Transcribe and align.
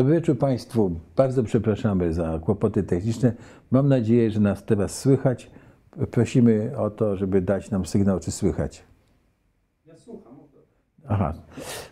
Dobry 0.00 0.14
wieczór 0.14 0.38
Państwu. 0.38 0.90
Bardzo 1.16 1.42
przepraszamy 1.44 2.12
za 2.12 2.38
kłopoty 2.38 2.82
techniczne. 2.82 3.32
Mam 3.70 3.88
nadzieję, 3.88 4.30
że 4.30 4.40
nas 4.40 4.64
teraz 4.64 4.98
słychać. 4.98 5.50
Prosimy 6.10 6.72
o 6.76 6.90
to, 6.90 7.16
żeby 7.16 7.40
dać 7.42 7.70
nam 7.70 7.86
sygnał, 7.86 8.20
czy 8.20 8.30
słychać. 8.30 8.82
Ja 9.86 9.96
słucham. 9.96 10.32
Aha, 11.08 11.34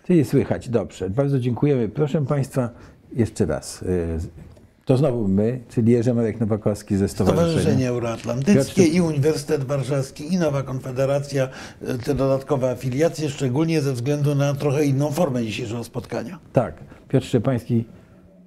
czyli 0.07 0.25
słychać. 0.25 0.69
Dobrze. 0.69 1.11
Bardzo 1.11 1.41
dziękujemy. 1.41 1.89
Proszę 1.89 2.25
Państwa, 2.27 2.71
jeszcze 3.13 3.47
raz. 3.47 3.83
y, 3.83 4.19
To 4.85 4.97
znowu 4.97 5.29
my, 5.29 5.61
czyli 5.69 5.93
Jerzy 5.93 6.15
Marek 6.15 6.41
Nowakowski 6.41 6.97
ze 6.97 7.09
Stowarzyszenia. 7.09 7.49
Stowarzyszenie 7.49 7.89
Euroatlantyckie 7.89 8.83
Piotrze- 8.83 8.95
i 8.95 9.01
Uniwersytet 9.01 9.65
Warszawski 9.65 10.35
i 10.35 10.39
Nowa 10.39 10.63
Konfederacja, 10.63 11.49
e, 11.83 11.99
te 11.99 12.15
dodatkowe 12.15 12.71
afiliacje, 12.71 13.29
szczególnie 13.31 13.81
ze 13.83 13.93
względu 13.93 14.35
na 14.35 14.55
trochę 14.55 14.85
inną 14.85 15.11
formę 15.11 15.45
dzisiejszego 15.45 15.85
spotkania. 15.85 16.39
Tak, 16.53 16.75
Piotr 17.09 17.27
Szczepański, 17.27 17.85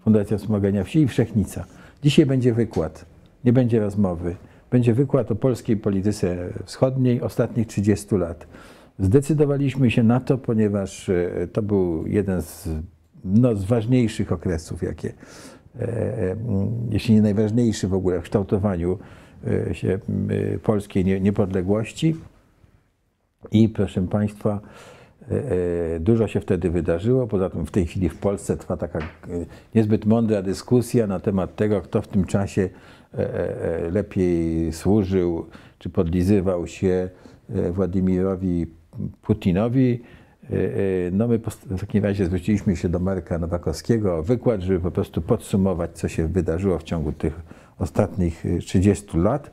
Fundacja 0.04 0.38
Wspomagania 0.38 0.84
Wsi 0.84 1.00
i 1.00 1.08
Wszechnica. 1.08 1.66
Dzisiaj 2.04 2.26
będzie 2.26 2.54
wykład, 2.54 3.06
nie 3.46 3.54
będzie 3.54 3.80
rozmowy. 3.80 4.36
Będzie 4.72 4.94
wykład 4.94 5.32
o 5.32 5.36
polskiej 5.36 5.78
polityce 5.78 6.50
wschodniej 6.66 7.22
ostatnich 7.22 7.68
30 7.68 8.16
lat. 8.16 8.48
Zdecydowaliśmy 9.00 9.92
się 9.92 10.04
na 10.04 10.20
to, 10.20 10.38
ponieważ 10.38 11.10
e, 11.10 11.48
to 11.54 11.62
był 11.62 12.08
jeden 12.08 12.42
z, 12.42 12.70
no, 13.26 13.56
z 13.56 13.64
ważniejszych 13.64 14.32
okresów, 14.32 14.84
jakie, 14.84 15.14
e, 15.80 15.88
e, 15.88 16.36
jeśli 16.90 17.16
nie 17.16 17.22
najważniejszy 17.22 17.88
w 17.88 17.94
ogóle 17.94 18.20
w 18.20 18.24
kształtowaniu 18.24 18.98
się 19.72 20.00
polskiej 20.64 21.06
nie- 21.06 21.20
niepodległości. 21.20 22.16
I 23.52 23.70
proszę 23.70 24.02
Państwa, 24.02 24.60
dużo 26.00 26.28
się 26.28 26.40
wtedy 26.40 26.70
wydarzyło. 26.70 27.28
Poza 27.28 27.50
tym 27.50 27.66
w 27.66 27.72
tej 27.72 27.86
chwili 27.86 28.10
w 28.10 28.18
Polsce 28.18 28.58
trwa 28.58 28.78
taka 28.78 29.00
e, 29.00 29.04
niezbyt 29.76 30.06
mądra 30.06 30.42
dyskusja 30.42 31.08
na 31.08 31.20
temat 31.20 31.56
tego, 31.56 31.82
kto 31.82 32.02
w 32.02 32.08
tym 32.08 32.26
czasie 32.26 32.70
e, 33.14 33.18
e, 33.18 33.86
e, 33.86 33.92
lepiej 33.92 34.74
służył 34.74 35.46
czy 35.80 35.90
podlizywał 35.90 36.68
się 36.68 37.10
e, 37.50 37.72
Władimirowi 37.72 38.68
Putinowi. 39.22 40.02
E, 40.44 40.56
e, 40.56 41.12
No 41.12 41.28
my 41.28 41.40
w 41.66 41.80
takim 41.80 42.04
razie 42.04 42.26
zwróciliśmy 42.26 42.76
się 42.76 42.90
do 42.90 43.00
Marka 43.00 43.38
Nowakowskiego 43.38 44.18
o 44.18 44.24
wykład, 44.24 44.62
żeby 44.62 44.80
po 44.80 44.92
prostu 44.92 45.22
podsumować, 45.22 45.92
co 45.92 46.08
się 46.08 46.28
wydarzyło 46.28 46.80
w 46.80 46.84
ciągu 46.84 47.12
tych 47.12 47.40
ostatnich 47.80 48.46
e, 48.46 48.60
30 48.60 49.18
lat. 49.18 49.52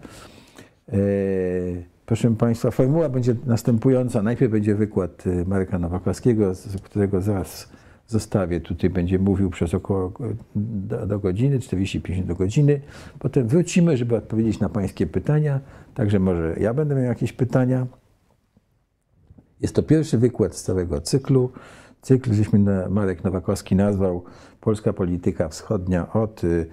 Proszę 2.09 2.35
Państwa, 2.35 2.71
formuła 2.71 3.09
będzie 3.09 3.35
następująca. 3.47 4.23
Najpierw 4.23 4.53
będzie 4.53 4.75
wykład 4.75 5.25
e, 5.27 5.45
Marka 5.45 5.79
Nowakowskiego, 5.79 6.53
którego 6.83 7.21
zaraz 7.21 7.69
zostawię. 8.07 8.61
Tutaj 8.61 8.91
będzie 8.91 9.19
mówił 9.19 9.51
przez 9.51 9.75
około 9.75 10.07
e, 10.07 10.35
do, 10.57 11.07
do 11.07 11.19
godziny, 11.19 11.59
40-50 11.59 12.25
do 12.25 12.35
godziny. 12.35 12.81
Potem 13.19 13.49
wrócimy, 13.49 13.97
żeby 13.97 14.17
odpowiedzieć 14.17 14.61
na 14.61 14.69
Pańskie 14.69 15.07
pytania. 15.07 15.61
Także 15.95 16.19
może 16.19 16.57
ja 16.61 16.75
będę 16.75 16.95
miał 16.95 17.05
jakieś 17.05 17.33
pytania. 17.33 17.87
Jest 19.61 19.75
to 19.75 19.83
pierwszy 19.83 20.19
wykład 20.19 20.57
z 20.57 20.63
całego 20.63 21.01
cyklu. 21.01 21.53
Cykl, 22.03 22.35
żeśmy 22.35 22.59
na, 22.59 22.89
Marek 22.89 23.25
Nowakowski 23.25 23.77
nazwał 23.77 24.25
Polska 24.61 24.93
polityka 24.93 25.49
wschodnia 25.49 26.13
od 26.13 26.45
y, 26.45 26.67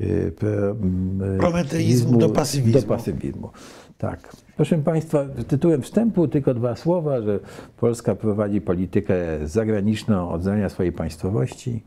y, 0.00 0.32
pre- 0.40 0.70
m, 0.82 1.22
y, 1.36 1.38
Prometeizmu 1.38 2.18
do 2.18 2.28
pasywizmu. 2.28 2.80
Do 2.80 2.86
pasywizmu. 2.86 3.50
Tak. 4.02 4.36
Proszę 4.56 4.78
Państwa, 4.78 5.24
tytułem 5.48 5.82
wstępu 5.82 6.28
tylko 6.28 6.54
dwa 6.54 6.76
słowa, 6.76 7.22
że 7.22 7.40
Polska 7.76 8.14
prowadzi 8.14 8.60
politykę 8.60 9.16
zagraniczną 9.44 10.30
oddania 10.30 10.68
swojej 10.68 10.92
państwowości. 10.92 11.82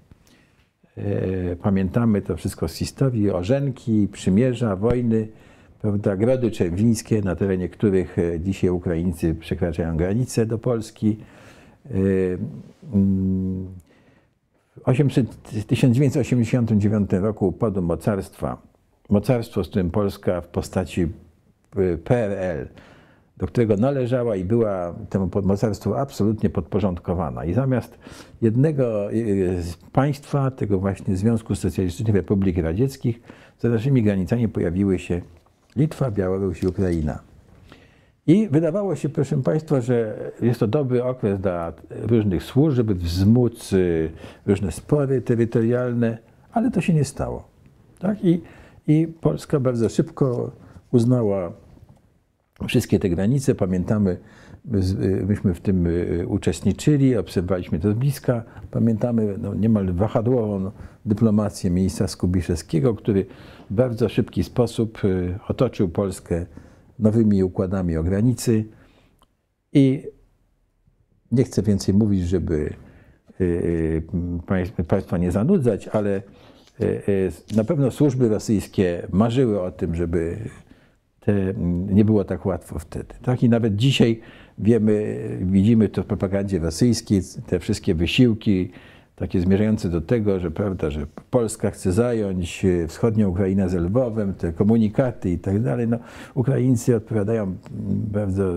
E, 0.97 1.55
Pamiętamy 1.55 2.21
to 2.21 2.37
wszystko 2.37 2.67
z 2.67 2.75
historii, 2.75 3.31
orzenki, 3.31 4.07
przymierza, 4.11 4.75
wojny, 4.75 5.27
prawda, 5.81 6.15
grody 6.15 6.51
czerwińskie, 6.51 7.21
na 7.21 7.35
terenie 7.35 7.69
których 7.69 8.19
e, 8.19 8.39
dzisiaj 8.39 8.69
Ukraińcy 8.69 9.35
przekraczają 9.35 9.97
granice 9.97 10.45
do 10.45 10.57
Polski. 10.57 11.17
E, 11.85 11.89
mm, 12.93 13.67
W 14.77 14.81
800 14.83 15.41
1989 15.67 17.09
roku 17.11 17.47
upadł 17.47 17.81
mocarstwa, 17.81 18.61
mocarstwo, 19.09 19.63
z 19.63 19.67
którym 19.67 19.91
Polska 19.91 20.41
w 20.41 20.47
postaci 20.47 21.07
PRL, 22.03 22.67
do 23.37 23.47
którego 23.47 23.77
należała 23.77 24.35
i 24.35 24.45
była 24.45 24.95
temu 25.09 25.27
pod- 25.27 25.45
mocarstwu 25.45 25.95
absolutnie 25.95 26.49
podporządkowana. 26.49 27.45
I 27.45 27.53
zamiast 27.53 27.99
jednego 28.41 29.09
z 29.59 29.75
państwa, 29.91 30.51
tego 30.51 30.79
właśnie 30.79 31.15
Związku 31.15 31.55
Socjalistycznych 31.55 32.15
Republik 32.15 32.57
Radzieckich, 32.57 33.21
za 33.59 33.69
naszymi 33.69 34.03
granicami 34.03 34.47
pojawiły 34.47 34.99
się 34.99 35.21
Litwa, 35.75 36.11
Białoruś 36.11 36.63
i 36.63 36.67
Ukraina. 36.67 37.19
I 38.27 38.47
wydawało 38.51 38.95
się, 38.95 39.09
proszę 39.09 39.41
Państwa, 39.41 39.81
że 39.81 40.17
jest 40.41 40.59
to 40.59 40.67
dobry 40.67 41.03
okres 41.03 41.39
dla 41.39 41.73
różnych 41.89 42.43
służb, 42.43 42.75
żeby 42.75 42.95
wzmóc 42.95 43.73
y, 43.73 44.11
różne 44.45 44.71
spory 44.71 45.21
terytorialne, 45.21 46.17
ale 46.51 46.71
to 46.71 46.81
się 46.81 46.93
nie 46.93 47.05
stało. 47.05 47.47
Tak? 47.99 48.25
I, 48.25 48.41
I 48.87 49.07
Polska 49.21 49.59
bardzo 49.59 49.89
szybko 49.89 50.51
uznała 50.91 51.51
wszystkie 52.67 52.99
te 52.99 53.09
granice. 53.09 53.55
Pamiętamy, 53.55 54.17
y, 55.01 55.25
myśmy 55.27 55.53
w 55.53 55.61
tym 55.61 55.87
y, 55.87 56.25
uczestniczyli, 56.27 57.17
obserwowaliśmy 57.17 57.79
to 57.79 57.91
z 57.91 57.93
bliska. 57.93 58.43
Pamiętamy 58.71 59.35
no, 59.37 59.53
niemal 59.53 59.93
wahadłową 59.93 60.71
dyplomację 61.05 61.69
ministra 61.71 62.07
Skubiszewskiego, 62.07 62.93
który 62.93 63.25
w 63.69 63.73
bardzo 63.73 64.09
szybki 64.09 64.43
sposób 64.43 65.05
y, 65.05 65.39
otoczył 65.47 65.89
Polskę 65.89 66.45
nowymi 66.99 67.43
układami 67.43 67.97
o 67.97 68.03
granicy 68.03 68.65
i 69.73 70.03
nie 71.31 71.43
chcę 71.43 71.61
więcej 71.61 71.95
mówić, 71.95 72.23
żeby 72.23 72.73
państw- 74.47 74.85
Państwa 74.87 75.17
nie 75.17 75.31
zanudzać, 75.31 75.87
ale 75.87 76.21
na 77.55 77.63
pewno 77.63 77.91
służby 77.91 78.29
rosyjskie 78.29 79.07
marzyły 79.11 79.61
o 79.61 79.71
tym, 79.71 79.95
żeby 79.95 80.37
nie 81.87 82.05
było 82.05 82.23
tak 82.23 82.45
łatwo 82.45 82.79
wtedy. 82.79 83.13
Tak? 83.21 83.43
I 83.43 83.49
nawet 83.49 83.75
dzisiaj 83.75 84.19
wiemy, 84.57 85.19
widzimy 85.41 85.89
to 85.89 86.03
w 86.03 86.05
propagandzie 86.05 86.59
rosyjskiej, 86.59 87.21
te 87.47 87.59
wszystkie 87.59 87.95
wysiłki 87.95 88.71
takie 89.15 89.41
zmierzające 89.41 89.89
do 89.89 90.01
tego, 90.01 90.39
że 90.39 90.51
prawda, 90.51 90.89
że 90.89 91.07
Polska 91.29 91.71
chce 91.71 91.91
zająć 91.91 92.65
wschodnią 92.87 93.29
Ukrainę 93.29 93.69
z 93.69 93.73
Lwowem, 93.73 94.33
te 94.33 94.53
komunikaty 94.53 95.29
i 95.29 95.37
tak 95.37 95.61
dalej. 95.61 95.87
No, 95.87 95.97
Ukraińcy 96.33 96.95
odpowiadają 96.95 97.55
bardzo 98.11 98.53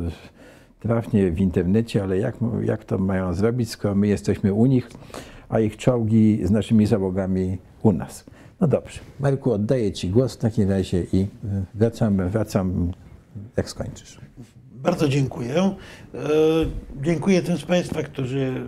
trafnie 0.81 1.31
w 1.31 1.41
internecie, 1.41 2.03
ale 2.03 2.19
jak, 2.19 2.37
jak 2.65 2.85
to 2.85 2.99
mają 2.99 3.35
zrobić, 3.35 3.71
skoro 3.71 3.95
my 3.95 4.07
jesteśmy 4.07 4.53
u 4.53 4.67
nich, 4.67 4.91
a 5.49 5.61
ich 5.61 5.77
czołgi 5.77 6.41
z 6.47 6.51
naszymi 6.51 6.87
załogami 6.87 7.59
u 7.83 7.93
nas. 7.93 8.25
No 8.61 8.67
dobrze, 8.69 9.01
Marku, 9.21 9.53
oddaję 9.53 9.93
Ci 9.93 10.11
głos 10.11 10.35
w 10.35 10.37
takim 10.37 10.71
razie 10.71 11.07
i 11.13 11.21
y, 11.21 11.27
wracam, 11.75 12.29
wracam 12.29 12.93
jak 13.57 13.71
skończysz. 13.71 14.19
Bardzo 14.73 15.09
dziękuję. 15.09 15.55
E, 15.55 15.75
Dziękuję 17.03 17.43
tym 17.43 17.59
z 17.59 17.65
Państwa, 17.65 18.03
którzy 18.03 18.67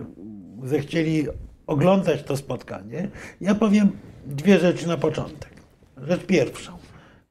zechcieli 0.63 1.27
oglądać 1.67 2.23
to 2.23 2.37
spotkanie. 2.37 3.09
Ja 3.41 3.55
powiem 3.55 3.91
dwie 4.25 4.59
rzeczy 4.59 4.87
na 4.87 4.97
początek. 4.97 5.51
Rzecz 5.97 6.25
pierwszą. 6.25 6.71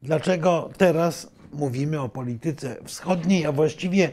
Dlaczego 0.03 0.71
teraz 0.77 1.31
mówimy 1.53 2.01
o 2.01 2.09
polityce 2.09 2.77
wschodniej, 2.85 3.47
a 3.47 3.53
właściwie 3.53 4.11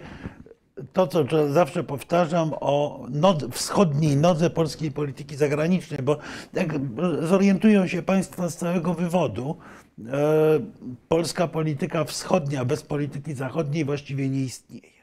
to, 0.94 1.08
co 1.08 1.26
zawsze 1.54 1.84
powtarzam 1.84 2.52
o 2.60 3.06
nod, 3.10 3.56
wschodniej 3.56 4.18
nodze 4.18 4.50
polskiej 4.50 4.92
polityki 4.92 5.36
zagranicznej, 5.36 6.00
bo 6.04 6.18
jak 6.54 6.80
zorientują 7.22 7.88
się 7.88 8.02
Państwo 8.02 8.50
z 8.50 8.56
całego 8.56 8.94
wywodu, 8.94 9.58
e, 10.00 10.60
polska 11.08 11.48
polityka 11.48 12.04
wschodnia 12.04 12.66
bez 12.66 12.84
polityki 12.84 13.34
zachodniej 13.34 13.86
właściwie 13.86 14.30
nie 14.30 14.42
istnieje. 14.44 14.98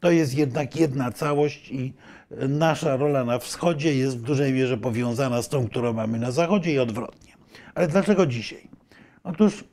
To 0.00 0.10
jest 0.10 0.34
jednak 0.34 0.76
jedna 0.76 1.12
całość 1.12 1.70
i 1.70 1.92
nasza 2.48 2.96
rola 2.96 3.24
na 3.24 3.38
wschodzie 3.38 3.94
jest 3.94 4.18
w 4.18 4.22
dużej 4.22 4.52
mierze 4.52 4.76
powiązana 4.76 5.42
z 5.42 5.48
tą, 5.48 5.68
którą 5.68 5.92
mamy 5.92 6.18
na 6.18 6.30
zachodzie 6.30 6.72
i 6.72 6.78
odwrotnie. 6.78 7.32
Ale 7.74 7.88
dlaczego 7.88 8.26
dzisiaj? 8.26 8.68
Otóż 9.24 9.64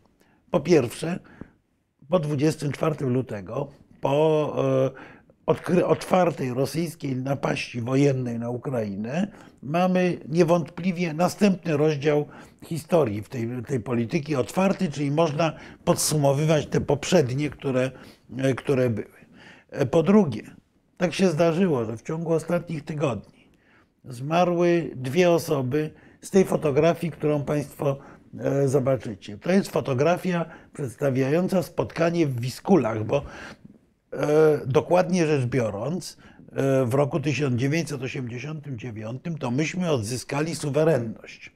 po 0.51 0.59
pierwsze, 0.59 1.19
po 2.09 2.19
24 2.19 3.05
lutego, 3.05 3.67
po 4.01 4.55
e, 4.93 5.16
otwartej 5.85 6.53
rosyjskiej 6.53 7.15
napaści 7.15 7.81
wojennej 7.81 8.39
na 8.39 8.49
Ukrainę, 8.49 9.27
mamy 9.63 10.17
niewątpliwie 10.29 11.13
następny 11.13 11.77
rozdział 11.77 12.27
historii 12.65 13.21
w 13.21 13.29
tej, 13.29 13.49
tej 13.67 13.79
polityki 13.79 14.35
otwarty, 14.35 14.91
czyli 14.91 15.11
można 15.11 15.53
podsumowywać 15.85 16.65
te 16.65 16.81
poprzednie, 16.81 17.49
które, 17.49 17.91
e, 18.37 18.53
które 18.53 18.89
były. 18.89 19.17
E, 19.69 19.85
Po 19.85 20.03
drugie, 20.03 20.41
tak 20.97 21.13
się 21.13 21.29
zdarzyło, 21.29 21.85
że 21.85 21.97
w 21.97 22.01
ciągu 22.01 22.33
ostatnich 22.33 22.83
tygodni 22.83 23.47
zmarły 24.05 24.91
dwie 24.95 25.31
osoby 25.31 25.91
z 26.21 26.29
tej 26.29 26.45
fotografii, 26.45 27.11
którą 27.11 27.43
Państwo 27.43 27.97
e, 28.39 28.67
zobaczycie. 28.67 29.37
To 29.37 29.51
jest 29.51 29.71
fotografia 29.71 30.45
przedstawiająca 30.73 31.63
spotkanie 31.63 32.27
w 32.27 32.39
Wiskulach, 32.39 33.03
bo 33.03 33.21
dokładnie 34.65 35.27
rzecz 35.27 35.45
biorąc, 35.45 36.17
e, 36.51 36.85
w 36.85 36.93
roku 36.93 37.19
1989 37.19 39.21
to 39.39 39.51
myśmy 39.51 39.91
odzyskali 39.91 40.55
suwerenność 40.55 41.51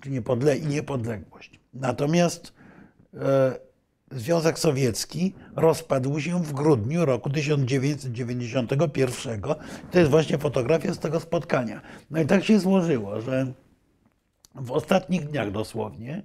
czy 0.00 0.10
niepodle 0.10 0.60
niepodległość. 0.60 1.60
Natomiast 1.74 2.52
Związek 4.10 4.58
Sowiecki 4.58 5.34
rozpadł 5.56 6.20
się 6.20 6.42
w 6.42 6.52
grudniu 6.52 7.04
roku 7.04 7.30
1991. 7.30 9.40
To 9.90 9.98
jest 9.98 10.10
właśnie 10.10 10.38
fotografia 10.38 10.94
z 10.94 10.98
tego 10.98 11.20
spotkania. 11.20 11.80
No 12.10 12.20
i 12.20 12.26
tak 12.26 12.44
się 12.44 12.58
złożyło, 12.58 13.20
że 13.20 13.52
w 14.54 14.72
ostatnich 14.72 15.28
dniach 15.28 15.50
dosłownie 15.50 16.22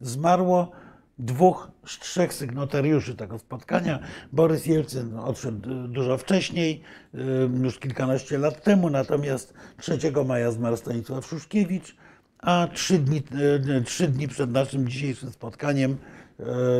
zmarło 0.00 0.70
dwóch 1.18 1.70
z 1.86 1.98
trzech 1.98 2.34
sygnatariuszy 2.34 3.14
tego 3.14 3.38
spotkania. 3.38 3.98
Borys 4.32 4.66
Jelcyn 4.66 5.16
odszedł 5.16 5.88
dużo 5.88 6.18
wcześniej, 6.18 6.82
już 7.62 7.78
kilkanaście 7.78 8.38
lat 8.38 8.62
temu, 8.62 8.90
natomiast 8.90 9.54
3 9.80 9.98
maja 10.26 10.50
zmarł 10.50 10.76
Stanisław 10.76 11.26
Szuszkiewicz, 11.26 11.96
a 12.38 12.68
trzy 12.72 12.98
dni, 12.98 13.22
trzy 13.84 14.08
dni 14.08 14.28
przed 14.28 14.50
naszym 14.50 14.88
dzisiejszym 14.88 15.30
spotkaniem 15.30 15.96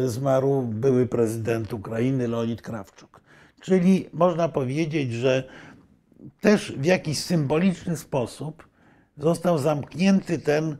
zmarł 0.06 0.62
były 0.62 1.06
prezydent 1.06 1.72
Ukrainy 1.72 2.28
Leonid 2.28 2.62
Krawczuk. 2.62 3.20
Czyli 3.60 4.08
można 4.12 4.48
powiedzieć, 4.48 5.12
że 5.12 5.48
też 6.40 6.72
w 6.72 6.84
jakiś 6.84 7.18
symboliczny 7.18 7.96
sposób 7.96 8.68
został 9.16 9.58
zamknięty 9.58 10.38
ten, 10.38 10.76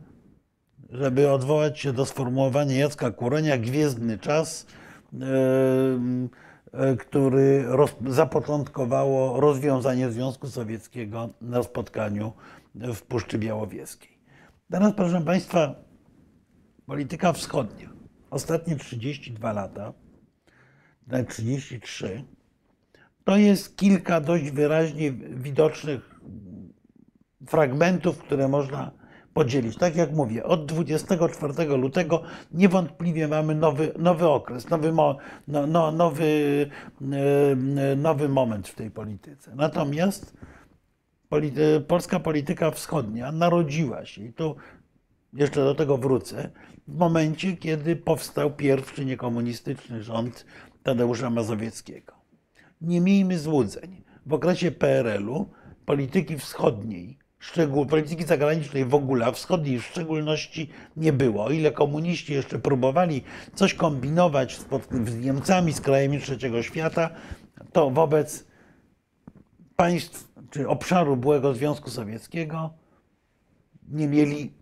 żeby 0.91 1.31
odwołać 1.31 1.79
się 1.79 1.93
do 1.93 2.05
sformułowania 2.05 2.77
Jacka 2.77 3.11
Kurenia, 3.11 3.57
gwiezdny 3.57 4.17
czas, 4.17 4.65
e, 5.13 5.25
e, 6.73 6.95
który 6.95 7.65
zapoczątkowało 8.07 9.39
rozwiązanie 9.39 10.11
Związku 10.11 10.47
Sowieckiego 10.47 11.29
na 11.41 11.63
spotkaniu 11.63 12.33
w 12.75 13.01
Puszczy 13.01 13.37
Białowieskiej. 13.37 14.19
Teraz, 14.71 14.93
proszę 14.93 15.21
Państwa, 15.21 15.75
polityka 16.85 17.33
wschodnia 17.33 17.89
ostatnie 18.29 18.75
32 18.75 19.53
lata, 19.53 19.93
nawet 21.07 21.29
33, 21.29 22.23
to 23.23 23.37
jest 23.37 23.77
kilka 23.77 24.21
dość 24.21 24.51
wyraźnie 24.51 25.11
widocznych 25.11 26.19
fragmentów, 27.47 28.17
które 28.17 28.47
można 28.47 28.98
podzielić. 29.39 29.77
Tak 29.77 29.95
jak 29.95 30.11
mówię, 30.11 30.43
od 30.43 30.65
24 30.65 31.65
lutego 31.77 32.23
niewątpliwie 32.51 33.27
mamy 33.27 33.55
nowy, 33.55 33.91
nowy 33.97 34.27
okres, 34.27 34.69
nowy, 34.69 34.91
no, 35.47 35.67
no, 35.67 35.91
nowy, 35.91 36.69
e, 37.01 37.95
nowy 37.95 38.29
moment 38.29 38.67
w 38.67 38.75
tej 38.75 38.91
polityce. 38.91 39.55
Natomiast 39.55 40.37
polity, 41.29 41.81
polska 41.87 42.19
polityka 42.19 42.71
wschodnia 42.71 43.31
narodziła 43.31 44.05
się, 44.05 44.23
i 44.25 44.33
tu 44.33 44.55
jeszcze 45.33 45.63
do 45.63 45.75
tego 45.75 45.97
wrócę, 45.97 46.49
w 46.87 46.97
momencie, 46.97 47.57
kiedy 47.57 47.95
powstał 47.95 48.51
pierwszy 48.51 49.05
niekomunistyczny 49.05 50.03
rząd 50.03 50.45
Tadeusza 50.83 51.29
Mazowieckiego. 51.29 52.13
Nie 52.81 53.01
miejmy 53.01 53.39
złudzeń. 53.39 54.03
W 54.25 54.33
okresie 54.33 54.71
PRL-u 54.71 55.49
polityki 55.85 56.37
wschodniej, 56.37 57.18
szczegół, 57.39 57.85
polityki 57.85 58.23
zagranicznej 58.23 58.85
w 58.85 58.93
ogóle, 58.93 59.25
a 59.25 59.31
wschodniej 59.31 59.79
w 59.79 59.85
szczególności 59.85 60.69
nie 60.97 61.13
było. 61.13 61.45
O 61.45 61.51
ile 61.51 61.71
komuniści 61.71 62.33
jeszcze 62.33 62.59
próbowali 62.59 63.23
coś 63.53 63.73
kombinować 63.73 64.59
z 65.05 65.19
Niemcami, 65.19 65.73
z 65.73 65.81
krajami 65.81 66.19
trzeciego 66.19 66.63
świata, 66.63 67.09
to 67.71 67.89
wobec 67.89 68.47
państw 69.75 70.29
czy 70.49 70.67
obszaru 70.67 71.17
byłego 71.17 71.53
Związku 71.53 71.89
Sowieckiego 71.89 72.73
nie 73.89 74.07
mieli 74.07 74.53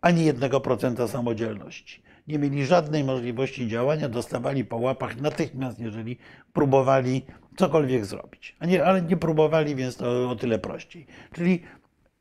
ani 0.00 0.24
jednego 0.24 0.60
procenta 0.60 1.08
samodzielności. 1.08 2.02
Nie 2.26 2.38
mieli 2.38 2.66
żadnej 2.66 3.04
możliwości 3.04 3.68
działania, 3.68 4.08
dostawali 4.08 4.64
po 4.64 4.76
łapach 4.76 5.16
natychmiast, 5.20 5.78
jeżeli 5.78 6.18
próbowali 6.52 7.22
cokolwiek 7.56 8.04
zrobić. 8.04 8.56
Nie, 8.66 8.84
ale 8.84 9.02
nie 9.02 9.16
próbowali, 9.16 9.76
więc 9.76 9.96
to 9.96 10.30
o 10.30 10.36
tyle 10.36 10.58
prościej. 10.58 11.06
Czyli 11.32 11.62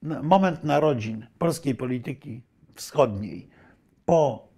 moment 0.02 0.64
narodzin 0.64 1.28
polskiej 1.38 1.76
polityki 1.76 2.42
wschodniej 2.76 3.50
po 4.06 4.50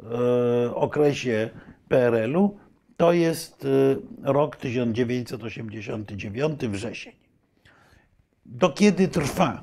e, 0.00 0.74
okresie 0.74 1.50
PRL-u 1.88 2.58
to 2.96 3.12
jest 3.12 3.64
e, 3.64 3.68
rok 4.32 4.56
1989, 4.56 6.60
wrzesień. 6.60 7.12
Do 8.46 8.70
kiedy 8.70 9.08
trwa 9.08 9.62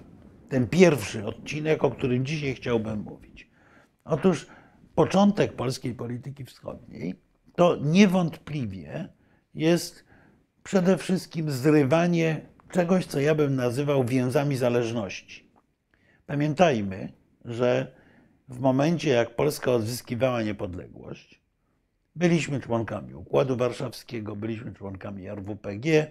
ten 0.50 0.68
pierwszy 0.68 1.26
odcinek, 1.26 1.84
o 1.84 1.92
którym 1.92 2.26
dzisiaj 2.26 2.56
chciałbym 2.56 3.00
mówić. 3.00 3.50
Otóż 4.06 4.48
początek 4.96 5.54
polskiej 5.54 5.94
polityki 5.94 6.46
wschodniej 6.46 7.16
to 7.56 7.78
niewątpliwie 7.82 9.10
jest 9.54 10.06
przede 10.64 10.98
wszystkim 10.98 11.52
zrywanie 11.52 12.42
czegoś, 12.72 13.06
co 13.06 13.20
ja 13.20 13.36
bym 13.36 13.56
nazywał 13.56 14.06
więzami 14.06 14.58
zależności. 14.58 15.52
Pamiętajmy, 16.26 17.14
że 17.46 17.92
w 18.50 18.60
momencie, 18.60 19.10
jak 19.10 19.36
Polska 19.36 19.72
odzyskiwała 19.72 20.44
niepodległość, 20.44 21.42
byliśmy 22.16 22.60
członkami 22.60 23.14
Układu 23.14 23.58
Warszawskiego, 23.58 24.36
byliśmy 24.36 24.74
członkami 24.74 25.28
RWPG, 25.28 26.08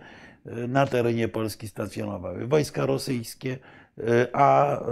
na 0.68 0.86
terenie 0.86 1.28
Polski 1.28 1.68
stacjonowały 1.68 2.46
wojska 2.46 2.86
rosyjskie, 2.86 3.58
E, 3.98 4.28
a 4.32 4.80
e, 4.80 4.84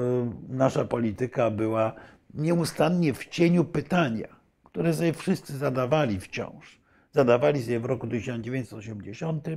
nasza 0.48 0.84
polityka 0.84 1.50
była 1.50 1.92
nieustannie 2.34 3.14
w 3.14 3.26
cieniu 3.26 3.64
pytania, 3.64 4.28
które 4.64 4.94
sobie 4.94 5.12
wszyscy 5.12 5.58
zadawali 5.58 6.20
wciąż. 6.20 6.80
Zadawali 7.12 7.62
sobie 7.62 7.80
w 7.80 7.84
roku 7.84 8.06
1980, 8.06 9.48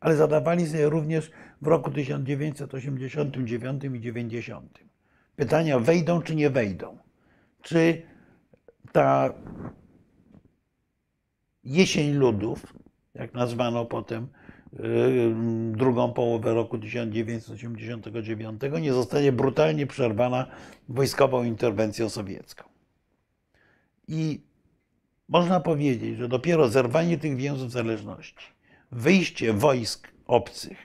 ale 0.00 0.16
zadawali 0.16 0.66
sobie 0.66 0.88
również 0.88 1.30
w 1.62 1.66
roku 1.66 1.90
1989 1.90 3.84
i 3.84 4.00
90. 4.00 4.78
Pytania 5.36 5.78
wejdą 5.78 6.22
czy 6.22 6.34
nie 6.36 6.50
wejdą. 6.50 6.98
Czy 7.62 8.02
ta 8.92 9.34
jesień 11.64 12.14
ludów, 12.14 12.74
jak 13.14 13.34
nazwano 13.34 13.84
potem 13.84 14.28
Y, 14.78 15.34
drugą 15.76 16.12
połowę 16.12 16.54
roku 16.54 16.78
1989 16.78 18.62
nie 18.80 18.92
zostanie 18.92 19.32
brutalnie 19.32 19.86
przerwana 19.86 20.46
wojskową 20.88 21.44
interwencją 21.44 22.08
sowiecką. 22.08 22.64
I 24.08 24.40
można 25.28 25.60
powiedzieć, 25.60 26.16
że 26.16 26.28
dopiero 26.28 26.68
zerwanie 26.68 27.18
tych 27.18 27.36
więzów 27.36 27.70
zależności, 27.70 28.46
wyjście 28.92 29.52
wojsk 29.52 30.08
obcych 30.26 30.78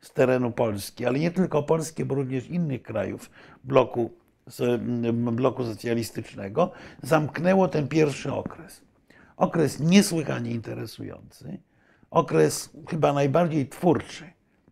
z 0.00 0.12
terenu 0.12 0.52
Polski, 0.52 1.06
ale 1.06 1.18
nie 1.18 1.30
tylko 1.30 1.62
Polski, 1.62 2.04
bo 2.04 2.14
również 2.14 2.46
innych 2.46 2.82
krajów 2.82 3.30
bloku, 3.64 4.10
bloku 5.32 5.64
socjalistycznego, 5.64 6.72
zamknęło 7.02 7.68
ten 7.68 7.88
pierwszy 7.88 8.32
okres. 8.32 8.82
Okres 9.36 9.80
niesłychanie 9.80 10.50
interesujący, 10.50 11.58
okres 12.10 12.70
chyba 12.88 13.12
najbardziej 13.12 13.68
twórczy 13.68 14.24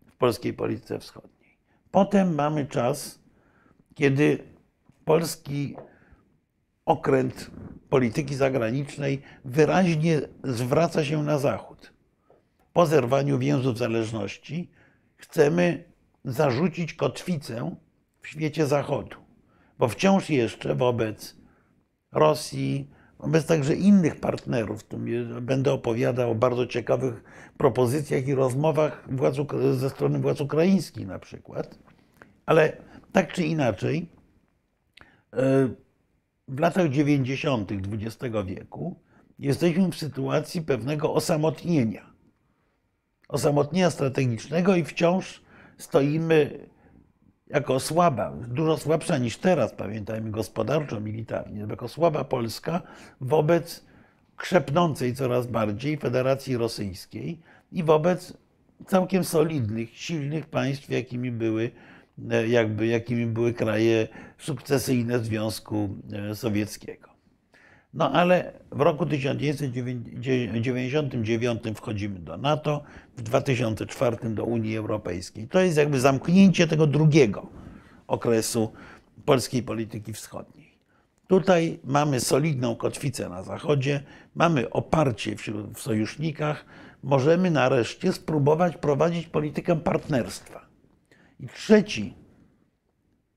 w 0.07 0.17
polskiej 0.17 0.53
polityce 0.53 0.99
wschodniej. 0.99 1.57
Potem 1.91 2.35
mamy 2.35 2.65
czas, 2.65 3.19
kiedy 3.95 4.43
polski 5.05 5.75
okręt 6.85 7.51
polityki 7.89 8.35
zagranicznej 8.35 9.21
wyraźnie 9.45 10.21
zwraca 10.43 11.05
się 11.05 11.23
na 11.23 11.37
Zachód. 11.37 11.93
Po 12.79 12.85
zerwaniu 12.85 13.39
więzów 13.39 13.77
zależności 13.77 14.71
chcemy 15.15 15.83
zarzucić 16.25 16.93
kotwicę 16.93 17.75
w 18.21 18.27
świecie 18.27 18.67
Zachodu, 18.67 19.17
bo 19.79 19.87
wciąż 19.87 20.29
jeszcze 20.29 20.75
wobec 20.75 21.35
Rosji, 22.11 22.89
wobec 23.19 23.45
także 23.45 23.75
innych 23.75 24.19
partnerów. 24.19 24.83
Tu 24.83 24.97
będę 25.41 25.73
opowiadał 25.73 26.31
o 26.31 26.35
bardzo 26.35 26.67
ciekawych 26.67 27.23
propozycjach 27.57 28.27
i 28.27 28.35
rozmowach 28.35 29.07
władz, 29.11 29.35
ze 29.73 29.89
strony 29.89 30.19
władz 30.19 30.41
ukraińskich 30.41 31.07
na 31.07 31.19
przykład. 31.19 31.79
Ale 32.45 32.77
tak 33.11 33.33
czy 33.33 33.43
inaczej, 33.43 34.09
e, 35.33 35.69
w 36.47 36.59
latach 36.59 36.89
90. 36.89 37.71
XX 37.71 38.35
wieku 38.45 38.99
jesteśmy 39.39 39.91
w 39.91 39.95
sytuacji 39.95 40.61
pewnego 40.61 41.13
jako 47.49 47.79
słaba, 47.79 48.33
dużo 48.47 48.77
słabsza 48.77 49.17
niż 49.17 49.37
teraz, 49.37 49.73
pamiętajmy, 49.73 50.31
gospodarczo, 50.31 50.99
militarnie, 50.99 51.65
jako 51.69 51.87
słaba 51.87 52.23
Polska 52.23 52.81
wobec 53.21 53.85
krzepnącej 54.35 55.13
coraz 55.13 55.47
bardziej 55.47 55.97
Federacji 55.97 56.57
Rosyjskiej 56.57 57.39
i 57.71 57.83
wobec 57.83 58.33
całkiem 58.85 59.23
solidnych, 59.23 59.97
silnych 59.97 60.45
państw, 60.45 60.89
jakimi 60.89 61.31
były, 61.31 61.71
jakby, 62.47 62.87
jakimi 62.87 63.25
były 63.25 63.53
kraje 63.53 64.07
sukcesyjne 64.37 65.19
Związku 65.19 65.89
Sowieckiego. 66.33 67.09
No 67.93 68.11
ale 68.11 68.51
w 68.71 68.81
roku 68.81 69.05
1999 69.05 71.63
wchodzimy 71.75 72.19
do 72.19 72.37
NATO, 72.37 72.83
w 73.19 73.23
2004 73.23 74.17
do 74.29 74.43
Unii 74.43 74.77
Europejskiej. 74.77 75.47
To 75.47 75.59
jest 75.59 75.77
jakby 75.77 75.99
zamknięcie 75.99 76.67
tego 76.67 76.87
drugiego 76.87 77.47
okresu 78.07 78.73
polskiej 79.25 79.63
polityki 79.63 80.13
wschodniej. 80.13 80.77
Tutaj 81.27 81.79
mamy 81.83 82.19
solidną 82.19 82.75
kotwicę 82.75 83.29
na 83.29 83.43
Zachodzie, 83.43 84.03
mamy 84.35 84.69
oparcie 84.69 85.35
wśród, 85.35 85.77
w 85.77 85.81
sojusznikach, 85.81 86.65
możemy 87.03 87.51
nareszcie 87.51 88.13
spróbować 88.13 88.77
prowadzić 88.77 89.27
politykę 89.27 89.75
partnerstwa. 89.75 90.65
I 91.39 91.47
trzeci 91.47 92.13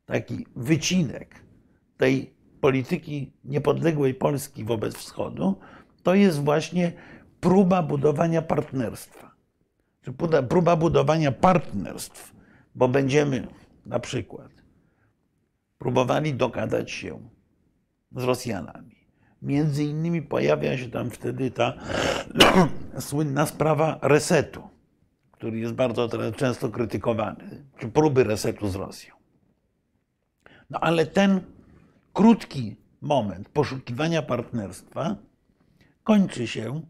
taki 0.07 0.47
wycinek 0.57 1.45
tej 1.97 2.35
polityki 2.61 3.33
niepodległej 3.45 4.15
Polski 4.15 4.65
wobec 4.65 4.95
Wschodu, 4.95 5.61
to 6.03 6.15
jest 6.15 6.45
właśnie 6.45 6.93
próba 7.41 7.83
budowania 7.83 8.43
partnerstwa. 8.43 9.32
Próba 10.49 10.77
budowania 10.77 11.33
partnerstw, 11.33 12.35
bo 12.75 12.89
będziemy 12.89 13.47
na 13.87 14.01
przykład 14.01 14.51
próbowali 15.79 16.35
dogadać 16.35 16.91
się 16.91 17.21
z 18.17 18.25
Rosjanami. 18.25 18.97
Między 19.43 19.85
innymi 19.85 20.23
pojawia 20.23 20.79
się 20.79 20.91
tam 20.91 21.11
wtedy 21.11 21.51
ta 21.51 21.75
słynna 23.01 23.47
sprawa 23.47 23.99
resetu, 24.03 24.69
który 25.33 25.59
jest 25.59 25.75
bardzo 25.75 26.09
często 26.37 26.69
krytykowany, 26.69 27.65
czy 27.79 27.89
próby 27.89 28.25
resetu 28.25 28.69
z 28.69 28.75
Rosją. 28.75 29.15
No 30.71 30.81
ale 30.81 31.07
ten 31.07 31.41
krótki 32.13 32.77
moment 33.01 33.49
poszukiwania 33.49 34.23
partnerstwa 34.23 35.17
kończy 36.05 36.47
się 36.47 36.81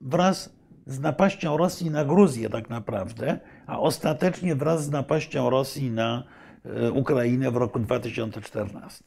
wraz 0.00 0.56
z 0.86 1.00
napaścią 1.00 1.56
Rosji 1.56 1.90
na 1.90 2.04
Gruzję, 2.04 2.50
tak 2.50 2.70
naprawdę, 2.70 3.40
a 3.66 3.78
ostatecznie 3.78 4.56
wraz 4.56 4.84
z 4.84 4.90
napaścią 4.90 5.50
Rosji 5.50 5.90
na 5.90 6.24
e, 6.64 6.92
Ukrainę 6.92 7.50
w 7.50 7.56
roku 7.56 7.78
2014. 7.78 9.04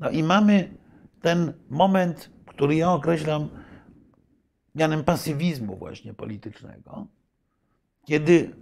No 0.00 0.10
i 0.10 0.22
mamy 0.22 0.74
ten 1.20 1.52
moment, 1.70 2.30
który 2.46 2.76
ja 2.76 2.92
określam 2.92 3.48
mianem 4.74 5.04
pasywizmu 5.04 5.76
właśnie 5.76 6.14
politycznego, 6.14 7.06
kiedy 8.06 8.54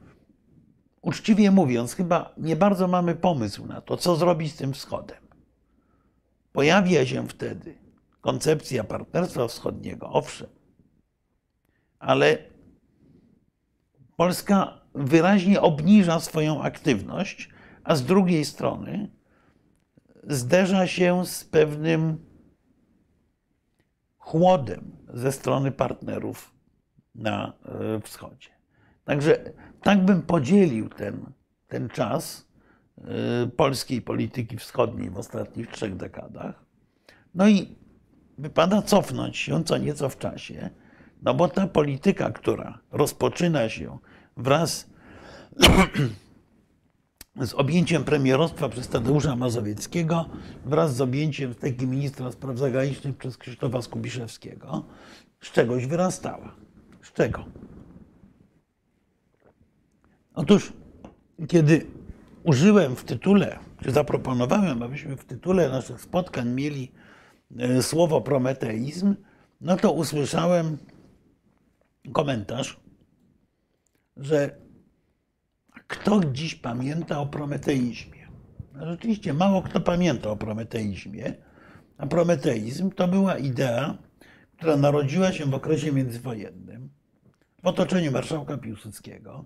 uczciwie 1.03 1.51
mówiąc, 1.51 1.95
chyba 1.95 2.35
nie 2.37 2.57
bardzo 2.57 2.89
mamy 2.89 3.15
pomysł 3.15 3.67
na 3.67 3.81
to, 3.81 3.97
co 3.97 4.17
zrobić 4.17 4.53
z 4.53 4.57
tym 4.57 4.73
wschodem. 4.73 5.19
Pojawia 6.53 7.07
się 7.07 7.29
wtedy 7.29 7.79
koncepcja 8.21 8.85
partnerstwa 8.85 9.49
wschodniego, 9.49 10.11
owszem, 10.11 10.49
ale 12.01 12.39
Polska 14.17 14.81
wyraźnie 14.95 15.61
obniża 15.61 16.21
swoją 16.21 16.63
aktywność, 16.63 17.51
a 17.85 17.97
z 17.97 18.05
drugiej 18.05 18.45
strony 18.45 19.11
zderza 20.29 20.87
się 20.87 21.27
z 21.27 21.45
pewnym 21.45 22.25
chłodem 24.19 24.97
ze 25.09 25.33
strony 25.33 25.73
partnerów 25.73 26.55
na 27.15 27.53
e, 27.65 28.01
wschodzie. 28.01 28.49
Także 29.05 29.53
tak 29.83 30.05
bym 30.05 30.23
podzielił 30.23 30.89
ten, 30.89 31.33
ten 31.69 31.89
czas 31.89 32.49
y, 33.45 33.49
polskiej 33.49 34.03
polityki 34.03 34.57
wschodniej 34.57 35.11
w 35.11 35.19
ostatnich 35.19 35.69
trzech 35.69 35.97
dekadach. 35.97 36.65
No 37.35 37.49
i 37.49 37.79
wypada 38.39 38.83
cofnąć 38.83 39.37
się 39.37 39.65
co 39.65 39.79
nieco 39.79 40.09
w 40.09 40.19
czasie, 40.19 40.71
no 41.23 41.35
bo 41.35 41.49
ta 41.49 41.67
polityka, 41.67 42.31
która 42.31 42.79
rozpoczyna 42.93 43.69
się 43.69 43.99
wraz 44.37 44.91
z 47.37 47.55
objęciem 47.55 48.05
premierostwa 48.05 48.69
przez 48.69 48.89
Tadeusza 48.89 49.37
Mazowieckiego, 49.37 50.29
wraz 50.65 50.97
z 50.97 51.01
objęciem 51.01 51.55
steki 51.55 51.87
ministra 51.87 52.33
spraw 52.33 52.59
zagranicznych 52.59 53.17
przez 53.17 53.37
Krzysztofa 53.37 53.83
Skubiszewskiego, 53.83 54.85
z 55.41 55.51
czegoś 55.53 55.87
wyrastała. 55.87 56.55
Z 57.03 57.13
czego? 57.13 57.45
Otóż, 60.35 60.73
kiedy 61.49 61.87
użyłem 62.43 62.97
w 62.97 63.05
tytule, 63.05 63.59
czy 63.83 63.91
zaproponowałem, 63.91 64.83
abyśmy 64.83 65.17
w 65.17 65.25
tytule 65.25 65.69
naszych 65.69 66.01
spotkań 66.01 66.49
mieli 66.49 66.93
e, 67.59 67.83
słowo 67.83 68.21
prometeizm, 68.21 69.15
no 69.61 69.77
to 69.77 69.93
usłyszałem 69.93 70.79
komentarz, 72.13 72.81
że 74.17 74.57
kto 75.87 76.21
dziś 76.33 76.55
pamięta 76.55 77.21
o 77.21 77.27
prometeizmie? 77.27 78.29
No 78.75 78.87
rzeczywiście 78.87 79.35
mało 79.35 79.63
kto 79.63 79.81
pamięta 79.81 80.31
o 80.31 80.37
prometeizmie, 80.37 81.35
a 81.99 82.07
prometeizm 82.07 82.91
to 82.91 83.09
była 83.09 83.39
idea, 83.39 83.99
która 84.57 84.77
narodziła 84.77 85.33
się 85.33 85.47
w 85.47 85.55
okresie 85.55 85.93
międzywojennym 85.93 86.91
w 87.63 87.67
otoczeniu 87.67 88.13
marszałka 88.13 88.57
Piłsudskiego 88.57 89.45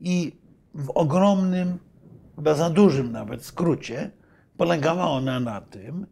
i 0.00 0.32
w 0.74 0.90
ogromnym, 0.90 1.78
chyba 2.36 2.54
za 2.54 2.70
dużym 2.70 3.12
nawet 3.12 3.44
skrócie, 3.44 4.10
polegała 4.56 5.10
ona 5.10 5.40
na 5.40 5.60
tym, 5.60 6.06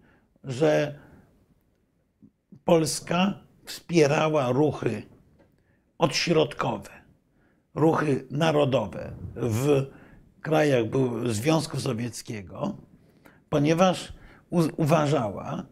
że 0.45 0.99
Polska 2.65 3.41
wspierała 3.65 4.53
ruchy 4.53 5.03
odśrodkowe, 5.99 6.91
ruchy 7.75 8.27
narodowe 8.31 9.13
w 9.37 9.87
krajach 10.41 10.85
Związku 11.27 11.81
Sowieckiego, 11.81 12.77
ponieważ 13.49 14.13
uważała, 14.77 15.67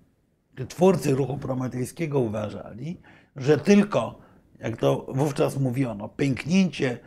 twórcy 0.69 1.15
ruchu 1.15 1.39
prometejskiego 1.39 2.21
uważali, 2.21 3.01
że 3.37 3.59
tylko, 3.59 4.19
jak 4.59 4.77
to 4.77 5.07
wówczas 5.09 5.59
mówiono, 5.59 6.09
pęknięcie 6.09 6.99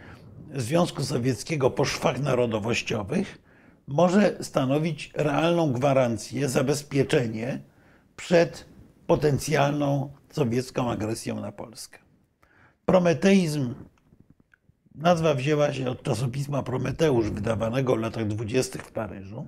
Związku 0.53 1.03
Sowieckiego 1.03 1.69
po 1.69 1.85
szwach 1.85 2.19
narodowościowych 2.19 3.41
może 3.87 4.43
stanowić 4.43 5.11
realną 5.15 5.71
gwarancję, 5.71 6.49
zabezpieczenie 6.49 7.61
przed 8.15 8.65
potencjalną 9.07 10.13
sowiecką 10.31 10.91
agresją 10.91 11.41
na 11.41 11.51
Polskę. 11.51 12.04
Prometeizm, 12.85 13.73
nazwa 14.95 15.33
wzięła 15.33 15.73
się 15.73 15.89
od 15.89 16.03
czasopisma 16.03 16.63
Prometeusz, 16.63 17.29
wydawanego 17.29 17.95
w 17.95 17.99
latach 17.99 18.27
dwudziestych 18.27 18.81
w 18.81 18.91
Paryżu, 18.91 19.47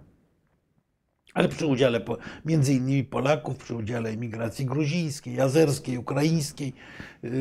ale 1.34 1.50
przy 1.50 1.67
udziale 1.67 2.01
między 2.46 2.74
innymi 2.74 3.03
Polaków, 3.03 3.58
przy 3.58 3.75
udziale 3.75 4.10
emigracji 4.10 4.65
gruzińskiej, 4.65 5.41
azerskiej, 5.41 5.98
ukraińskiej, 5.98 6.74
yy, 7.24 7.32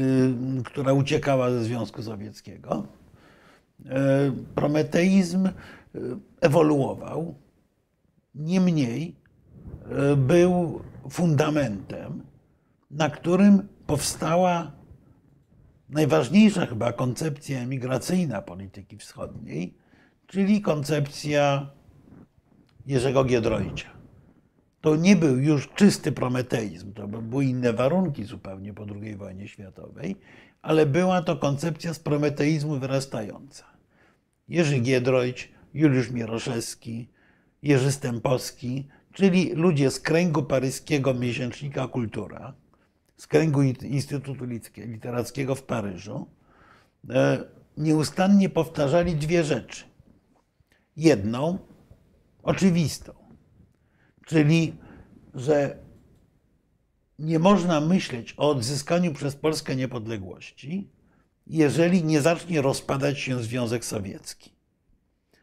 która 0.64 0.92
uciekała 0.92 1.50
ze 1.50 1.64
Związku 1.64 2.02
Sowieckiego. 2.02 2.86
E, 3.86 4.32
prometeizm 4.54 5.46
e, 5.46 5.52
ewoluował, 6.40 7.34
niemniej 8.34 9.16
był 10.16 10.80
fundamentem, 11.10 12.22
na 12.90 13.10
którym 13.10 13.68
powstała 13.86 14.72
najważniejsza 15.88 16.66
chyba 16.66 16.92
koncepcja 16.92 17.60
emigracyjna 17.60 18.42
polityki 18.42 18.98
wschodniej, 18.98 19.74
czyli 20.26 20.60
koncepcja 20.60 21.70
Jerzego 22.86 23.24
Giedroycia. 23.24 23.90
To 24.80 24.96
nie 24.96 25.16
był 25.16 25.38
już 25.38 25.68
czysty 25.68 26.12
prometeizm, 26.12 26.92
to 26.92 27.08
były 27.08 27.44
inne 27.44 27.72
warunki 27.72 28.24
zupełnie 28.24 28.74
po 28.74 28.86
II 29.02 29.16
wojnie 29.16 29.48
światowej, 29.48 30.16
ale 30.62 30.86
była 30.86 31.22
to 31.22 31.36
koncepcja 31.36 31.94
z 31.94 31.98
prometeizmu 31.98 32.78
wyrastająca. 32.78 33.64
Jerzy 34.48 34.78
Giedroyć, 34.78 35.52
Juliusz 35.74 36.10
Mieroszewski, 36.10 37.08
Jerzy 37.62 37.92
Stępowski, 37.92 38.88
czyli 39.12 39.52
ludzie 39.54 39.90
z 39.90 40.00
kręgu 40.00 40.42
paryskiego 40.42 41.14
miesięcznika 41.14 41.88
Kultura, 41.88 42.54
z 43.16 43.26
kręgu 43.26 43.62
Instytutu 43.62 44.44
Literackiego 44.76 45.54
w 45.54 45.62
Paryżu, 45.62 46.26
e, 47.10 47.44
nieustannie 47.76 48.48
powtarzali 48.48 49.16
dwie 49.16 49.44
rzeczy. 49.44 49.84
jedną, 50.96 51.58
oczywistą, 52.42 53.12
czyli 54.26 54.76
że 55.34 55.78
nie 57.18 57.38
można 57.38 57.80
myśleć 57.80 58.34
o 58.36 58.50
odzyskaniu 58.50 59.12
przez 59.12 59.36
Polskę 59.36 59.76
niepodległości, 59.76 60.90
jeżeli 61.46 62.04
nie 62.04 62.20
zacznie 62.20 62.62
rozpadać 62.62 63.18
się 63.18 63.42
Związek 63.42 63.84
Sowiecki. 63.84 64.56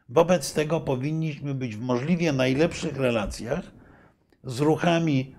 Wobec 0.10 0.53
tego 0.53 0.82
powinniśmy 0.82 1.53
być 1.53 1.75
w 1.75 1.82
możliwie 1.82 2.34
najlepszych 2.34 2.98
relacjach 2.98 3.72
z 4.44 4.60
ruchami 4.60 5.36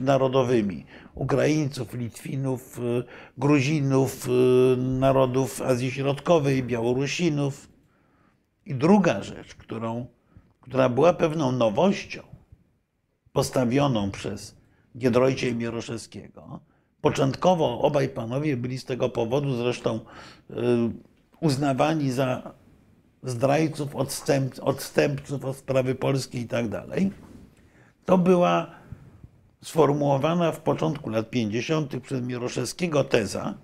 narodowymi 0.00 0.84
Ukraińców, 1.14 1.94
Litwinów, 1.94 2.78
y, 2.78 3.04
Gruzinów, 3.38 4.28
y, 4.28 4.76
narodów 4.76 5.62
Azji 5.62 5.90
Środkowej, 5.90 6.62
Białorusinów. 6.62 7.68
I 8.66 8.74
druga 8.74 9.22
rzecz, 9.22 9.54
którą, 9.54 10.06
która 10.60 10.88
była 10.88 11.12
pewną 11.12 11.52
nowością 11.52 12.22
postawioną 13.32 14.10
przez 14.10 14.56
Giedroycia 14.98 15.48
i 15.48 15.54
Mieroszewskiego. 15.54 16.60
Początkowo 17.00 17.80
obaj 17.80 18.08
panowie 18.08 18.56
byli 18.56 18.78
z 18.78 18.84
tego 18.84 19.08
powodu 19.08 19.56
zresztą 19.56 20.00
y, 20.50 20.54
uznawani 21.40 22.10
za 22.10 22.54
zdrajców, 23.22 23.96
odstępców 24.60 25.44
od 25.44 25.56
sprawy 25.56 25.94
polskiej 25.94 26.42
i 26.42 26.48
tak 26.48 26.68
dalej. 26.68 27.10
To 28.08 28.18
była 28.18 28.66
sformułowana 29.62 30.52
w 30.52 30.60
początku 30.60 31.10
lat 31.10 31.30
50. 31.30 32.00
przez 32.00 32.22
Mieroszewskiego 32.22 33.04
teza, 33.04 33.54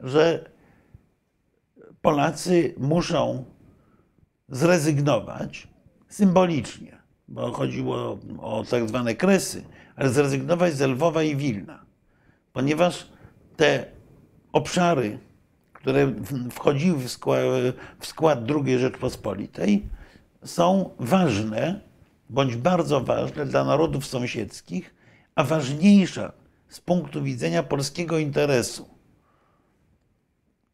że 0.00 0.50
Polacy 2.02 2.74
muszą 2.78 3.44
zrezygnować 4.48 5.68
symbolicznie, 6.08 6.98
bo 7.28 7.52
chodziło 7.52 8.18
o 8.38 8.64
tak 8.70 8.88
zwane 8.88 9.14
kresy, 9.14 9.64
ale 9.96 10.10
zrezygnować 10.10 10.74
z 10.74 10.80
Lwowa 10.80 11.22
i 11.22 11.36
Wilna, 11.36 11.84
ponieważ 12.52 13.08
te 13.56 13.84
obszary, 14.52 15.18
które 15.72 16.12
wchodziły 16.50 16.98
w 16.98 17.10
skład, 17.10 17.40
w 17.98 18.06
skład 18.06 18.38
II 18.66 18.78
Rzeczpospolitej, 18.78 19.88
są 20.44 20.90
ważne 20.98 21.89
bądź 22.30 22.56
bardzo 22.56 23.00
ważne 23.00 23.46
dla 23.46 23.64
narodów 23.64 24.06
sąsiedzkich, 24.06 24.94
a 25.34 25.44
ważniejsza 25.44 26.32
z 26.68 26.80
punktu 26.80 27.22
widzenia 27.22 27.62
polskiego 27.62 28.18
interesu 28.18 28.88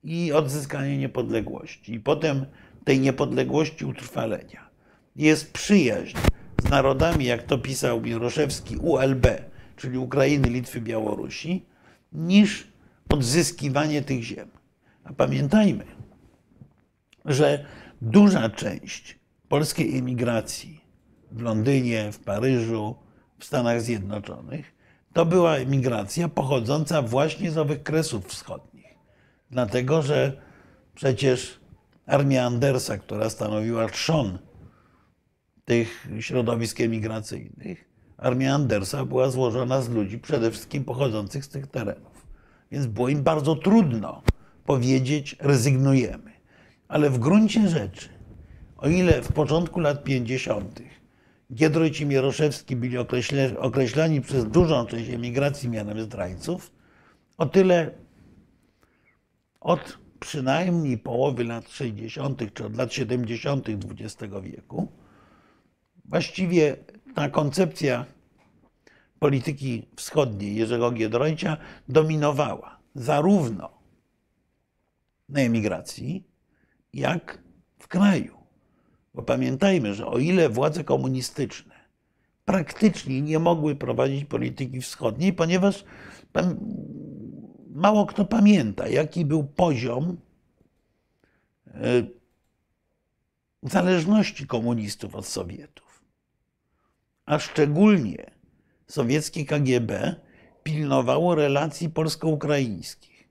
i 0.03 0.33
odzyskania 0.33 0.97
niepodległości, 0.97 1.95
i 1.95 2.01
potem 2.01 2.47
tej 2.85 3.01
niepodległości 3.01 3.85
utrwalenia 3.85 4.71
jest 5.17 5.53
przyjaźń 5.53 6.19
z 6.67 6.71
narodami, 6.71 7.25
jak 7.25 7.43
to 7.43 7.59
pisał 7.59 8.01
Miroszewski, 8.01 8.77
ULB, 8.77 9.27
czyli 9.77 9.99
Ukrainy, 9.99 10.51
Litwy, 10.51 10.81
Białorusi, 10.81 11.67
niż 12.13 12.69
odzyskiwanie 13.09 14.03
tych 14.03 14.23
ziem. 14.23 14.49
A 15.05 15.13
pamiętajmy, 15.13 15.85
że 17.25 17.65
duża 18.03 18.49
część 18.51 19.19
polskiej 19.49 19.99
emigracji 19.99 20.86
w 21.31 21.43
Londynie, 21.43 22.13
w 22.13 22.19
Paryżu, 22.19 22.97
w 23.39 23.45
Stanach 23.45 23.83
Zjednoczonych, 23.83 24.75
to 25.13 25.27
była 25.27 25.57
emigracja 25.57 26.29
pochodząca 26.29 27.03
właśnie 27.03 27.51
z 27.51 27.59
owych 27.59 27.83
kresów 27.83 28.27
wschodnich. 28.27 28.95
Dlatego, 29.51 30.03
że 30.03 30.43
przecież 30.95 31.61
armia 32.07 32.45
Andersa, 32.45 32.99
która 32.99 33.31
stanowiła 33.31 33.89
trzon 33.89 34.39
tych 35.65 36.09
środowisk 36.21 36.81
emigracyjnych, 36.81 37.91
armia 38.19 38.55
Andersa 38.55 39.05
była 39.05 39.31
złożona 39.31 39.83
z 39.83 39.89
ludzi 39.89 40.19
przede 40.19 40.51
wszystkim 40.51 40.85
pochodzących 40.85 41.45
z 41.45 41.49
tych 41.49 41.67
terenów. 41.67 42.27
Więc 42.71 42.87
było 42.87 43.09
im 43.09 43.23
bardzo 43.23 43.57
trudno 43.57 44.23
powiedzieć, 44.67 45.37
rezygnujemy. 45.41 46.33
Ale 46.89 47.11
w 47.11 47.19
gruncie 47.19 47.69
rzeczy, 47.69 48.09
o 48.77 48.89
ile 48.89 49.23
w 49.23 49.33
początku 49.33 49.81
lat 49.81 50.05
50. 50.05 50.83
Giedroyć 51.55 52.01
i 52.01 52.07
Mieroszewski 52.07 52.77
byli 52.77 52.97
określani 53.59 54.21
przez 54.21 54.45
dużą 54.45 54.87
część 54.87 55.11
emigracji 55.11 55.69
mianem 55.69 56.03
zdrajców, 56.03 56.73
o 57.39 57.47
tyle 57.47 57.91
od 59.61 59.99
przynajmniej 60.21 60.99
połowy 60.99 61.45
lat 61.45 61.69
60. 61.69 62.55
czy 62.55 62.67
od 62.67 62.77
lat 62.77 62.93
70. 62.93 63.67
XX 63.69 64.35
wieku 64.43 64.89
właściwie 66.05 66.77
ta 67.15 67.29
koncepcja 67.29 68.07
polityki 69.19 69.89
wschodniej 69.97 70.57
Jerzego 70.57 70.91
Giedroycia 70.91 71.57
dominowała 71.89 72.79
zarówno 72.95 73.71
na 75.29 75.41
emigracji, 75.41 76.25
jak 76.93 77.39
w 77.79 77.89
kraju. 77.89 78.36
Bo 79.17 79.23
pamiętajmy, 79.23 79.95
że 79.95 80.07
o 80.07 80.19
ile 80.19 80.49
władze 80.49 80.85
komunistyczne 80.85 81.75
praktycznie 82.45 83.23
nie 83.23 83.39
mogły 83.39 83.77
prowadzić 83.77 84.25
polityki 84.25 84.81
wschodniej, 84.81 85.33
ponieważ 85.33 85.85
mało 87.71 88.07
kto 88.07 88.25
pamięta, 88.25 88.89
jaki 88.89 89.25
był 89.25 89.45
poziom 89.45 90.17
e, 91.67 92.07
zależności 93.63 94.47
komunistów 94.47 95.15
od 95.15 95.27
Sowietów. 95.27 96.05
A 97.27 97.39
szczególnie 97.39 98.31
sowieckie 98.87 99.45
KGB 99.45 100.17
pilnowało 100.63 101.35
relacji 101.35 101.91
polsko-ukraińskich. 101.91 103.29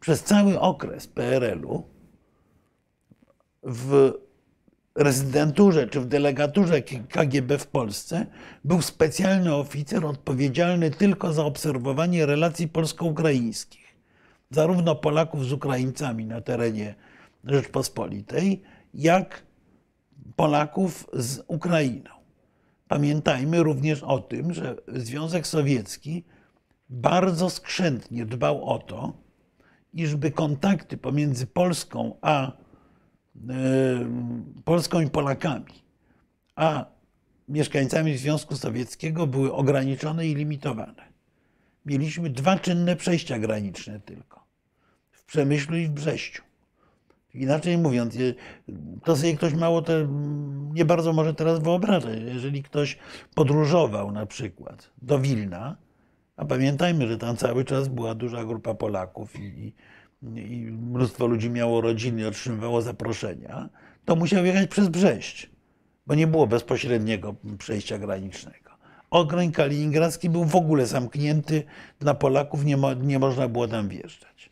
Przez 0.00 0.22
cały 0.22 0.60
okres 0.60 1.06
PRL-u 1.06 1.88
w 3.62 4.12
rezydenturze 4.96 5.86
czy 5.86 6.00
w 6.00 6.06
delegaturze 6.06 6.82
KGB 6.82 7.58
w 7.58 7.66
Polsce 7.66 8.26
był 8.64 8.82
specjalny 8.82 9.54
oficer 9.54 10.06
odpowiedzialny 10.06 10.90
tylko 10.90 11.32
za 11.32 11.44
obserwowanie 11.44 12.26
relacji 12.26 12.68
polsko-ukraińskich, 12.68 13.96
zarówno 14.50 14.94
Polaków 14.94 15.46
z 15.46 15.52
Ukraińcami 15.52 16.26
na 16.26 16.40
terenie 16.40 16.94
Rzeczpospolitej, 17.44 18.62
jak 18.94 19.42
Polaków 20.36 21.06
z 21.12 21.42
Ukrainą. 21.46 22.10
Pamiętajmy 22.88 23.62
również 23.62 24.02
o 24.02 24.18
tym, 24.18 24.54
że 24.54 24.76
Związek 24.88 25.46
Sowiecki 25.46 26.24
bardzo 26.88 27.50
skrzętnie 27.50 28.26
dbał 28.26 28.64
o 28.64 28.78
to, 28.78 29.12
iżby 29.92 30.30
kontakty 30.30 30.96
pomiędzy 30.96 31.46
Polską 31.46 32.14
a 32.20 32.52
Polską 34.64 35.00
i 35.00 35.10
Polakami, 35.10 35.74
a 36.56 36.84
mieszkańcami 37.48 38.16
Związku 38.16 38.56
Sowieckiego 38.56 39.26
były 39.26 39.52
ograniczone 39.52 40.26
i 40.26 40.34
limitowane. 40.34 41.06
Mieliśmy 41.86 42.30
dwa 42.30 42.58
czynne 42.58 42.96
przejścia 42.96 43.38
graniczne 43.38 44.00
tylko 44.00 44.44
w 45.10 45.24
Przemyślu 45.24 45.76
i 45.76 45.86
w 45.86 45.90
Brześciu. 45.90 46.42
Inaczej 47.34 47.78
mówiąc, 47.78 48.14
to 49.04 49.16
sobie 49.16 49.34
ktoś 49.36 49.54
mało 49.54 49.82
te, 49.82 50.08
nie 50.72 50.84
bardzo 50.84 51.12
może 51.12 51.34
teraz 51.34 51.60
wyobrażać. 51.60 52.18
Jeżeli 52.34 52.62
ktoś 52.62 52.98
podróżował 53.34 54.12
na 54.12 54.26
przykład 54.26 54.90
do 55.02 55.18
Wilna, 55.18 55.76
a 56.36 56.44
pamiętajmy, 56.44 57.08
że 57.08 57.18
tam 57.18 57.36
cały 57.36 57.64
czas 57.64 57.88
była 57.88 58.14
duża 58.14 58.44
grupa 58.44 58.74
Polaków 58.74 59.40
i, 59.40 59.74
i 60.22 60.70
mnóstwo 60.70 61.26
ludzi 61.26 61.50
miało 61.50 61.80
rodziny, 61.80 62.26
otrzymywało 62.26 62.82
zaproszenia, 62.82 63.68
to 64.04 64.16
musiał 64.16 64.44
jechać 64.44 64.70
przez 64.70 64.88
Brześć, 64.88 65.50
bo 66.06 66.14
nie 66.14 66.26
było 66.26 66.46
bezpośredniego 66.46 67.34
przejścia 67.58 67.98
granicznego. 67.98 68.70
Okręg 69.10 69.56
kaliningradzki 69.56 70.30
był 70.30 70.44
w 70.44 70.56
ogóle 70.56 70.86
zamknięty 70.86 71.64
dla 72.00 72.14
Polaków, 72.14 72.64
nie, 72.64 72.76
mo, 72.76 72.94
nie 72.94 73.18
można 73.18 73.48
było 73.48 73.68
tam 73.68 73.88
wjeżdżać. 73.88 74.50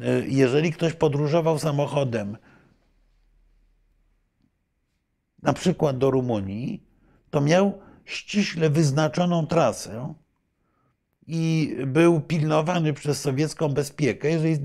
E, 0.00 0.26
jeżeli 0.26 0.72
ktoś 0.72 0.92
podróżował 0.92 1.58
samochodem, 1.58 2.36
na 5.42 5.52
przykład 5.52 5.98
do 5.98 6.10
Rumunii, 6.10 6.82
to 7.30 7.40
miał 7.40 7.78
ściśle 8.04 8.70
wyznaczoną 8.70 9.46
trasę, 9.46 10.14
i 11.32 11.76
był 11.86 12.20
pilnowany 12.20 12.92
przez 12.92 13.20
sowiecką 13.20 13.68
bezpiekę. 13.68 14.30
Jeżeli 14.30 14.58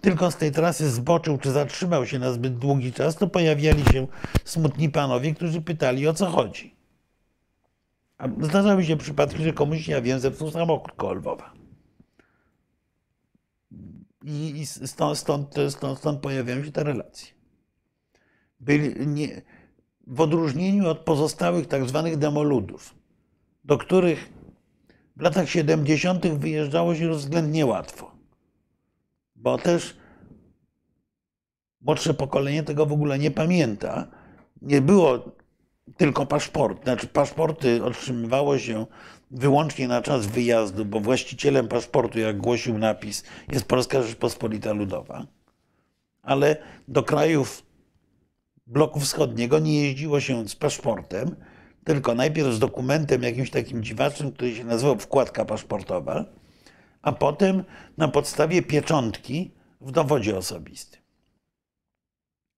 tylko 0.00 0.30
z 0.30 0.36
tej 0.36 0.52
trasy 0.52 0.90
zboczył 0.90 1.38
czy 1.38 1.50
zatrzymał 1.50 2.06
się 2.06 2.18
na 2.18 2.32
zbyt 2.32 2.58
długi 2.58 2.92
czas, 2.92 3.16
to 3.16 3.26
pojawiali 3.26 3.84
się 3.84 4.06
smutni 4.44 4.88
panowie, 4.88 5.34
którzy 5.34 5.62
pytali 5.62 6.08
o 6.08 6.14
co 6.14 6.26
chodzi. 6.26 6.74
A 8.18 8.28
zdarzały 8.40 8.84
się 8.84 8.96
przypadki, 8.96 9.42
że 9.42 9.52
komuś, 9.52 9.88
ja 9.88 10.00
wiem, 10.00 10.20
zepsuł 10.20 10.50
samochód 10.50 10.92
koło 10.92 11.12
Lwowa. 11.12 11.52
I 14.24 14.66
stąd, 14.66 15.18
stąd, 15.18 15.54
stąd, 15.68 15.98
stąd 15.98 16.20
pojawiają 16.20 16.64
się 16.64 16.72
te 16.72 16.84
relacje. 16.84 17.28
Byli, 18.60 19.06
nie, 19.06 19.42
w 20.06 20.20
odróżnieniu 20.20 20.88
od 20.88 20.98
pozostałych 20.98 21.66
tak 21.66 21.88
zwanych 21.88 22.16
demoludów, 22.16 22.94
do 23.64 23.78
których 23.78 24.39
w 25.20 25.22
latach 25.22 25.50
70. 25.50 26.26
wyjeżdżało 26.26 26.94
się 26.94 27.10
względnie 27.10 27.66
łatwo, 27.66 28.10
bo 29.36 29.58
też 29.58 29.96
młodsze 31.80 32.14
pokolenie 32.14 32.62
tego 32.62 32.86
w 32.86 32.92
ogóle 32.92 33.18
nie 33.18 33.30
pamięta. 33.30 34.06
Nie 34.62 34.80
było 34.80 35.36
tylko 35.96 36.26
paszport, 36.26 36.82
znaczy 36.84 37.06
paszporty 37.06 37.84
otrzymywało 37.84 38.58
się 38.58 38.86
wyłącznie 39.30 39.88
na 39.88 40.02
czas 40.02 40.26
wyjazdu, 40.26 40.84
bo 40.84 41.00
właścicielem 41.00 41.68
paszportu, 41.68 42.18
jak 42.18 42.38
głosił 42.38 42.78
napis, 42.78 43.24
jest 43.52 43.64
Polska 43.64 44.02
Rzeczpospolita 44.02 44.72
Ludowa. 44.72 45.26
Ale 46.22 46.56
do 46.88 47.02
krajów 47.02 47.62
bloku 48.66 49.00
wschodniego 49.00 49.58
nie 49.58 49.82
jeździło 49.82 50.20
się 50.20 50.48
z 50.48 50.56
paszportem, 50.56 51.36
tylko 51.84 52.14
najpierw 52.14 52.54
z 52.54 52.58
dokumentem 52.58 53.22
jakimś 53.22 53.50
takim 53.50 53.82
dziwacznym, 53.82 54.32
który 54.32 54.54
się 54.54 54.64
nazywał 54.64 54.98
wkładka 54.98 55.44
paszportowa, 55.44 56.24
a 57.02 57.12
potem 57.12 57.64
na 57.96 58.08
podstawie 58.08 58.62
pieczątki 58.62 59.54
w 59.80 59.92
dowodzie 59.92 60.36
osobistym. 60.36 61.00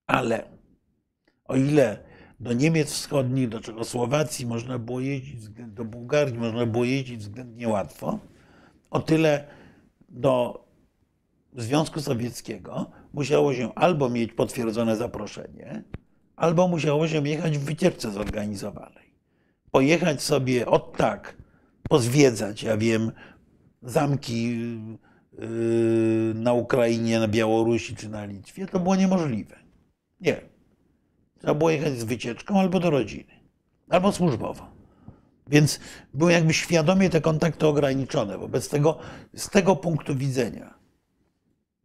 Ale 0.07 0.43
o 1.45 1.55
ile 1.55 2.03
do 2.39 2.53
Niemiec 2.53 2.91
Wschodnich, 2.91 3.49
do 3.49 3.61
Czechosłowacji 3.61 4.45
można 4.45 4.79
było 4.79 4.99
jeździć, 4.99 5.49
do 5.49 5.85
Bułgarii 5.85 6.37
można 6.37 6.65
było 6.65 6.83
jeździć 6.83 7.17
względnie 7.17 7.67
łatwo, 7.67 8.19
o 8.91 8.99
tyle 8.99 9.47
do 10.09 10.63
Związku 11.55 12.01
Sowieckiego 12.01 12.91
musiało 13.13 13.53
się 13.53 13.73
albo 13.75 14.09
mieć 14.09 14.33
potwierdzone 14.33 14.95
zaproszenie, 14.95 15.83
albo 16.35 16.67
musiało 16.67 17.07
się 17.07 17.27
jechać 17.27 17.57
w 17.57 17.63
wycieczce 17.63 18.11
zorganizowanej. 18.11 19.02
Pojechać 19.73 20.21
sobie 20.21 20.65
od 20.65 20.97
tak, 20.97 21.37
pozwiedzać, 21.89 22.63
ja 22.63 22.77
wiem, 22.77 23.11
zamki 23.81 24.49
yy, 24.49 26.33
na 26.35 26.53
Ukrainie, 26.53 27.19
na 27.19 27.27
Białorusi 27.27 27.95
czy 27.95 28.09
na 28.09 28.25
Litwie, 28.25 28.67
to 28.67 28.79
było 28.79 28.95
niemożliwe. 28.95 29.55
Nie. 30.21 30.41
Trzeba 31.39 31.53
było 31.53 31.69
jechać 31.69 31.99
z 31.99 32.03
wycieczką 32.03 32.59
albo 32.59 32.79
do 32.79 32.89
rodziny, 32.89 33.33
albo 33.89 34.11
służbowo. 34.11 34.67
Więc 35.47 35.79
były 36.13 36.31
jakby 36.31 36.53
świadomie 36.53 37.09
te 37.09 37.21
kontakty 37.21 37.67
ograniczone. 37.67 38.37
Wobec 38.37 38.69
tego, 38.69 38.97
z 39.35 39.49
tego 39.49 39.75
punktu 39.75 40.15
widzenia, 40.15 40.73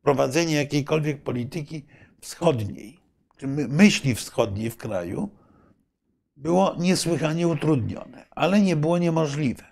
prowadzenie 0.03 0.55
jakiejkolwiek 0.55 1.22
polityki 1.22 1.87
wschodniej, 2.20 3.01
czy 3.37 3.46
myśli 3.46 4.14
wschodniej 4.14 4.70
w 4.70 4.77
kraju, 4.77 5.38
było 6.38 6.74
niesłychanie 6.79 7.48
utrudnione, 7.48 8.27
ale 8.31 8.61
nie 8.61 8.77
było 8.77 8.98
niemożliwe. 8.98 9.64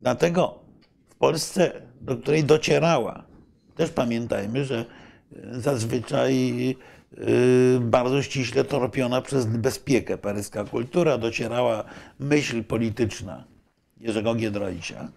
Dlatego 0.00 0.58
w 1.08 1.14
Polsce, 1.14 1.82
do 2.00 2.16
której 2.16 2.44
docierała, 2.44 3.24
też 3.76 3.90
pamiętajmy, 3.90 4.64
że 4.64 4.84
zazwyczaj 5.52 6.76
Y, 7.12 7.78
bardzo 7.80 8.22
ściśle 8.22 8.64
torpiona 8.64 9.22
przez 9.22 9.46
bezpiekę 9.46 10.18
paryska 10.18 10.64
kultura, 10.64 11.18
docierała 11.18 11.84
myśl 12.18 12.64
polityczna 12.64 13.44
Jerzego 14.00 14.34
Giedroycia, 14.34 15.08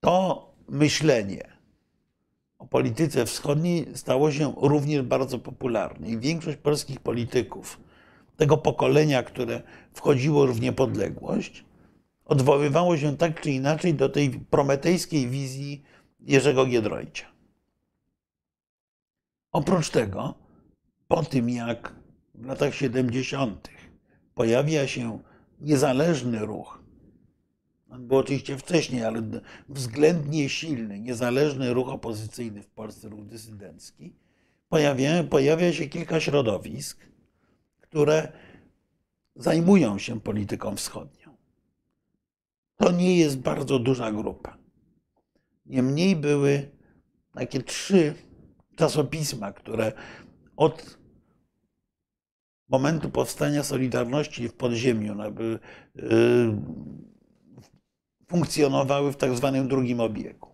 to 0.00 0.48
myślenie 0.68 1.48
o 2.58 2.66
polityce 2.66 3.26
wschodniej 3.26 3.86
stało 3.94 4.32
się 4.32 4.54
również 4.56 5.02
bardzo 5.02 5.38
popularne. 5.38 6.08
I 6.08 6.18
większość 6.18 6.56
polskich 6.56 7.00
polityków 7.00 7.80
tego 8.38 8.56
pokolenia, 8.56 9.22
które 9.22 9.62
wchodziło 9.92 10.46
w 10.46 10.60
niepodległość, 10.60 11.64
odwoływało 12.24 12.96
się 12.96 13.16
tak 13.16 13.40
czy 13.40 13.50
inaczej 13.50 13.94
do 13.94 14.08
tej 14.08 14.30
prometejskiej 14.30 15.28
wizji 15.28 15.82
Jerzego 16.20 16.66
Giedroycia. 16.66 17.26
Oprócz 19.52 19.90
tego, 19.90 20.34
po 21.08 21.22
tym 21.22 21.50
jak 21.50 21.94
w 22.34 22.46
latach 22.46 22.74
70. 22.74 23.68
pojawia 24.34 24.86
się 24.86 25.18
niezależny 25.60 26.38
ruch, 26.38 26.82
on 27.90 28.06
był 28.06 28.18
oczywiście 28.18 28.58
wcześniej, 28.58 29.04
ale 29.04 29.22
względnie 29.68 30.48
silny, 30.48 31.00
niezależny 31.00 31.74
ruch 31.74 31.88
opozycyjny 31.88 32.62
w 32.62 32.68
Polsce, 32.68 33.08
ruch 33.08 33.24
dysydencki, 33.24 34.14
pojawia, 34.68 35.24
pojawia 35.24 35.72
się 35.72 35.86
kilka 35.86 36.20
środowisk, 36.20 37.07
które 37.88 38.32
zajmują 39.36 39.98
się 39.98 40.20
polityką 40.20 40.76
wschodnią. 40.76 41.36
To 42.76 42.92
nie 42.92 43.18
jest 43.18 43.38
bardzo 43.38 43.78
duża 43.78 44.12
grupa. 44.12 44.58
Niemniej 45.66 46.16
były 46.16 46.70
takie 47.32 47.62
trzy 47.62 48.14
czasopisma, 48.76 49.52
które 49.52 49.92
od 50.56 50.98
momentu 52.68 53.10
powstania 53.10 53.62
Solidarności 53.62 54.48
w 54.48 54.54
podziemiu 54.54 55.16
y, 55.22 55.58
funkcjonowały 58.26 59.12
w 59.12 59.16
tak 59.16 59.36
zwanym 59.36 59.68
drugim 59.68 60.00
obiegu. 60.00 60.48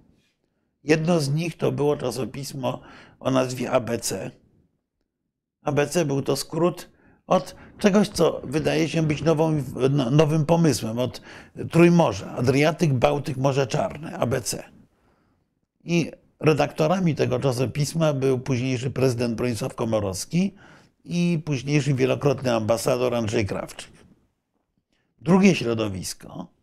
Jedno 0.85 1.21
z 1.21 1.31
nich 1.31 1.57
to 1.57 1.73
było 1.73 1.97
czasopismo 1.97 2.81
o 3.21 3.31
nazwie 3.31 3.71
ABC. 3.71 4.31
ABC 5.63 6.05
był 6.05 6.23
to 6.23 6.37
skrót 6.37 6.94
od 7.27 7.55
czegoś, 7.79 8.09
co 8.09 8.41
wydaje 8.45 8.89
się 8.89 9.03
być 9.03 9.23
nową, 9.23 9.63
no, 9.91 10.11
nowym 10.11 10.47
pomysłem, 10.47 10.99
od 10.99 11.21
Trójmorza, 11.71 12.31
Adriatyk, 12.37 12.93
Bałtyk, 12.93 13.37
Morze 13.37 13.67
Czarne, 13.67 14.19
ABC. 14.19 14.63
I 15.85 16.11
redaktorami 16.41 17.15
tego 17.15 17.41
czasopisma 17.41 18.13
był 18.13 18.39
późniejszy 18.39 18.91
prezydent 18.91 19.35
Bronisław 19.35 19.75
Komorowski 19.75 20.55
i 21.05 21.43
późniejszy 21.45 21.95
wielokrotny 21.95 22.55
ambasador 22.55 23.15
Andrzej 23.15 23.47
Krawczyk. 23.47 23.93
Drugie 25.21 25.55
środowisko 25.55 26.55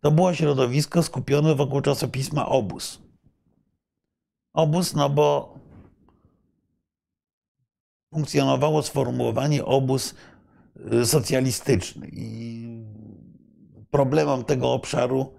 to 0.00 0.10
było 0.10 0.34
środowisko 0.34 1.02
skupione 1.02 1.54
wokół 1.54 1.80
czasopisma 1.80 2.46
Obóz. 2.46 2.98
Obóz, 4.52 4.94
no 4.94 5.10
bo 5.10 5.54
funkcjonowało 8.10 8.82
sformułowanie 8.82 9.64
obóz 9.64 10.14
y, 10.92 11.06
socjalistyczny 11.06 12.08
i 12.12 12.66
problemom 13.90 14.44
tego 14.44 14.72
obszaru 14.72 15.34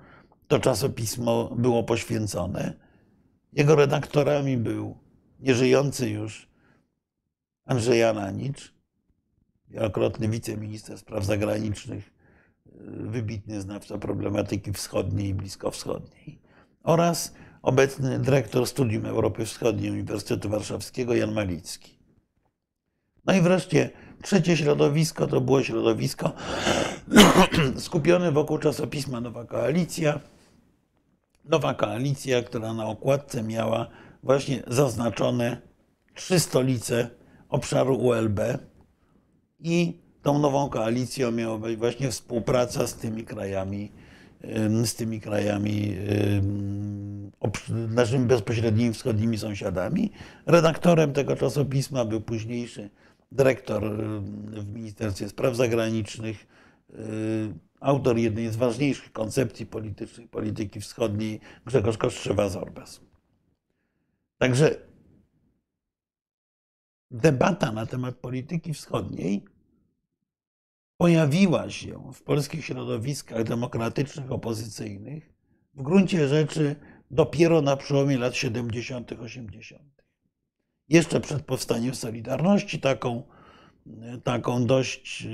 to 0.48 0.60
czasopismo 0.60 1.56
było 1.56 1.84
poświęcone. 1.84 2.74
Jego 3.54 3.76
redaktorami 3.76 4.58
był 4.58 4.98
nieżyjący 5.40 6.10
już 6.10 6.50
Andrzej 7.66 8.04
Ananicz, 8.04 8.74
wielokrotny 9.70 10.28
wiceminister 10.28 10.98
spraw 10.98 11.26
zagranicznych, 11.26 12.14
wybitny 12.86 13.62
znawca 13.62 13.98
problematyki 13.98 14.74
wschodniej 14.74 15.28
i 15.28 15.34
bliskowschodniej, 15.34 16.42
oraz 16.84 17.34
obecny 17.62 18.20
dyrektor 18.20 18.68
Studium 18.68 19.06
Europy 19.06 19.46
Wschodniej 19.46 19.92
Uniwersytetu 19.92 20.50
Warszawskiego 20.50 21.16
Jan 21.16 21.32
Malicki. 21.32 22.01
No 23.26 23.34
i 23.34 23.42
wreszcie 23.42 23.90
trzecie 24.22 24.58
środowisko 24.58 25.28
to 25.28 25.42
było 25.42 25.64
środowisko 25.64 26.32
skupione 27.78 28.32
wokół 28.32 28.58
czasopisma 28.58 29.22
Nowa 29.22 29.46
Koalicja, 29.46 30.20
nowa 31.46 31.74
koalicja, 31.74 32.44
która 32.44 32.74
na 32.74 32.86
okładce 32.86 33.44
miała 33.44 33.88
właśnie 34.24 34.64
zaznaczone 34.68 35.62
trzy 36.16 36.40
stolice 36.40 37.10
obszaru 37.50 37.96
ULB 37.96 38.40
i 39.60 40.02
tą 40.22 40.40
nową 40.40 40.70
koalicją 40.70 41.32
miała 41.32 41.58
być 41.58 41.80
właśnie 41.80 42.12
współpraca 42.12 42.88
z 42.88 42.96
tymi 42.96 43.24
krajami, 43.24 43.92
z 44.86 44.96
tymi 44.96 45.22
krajami 45.22 45.96
naszymi 47.70 48.26
bezpośrednimi 48.26 48.94
wschodnimi 48.94 49.38
sąsiadami. 49.38 50.12
Redaktorem 50.46 51.14
tego 51.14 51.36
czasopisma 51.36 52.06
był 52.06 52.22
późniejszy 52.22 52.90
dyrektor 53.32 53.96
w 54.52 54.68
Ministerstwie 54.74 55.30
Spraw 55.30 55.56
Zagranicznych, 55.56 56.48
autor 57.80 58.18
jednej 58.18 58.52
z 58.52 58.56
ważniejszych 58.56 59.12
koncepcji 59.12 59.66
politycznych 59.66 60.30
polityki 60.30 60.82
wschodniej, 60.82 61.40
Grzegorz 61.66 61.98
Kostrzewa-Zorbas. 61.98 63.00
Także 64.38 64.76
debata 67.12 67.72
na 67.72 67.86
temat 67.86 68.16
polityki 68.16 68.74
wschodniej 68.74 69.46
pojawiła 70.98 71.70
się 71.70 72.12
w 72.14 72.24
polskich 72.24 72.66
środowiskach 72.66 73.44
demokratycznych, 73.44 74.32
opozycyjnych 74.32 75.34
w 75.74 75.82
gruncie 75.82 76.28
rzeczy 76.28 76.76
dopiero 77.12 77.62
na 77.62 77.78
przełomie 77.78 78.18
lat 78.18 78.36
70., 78.36 79.12
80. 79.12 80.01
Jeszcze 80.92 81.20
przed 81.20 81.42
powstaniem 81.42 81.96
Solidarności 81.96 82.80
taką 82.80 83.24
taką 84.24 84.66
dość, 84.66 85.28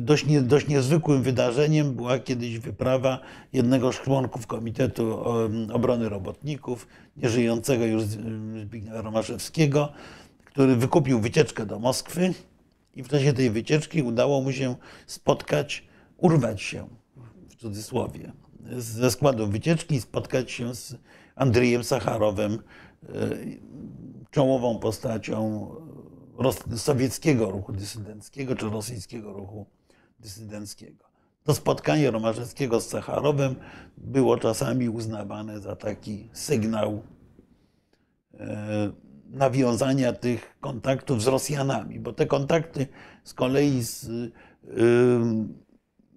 dość, 0.00 0.26
nie, 0.26 0.40
dość 0.40 0.68
niezwykłym 0.68 1.22
wydarzeniem 1.22 1.94
była 1.94 2.18
kiedyś 2.18 2.58
wyprawa 2.58 3.20
jednego 3.52 3.92
z 3.92 4.00
członków 4.00 4.46
Komitetu 4.46 5.24
Obrony 5.72 6.08
Robotników, 6.08 6.86
nieżyjącego 7.16 7.84
już 7.86 8.02
Zbigniewa 8.02 9.02
Romaszewskiego, 9.02 9.92
który 10.44 10.76
wykupił 10.76 11.20
wycieczkę 11.20 11.66
do 11.66 11.78
Moskwy 11.78 12.34
i 12.94 13.02
w 13.02 13.08
czasie 13.08 13.32
tej 13.32 13.50
wycieczki 13.50 14.02
udało 14.02 14.40
mu 14.40 14.52
się 14.52 14.74
spotkać, 15.06 15.84
urwać 16.16 16.62
się 16.62 16.88
w 17.48 17.54
cudzysłowie 17.54 18.32
ze 18.76 19.10
składu 19.10 19.46
wycieczki 19.46 20.00
spotkać 20.00 20.50
się 20.50 20.74
z 20.74 20.96
Andrzejem 21.36 21.84
Sacharowem, 21.84 22.58
czołową 24.30 24.78
postacią 24.78 25.74
sowieckiego 26.76 27.50
ruchu 27.50 27.72
dysydenckiego 27.72 28.56
czy 28.56 28.70
rosyjskiego 28.70 29.32
ruchu 29.32 29.66
dysydenckiego. 30.20 31.04
To 31.44 31.54
spotkanie 31.54 32.10
Romaszewskiego 32.10 32.80
z 32.80 32.88
Sacharowem 32.88 33.54
było 33.96 34.36
czasami 34.36 34.88
uznawane 34.88 35.60
za 35.60 35.76
taki 35.76 36.28
sygnał 36.32 37.02
nawiązania 39.30 40.12
tych 40.12 40.56
kontaktów 40.60 41.22
z 41.22 41.26
Rosjanami, 41.26 42.00
bo 42.00 42.12
te 42.12 42.26
kontakty 42.26 42.86
z 43.24 43.34
kolei 43.34 43.82
z 43.82 44.10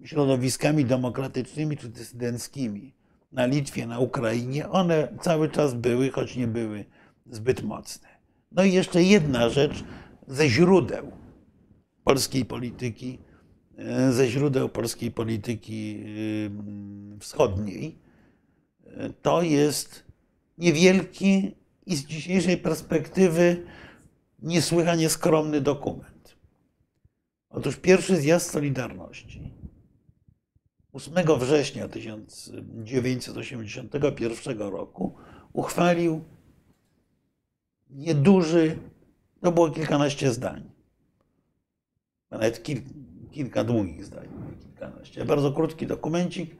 środowiskami 0.04 0.84
demokratycznymi 0.84 1.76
czy 1.76 1.88
dysydenckimi 1.88 2.94
na 3.32 3.46
Litwie, 3.46 3.86
na 3.86 3.98
Ukrainie, 3.98 4.68
one 4.68 5.08
cały 5.20 5.50
czas 5.50 5.74
były, 5.74 6.10
choć 6.10 6.36
nie 6.36 6.46
były 6.46 6.84
zbyt 7.26 7.62
mocne. 7.62 8.08
No 8.52 8.64
i 8.64 8.72
jeszcze 8.72 9.02
jedna 9.02 9.48
rzecz 9.48 9.84
ze 10.26 10.48
źródeł 10.48 11.12
polskiej 12.04 12.44
polityki, 12.44 13.18
ze 14.10 14.28
źródeł 14.28 14.68
polskiej 14.68 15.10
polityki 15.10 16.04
wschodniej, 17.20 17.98
to 19.22 19.42
jest 19.42 20.04
niewielki 20.58 21.56
i 21.86 21.96
z 21.96 22.04
dzisiejszej 22.04 22.56
perspektywy 22.56 23.66
niesłychanie 24.42 25.08
skromny 25.08 25.60
dokument. 25.60 26.36
Otóż 27.50 27.76
pierwszy 27.76 28.16
zjazd 28.16 28.50
Solidarności 28.50 29.52
8 30.92 31.14
września 31.38 31.88
1981 31.88 34.58
roku 34.58 35.14
uchwalił 35.52 36.24
nieduży, 37.94 38.78
to 39.40 39.52
było 39.52 39.70
kilkanaście 39.70 40.32
zdań, 40.32 40.62
nawet 42.30 42.62
kil, 42.62 42.80
kilka 43.30 43.64
długich 43.64 44.04
zdań, 44.04 44.28
kilkanaście, 44.60 45.24
bardzo 45.24 45.52
krótki 45.52 45.86
dokumencik, 45.86 46.56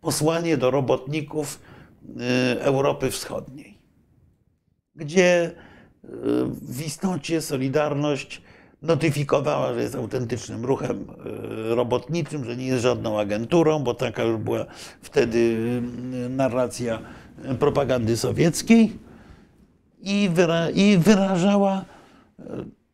posłanie 0.00 0.56
do 0.56 0.70
robotników 0.70 1.60
Europy 2.60 3.10
Wschodniej, 3.10 3.78
gdzie 4.94 5.52
w 6.62 6.86
istocie 6.86 7.40
Solidarność 7.40 8.42
notyfikowała, 8.82 9.74
że 9.74 9.82
jest 9.82 9.94
autentycznym 9.94 10.64
ruchem 10.64 11.06
robotniczym, 11.68 12.44
że 12.44 12.56
nie 12.56 12.66
jest 12.66 12.82
żadną 12.82 13.20
agenturą, 13.20 13.78
bo 13.78 13.94
taka 13.94 14.22
już 14.22 14.36
była 14.36 14.66
wtedy 15.02 15.56
narracja 16.30 16.98
propagandy 17.58 18.16
sowieckiej 18.16 19.07
i 20.74 20.98
wyrażała 20.98 21.84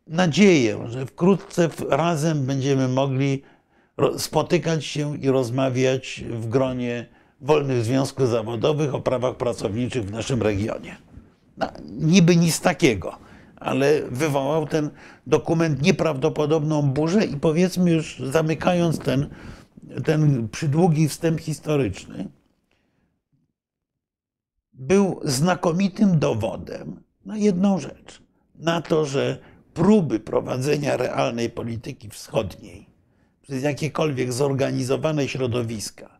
nadzieję, 0.06 0.84
że 0.88 1.06
wkrótce 1.06 1.68
razem 1.90 2.46
będziemy 2.46 2.88
mogli 2.88 3.42
spotykać 4.18 4.84
się 4.84 5.18
i 5.18 5.30
rozmawiać 5.30 6.24
w 6.30 6.48
gronie 6.48 7.06
wolnych 7.40 7.84
związków 7.84 8.28
zawodowych 8.28 8.94
o 8.94 9.00
prawach 9.00 9.36
pracowniczych 9.36 10.04
w 10.04 10.12
naszym 10.12 10.42
regionie. 10.42 10.96
No, 11.56 11.66
niby 11.84 12.36
nic 12.36 12.60
takiego 12.60 13.18
ale 13.64 14.02
wywołał 14.02 14.66
ten 14.66 14.90
dokument 15.26 15.82
nieprawdopodobną 15.82 16.82
burzę 16.82 17.24
i 17.24 17.36
powiedzmy 17.36 17.90
już 17.90 18.18
zamykając 18.18 18.98
ten, 18.98 19.30
ten 20.04 20.48
przydługi 20.48 21.08
wstęp 21.08 21.40
historyczny, 21.40 22.28
był 24.72 25.20
znakomitym 25.24 26.18
dowodem 26.18 27.03
na 27.26 27.36
jedną 27.36 27.78
rzecz. 27.78 28.22
Na 28.54 28.82
to, 28.82 29.04
że 29.04 29.38
próby 29.74 30.20
prowadzenia 30.20 30.96
realnej 30.96 31.50
polityki 31.50 32.08
wschodniej 32.08 32.86
przez 33.42 33.62
jakiekolwiek 33.62 34.32
zorganizowane 34.32 35.28
środowiska 35.28 36.18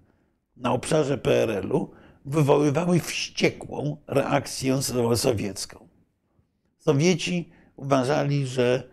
na 0.56 0.72
obszarze 0.72 1.18
PRL-u 1.18 1.90
wywoływały 2.24 3.00
wściekłą 3.00 3.96
reakcję 4.06 4.82
sowiecką. 5.16 5.88
Sowieci 6.78 7.50
uważali, 7.76 8.46
że 8.46 8.88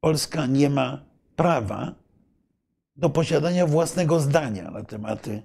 Polska 0.00 0.46
nie 0.46 0.70
ma 0.70 1.04
prawa 1.36 1.94
do 2.96 3.10
posiadania 3.10 3.66
własnego 3.66 4.20
zdania 4.20 4.70
na 4.70 4.84
tematy 4.84 5.42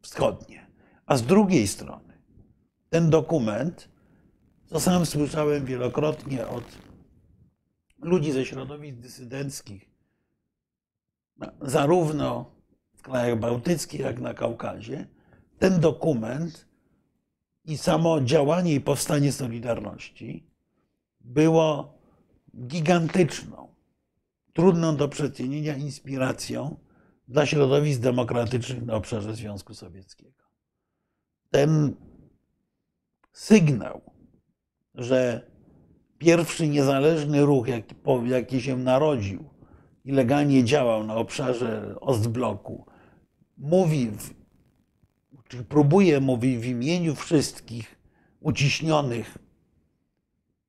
wschodnie. 0.00 0.66
A 1.06 1.16
z 1.16 1.22
drugiej 1.22 1.68
strony, 1.68 2.14
ten 2.90 3.10
dokument, 3.10 3.89
co 4.70 4.80
sam 4.80 5.06
słyszałem 5.06 5.64
wielokrotnie 5.64 6.48
od 6.48 6.64
ludzi 8.02 8.32
ze 8.32 8.44
środowisk 8.44 8.96
dysydenckich, 8.98 9.90
zarówno 11.60 12.54
w 12.96 13.02
krajach 13.02 13.38
bałtyckich, 13.38 14.00
jak 14.00 14.20
na 14.20 14.34
Kaukazie, 14.34 15.08
ten 15.58 15.80
dokument 15.80 16.68
i 17.64 17.78
samo 17.78 18.20
działanie 18.20 18.74
i 18.74 18.80
powstanie 18.80 19.32
Solidarności 19.32 20.50
było 21.20 21.98
gigantyczną, 22.66 23.74
trudną 24.52 24.96
do 24.96 25.08
przecenienia 25.08 25.76
inspiracją 25.76 26.76
dla 27.28 27.46
środowisk 27.46 28.00
demokratycznych 28.00 28.82
na 28.82 28.94
obszarze 28.94 29.34
Związku 29.34 29.74
Sowieckiego. 29.74 30.44
Ten 31.50 31.96
sygnał, 33.32 34.09
że 34.94 35.50
pierwszy 36.18 36.68
niezależny 36.68 37.44
ruch, 37.44 37.68
jaki, 37.68 37.94
jaki 38.24 38.62
się 38.62 38.76
narodził 38.76 39.44
i 40.04 40.12
legalnie 40.12 40.64
działał 40.64 41.06
na 41.06 41.14
obszarze 41.14 41.94
Ostbloku, 42.00 42.86
mówi 43.58 44.10
w 44.10 44.40
czyli 45.50 45.64
próbuje 45.64 46.20
mówić 46.20 46.58
w 46.58 46.64
imieniu 46.64 47.14
wszystkich 47.14 47.98
uciśnionych, 48.40 49.38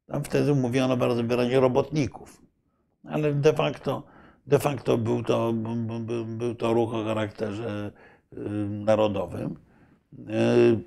tam 0.06 0.24
wtedy 0.24 0.56
mówiono 0.56 0.98
bardzo 0.98 1.24
wyraźnie 1.24 1.60
robotników, 1.60 2.42
ale 3.04 3.34
de 3.34 3.54
facto, 3.54 4.04
de 4.48 4.60
facto 4.60 4.98
był, 4.98 5.24
to, 5.24 5.54
był 6.28 6.56
to 6.56 6.74
ruch 6.74 6.94
o 6.94 7.04
charakterze 7.04 7.92
y, 8.34 8.38
narodowym 8.70 9.56
y, 10.14 10.80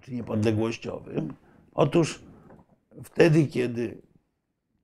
czy 0.00 0.14
niepodległościowym. 0.14 1.32
Otóż 1.76 2.20
wtedy, 3.04 3.46
kiedy 3.46 4.02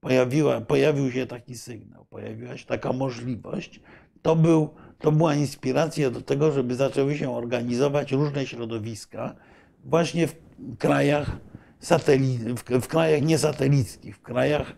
pojawiła, 0.01 0.61
pojawił 0.61 1.13
się 1.13 1.27
taki 1.27 1.57
sygnał, 1.57 2.05
pojawiła 2.05 2.57
się 2.57 2.67
taka 2.67 2.93
możliwość, 2.93 3.81
to, 4.23 4.37
był, 4.37 4.71
to 4.99 5.13
była 5.13 5.35
inspiracja 5.35 6.11
do 6.11 6.21
tego, 6.21 6.53
żeby 6.53 6.75
zaczęły 6.75 7.17
się 7.17 7.37
organizować 7.37 8.13
różne 8.13 8.47
środowiska 8.47 9.35
właśnie 9.85 10.27
w 10.27 10.35
krajach, 10.79 11.37
sateli, 11.81 12.39
w, 12.39 12.63
w 12.63 12.87
krajach 12.87 13.23
niesatelickich, 13.23 14.17
w 14.17 14.23
krajach 14.23 14.73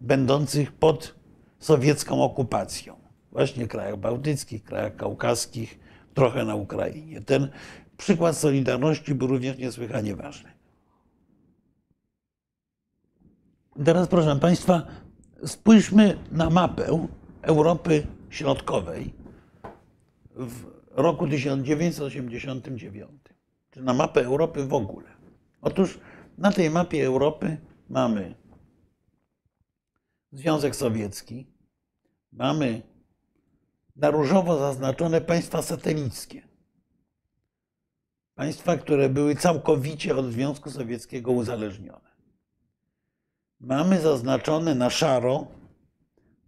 będących 0.00 0.72
pod 0.72 1.14
sowiecką 1.58 2.22
okupacją. 2.22 2.96
Właśnie 3.32 3.68
krajach 3.68 3.96
bałtyckich, 3.96 4.64
krajach 4.64 4.96
kaukaskich, 4.96 5.78
trochę 6.14 6.44
na 6.44 6.54
Ukrainie. 6.54 7.20
Ten 7.20 7.48
przykład 7.96 8.36
Solidarności 8.36 9.14
był 9.14 9.28
również 9.28 9.58
niesłychanie 9.58 10.16
ważny. 10.16 10.55
Teraz, 13.84 14.08
proszę 14.08 14.36
Państwa, 14.40 14.86
spójrzmy 15.46 16.18
na 16.32 16.50
mapę 16.50 16.86
Europy 17.42 18.06
Środkowej 18.30 19.14
w 20.36 20.64
roku 20.90 21.28
1989, 21.28 23.10
czy 23.70 23.82
na 23.82 23.94
mapę 23.94 24.24
Europy 24.24 24.66
w 24.66 24.74
ogóle. 24.74 25.08
Otóż 25.60 25.98
na 26.38 26.52
tej 26.52 26.70
mapie 26.70 27.06
Europy 27.06 27.56
mamy 27.88 28.34
Związek 30.32 30.76
Sowiecki, 30.76 31.46
mamy 32.32 32.82
na 33.96 34.10
różowo 34.10 34.58
zaznaczone 34.58 35.20
państwa 35.20 35.62
satelickie. 35.62 36.42
Państwa, 38.34 38.76
które 38.76 39.08
były 39.08 39.34
całkowicie 39.34 40.16
od 40.16 40.26
Związku 40.26 40.70
Sowieckiego 40.70 41.32
uzależnione. 41.32 42.15
Mamy 43.60 44.00
zaznaczone 44.00 44.74
na 44.74 44.90
szaro 44.90 45.46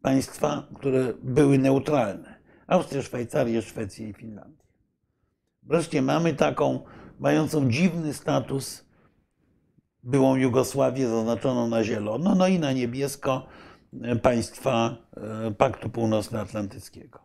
państwa, 0.02 0.68
które 0.74 1.14
były 1.22 1.58
neutralne. 1.58 2.38
Austrię, 2.66 3.02
Szwajcarię, 3.02 3.62
Szwecję 3.62 4.08
i 4.08 4.14
Finlandię. 4.14 4.64
Wreszcie 5.62 6.02
mamy 6.02 6.34
taką, 6.34 6.84
mającą 7.18 7.70
dziwny 7.70 8.14
status, 8.14 8.84
byłą 10.02 10.36
Jugosławię 10.36 11.08
zaznaczoną 11.08 11.68
na 11.68 11.84
zielono, 11.84 12.34
no 12.34 12.48
i 12.48 12.58
na 12.58 12.72
niebiesko 12.72 13.46
państwa 14.22 14.96
Paktu 15.58 15.90
Północnoatlantyckiego. 15.90 17.18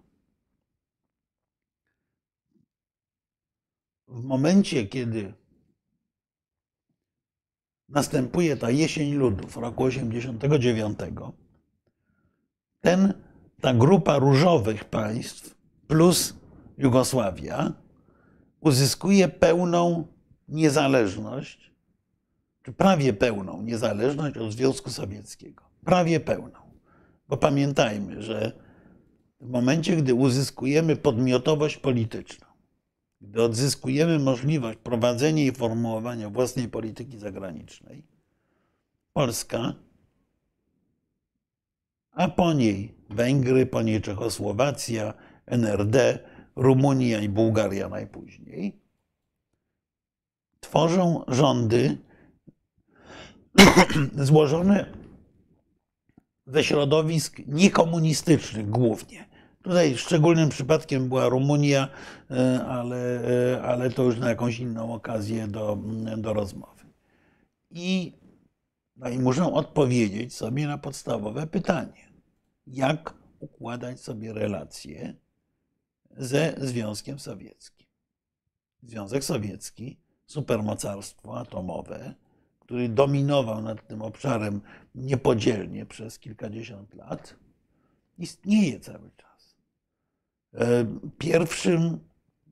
W 4.07 4.23
momencie, 4.23 4.87
kiedy 4.87 5.33
następuje 7.93 8.57
ta 8.57 8.69
jesień 8.69 9.13
ludów 9.13 9.57
roku 9.57 9.83
89, 9.83 10.99
ten, 12.81 13.13
ta 13.61 13.73
grupa 13.73 14.17
różowych 14.17 14.85
państw 14.85 15.55
plus 15.87 16.33
Jugosławia 16.77 17.73
uzyskuje 18.61 19.27
pełną 19.27 20.07
niezależność, 20.47 21.73
czy 22.63 22.73
prawie 22.73 23.13
pełną 23.13 23.61
niezależność 23.61 24.37
od 24.37 24.51
Związku 24.51 24.89
Sowieckiego. 24.89 25.63
Prawie 25.85 26.19
pełną. 26.19 26.59
Bo 27.29 27.37
pamiętajmy, 27.37 28.21
że 28.21 28.51
w 29.41 29.49
momencie, 29.49 29.95
gdy 29.95 30.13
uzyskujemy 30.13 30.95
podmiotowość 30.95 31.77
polityczną, 31.77 32.42
gdy 33.23 33.41
odzyskujemy 33.41 34.19
możliwość 34.19 34.79
prowadzenia 34.83 35.43
i 35.43 35.51
formułowania 35.51 36.29
własnej 36.29 36.67
polityki 36.69 37.17
zagranicznej, 37.17 38.03
Polska, 39.13 39.73
a 42.11 42.27
po 42.27 42.53
niej 42.53 42.95
Węgry, 43.09 43.65
po 43.65 43.81
niej 43.81 44.01
Czechosłowacja, 44.01 45.13
NRD, 45.45 46.19
Rumunia 46.55 47.19
i 47.21 47.29
Bułgaria 47.29 47.89
najpóźniej, 47.89 48.79
tworzą 50.59 51.23
rządy 51.27 51.97
złożone 54.29 54.85
ze 56.47 56.63
środowisk 56.63 57.39
niekomunistycznych 57.47 58.69
głównie. 58.69 59.32
Tutaj 59.63 59.97
szczególnym 59.97 60.49
przypadkiem 60.49 61.09
była 61.09 61.29
Rumunia, 61.29 61.87
e, 62.31 62.63
ale, 62.65 63.27
e, 63.53 63.61
ale 63.61 63.89
to 63.89 64.03
już 64.03 64.17
na 64.17 64.29
jakąś 64.29 64.59
inną 64.59 64.93
okazję 64.93 65.47
do, 65.47 65.77
do 66.17 66.33
rozmowy. 66.33 66.83
I, 67.71 68.13
no 68.95 69.09
i 69.09 69.19
odpowiedzieć 69.53 70.35
sobie 70.35 70.67
na 70.67 70.77
podstawowe 70.77 71.47
pytanie: 71.47 72.11
jak 72.67 73.13
układać 73.39 74.01
sobie 74.01 74.33
relacje 74.33 75.13
ze 76.17 76.55
Związkiem 76.57 77.19
Sowieckim? 77.19 77.87
Związek 78.81 79.23
Sowiecki, 79.23 79.97
supermocarstwo 80.25 81.39
atomowe, 81.39 82.13
który 82.59 82.89
dominował 82.89 83.61
nad 83.61 83.87
tym 83.87 84.01
obszarem 84.01 84.61
niepodzielnie 84.95 85.85
przez 85.85 86.19
kilkadziesiąt 86.19 86.93
lat, 86.93 87.35
istnieje 88.17 88.79
cały 88.79 89.11
czas. 89.17 89.32
E, 90.55 90.85
pierwszym 91.17 91.99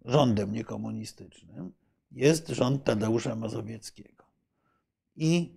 rządem 0.05 0.51
niekomunistycznym 0.51 1.71
jest 2.11 2.47
rząd 2.47 2.83
Tadeusza 2.83 3.35
Mazowieckiego. 3.35 4.23
I 5.15 5.55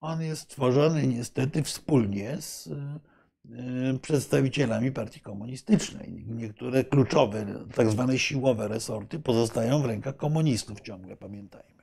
on 0.00 0.22
jest 0.22 0.48
tworzony 0.48 1.06
niestety 1.06 1.62
wspólnie 1.62 2.40
z 2.40 2.66
e, 2.66 3.98
przedstawicielami 4.02 4.92
partii 4.92 5.20
komunistycznej. 5.20 6.24
Niektóre 6.28 6.84
kluczowe, 6.84 7.46
tak 7.74 7.90
zwane 7.90 8.18
siłowe 8.18 8.68
resorty 8.68 9.18
pozostają 9.18 9.82
w 9.82 9.86
rękach 9.86 10.16
komunistów 10.16 10.80
ciągle, 10.80 11.16
pamiętajmy. 11.16 11.82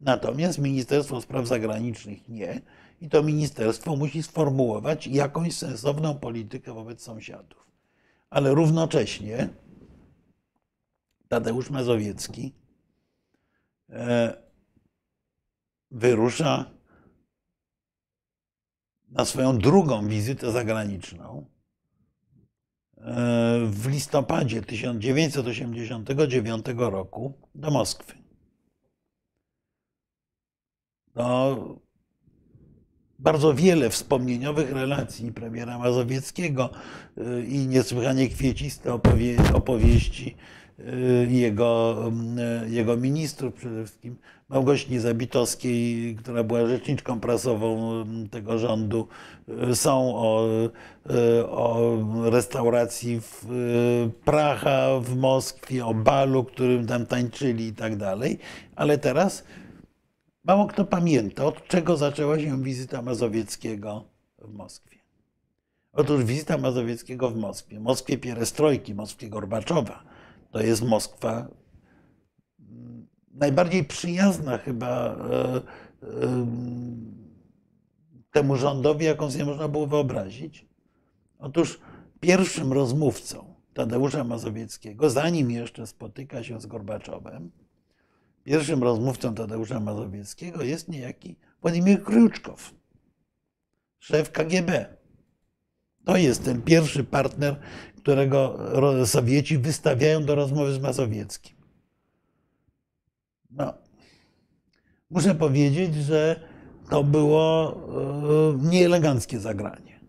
Natomiast 0.00 0.58
Ministerstwo 0.58 1.20
Spraw 1.20 1.46
Zagranicznych 1.46 2.28
nie. 2.28 2.60
I 3.00 3.08
to 3.08 3.22
ministerstwo 3.22 3.96
musi 3.96 4.22
sformułować 4.22 5.06
jakąś 5.06 5.56
sensowną 5.56 6.18
politykę 6.18 6.74
wobec 6.74 7.02
sąsiadów. 7.02 7.70
Ale 8.30 8.54
równocześnie 8.54 9.48
Tadeusz 11.28 11.70
Mazowiecki 11.70 12.54
e, 13.90 14.42
wyrusza 15.90 16.70
na 19.08 19.24
swoją 19.24 19.58
drugą 19.58 20.08
wizytę 20.08 20.52
zagraniczną 20.52 21.46
e, 22.96 23.02
w 23.66 23.88
listopadzie 23.88 24.62
1989 24.62 26.66
roku 26.76 27.32
do 27.54 27.70
Moskwy. 27.70 28.20
No, 31.14 31.56
bardzo 33.20 33.54
wiele 33.54 33.90
wspomnieniowych 33.90 34.72
relacji 34.72 35.32
premiera 35.32 35.78
Mazowieckiego 35.78 36.70
y, 37.18 37.46
i 37.46 37.66
niesłychanie 37.66 38.28
kwieciste 38.28 38.94
opowie 38.94 39.36
opowieści 39.54 40.36
y, 40.78 41.26
jego, 41.30 42.02
y, 42.66 42.70
jego 42.70 42.96
ministrów, 42.96 43.54
przede 43.54 43.84
wszystkim 43.84 44.16
Małgosi 44.48 44.98
Zabitowskiej, 44.98 46.16
która 46.16 46.44
była 46.44 46.66
rzeczniczką 46.66 47.20
prasową 47.20 48.04
tego 48.30 48.58
rządu, 48.58 49.08
są 49.74 50.16
o, 50.16 50.48
o 51.50 51.96
restauracji 52.30 53.20
w 53.20 53.46
Praha 54.24 55.00
w 55.00 55.16
Moskwie, 55.16 55.86
o 55.86 55.94
balu, 55.94 56.44
którym 56.44 56.86
tam 56.86 57.06
tańczyli 57.06 57.66
i 57.66 57.72
tak 57.72 57.96
dalej. 57.96 58.38
Ale 58.76 58.98
teraz 58.98 59.44
Mało 60.44 60.66
kto 60.66 60.84
pamięta, 60.84 61.44
od 61.44 61.66
czego 61.66 61.96
zaczęła 61.96 62.38
się 62.38 62.62
wizyta 62.62 63.02
Mazowieckiego 63.02 64.04
w 64.38 64.52
Moskwie. 64.54 64.98
Otóż 65.92 66.24
wizyta 66.24 66.58
Mazowieckiego 66.58 67.30
w 67.30 67.36
Moskwie, 67.36 67.80
Moskwie 67.80 68.18
Pierestrojki, 68.18 68.94
Moskwie 68.94 69.28
Gorbaczowa, 69.28 70.04
to 70.50 70.60
jest 70.60 70.82
Moskwa 70.82 71.48
mm, 72.60 73.06
najbardziej 73.34 73.84
przyjazna 73.84 74.58
chyba 74.58 75.16
e, 75.16 75.56
e, 75.56 75.60
temu 78.32 78.56
rządowi, 78.56 79.04
jaką 79.04 79.30
sobie 79.30 79.44
można 79.44 79.68
było 79.68 79.86
wyobrazić. 79.86 80.66
Otóż 81.38 81.80
pierwszym 82.20 82.72
rozmówcą 82.72 83.54
Tadeusza 83.74 84.24
Mazowieckiego, 84.24 85.10
zanim 85.10 85.50
jeszcze 85.50 85.86
spotyka 85.86 86.44
się 86.44 86.60
z 86.60 86.66
Gorbaczowem, 86.66 87.50
Pierwszym 88.44 88.82
rozmówcą 88.82 89.34
Tadeusza 89.34 89.80
Mazowieckiego 89.80 90.62
jest 90.62 90.88
niejaki 90.88 91.36
Władimir 91.62 92.02
Kruczkow, 92.02 92.74
szef 93.98 94.32
KGB. 94.32 94.96
To 96.04 96.16
jest 96.16 96.44
ten 96.44 96.62
pierwszy 96.62 97.04
partner, 97.04 97.60
którego 97.96 98.58
Sowieci 99.06 99.58
wystawiają 99.58 100.24
do 100.24 100.34
rozmowy 100.34 100.74
z 100.74 100.78
Mazowieckim. 100.78 101.56
No, 103.50 103.74
muszę 105.10 105.34
powiedzieć, 105.34 105.94
że 105.94 106.40
to 106.90 107.04
było 107.04 107.72
e, 107.72 108.68
nieeleganckie 108.68 109.40
zagranie. 109.40 110.00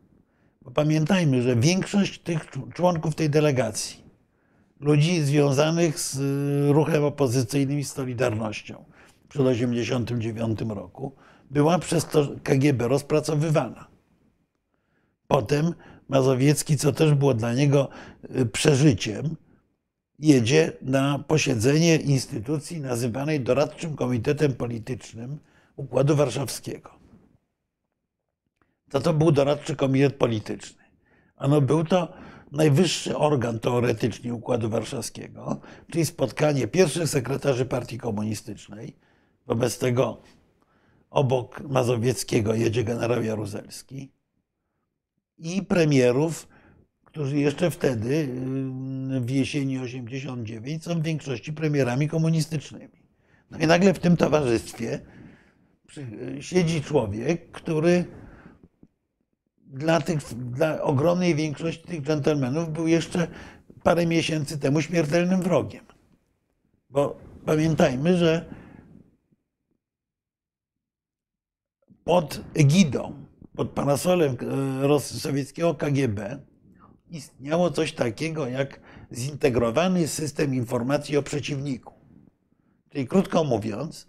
Bo 0.61 0.71
pamiętajmy, 0.71 1.41
że 1.41 1.55
większość 1.55 2.19
tych 2.19 2.47
członków 2.73 3.15
tej 3.15 3.29
delegacji 3.29 4.00
ludzi 4.81 5.21
związanych 5.21 5.99
z 5.99 6.17
y, 6.69 6.73
ruchem 6.73 7.03
opozycyjnym 7.03 7.79
i 7.79 7.83
Solidarnością 7.83 8.85
przed 9.29 9.41
1989 9.41 10.61
roku 10.69 11.15
była 11.51 11.79
przez 11.79 12.05
to 12.05 12.27
KGB 12.43 12.87
rozpracowywana. 12.87 13.87
Potem 15.27 15.73
Mazowiecki, 16.09 16.77
co 16.77 16.91
też 16.91 17.13
było 17.13 17.33
dla 17.33 17.53
niego 17.53 17.89
y, 18.35 18.45
przeżyciem, 18.45 19.35
jedzie 20.19 20.71
na 20.81 21.19
posiedzenie 21.19 21.95
instytucji 21.95 22.81
nazywanej 22.81 23.39
Doradczym 23.39 23.95
Komitetem 23.95 24.53
Politycznym 24.53 25.39
Układu 25.75 26.15
Warszawskiego. 26.15 26.91
Co 28.91 28.99
to 28.99 29.13
był 29.13 29.31
Doradczy 29.31 29.75
Komitet 29.75 30.15
Polityczny? 30.15 30.83
Ano 31.35 31.61
był 31.61 31.83
to 31.83 32.13
najwyższy 32.51 33.17
organ 33.17 33.59
teoretycznie 33.59 34.33
Układu 34.33 34.69
Warszawskiego, 34.69 35.61
czyli 35.91 36.05
spotkanie 36.05 36.67
pierwszych 36.67 37.09
sekretarzy 37.09 37.65
Partii 37.65 37.97
Komunistycznej. 37.97 38.95
Wobec 39.47 39.77
tego 39.77 40.21
obok 41.09 41.61
Mazowieckiego 41.61 42.53
jedzie 42.53 42.83
generał 42.83 43.23
Jaruzelski 43.23 44.11
i 45.37 45.61
premierów, 45.61 46.47
którzy 47.05 47.37
jeszcze 47.37 47.71
wtedy, 47.71 48.27
w 49.21 49.29
jesieni 49.29 49.79
89, 49.79 50.83
są 50.83 50.99
w 50.99 51.03
większości 51.03 51.53
premierami 51.53 52.07
komunistycznymi. 52.07 53.01
No 53.51 53.57
i 53.59 53.67
nagle 53.67 53.93
w 53.93 53.99
tym 53.99 54.17
towarzystwie 54.17 54.99
siedzi 56.39 56.81
człowiek, 56.81 57.51
który 57.51 58.05
dla, 59.71 60.01
tych, 60.01 60.19
dla 60.51 60.81
ogromnej 60.81 61.35
większości 61.35 61.83
tych 61.83 62.01
dżentelmenów 62.01 62.73
był 62.73 62.87
jeszcze 62.87 63.27
parę 63.83 64.05
miesięcy 64.05 64.59
temu 64.59 64.81
śmiertelnym 64.81 65.41
wrogiem. 65.41 65.85
Bo 66.89 67.19
pamiętajmy, 67.45 68.17
że 68.17 68.45
pod 72.03 72.41
egidą, 72.53 73.25
pod 73.55 73.69
parasolem 73.69 74.37
e, 74.95 74.99
sowieckiego 74.99 75.75
KGB 75.75 76.39
istniało 77.09 77.71
coś 77.71 77.93
takiego 77.93 78.47
jak 78.47 78.79
zintegrowany 79.13 80.07
system 80.07 80.55
informacji 80.55 81.17
o 81.17 81.23
przeciwniku. 81.23 81.93
Czyli 82.89 83.07
krótko 83.07 83.43
mówiąc, 83.43 84.07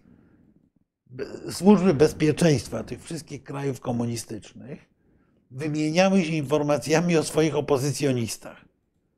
służby 1.50 1.94
bezpieczeństwa 1.94 2.84
tych 2.84 3.04
wszystkich 3.04 3.42
krajów 3.42 3.80
komunistycznych 3.80 4.91
wymieniały 5.52 6.24
się 6.24 6.32
informacjami 6.32 7.16
o 7.16 7.22
swoich 7.22 7.56
opozycjonistach. 7.56 8.64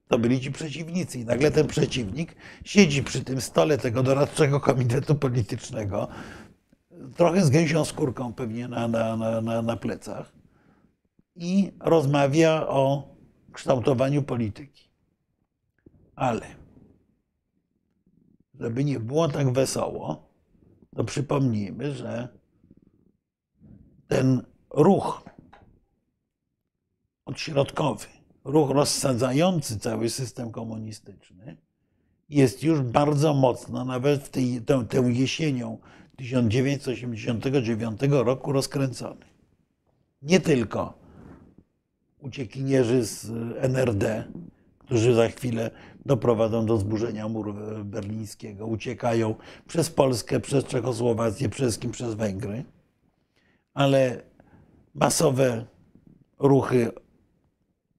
To 0.09 0.18
byli 0.18 0.41
ci 0.41 0.53
przeciwnicy. 0.53 1.18
I 1.18 1.24
nagle 1.24 1.51
ten 1.51 1.66
przeciwnik 1.66 2.37
siedzi 2.64 3.03
przy 3.03 3.24
tym 3.24 3.41
stole 3.41 3.78
tego 3.78 4.03
doradczego 4.03 4.61
komitetu 4.61 5.14
politycznego, 5.14 6.09
trochę 7.16 7.45
z 7.45 7.51
gęsią 7.51 7.85
skórką 7.85 8.32
pewnie 8.32 8.68
na, 8.68 8.89
na, 8.89 9.16
na, 9.43 9.62
na 9.62 9.76
plecach 9.76 10.32
i 11.37 11.72
rozmawia 11.80 12.66
o 12.66 13.09
kształtowaniu 13.53 14.22
polityki. 14.22 14.91
Ale 16.16 16.47
żeby 18.61 18.85
nie 18.85 19.01
było 19.01 19.28
tak 19.28 19.53
wesoło, 19.53 20.28
to 20.97 21.05
przypomnijmy, 21.05 21.93
że 21.93 22.28
ten 24.09 24.43
ruch 24.70 25.23
odśrodkowy, 27.35 28.07
ruch 28.45 28.70
rozsadzający 28.70 29.78
cały 29.78 30.11
system 30.11 30.53
komunistyczny 30.53 31.57
jest 32.28 32.62
już 32.62 32.80
bardzo 32.80 33.35
mocno, 33.35 33.85
nawet 33.85 34.22
w 34.22 34.28
tej, 34.28 34.62
tę, 34.89 35.01
jesienią 35.01 35.78
1989 36.16 38.01
roku 38.11 38.53
rozkręcony. 38.53 39.24
Nie 40.22 40.41
tylko 40.41 40.95
uciekinierzy 42.18 43.05
z 43.05 43.30
NRD, 43.57 44.24
którzy 44.78 45.14
za 45.14 45.28
chwilę 45.28 45.70
doprowadzą 46.07 46.66
do 46.66 46.78
zburzenia 46.78 47.28
muru 47.28 47.55
berlińskiego, 47.85 48.66
uciekają 48.66 49.35
przez 49.68 49.91
Polskę, 49.91 50.41
przez 50.41 50.64
Czechosłowację, 50.64 51.49
przez 51.49 51.78
przez 51.78 52.14
Węgry, 52.14 52.64
ale 53.74 54.22
masowe 54.95 55.66
ruchy 56.39 56.93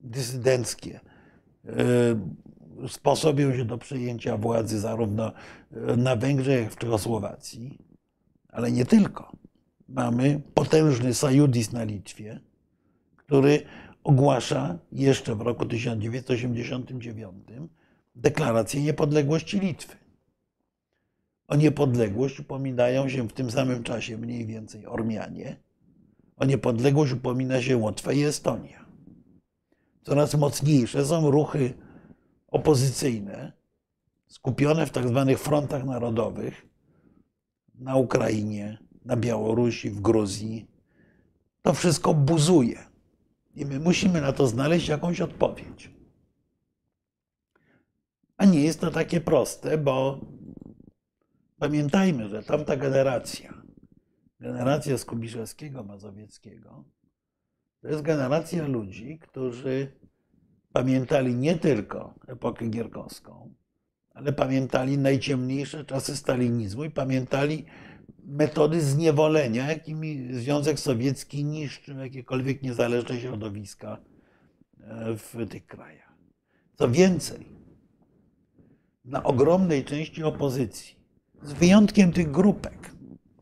dysydenckie 0.05 0.99
y, 1.65 2.89
sposobią 2.89 3.55
się 3.55 3.65
do 3.65 3.77
przejęcia 3.77 4.37
władzy 4.37 4.79
zarówno 4.79 5.31
na 5.97 6.15
Węgrzech, 6.15 6.59
jak 6.59 6.71
i 6.71 6.75
w 6.75 6.77
Czechosłowacji, 6.77 7.77
ale 8.49 8.71
nie 8.71 8.85
tylko. 8.85 9.31
Mamy 9.87 10.41
potężny 10.53 11.13
Sajudis 11.13 11.71
na 11.71 11.83
Litwie, 11.83 12.39
który 13.17 13.61
ogłasza 14.03 14.77
jeszcze 14.91 15.35
w 15.35 15.41
roku 15.41 15.65
1989 15.65 17.35
deklarację 18.15 18.81
niepodległości 18.81 19.59
Litwy. 19.59 19.95
O 21.47 21.55
niepodległość 21.55 22.39
upominają 22.39 23.09
się 23.09 23.27
w 23.27 23.33
tym 23.33 23.51
samym 23.51 23.83
czasie 23.83 24.17
mniej 24.17 24.45
więcej 24.45 24.85
Ormianie. 24.85 25.55
O 26.37 26.45
niepodległość 26.45 27.13
upomina 27.13 27.61
się 27.61 27.77
Łotwa 27.77 28.13
i 28.13 28.23
Estonia. 28.23 28.84
Coraz 30.05 30.35
mocniejsze 30.35 31.05
są 31.05 31.31
ruchy 31.31 31.73
opozycyjne, 32.47 33.51
skupione 34.27 34.85
w 34.85 34.91
tak 34.91 35.07
zwanych 35.07 35.39
frontach 35.39 35.85
narodowych 35.85 36.65
na 37.75 37.95
Ukrainie, 37.95 38.77
na 39.05 39.17
Białorusi, 39.17 39.89
w 39.89 40.01
Gruzji. 40.01 40.67
To 41.61 41.73
wszystko 41.73 42.13
buzuje. 42.13 42.79
I 43.55 43.65
my 43.65 43.79
musimy 43.79 44.21
na 44.21 44.33
to 44.33 44.47
znaleźć 44.47 44.87
jakąś 44.87 45.21
odpowiedź. 45.21 45.91
A 48.37 48.45
nie 48.45 48.61
jest 48.61 48.79
to 48.79 48.91
takie 48.91 49.21
proste, 49.21 49.77
bo 49.77 50.19
pamiętajmy, 51.59 52.29
że 52.29 52.43
tamta 52.43 52.77
generacja, 52.77 53.53
generacja 54.39 54.97
Skubiszewskiego, 54.97 55.83
Mazowieckiego, 55.83 56.83
to 57.85 57.91
jest 57.91 58.01
generacja 58.01 58.67
ludzi, 58.67 59.19
którzy 59.19 59.91
pamiętali 60.73 61.35
nie 61.35 61.57
tylko 61.57 62.15
epokę 62.27 62.67
gierkowską, 62.67 63.53
ale 64.09 64.33
pamiętali 64.33 64.97
najciemniejsze 64.97 65.85
czasy 65.85 66.17
stalinizmu 66.17 66.83
i 66.83 66.91
pamiętali 66.91 67.65
metody 68.23 68.81
zniewolenia, 68.81 69.69
jakimi 69.69 70.33
Związek 70.33 70.79
Sowiecki 70.79 71.45
niszczył 71.45 71.97
jakiekolwiek 71.97 72.61
niezależne 72.61 73.19
środowiska 73.19 73.97
e, 74.79 75.15
w 75.15 75.49
tych 75.49 75.65
krajach. 75.65 76.13
Co 76.75 76.89
więcej, 76.89 77.45
na 79.05 79.23
ogromnej 79.23 79.83
części 79.83 80.23
opozycji, 80.23 80.95
z 81.41 81.53
wyjątkiem 81.53 82.11
tych 82.11 82.31
grupek, 82.31 82.91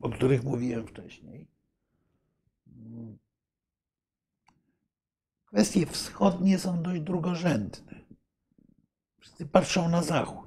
o 0.01 0.09
których 0.09 0.43
mówiłem 0.43 0.87
wcześniej, 0.87 1.52
kwestie 5.53 5.85
wschodnie 5.85 6.59
są 6.59 6.83
dość 6.83 7.01
drugorzędne. 7.01 8.05
Wszyscy 9.19 9.45
patrzą 9.45 9.89
na 9.89 10.03
Zachód 10.03 10.43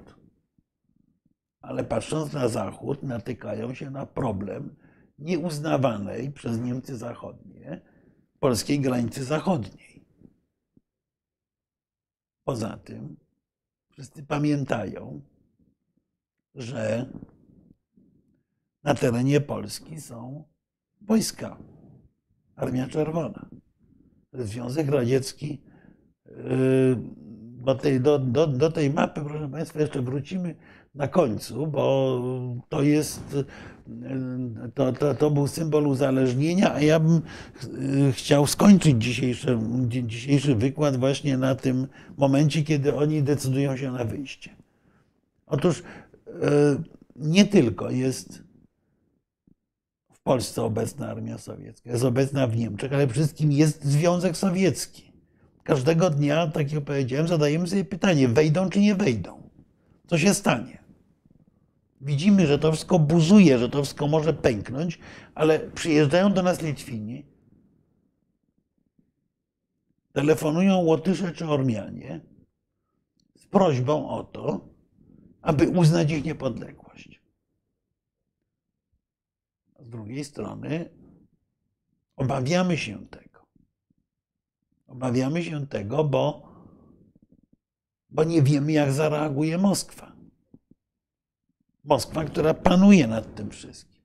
ale 1.67 1.83
patrząc 1.83 2.33
na 2.33 2.47
Zachód, 2.47 3.03
natykają 3.03 3.73
się 3.73 3.89
na 3.89 4.05
problem 4.05 4.75
nieuznawanej 5.19 6.31
przez 6.31 6.59
Niemcy 6.59 6.97
Zachodnie 6.97 7.81
polskiej 8.39 8.79
granicy 8.79 9.23
zachodniej. 9.23 10.05
Poza 12.43 12.77
tym, 12.77 13.17
wszyscy 13.89 14.23
pamiętają, 14.23 15.21
że 16.55 17.11
na 18.83 18.93
terenie 18.95 19.41
Polski 19.41 20.01
są 20.01 20.43
wojska, 21.01 21.57
Armia 22.55 22.87
Czerwona. 22.87 23.49
Związek 24.37 24.89
Radziecki 24.89 25.61
yy, 26.25 26.33
do 27.65 27.75
tej, 27.75 28.01
do, 28.01 28.19
do, 28.19 28.47
do 28.47 28.71
tej 28.71 28.89
mapy, 28.89 29.21
proszę 29.21 29.49
Państwa, 29.49 29.79
jeszcze 29.79 30.01
wrócimy 30.01 30.55
na 30.95 31.07
końcu, 31.07 31.67
bo 31.67 32.21
to 32.69 32.81
jest, 32.81 33.35
to, 34.75 34.93
to, 34.93 35.15
to 35.15 35.31
był 35.31 35.47
symbol 35.47 35.87
uzależnienia, 35.87 36.73
a 36.73 36.81
ja 36.81 36.99
bym 36.99 37.21
e, 38.07 38.11
chciał 38.11 38.47
skończyć 38.47 39.03
dzisiejszy, 39.03 39.59
dzisiejszy 40.03 40.55
wykład 40.55 40.97
właśnie 40.97 41.37
na 41.37 41.55
tym 41.55 41.87
momencie, 42.17 42.63
kiedy 42.63 42.95
oni 42.95 43.23
decydują 43.23 43.77
się 43.77 43.91
na 43.91 44.05
wyjście. 44.05 44.49
Otóż 45.47 45.83
nie 47.15 47.45
tylko 47.45 47.89
jest 47.89 48.43
Polsce 50.27 50.63
obecna 50.63 51.09
armia 51.09 51.37
sowiecka, 51.37 51.89
jest 51.89 52.03
obecna 52.03 52.47
w 52.47 52.57
Niemczech, 52.57 52.93
ale 52.93 53.07
wszystkim 53.07 53.51
jest 53.51 53.85
Związek 53.85 54.37
Sowiecki. 54.37 55.11
Każdego 55.63 56.09
dnia, 56.09 56.47
tak 56.47 56.71
jak 56.71 56.83
powiedziałem, 56.83 57.27
zadajemy 57.27 57.67
sobie 57.67 57.85
pytanie, 57.85 58.27
wejdą 58.27 58.69
czy 58.69 58.79
nie 58.79 58.95
wejdą? 58.95 59.49
Co 60.07 60.17
się 60.17 60.33
stanie? 60.33 60.83
Widzimy, 62.01 62.47
że 62.47 62.59
to 62.59 62.71
wszystko 62.71 62.99
buzuje, 62.99 63.59
że 63.59 63.69
to 63.69 63.83
wszystko 63.83 64.07
może 64.07 64.33
pęknąć, 64.33 64.99
ale 65.35 65.59
przyjeżdżają 65.59 66.33
do 66.33 66.43
nas 66.43 66.61
Litwini, 66.61 67.25
telefonują 70.13 70.77
Łotysze 70.77 71.31
czy 71.31 71.45
Ormianie 71.45 72.21
z 73.37 73.45
prośbą 73.45 74.09
o 74.09 74.23
to, 74.23 74.67
aby 75.41 75.69
uznać 75.69 76.11
ich 76.11 76.25
niepodległość. 76.25 77.21
A 79.76 79.76
z 79.87 79.89
drugiej 79.89 80.25
strony 80.25 80.89
obawiamy 82.15 82.77
się 82.77 83.07
tego. 83.07 83.45
Obawiamy 84.87 85.43
się 85.43 85.67
tego, 85.67 86.03
bo, 86.03 86.49
bo 88.09 88.23
nie 88.23 88.41
wiemy, 88.41 88.71
jak 88.71 88.91
zareaguje 88.91 89.57
Moskwa. 89.57 90.15
Moskwa, 91.83 92.25
która 92.25 92.53
panuje 92.53 93.07
nad 93.07 93.35
tym 93.35 93.49
wszystkim. 93.49 94.01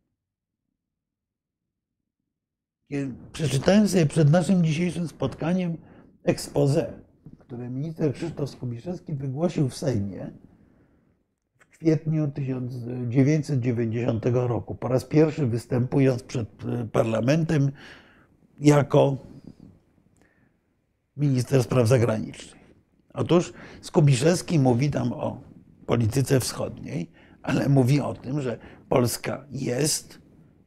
Przeczytałem 3.32 3.88
sobie 3.88 4.06
przed 4.06 4.30
naszym 4.30 4.64
dzisiejszym 4.64 5.08
spotkaniem 5.08 5.78
expose, 6.24 7.02
które 7.38 7.70
minister 7.70 8.14
Krzysztof 8.14 8.50
Skubiszewski 8.50 9.14
wygłosił 9.14 9.68
w 9.68 9.76
Sejmie 9.76 10.30
kwietniu 11.82 12.28
1990 12.28 14.24
roku. 14.32 14.74
Po 14.74 14.88
raz 14.88 15.04
pierwszy 15.04 15.46
występując 15.46 16.22
przed 16.22 16.48
parlamentem 16.92 17.72
jako 18.60 19.16
minister 21.16 21.62
spraw 21.62 21.88
zagranicznych. 21.88 22.62
Otóż 23.14 23.52
Skubiszewski 23.80 24.58
mówi 24.58 24.90
tam 24.90 25.12
o 25.12 25.40
polityce 25.86 26.40
wschodniej, 26.40 27.10
ale 27.42 27.68
mówi 27.68 28.00
o 28.00 28.14
tym, 28.14 28.40
że 28.40 28.58
Polska 28.88 29.44
jest 29.50 30.22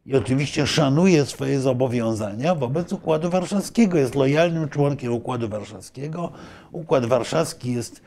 i 0.05 0.16
oczywiście 0.16 0.68
szanuje 0.68 1.26
swoje 1.26 1.59
zobowiązania 1.59 2.55
wobec 2.55 2.93
Układu 2.93 3.30
Warszawskiego. 3.30 3.97
Jest 3.97 4.16
lojalnym 4.16 4.70
członkiem 4.70 5.13
Układu 5.13 5.49
Warszawskiego. 5.49 6.32
Układ 6.72 7.05
Warszawski 7.05 7.74
jest 7.74 8.01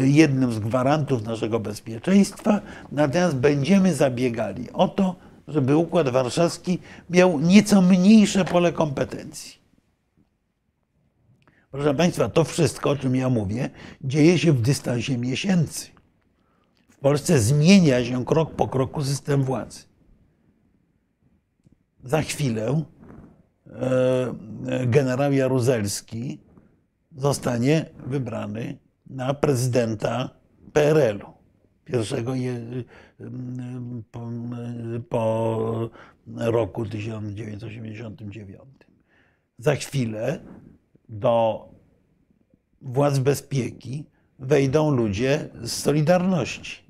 jednym 0.00 0.52
z 0.52 0.58
gwarantów 0.58 1.22
naszego 1.22 1.60
bezpieczeństwa, 1.60 2.60
natomiast 2.92 3.36
będziemy 3.36 3.94
zabiegali 3.94 4.72
o 4.72 4.88
to, 4.88 5.16
żeby 5.48 5.76
Układ 5.76 6.08
Warszawski 6.08 6.78
miał 7.10 7.40
nieco 7.40 7.82
mniejsze 7.82 8.44
pole 8.44 8.72
kompetencji. 8.72 9.66
Proszę 11.70 11.94
Państwa, 11.94 12.28
to 12.28 12.44
wszystko, 12.44 12.90
o 12.90 12.96
czym 12.96 13.16
ja 13.16 13.28
mówię, 13.28 13.70
dzieje 14.04 14.38
się 14.38 14.52
w 14.52 14.60
dystansie 14.60 15.18
miesięcy. 15.18 15.86
W 16.90 16.98
Polsce 16.98 17.38
zmienia 17.38 18.04
się 18.04 18.24
krok 18.24 18.54
po 18.54 18.68
kroku 18.68 19.04
system 19.04 19.44
władzy. 19.44 19.80
Za 22.04 22.22
chwilę 22.22 22.82
e, 23.66 24.86
generał 24.86 25.32
Jaruzelski 25.32 26.38
zostanie 27.16 27.86
wybrany 28.06 28.78
na 29.06 29.34
prezydenta 29.34 30.30
PRL-u. 30.72 31.32
Pierwszego 31.84 32.34
je, 32.34 32.60
po, 34.10 34.20
po 35.08 35.90
roku 36.36 36.86
1989. 36.86 38.62
Za 39.58 39.74
chwilę 39.74 40.38
do 41.08 41.68
władz 42.82 43.18
bezpieki 43.18 44.04
wejdą 44.38 44.90
ludzie 44.90 45.48
z 45.62 45.72
Solidarności. 45.72 46.86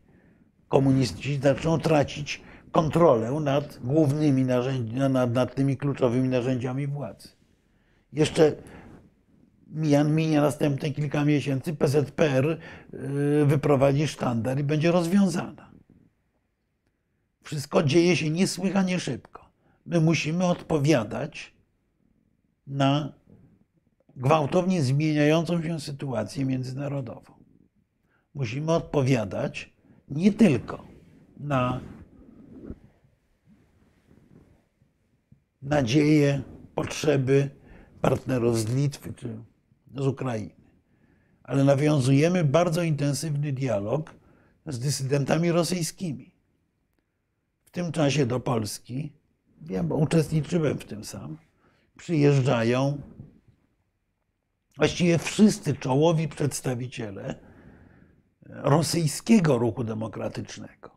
Komuniści 0.69 1.39
zaczną 1.39 1.79
tracić 1.79 2.43
kontrolę 2.73 3.33
nad 3.41 3.79
głównymi 3.85 4.45
narzędziami, 4.45 5.13
nad, 5.13 5.35
nad 5.35 5.55
tymi 5.55 5.77
kluczowymi 5.77 6.29
narzędziami 6.29 6.87
władzy. 6.87 7.29
Jeszcze 8.13 8.53
mija, 9.67 10.05
minie 10.05 10.41
następne 10.41 10.91
kilka 10.91 11.25
miesięcy, 11.25 11.75
PZPR 11.75 12.59
y, 12.95 13.47
wyprowadzi 13.47 14.09
sztandar 14.09 14.59
i 14.61 14.65
będzie 14.65 14.93
rozwiązana. 14.93 15.71
Wszystko 17.43 17.83
dzieje 17.83 18.17
się 18.17 18.31
niesłychanie 18.31 19.01
szybko. 19.01 19.51
My 19.87 20.01
musimy 20.01 20.45
odpowiadać 20.45 21.55
na 22.67 23.13
gwałtownie 24.17 24.83
zmieniającą 24.83 25.63
się 25.63 25.81
sytuację 25.81 26.45
międzynarodową. 26.45 27.33
Musimy 28.35 28.73
odpowiadać 28.73 29.73
nie 30.09 30.33
tylko 30.33 30.87
na 31.37 31.81
nadzieje, 35.63 36.43
potrzeby 36.75 37.51
partnerów 38.01 38.59
z 38.59 38.75
Litwy 38.75 39.13
czy 39.13 39.39
z 39.97 40.07
Ukrainy, 40.07 40.55
ale 41.43 41.65
nawiązujemy 41.65 42.45
bardzo 42.45 42.83
intensywny 42.83 43.53
dialog 43.53 44.15
z 44.67 44.79
dysydentami 44.79 45.53
rosyjskimi. 45.53 46.35
W 47.65 47.71
tym 47.71 47.93
czasie 47.93 48.27
do 48.27 48.41
Polski, 48.41 49.13
wiem, 49.63 49.89
bo 49.89 49.97
uczestniczyłem 49.97 50.79
w 50.79 50.85
tym 50.85 51.05
sam, 51.05 51.37
przyjeżdżają 51.97 53.01
właściwie 54.77 55.19
wszyscy 55.19 55.77
czołowi 55.77 56.29
przedstawiciele 56.29 57.35
rosyjskiego 58.47 59.59
ruchu 59.59 59.85
demokratycznego. 59.85 60.91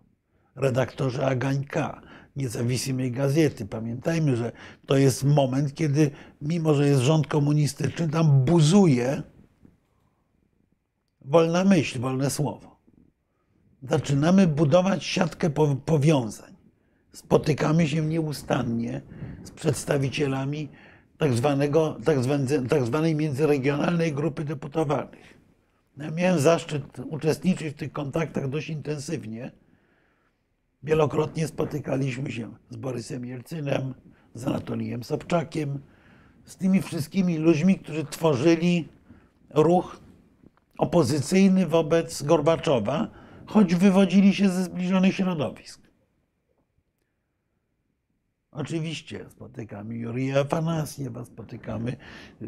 Redaktorzy 0.55 1.25
Agańka, 1.25 2.01
niezawisłej 2.35 3.11
gazety. 3.11 3.65
Pamiętajmy, 3.65 4.35
że 4.35 4.51
to 4.85 4.97
jest 4.97 5.23
moment, 5.23 5.73
kiedy 5.73 6.11
mimo, 6.41 6.73
że 6.73 6.87
jest 6.87 7.01
rząd 7.01 7.27
komunistyczny, 7.27 8.09
tam 8.09 8.45
buzuje 8.45 9.23
wolna 11.21 11.63
myśl, 11.63 11.99
wolne 11.99 12.29
słowo. 12.29 12.79
Zaczynamy 13.83 14.47
budować 14.47 15.03
siatkę 15.03 15.49
powiązań. 15.85 16.53
Spotykamy 17.13 17.87
się 17.87 18.05
nieustannie 18.05 19.01
z 19.43 19.51
przedstawicielami 19.51 20.69
tak, 21.17 21.33
zwanego, 21.33 21.97
tak, 22.05 22.17
tak 22.69 22.85
zwanej 22.85 23.15
międzyregionalnej 23.15 24.13
grupy 24.13 24.43
deputowanych. 24.43 25.39
Ja 25.97 26.11
miałem 26.11 26.39
zaszczyt 26.39 26.99
uczestniczyć 26.99 27.73
w 27.73 27.77
tych 27.77 27.91
kontaktach 27.91 28.49
dość 28.49 28.69
intensywnie. 28.69 29.51
Wielokrotnie 30.83 31.47
spotykaliśmy 31.47 32.31
się 32.31 32.51
z 32.69 32.75
Borysem 32.75 33.25
Jelcynem, 33.25 33.93
z 34.33 34.47
Anatolijem 34.47 35.03
Sobczakiem, 35.03 35.79
z 36.45 36.55
tymi 36.55 36.81
wszystkimi 36.81 37.37
ludźmi, 37.37 37.79
którzy 37.79 38.05
tworzyli 38.05 38.87
ruch 39.49 39.99
opozycyjny 40.77 41.67
wobec 41.67 42.23
Gorbaczowa, 42.23 43.07
choć 43.45 43.75
wywodzili 43.75 44.33
się 44.33 44.49
ze 44.49 44.63
zbliżonych 44.63 45.15
środowisk. 45.15 45.88
Oczywiście 48.59 49.25
spotykamy 49.29 49.95
Jurija 49.95 50.39
Afanasjewa, 50.39 51.25
spotykamy 51.25 51.95
yy, 52.41 52.47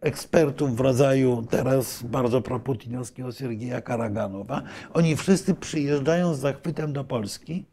ekspertów 0.00 0.76
w 0.76 0.80
rodzaju 0.80 1.46
teraz 1.50 2.02
bardzo 2.02 2.42
proputinowskiego 2.42 3.32
Sergieja 3.32 3.80
Karaganowa. 3.80 4.62
Oni 4.92 5.16
wszyscy 5.16 5.54
przyjeżdżają 5.54 6.34
z 6.34 6.38
zachwytem 6.38 6.92
do 6.92 7.04
Polski, 7.04 7.66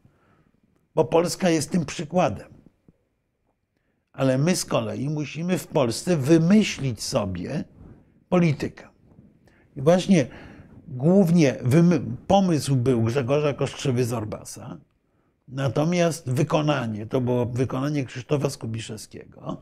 bo 0.96 1.06
Polska 1.06 1.50
jest 1.50 1.72
tym 1.72 1.86
przykładem. 1.86 2.48
Ale 4.14 4.38
my 4.38 4.56
z 4.56 4.66
kolei 4.66 5.10
musimy 5.10 5.58
w 5.58 5.68
Polsce 5.68 6.18
wymyślić 6.18 7.04
sobie 7.04 7.64
politykę. 8.30 8.88
I 9.76 9.82
właśnie 9.82 10.28
głównie 10.88 11.56
pomysł 12.28 12.76
był 12.76 13.04
Grzegorza 13.04 13.54
Kostrzewy-Zorbasa, 13.54 14.78
Natomiast 15.48 16.30
wykonanie, 16.30 17.06
to 17.06 17.22
było 17.22 17.46
wykonanie 17.46 18.06
Krzysztofa 18.06 18.50
Skubiszewskiego, 18.50 19.62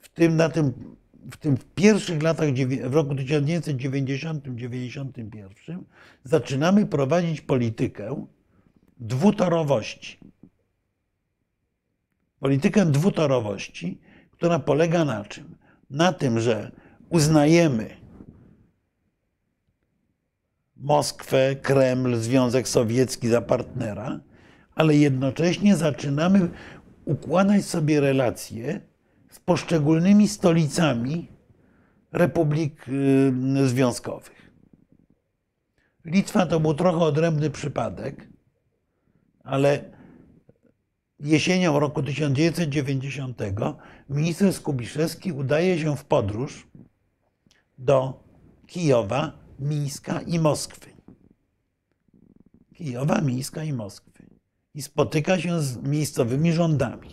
w 0.00 0.08
tym, 0.08 0.36
na 0.36 0.48
tym, 0.48 0.96
w 1.30 1.36
tym 1.36 1.56
pierwszych 1.74 2.22
latach, 2.22 2.48
w 2.84 2.94
roku 2.94 3.14
1990-91 3.14 5.78
zaczynamy 6.24 6.86
prowadzić 6.86 7.40
politykę 7.40 8.26
dwutorowości. 8.96 10.18
Politykę 12.40 12.86
dwutorowości, 12.86 14.00
która 14.30 14.58
polega 14.58 15.04
na 15.04 15.24
czym? 15.24 15.56
Na 15.90 16.12
tym, 16.12 16.40
że 16.40 16.72
uznajemy 17.08 17.96
Moskwę, 20.76 21.56
Kreml, 21.56 22.16
Związek 22.16 22.68
Sowiecki 22.68 23.28
za 23.28 23.40
partnera, 23.40 24.20
ale 24.78 24.96
jednocześnie 24.96 25.76
zaczynamy 25.76 26.48
układać 27.04 27.64
sobie 27.64 28.00
relacje 28.00 28.80
z 29.30 29.40
poszczególnymi 29.40 30.28
stolicami 30.28 31.28
republik 32.12 32.88
y, 32.88 33.68
związkowych. 33.68 34.50
Litwa 36.04 36.46
to 36.46 36.60
był 36.60 36.74
trochę 36.74 36.98
odrębny 36.98 37.50
przypadek, 37.50 38.28
ale 39.44 39.84
jesienią 41.20 41.78
roku 41.78 42.02
1990 42.02 43.40
minister 44.08 44.52
Skubiszewski 44.52 45.32
udaje 45.32 45.78
się 45.78 45.96
w 45.96 46.04
podróż 46.04 46.68
do 47.78 48.24
Kijowa, 48.66 49.32
Mińska 49.58 50.20
i 50.20 50.38
Moskwy. 50.38 50.90
Kijowa, 52.74 53.20
Mińska 53.20 53.64
i 53.64 53.72
Moskwy 53.72 54.07
i 54.74 54.82
spotyka 54.82 55.38
się 55.38 55.62
z 55.62 55.82
miejscowymi 55.82 56.52
rządami. 56.52 57.08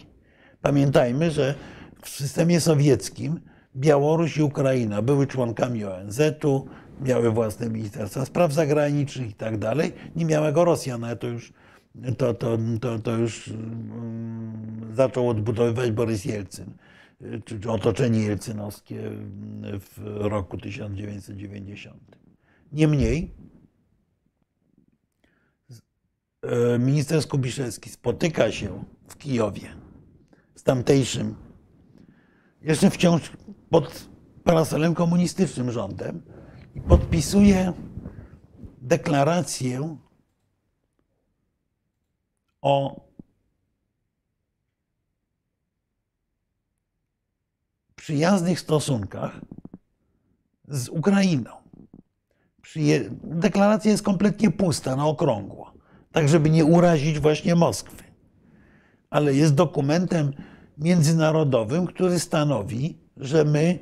Pamiętajmy, 0.61 1.31
że 1.31 1.55
w 2.01 2.09
systemie 2.09 2.61
sowieckim 2.61 3.39
Białoruś 3.75 4.37
i 4.37 4.43
Ukraina 4.43 5.01
były 5.01 5.27
członkami 5.27 5.85
ONZ-u, 5.85 6.67
miały 7.01 7.31
własne 7.31 7.69
ministerstwa 7.69 8.25
spraw 8.25 8.53
zagranicznych 8.53 9.29
i 9.29 9.33
tak 9.33 9.57
dalej. 9.57 9.93
Nie 10.15 10.25
miała 10.25 10.51
go 10.51 10.65
Rosja, 10.65 10.97
no 10.97 11.07
ale 11.07 11.15
to 11.15 11.27
już, 11.27 11.53
to, 12.17 12.33
to, 12.33 12.57
to, 12.81 12.99
to 12.99 13.11
już 13.11 13.47
mm, 13.47 14.91
zaczął 14.93 15.29
odbudowywać 15.29 15.91
Borys 15.91 16.25
Jelcyn, 16.25 16.73
czy 17.45 17.69
otoczenie 17.69 18.19
jelcynowskie 18.19 19.11
w 19.79 20.01
roku 20.05 20.57
1990. 20.57 22.17
Niemniej 22.71 23.31
minister 26.79 27.21
Skubiszewski 27.21 27.89
spotyka 27.89 28.51
się 28.51 28.83
w 29.07 29.17
Kijowie 29.17 29.75
z 30.55 30.63
tamtejszym, 30.63 31.35
jeszcze 32.61 32.89
wciąż 32.89 33.31
pod 33.69 34.09
parasolem 34.43 34.95
komunistycznym 34.95 35.71
rządem 35.71 36.21
i 36.75 36.81
podpisuje 36.81 37.73
deklarację 38.81 39.97
o 42.61 43.05
przyjaznych 47.95 48.59
stosunkach 48.59 49.41
z 50.67 50.89
Ukrainą. 50.89 51.51
Deklaracja 53.23 53.91
jest 53.91 54.03
kompletnie 54.03 54.51
pusta, 54.51 54.95
na 54.95 55.05
okrągło, 55.05 55.73
tak 56.15 56.29
żeby 56.29 56.49
nie 56.49 56.65
urazić 56.65 57.19
właśnie 57.19 57.55
Moskwy. 57.55 58.03
Ale 59.09 59.33
jest 59.33 59.53
dokumentem 59.53 60.33
międzynarodowym, 60.77 61.85
który 61.85 62.19
stanowi, 62.19 62.97
że 63.17 63.45
my 63.45 63.79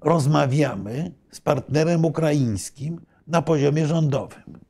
rozmawiamy 0.00 1.12
z 1.30 1.40
partnerem 1.40 2.04
ukraińskim 2.04 3.00
na 3.26 3.42
poziomie 3.42 3.86
rządowym. 3.86 4.60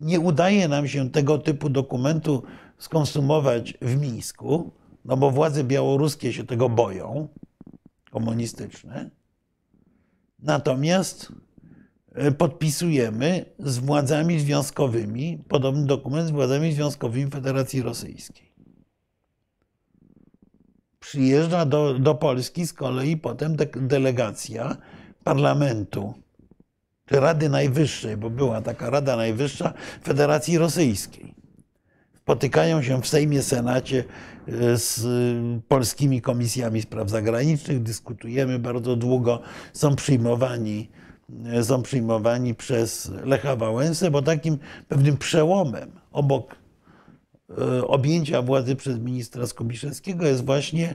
Nie 0.00 0.20
udaje 0.20 0.68
nam 0.68 0.88
się 0.88 1.10
tego 1.10 1.38
typu 1.38 1.68
dokumentu 1.68 2.42
skonsumować 2.78 3.74
w 3.82 3.96
Mińsku, 4.00 4.72
no 5.04 5.16
bo 5.16 5.30
władze 5.30 5.64
białoruskie 5.64 6.32
się 6.32 6.44
tego 6.44 6.68
boją, 6.68 7.28
komunistyczne. 8.10 9.10
Natomiast 10.38 11.32
podpisujemy 12.38 13.44
z 13.58 13.78
władzami 13.78 14.40
związkowymi 14.40 15.44
podobny 15.48 15.86
dokument 15.86 16.28
z 16.28 16.30
władzami 16.30 16.72
związkowymi 16.72 17.30
Federacji 17.30 17.82
Rosyjskiej. 17.82 18.54
Przyjeżdża 21.00 21.66
do, 21.66 21.98
do 21.98 22.14
Polski 22.14 22.66
z 22.66 22.72
kolei 22.72 23.16
potem 23.16 23.56
de, 23.56 23.66
delegacja 23.66 24.76
parlamentu, 25.24 26.14
czy 27.06 27.20
Rady 27.20 27.48
Najwyższej, 27.48 28.16
bo 28.16 28.30
była 28.30 28.60
taka 28.60 28.90
Rada 28.90 29.16
Najwyższa 29.16 29.74
Federacji 30.04 30.58
Rosyjskiej. 30.58 31.34
Spotykają 32.14 32.82
się 32.82 33.02
w 33.02 33.08
Sejmie, 33.08 33.42
Senacie 33.42 34.04
e, 34.48 34.76
z 34.76 35.06
polskimi 35.68 36.20
komisjami 36.20 36.82
spraw 36.82 37.10
zagranicznych, 37.10 37.82
dyskutujemy 37.82 38.58
bardzo 38.58 38.96
długo, 38.96 39.40
są 39.72 39.96
przyjmowani, 39.96 40.90
e, 41.00 41.03
są 41.62 41.82
przyjmowani 41.82 42.54
przez 42.54 43.10
Lecha 43.24 43.56
Wałęsę, 43.56 44.10
bo 44.10 44.22
takim 44.22 44.58
pewnym 44.88 45.16
przełomem 45.16 45.90
obok 46.12 46.56
e, 47.58 47.86
objęcia 47.86 48.42
władzy 48.42 48.76
przez 48.76 48.98
ministra 48.98 49.46
Skubiszewskiego 49.46 50.26
jest 50.26 50.44
właśnie 50.44 50.94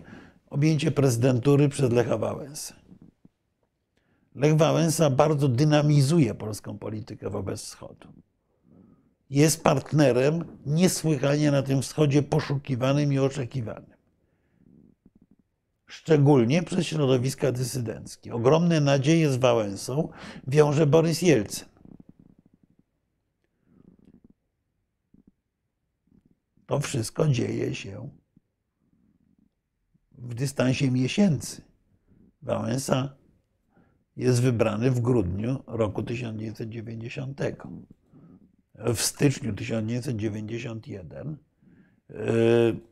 objęcie 0.49 0.91
prezydentury 0.91 1.69
przez 1.69 1.91
Lecha 1.91 2.17
Wałęsę. 2.17 2.73
Lech 4.35 4.57
Wałęsa 4.57 5.09
bardzo 5.09 5.47
dynamizuje 5.47 6.35
polską 6.35 6.77
politykę 6.77 7.29
wobec 7.29 7.61
Wschodu 7.61 8.07
jest 9.29 9.63
partnerem 9.63 10.45
niesłychanie 10.65 11.51
na 11.51 11.63
tym 11.63 11.81
wschodzie 11.81 12.23
poszukiwanym 12.23 13.13
i 13.13 13.19
oczekiwanym. 13.19 13.98
Szczególnie 15.89 16.63
przez 16.63 16.85
środowiska 16.85 17.51
dysydenckie. 17.51 18.33
Ogromne 18.33 18.81
nadzieje 18.81 19.29
z 19.31 19.37
Wałęsą 19.37 20.09
wiąże 20.47 20.87
Borys 20.87 21.21
Jelcyn. 21.21 21.67
To 26.65 26.79
wszystko 26.79 27.27
dzieje 27.27 27.75
się 27.75 28.09
w 30.17 30.33
dystansie 30.33 30.91
miesięcy. 30.91 31.61
Wałęsa 32.41 33.15
jest 34.15 34.41
wybrany 34.41 34.91
w 34.91 34.99
grudniu 34.99 35.63
roku 35.67 36.03
1990 36.03 37.41
w 38.75 39.01
styczniu 39.01 39.53
1991 39.53 41.37
y, 42.09 42.89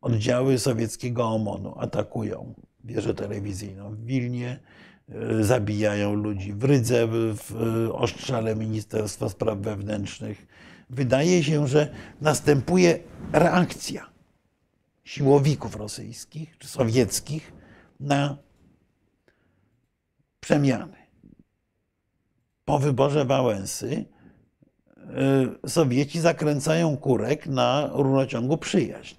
oddziały 0.00 0.58
sowieckiego 0.58 1.28
OMON-u 1.28 1.78
atakują 1.78 2.54
wieżę 2.84 3.14
telewizyjną 3.14 3.90
w 3.90 4.04
Wilnie, 4.04 4.60
y, 5.40 5.44
zabijają 5.44 6.14
ludzi 6.14 6.52
w 6.52 6.64
Rydze, 6.64 7.06
w 7.10 7.52
Ostrzale 7.92 8.56
Ministerstwa 8.56 9.28
Spraw 9.28 9.58
Wewnętrznych. 9.58 10.46
Wydaje 10.90 11.44
się, 11.44 11.66
że 11.66 11.94
następuje 12.20 12.98
reakcja 13.32 14.10
siłowików 15.04 15.76
rosyjskich 15.76 16.58
czy 16.58 16.68
sowieckich 16.68 17.52
na 18.00 18.36
przemiany. 20.40 20.96
Po 22.64 22.78
wyborze 22.78 23.24
Wałęsy 23.24 24.04
Y, 25.64 25.68
Sowieci 25.68 26.20
zakręcają 26.20 26.96
kurek 26.96 27.46
na 27.46 27.90
rurociągu 27.92 28.58
przyjaźń. 28.58 29.16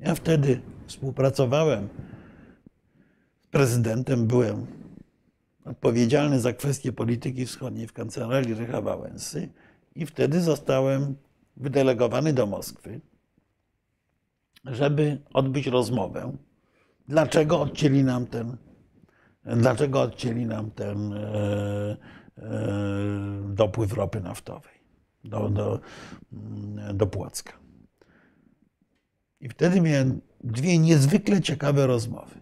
Ja 0.00 0.14
wtedy 0.14 0.60
współpracowałem 0.86 1.88
z 3.40 3.46
prezydentem, 3.46 4.26
byłem 4.26 4.66
odpowiedzialny 5.64 6.40
za 6.40 6.52
kwestie 6.52 6.92
polityki 6.92 7.46
wschodniej 7.46 7.86
w 7.86 7.92
kancelarii 7.92 8.54
Rycha 8.54 8.80
Wałęsy 8.80 9.48
i 9.94 10.06
wtedy 10.06 10.40
zostałem 10.40 11.16
wydelegowany 11.56 12.32
do 12.32 12.46
Moskwy, 12.46 13.00
żeby 14.64 15.18
odbyć 15.34 15.66
rozmowę, 15.66 16.36
dlaczego 17.08 17.60
odcięli 17.60 18.04
nam 18.04 18.26
ten, 18.26 18.56
dlaczego 19.44 20.00
odcięli 20.00 20.46
nam 20.46 20.70
ten 20.70 21.12
e, 21.12 21.96
E, 22.42 23.52
dopływ 23.54 23.92
ropy 23.92 24.20
naftowej 24.20 24.80
do, 25.24 25.48
do, 25.48 25.80
mm, 26.32 26.96
do 26.96 27.06
Płocka. 27.06 27.52
I 29.40 29.48
wtedy 29.48 29.80
miałem 29.80 30.20
dwie 30.44 30.78
niezwykle 30.78 31.40
ciekawe 31.40 31.86
rozmowy. 31.86 32.40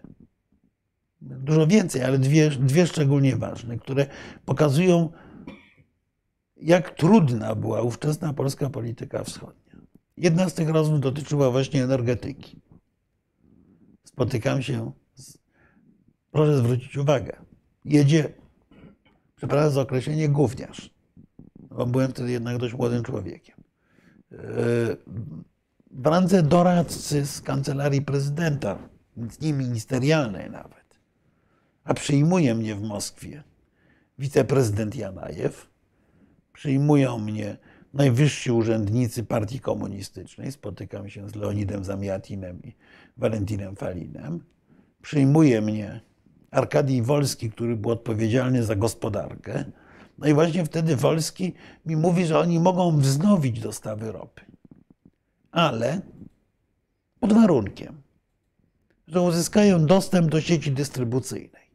Dużo 1.21 1.67
więcej, 1.67 2.03
ale 2.03 2.19
dwie, 2.19 2.49
dwie 2.49 2.87
szczególnie 2.87 3.35
ważne, 3.35 3.77
które 3.77 4.05
pokazują, 4.45 5.09
jak 6.57 6.95
trudna 6.95 7.55
była 7.55 7.81
ówczesna 7.81 8.33
polska 8.33 8.69
polityka 8.69 9.23
wschodnia. 9.23 9.75
Jedna 10.17 10.49
z 10.49 10.53
tych 10.53 10.69
rozmów 10.69 10.99
dotyczyła 10.99 11.51
właśnie 11.51 11.83
energetyki. 11.83 12.61
Spotykam 14.03 14.61
się 14.61 14.91
z, 15.13 15.37
proszę 16.31 16.57
zwrócić 16.57 16.97
uwagę, 16.97 17.37
jedzie 17.85 18.33
przepraszam 19.35 19.71
za 19.71 19.81
określenie, 19.81 20.29
gówniarz. 20.29 20.93
Bo 21.55 21.85
byłem 21.85 22.11
wtedy 22.11 22.31
jednak 22.31 22.57
dość 22.57 22.73
młodym 22.73 23.03
człowiekiem. 23.03 23.55
W 25.91 26.05
randze 26.05 26.43
doradcy 26.43 27.25
z 27.25 27.41
kancelarii 27.41 28.01
prezydenta, 28.01 28.77
nie 29.41 29.53
ministerialnej 29.53 30.49
nawet, 30.49 30.99
a 31.83 31.93
przyjmuje 31.93 32.55
mnie 32.55 32.75
w 32.75 32.81
Moskwie 32.81 33.43
wiceprezydent 34.19 34.95
Janajew, 34.95 35.69
przyjmują 36.53 37.17
mnie 37.17 37.57
najwyżsi 37.93 38.51
urzędnicy 38.51 39.23
partii 39.23 39.59
komunistycznej, 39.59 40.51
spotykam 40.51 41.09
się 41.09 41.29
z 41.29 41.35
Leonidem 41.35 41.83
Zamiatinem 41.83 42.63
i 42.63 42.75
Walentinem 43.17 43.75
Falinem, 43.75 44.43
przyjmuje 45.01 45.61
mnie 45.61 46.01
Arkadii 46.51 47.01
Wolski, 47.01 47.51
który 47.51 47.75
był 47.75 47.91
odpowiedzialny 47.91 48.63
za 48.63 48.75
gospodarkę. 48.75 49.65
No 50.17 50.27
i 50.27 50.33
właśnie 50.33 50.65
wtedy 50.65 50.95
Wolski 50.95 51.53
mi 51.85 51.95
mówi, 51.95 52.25
że 52.25 52.39
oni 52.39 52.59
mogą 52.59 52.97
wznowić 52.97 53.59
dostawy 53.59 54.11
ropy, 54.11 54.41
ale 55.51 56.01
pod 57.19 57.33
warunkiem, 57.33 58.01
że 59.07 59.21
uzyskają 59.21 59.85
dostęp 59.85 60.31
do 60.31 60.41
sieci 60.41 60.71
dystrybucyjnej. 60.71 61.69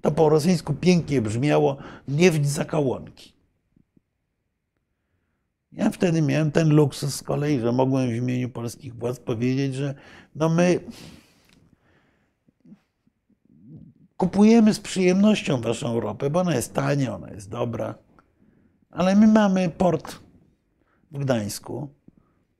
To 0.00 0.10
po 0.10 0.28
rosyjsku 0.28 0.74
pięknie 0.74 1.22
brzmiało 1.22 1.76
niewdź 2.08 2.48
za 2.48 2.64
kałonki. 2.64 3.32
Ja 5.72 5.90
wtedy 5.90 6.22
miałem 6.22 6.52
ten 6.52 6.68
luksus 6.68 7.14
z 7.14 7.22
kolei, 7.22 7.60
że 7.60 7.72
mogłem 7.72 8.10
w 8.10 8.14
imieniu 8.14 8.48
polskich 8.48 8.94
władz 8.94 9.20
powiedzieć, 9.20 9.74
że 9.74 9.94
no 10.34 10.48
my 10.48 10.80
Kupujemy 14.20 14.74
z 14.74 14.80
przyjemnością 14.80 15.60
waszą 15.60 16.00
ropę, 16.00 16.30
bo 16.30 16.40
ona 16.40 16.54
jest 16.54 16.74
tania, 16.74 17.14
ona 17.14 17.30
jest 17.30 17.50
dobra. 17.50 17.94
Ale 18.90 19.16
my 19.16 19.26
mamy 19.26 19.68
port 19.68 20.20
w 21.10 21.18
Gdańsku. 21.18 21.88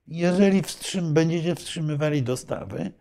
Jeżeli 0.07 0.62
wstrzym, 0.62 1.14
będziecie 1.14 1.55
wstrzymywali 1.55 2.22
dostawy, 2.22 2.92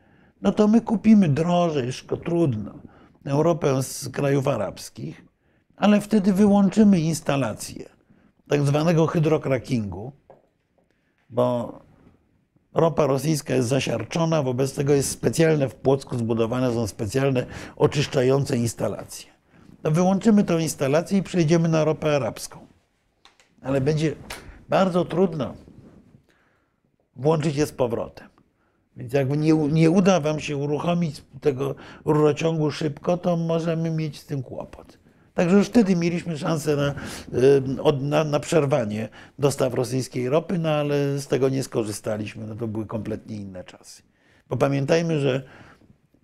no 0.42 0.52
to 0.52 0.68
my 0.68 0.82
kupimy 0.82 1.30
drożej, 1.30 1.94
szko 1.94 2.18
trudno, 2.18 2.80
Europę 3.26 3.84
z 3.84 4.10
krajów 4.10 4.48
arabskich, 4.48 5.26
ale 5.76 6.02
wtedy 6.02 6.34
wyłączymy 6.34 7.00
instalację 7.00 7.90
tak 8.48 8.66
zwanego 8.66 9.08
hydrokrakingu, 9.08 10.12
bo 11.30 11.80
ropa 12.74 13.08
rosyjska 13.08 13.56
jest 13.56 13.70
zasiarczona, 13.70 14.44
wobec 14.44 14.76
tego 14.76 14.94
jest 14.94 15.10
specjalne 15.10 15.70
w 15.70 15.76
Płocku 15.76 16.18
zbudowane 16.18 16.74
są 16.74 16.88
specjalne 16.88 17.46
oczyszczające 17.76 18.58
instalacje. 18.58 19.32
To 19.82 19.92
wyłączymy 19.92 20.44
tę 20.44 20.62
instalację 20.62 21.18
i 21.18 21.24
przejdziemy 21.24 21.70
na 21.70 21.84
ropę 21.84 22.16
arabską. 22.16 22.68
Ale 23.62 23.82
będzie 23.82 24.16
bardzo 24.70 25.06
trudno 25.06 25.54
włączyć 27.16 27.56
je 27.56 27.66
z 27.66 27.72
powrotem. 27.72 28.28
Więc 28.98 29.14
jak 29.14 29.30
nie, 29.30 29.54
nie 29.54 29.92
uda 29.92 30.20
Wam 30.20 30.40
się 30.40 30.58
uruchomić 30.58 31.24
tego 31.42 31.76
rurociągu 32.06 32.72
szybko, 32.72 33.18
to 33.18 33.38
możemy 33.38 33.90
mieć 33.90 34.20
z 34.20 34.26
tym 34.26 34.44
kłopot. 34.44 35.00
Także 35.34 35.58
już 35.58 35.68
wtedy 35.68 35.96
mieliśmy 35.96 36.38
szansę 36.38 36.76
na, 36.76 36.96
na, 38.00 38.24
na, 38.24 38.40
przerwanie 38.40 39.10
dostaw 39.40 39.74
rosyjskiej 39.74 40.30
ropy, 40.30 40.58
no 40.58 40.70
ale 40.70 41.20
z 41.20 41.28
tego 41.28 41.50
nie 41.50 41.64
skorzystaliśmy. 41.64 42.48
No 42.48 42.56
to 42.56 42.68
były 42.68 42.86
kompletnie 42.86 43.36
inne 43.36 43.64
czasy. 43.64 44.04
Bo 44.50 44.58
pamiętajmy, 44.58 45.20
że 45.20 45.44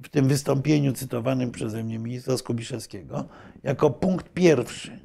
w 0.03 0.09
tym 0.09 0.27
wystąpieniu 0.27 0.93
cytowanym 0.93 1.51
przeze 1.51 1.83
mnie 1.83 1.99
ministra 1.99 2.37
Skubiszewskiego, 2.37 3.25
jako 3.63 3.89
punkt 3.89 4.29
pierwszy 4.33 4.99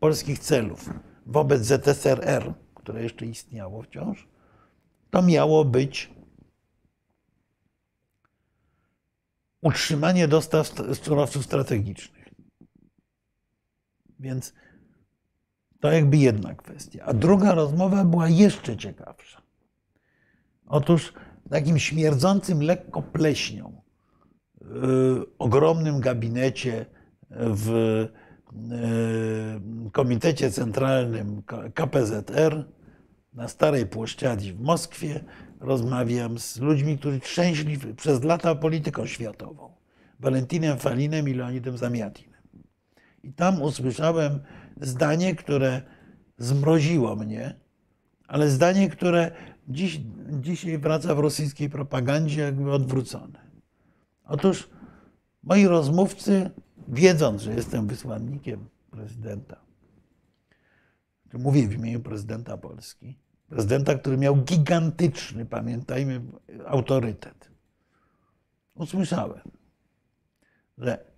polskich 0.00 0.38
celów 0.38 0.90
wobec 1.26 1.62
ZSRR, 1.62 2.52
które 2.90 3.02
jeszcze 3.02 3.26
istniało 3.26 3.82
wciąż, 3.82 4.28
to 5.10 5.22
miało 5.22 5.64
być 5.64 6.10
utrzymanie 9.62 10.28
dostaw 10.28 10.72
surowców 11.02 11.44
strategicznych. 11.44 12.28
Więc 14.18 14.54
to 15.80 15.92
jakby 15.92 16.16
jedna 16.16 16.54
kwestia. 16.54 17.04
A 17.04 17.12
druga 17.14 17.54
rozmowa 17.54 18.04
była 18.04 18.28
jeszcze 18.28 18.76
ciekawsza. 18.76 19.42
Otóż 20.66 21.12
w 21.46 21.48
takim 21.50 21.78
śmierdzącym 21.78 22.62
lekko 22.62 23.02
pleśnią, 23.02 23.82
yy, 24.60 24.66
ogromnym 25.38 26.00
gabinecie 26.00 26.86
w 27.30 27.68
yy, 28.52 29.90
Komitecie 29.92 30.50
Centralnym 30.50 31.42
KPZR 31.74 32.64
na 33.32 33.48
Starej 33.48 33.86
Płoszczadzi 33.86 34.52
w 34.52 34.60
Moskwie 34.60 35.24
rozmawiam 35.60 36.38
z 36.38 36.58
ludźmi, 36.58 36.98
którzy 36.98 37.20
trzęśli 37.20 37.78
przez 37.96 38.24
lata 38.24 38.54
polityką 38.54 39.06
światową. 39.06 39.72
Walentinem 40.20 40.78
Falinem 40.78 41.28
i 41.28 41.34
Leonidem 41.34 41.78
Zamiatinem. 41.78 42.40
I 43.22 43.32
tam 43.32 43.62
usłyszałem 43.62 44.40
zdanie, 44.80 45.34
które 45.34 45.82
zmroziło 46.38 47.16
mnie, 47.16 47.54
ale 48.28 48.50
zdanie, 48.50 48.88
które 48.88 49.30
dziś, 49.68 50.00
dzisiaj 50.40 50.78
wraca 50.78 51.14
w 51.14 51.18
rosyjskiej 51.18 51.70
propagandzie 51.70 52.40
jakby 52.40 52.72
odwrócone. 52.72 53.40
Otóż 54.24 54.68
moi 55.42 55.66
rozmówcy, 55.66 56.50
wiedząc, 56.88 57.42
że 57.42 57.54
jestem 57.54 57.86
wysłannikiem 57.86 58.68
prezydenta, 58.90 59.56
mówię 61.38 61.68
w 61.68 61.74
imieniu 61.74 62.00
prezydenta 62.00 62.56
Polski, 62.56 63.18
prezydenta, 63.48 63.94
który 63.94 64.16
miał 64.16 64.36
gigantyczny, 64.36 65.46
pamiętajmy, 65.46 66.20
autorytet. 66.66 67.50
Usłyszałem, 68.74 69.50
że 70.78 71.10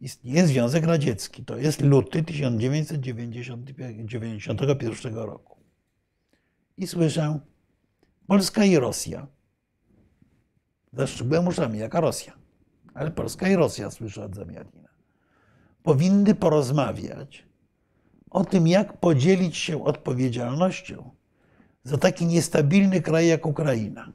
istnieje 0.00 0.46
Związek 0.46 0.84
Radziecki. 0.84 1.44
To 1.44 1.56
jest 1.56 1.80
luty 1.80 2.22
1991 2.22 5.14
roku. 5.14 5.56
I 6.76 6.86
słyszę, 6.86 7.40
Polska 8.26 8.64
i 8.64 8.76
Rosja. 8.76 9.26
Zaszczypłem 10.92 11.46
uszami, 11.46 11.78
jaka 11.78 12.00
Rosja. 12.00 12.32
Ale 12.94 13.10
Polska 13.10 13.48
i 13.48 13.56
Rosja, 13.56 13.90
słyszę 13.90 14.24
od 14.24 14.34
Zamianina. 14.34 14.88
Powinny 15.82 16.34
porozmawiać 16.34 17.46
o 18.30 18.44
tym, 18.44 18.68
jak 18.68 19.00
podzielić 19.00 19.56
się 19.56 19.84
odpowiedzialnością 19.84 21.10
za 21.84 21.98
taki 21.98 22.26
niestabilny 22.26 23.02
kraj 23.02 23.28
jak 23.28 23.46
Ukraina. 23.46 24.12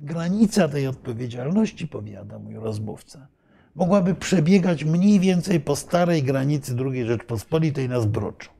Granica 0.00 0.68
tej 0.68 0.86
odpowiedzialności, 0.86 1.88
powiada 1.88 2.38
mój 2.38 2.54
rozmówca, 2.54 3.28
mogłaby 3.74 4.14
przebiegać 4.14 4.84
mniej 4.84 5.20
więcej 5.20 5.60
po 5.60 5.76
starej 5.76 6.22
granicy 6.22 6.76
II 6.78 7.04
Rzeczpospolitej 7.04 7.88
na 7.88 8.00
Zbroczu. 8.00 8.50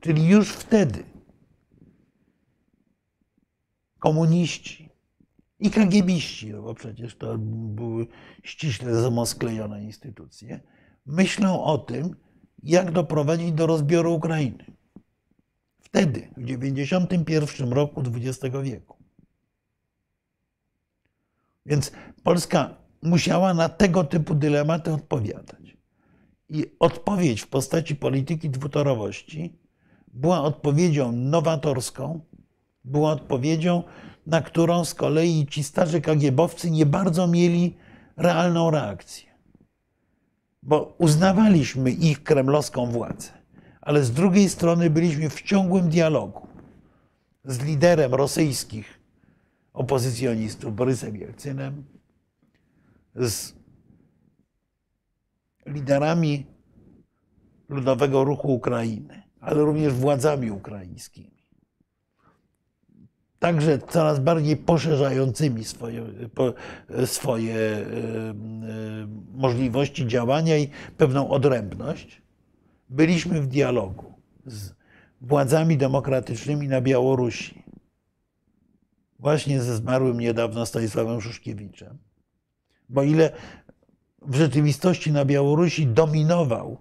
Czyli 0.00 0.28
już 0.28 0.52
wtedy 0.52 1.04
komuniści 3.98 4.88
i 5.58 5.70
kagiebiści, 5.70 6.50
no 6.50 6.62
bo 6.62 6.74
przecież 6.74 7.16
to 7.16 7.38
były 7.38 8.06
ściśle 8.42 8.94
zamosklejone 8.94 9.84
instytucje, 9.84 10.60
myślą 11.06 11.64
o 11.64 11.78
tym, 11.78 12.16
jak 12.62 12.92
doprowadzić 12.92 13.52
do 13.52 13.66
rozbioru 13.66 14.14
Ukrainy. 14.14 14.64
Wtedy, 15.80 16.20
w 16.20 16.44
1991 16.44 17.72
roku 17.72 18.02
XX 18.02 18.56
wieku. 18.62 18.96
Więc 21.66 21.92
Polska 22.22 22.74
musiała 23.02 23.54
na 23.54 23.68
tego 23.68 24.04
typu 24.04 24.34
dylematy 24.34 24.92
odpowiadać. 24.92 25.76
I 26.48 26.66
odpowiedź 26.78 27.40
w 27.40 27.48
postaci 27.48 27.96
polityki 27.96 28.50
dwutorowości 28.50 29.58
była 30.12 30.42
odpowiedzią 30.42 31.12
nowatorską, 31.12 32.20
była 32.84 33.12
odpowiedzią, 33.12 33.82
na 34.26 34.40
którą 34.40 34.84
z 34.84 34.94
kolei 34.94 35.46
ci 35.46 35.62
starzy 35.62 36.00
kagiebowcy 36.00 36.70
nie 36.70 36.86
bardzo 36.86 37.26
mieli 37.26 37.76
realną 38.16 38.70
reakcję 38.70 39.31
bo 40.62 40.94
uznawaliśmy 40.98 41.90
ich 41.90 42.22
kremlowską 42.22 42.86
władzę, 42.86 43.28
ale 43.80 44.04
z 44.04 44.12
drugiej 44.12 44.48
strony 44.48 44.90
byliśmy 44.90 45.30
w 45.30 45.42
ciągłym 45.42 45.88
dialogu 45.88 46.46
z 47.44 47.62
liderem 47.64 48.14
rosyjskich 48.14 49.00
opozycjonistów 49.72 50.76
Borysem 50.76 51.16
Jelcynem, 51.16 51.84
z 53.14 53.54
liderami 55.66 56.46
Ludowego 57.68 58.24
Ruchu 58.24 58.54
Ukrainy, 58.54 59.22
ale 59.40 59.60
również 59.60 59.92
władzami 59.92 60.50
ukraińskimi 60.50 61.31
także 63.42 63.78
coraz 63.78 64.20
bardziej 64.20 64.56
poszerzającymi 64.56 65.64
swoje, 65.64 66.06
swoje 67.06 67.54
e, 67.54 67.80
e, 67.80 67.84
możliwości 69.34 70.06
działania 70.06 70.58
i 70.58 70.68
pewną 70.96 71.30
odrębność, 71.30 72.22
byliśmy 72.88 73.40
w 73.40 73.46
dialogu 73.46 74.12
z 74.46 74.72
władzami 75.20 75.76
demokratycznymi 75.76 76.68
na 76.68 76.80
Białorusi. 76.80 77.62
Właśnie 79.18 79.62
ze 79.62 79.76
zmarłym 79.76 80.20
niedawno 80.20 80.66
Stanisławem 80.66 81.20
Szuszkiewiczem. 81.20 81.98
Bo 82.88 83.02
ile 83.02 83.32
w 84.22 84.34
rzeczywistości 84.34 85.12
na 85.12 85.24
Białorusi 85.24 85.86
dominował 85.86 86.78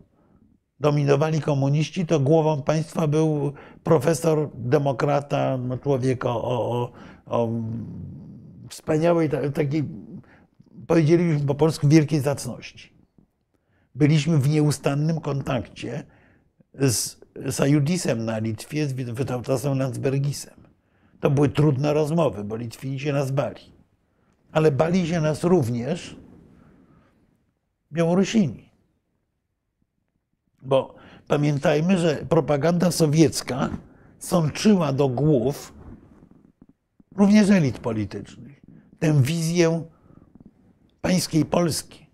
dominowali 0.82 1.42
komuniści, 1.42 2.06
to 2.06 2.20
głową 2.20 2.62
państwa 2.62 3.08
był 3.08 3.54
profesor, 3.84 4.50
demokrata, 4.56 5.58
no, 5.58 5.78
człowiek 5.78 6.26
o, 6.26 6.44
o, 6.44 6.92
o 7.26 7.50
wspaniałej, 8.70 9.30
takiej, 9.54 9.84
powiedzielibyśmy 10.88 11.48
po 11.48 11.56
polsku, 11.56 11.88
wielkiej 11.88 12.20
zacności. 12.20 12.94
Byliśmy 13.96 14.38
w 14.38 14.50
nieustannym 14.50 15.20
kontakcie 15.20 16.04
z 16.74 17.22
Sajudisem 17.52 18.26
na 18.26 18.40
Litwie, 18.40 18.88
z 18.88 18.94
Wytautasem 18.94 19.80
Landsbergisem. 19.80 20.68
To 21.20 21.30
były 21.30 21.50
trudne 21.50 21.94
rozmowy, 21.94 22.44
bo 22.44 22.56
Litwini 22.56 23.00
się 23.00 23.14
nas 23.14 23.32
bali. 23.32 23.62
Ale 24.52 24.72
bali 24.72 25.08
się 25.08 25.22
nas 25.22 25.44
również 25.44 26.16
Białorusini. 27.92 28.71
Bo 30.62 30.96
pamiętajmy, 31.28 31.98
że 31.98 32.16
propaganda 32.16 32.92
sowiecka 32.92 33.70
sączyła 34.20 34.94
do 34.94 35.08
głów 35.08 35.74
również 37.16 37.50
elit 37.50 37.80
politycznych 37.80 38.62
tę 39.02 39.22
wizję 39.22 39.84
pańskiej 41.02 41.46
Polski, 41.46 42.10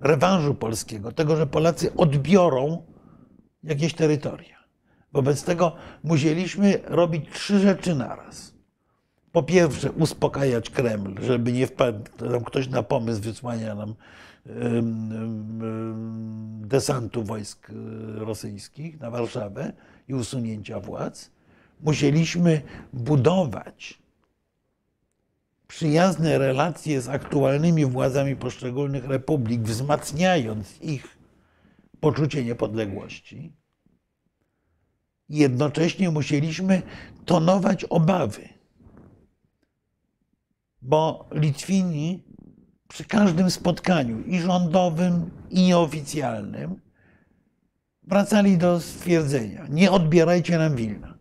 rewanżu 0.00 0.54
polskiego, 0.54 1.12
tego, 1.12 1.36
że 1.36 1.46
Polacy 1.46 1.94
odbiorą 1.94 2.82
jakieś 3.62 3.94
terytoria. 3.94 4.58
Wobec 5.12 5.44
tego 5.44 5.72
musieliśmy 6.04 6.80
robić 6.84 7.24
trzy 7.32 7.58
rzeczy 7.58 7.94
naraz. 7.94 8.54
Po 9.32 9.42
pierwsze, 9.42 9.92
uspokajać 9.92 10.70
Kreml, 10.70 11.22
żeby 11.22 11.52
nie 11.52 11.66
wpadł 11.66 12.04
ktoś 12.46 12.68
na 12.68 12.82
pomysł 12.82 13.22
wysłania 13.22 13.74
nam 13.74 13.94
desantu 16.60 17.24
wojsk 17.24 17.70
e, 17.70 17.74
rosyjskich 18.18 19.00
na 19.00 19.10
Warszawę 19.10 19.72
i 20.08 20.14
usunięcia 20.14 20.80
władz. 20.80 21.30
musieliśmy 21.80 22.62
budować 22.92 23.98
przyjazne 25.68 26.38
relacje 26.38 27.00
z 27.00 27.08
aktualnymi 27.08 27.86
władzami 27.86 28.36
poszczególnych 28.36 29.04
republik, 29.04 29.62
wzmacniając 29.62 30.80
ich 30.80 31.18
poczucie 32.00 32.44
niepodległości. 32.44 33.52
Jednocześnie 35.28 36.10
musieliśmy 36.10 36.82
tonować 37.24 37.84
obawy, 37.84 38.48
bo 40.82 41.28
Litwini 41.32 42.27
przy 42.88 43.04
każdym 43.04 43.50
spotkaniu 43.50 44.20
i 44.20 44.40
rządowym, 44.40 45.30
i 45.50 45.62
nieoficjalnym 45.62 46.80
wracali 48.02 48.58
do 48.58 48.80
stwierdzenia: 48.80 49.66
nie 49.68 49.90
odbierajcie 49.90 50.58
nam 50.58 50.76
Wilna. 50.76 51.14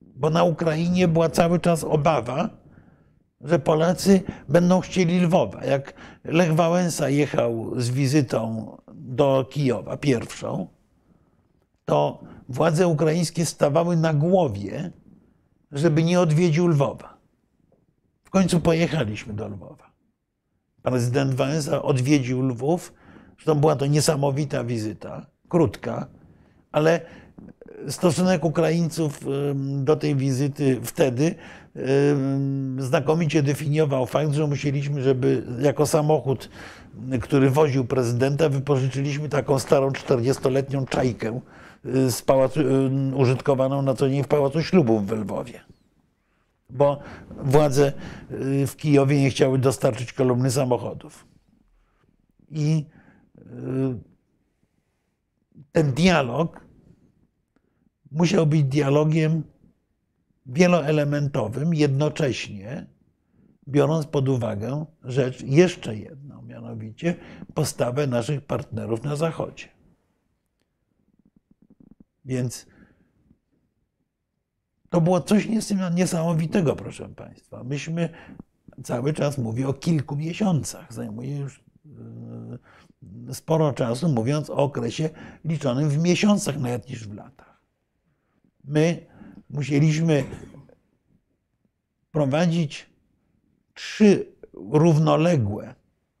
Bo 0.00 0.30
na 0.30 0.44
Ukrainie 0.44 1.08
była 1.08 1.28
cały 1.28 1.60
czas 1.60 1.84
obawa, 1.84 2.50
że 3.40 3.58
Polacy 3.58 4.22
będą 4.48 4.80
chcieli 4.80 5.20
Lwowa. 5.20 5.64
Jak 5.64 5.94
Lech 6.24 6.54
Wałęsa 6.54 7.08
jechał 7.08 7.80
z 7.80 7.90
wizytą 7.90 8.66
do 8.94 9.46
Kijowa, 9.50 9.96
pierwszą, 9.96 10.68
to 11.84 12.24
władze 12.48 12.88
ukraińskie 12.88 13.46
stawały 13.46 13.96
na 13.96 14.14
głowie, 14.14 14.92
żeby 15.72 16.02
nie 16.02 16.20
odwiedził 16.20 16.68
Lwowa. 16.68 17.11
Końcu 18.32 18.60
pojechaliśmy 18.60 19.34
do 19.34 19.48
Lwowa. 19.48 19.92
Prezydent 20.82 21.34
Wałęsa 21.34 21.82
odwiedził 21.82 22.42
Lwów. 22.42 22.92
Zresztą 23.34 23.54
była 23.54 23.76
to 23.76 23.86
niesamowita 23.86 24.64
wizyta, 24.64 25.26
krótka, 25.48 26.06
ale 26.72 27.00
stosunek 27.88 28.44
Ukraińców 28.44 29.20
do 29.84 29.96
tej 29.96 30.16
wizyty 30.16 30.80
wtedy 30.82 31.34
znakomicie 32.78 33.42
definiował 33.42 34.06
fakt, 34.06 34.32
że 34.32 34.46
musieliśmy, 34.46 35.02
żeby 35.02 35.42
jako 35.60 35.86
samochód, 35.86 36.48
który 37.20 37.50
woził 37.50 37.84
prezydenta, 37.84 38.48
wypożyczyliśmy 38.48 39.28
taką 39.28 39.58
starą 39.58 39.90
40-letnią 39.90 40.88
czajkę 40.88 41.40
z 41.84 42.22
pałacu, 42.22 42.60
użytkowaną 43.14 43.82
na 43.82 43.94
co 43.94 44.08
dzień 44.08 44.22
w 44.22 44.28
Pałacu 44.28 44.62
Ślubów 44.62 45.06
w 45.06 45.12
Lwowie. 45.12 45.60
Bo 46.72 46.98
władze 47.30 47.92
w 48.66 48.76
Kijowie 48.76 49.20
nie 49.20 49.30
chciały 49.30 49.58
dostarczyć 49.58 50.12
kolumny 50.12 50.50
samochodów. 50.50 51.26
I 52.50 52.84
ten 55.72 55.92
dialog 55.92 56.66
musiał 58.10 58.46
być 58.46 58.64
dialogiem 58.64 59.42
wieloelementowym, 60.46 61.74
jednocześnie 61.74 62.86
biorąc 63.68 64.06
pod 64.06 64.28
uwagę 64.28 64.86
rzecz 65.04 65.42
jeszcze 65.42 65.96
jedną, 65.96 66.42
mianowicie 66.42 67.14
postawę 67.54 68.06
naszych 68.06 68.40
partnerów 68.40 69.02
na 69.02 69.16
Zachodzie. 69.16 69.68
Więc 72.24 72.66
to 74.92 75.00
było 75.00 75.20
coś 75.20 75.48
niesamowitego, 75.94 76.76
proszę 76.76 77.08
Państwa. 77.08 77.64
Myśmy 77.64 78.08
cały 78.84 79.12
czas 79.12 79.38
mówię 79.38 79.68
o 79.68 79.72
kilku 79.72 80.16
miesiącach. 80.16 80.92
Zajmuje 80.92 81.36
już 81.36 81.62
e, 83.28 83.34
sporo 83.34 83.72
czasu, 83.72 84.08
mówiąc 84.08 84.50
o 84.50 84.56
okresie 84.56 85.10
liczonym 85.44 85.88
w 85.88 85.98
miesiącach 85.98 86.58
nawet 86.58 86.88
niż 86.88 87.08
w 87.08 87.14
latach. 87.14 87.60
My 88.64 89.06
musieliśmy 89.50 90.24
prowadzić 92.10 92.86
trzy 93.74 94.26
równoległe 94.52 95.74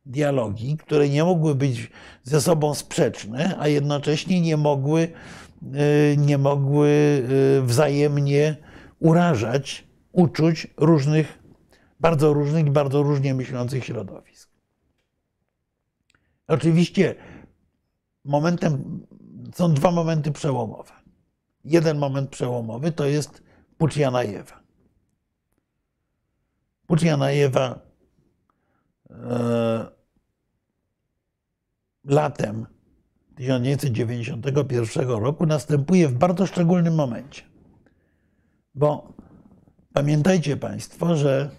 dialogi, 0.06 0.76
które 0.76 1.08
nie 1.08 1.24
mogły 1.24 1.54
być 1.54 1.90
ze 2.22 2.40
sobą 2.40 2.74
sprzeczne, 2.74 3.56
a 3.58 3.68
jednocześnie 3.68 4.40
nie 4.40 4.56
mogły, 4.56 5.08
nie 6.16 6.38
mogły 6.38 6.88
e, 7.58 7.62
wzajemnie 7.62 8.56
urażać 8.98 9.86
uczuć 10.12 10.66
różnych, 10.76 11.38
bardzo 12.00 12.32
różnych 12.32 12.66
i 12.66 12.70
bardzo 12.70 13.02
różnie 13.02 13.34
myślących 13.34 13.84
środowisk. 13.84 14.50
Oczywiście 16.46 17.14
momentem, 18.24 19.06
są 19.54 19.74
dwa 19.74 19.90
momenty 19.90 20.32
przełomowe. 20.32 20.92
Jeden 21.64 21.98
moment 21.98 22.30
przełomowy 22.30 22.92
to 22.92 23.06
jest 23.06 23.42
Pucz 23.78 23.96
Janajewa. 23.96 24.62
Pucz 26.86 27.02
Janajewa 27.02 27.80
e, 29.10 29.86
latem 32.04 32.66
1991 33.36 35.08
roku 35.08 35.46
następuje 35.46 36.08
w 36.08 36.14
bardzo 36.14 36.46
szczególnym 36.46 36.94
momencie. 36.94 37.42
Bo 38.74 39.12
pamiętajcie 39.92 40.56
Państwo, 40.56 41.16
że 41.16 41.50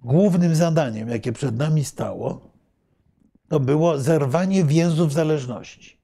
głównym 0.00 0.54
zadaniem, 0.54 1.08
jakie 1.08 1.32
przed 1.32 1.56
nami 1.56 1.84
stało, 1.84 2.50
to 3.48 3.60
było 3.60 3.98
zerwanie 3.98 4.64
więzów 4.64 5.12
zależności. 5.12 6.00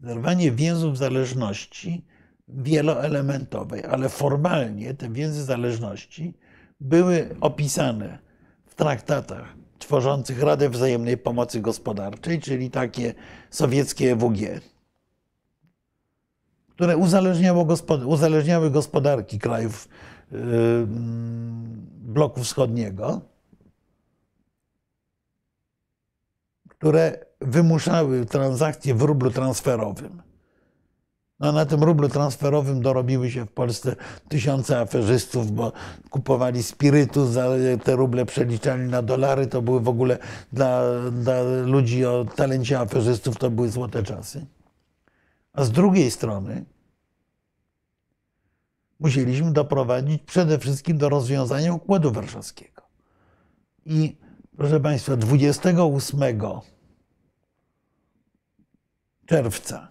Zerwanie 0.00 0.52
więzów 0.52 0.98
zależności 0.98 2.06
wieloelementowej, 2.48 3.84
ale 3.84 4.08
formalnie 4.08 4.94
te 4.94 5.10
więzy 5.10 5.44
zależności 5.44 6.34
były 6.80 7.36
opisane 7.40 8.18
w 8.66 8.74
traktatach 8.74 9.59
tworzących 9.80 10.42
Radę 10.42 10.70
Wzajemnej 10.70 11.18
Pomocy 11.18 11.60
Gospodarczej, 11.60 12.40
czyli 12.40 12.70
takie 12.70 13.14
sowieckie 13.50 14.12
EWG, 14.12 14.60
które 16.68 16.96
uzależniało 16.96 17.66
uzależniały 18.06 18.70
gospodarki 18.70 19.38
krajów 19.38 19.88
yy, 20.32 20.38
bloku 22.02 22.40
wschodniego, 22.40 23.20
które 26.68 27.26
wymuszały 27.40 28.26
transakcje 28.26 28.94
w 28.94 29.02
rublu 29.02 29.30
transferowym. 29.30 30.29
No, 31.40 31.52
na 31.52 31.66
tym 31.66 31.84
rublu 31.84 32.08
transferowym 32.08 32.82
dorobiły 32.82 33.30
się 33.30 33.46
w 33.46 33.52
Polsce 33.52 33.96
tysiące 34.28 34.80
aferzystów, 34.80 35.52
bo 35.52 35.72
kupowali 36.10 36.62
spirytus, 36.62 37.28
te 37.84 37.96
ruble 37.96 38.26
przeliczali 38.26 38.82
na 38.82 39.02
dolary. 39.02 39.46
To 39.46 39.62
były 39.62 39.80
w 39.80 39.88
ogóle 39.88 40.18
dla, 40.52 40.82
dla 41.10 41.42
ludzi 41.42 42.06
o 42.06 42.24
talencie 42.36 42.78
aferzystów 42.78 43.38
to 43.38 43.50
były 43.50 43.70
złote 43.70 44.02
czasy. 44.02 44.46
A 45.52 45.64
z 45.64 45.70
drugiej 45.70 46.10
strony 46.10 46.64
musieliśmy 49.00 49.52
doprowadzić 49.52 50.22
przede 50.22 50.58
wszystkim 50.58 50.98
do 50.98 51.08
rozwiązania 51.08 51.72
Układu 51.72 52.12
Warszawskiego. 52.12 52.82
I 53.84 54.16
proszę 54.56 54.80
Państwa, 54.80 55.16
28 55.16 56.20
czerwca 59.26 59.89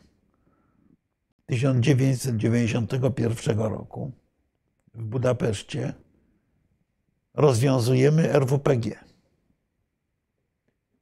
1991 1.49 3.59
roku 3.59 4.11
w 4.93 5.03
Budapeszcie 5.03 5.93
rozwiązujemy 7.33 8.33
RWPG. 8.33 9.03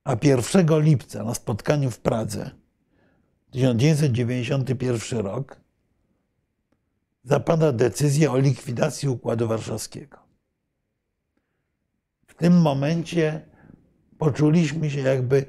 A 0.04 0.16
1 0.24 0.82
lipca 0.82 1.24
na 1.24 1.34
spotkaniu 1.34 1.91
w 1.91 2.00
Pradze 2.00 2.52
1991 3.52 5.20
rok 5.20 5.62
zapada 7.24 7.72
decyzja 7.72 8.32
o 8.32 8.38
likwidacji 8.38 9.10
Układu 9.10 9.48
Warszawskiego. 9.48 10.18
W 12.28 12.34
tym 12.34 12.62
momencie 12.62 13.41
poczuliśmy 14.18 14.89
się, 14.89 15.00
jakby 15.00 15.45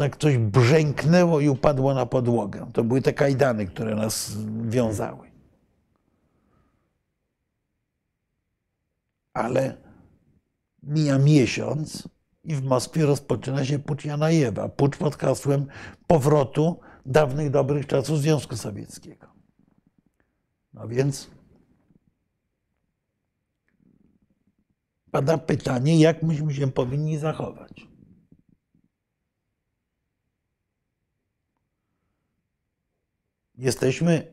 tak 0.00 0.16
coś 0.16 0.38
brzęknęło 0.38 1.40
i 1.40 1.48
upadło 1.48 1.94
na 1.94 2.06
podłogę. 2.06 2.70
To 2.72 2.84
były 2.84 3.02
te 3.02 3.12
kajdany, 3.12 3.66
które 3.66 3.94
nas 3.94 4.36
wiązały. 4.68 5.30
Ale 9.32 9.76
mija 10.82 11.18
miesiąc 11.18 12.08
i 12.44 12.54
w 12.54 12.62
Moskwie 12.62 13.06
rozpoczyna 13.06 13.64
się 13.64 13.78
pucz 13.78 14.04
Janajewa. 14.04 14.68
Pucz 14.68 14.96
pod 14.96 15.16
hasłem 15.16 15.66
powrotu 16.06 16.80
dawnych 17.06 17.50
dobrych 17.50 17.86
czasów 17.86 18.18
Związku 18.18 18.56
Sowieckiego. 18.56 19.26
No 20.74 20.88
więc 20.88 21.30
pada 25.10 25.38
pytanie, 25.38 26.00
jak 26.00 26.22
myśmy 26.22 26.54
się 26.54 26.72
powinni 26.72 27.18
zachować. 27.18 27.89
Jesteśmy 33.60 34.32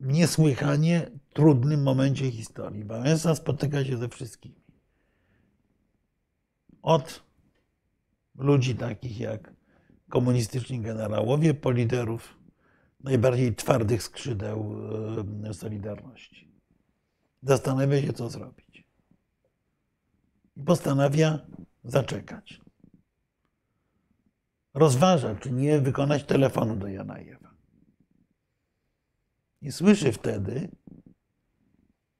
w 0.00 0.06
niesłychanie 0.06 1.10
trudnym 1.32 1.82
momencie 1.82 2.30
historii. 2.30 2.84
Wałęsa 2.84 3.34
spotyka 3.34 3.84
się 3.84 3.96
ze 3.96 4.08
wszystkimi. 4.08 4.62
Od 6.82 7.22
ludzi 8.34 8.74
takich 8.74 9.20
jak 9.20 9.52
komunistyczni 10.08 10.80
generałowie, 10.80 11.54
po 11.54 11.70
liderów 11.70 12.38
najbardziej 13.00 13.54
twardych 13.54 14.02
skrzydeł 14.02 14.76
e, 15.44 15.54
Solidarności. 15.54 16.52
Zastanawia 17.42 18.02
się, 18.02 18.12
co 18.12 18.30
zrobić. 18.30 18.84
I 20.56 20.62
postanawia 20.62 21.46
zaczekać. 21.84 22.61
Rozważa, 24.74 25.34
czy 25.34 25.52
nie 25.52 25.80
wykonać 25.80 26.24
telefonu 26.24 26.76
do 26.76 26.88
Janajewa. 26.88 27.54
I 29.62 29.72
słyszy 29.72 30.12
wtedy, 30.12 30.68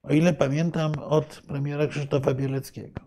o 0.03 0.13
ile 0.13 0.35
pamiętam, 0.35 0.93
od 0.99 1.43
premiera 1.47 1.87
Krzysztofa 1.87 2.35
Bieleckiego. 2.35 3.01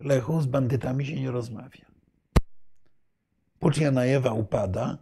Lechu, 0.00 0.40
z 0.40 0.46
bandytami 0.46 1.06
się 1.06 1.20
nie 1.20 1.30
rozmawia. 1.30 1.86
Pucz 3.58 3.78
Janajewa 3.78 4.32
upada, 4.32 4.98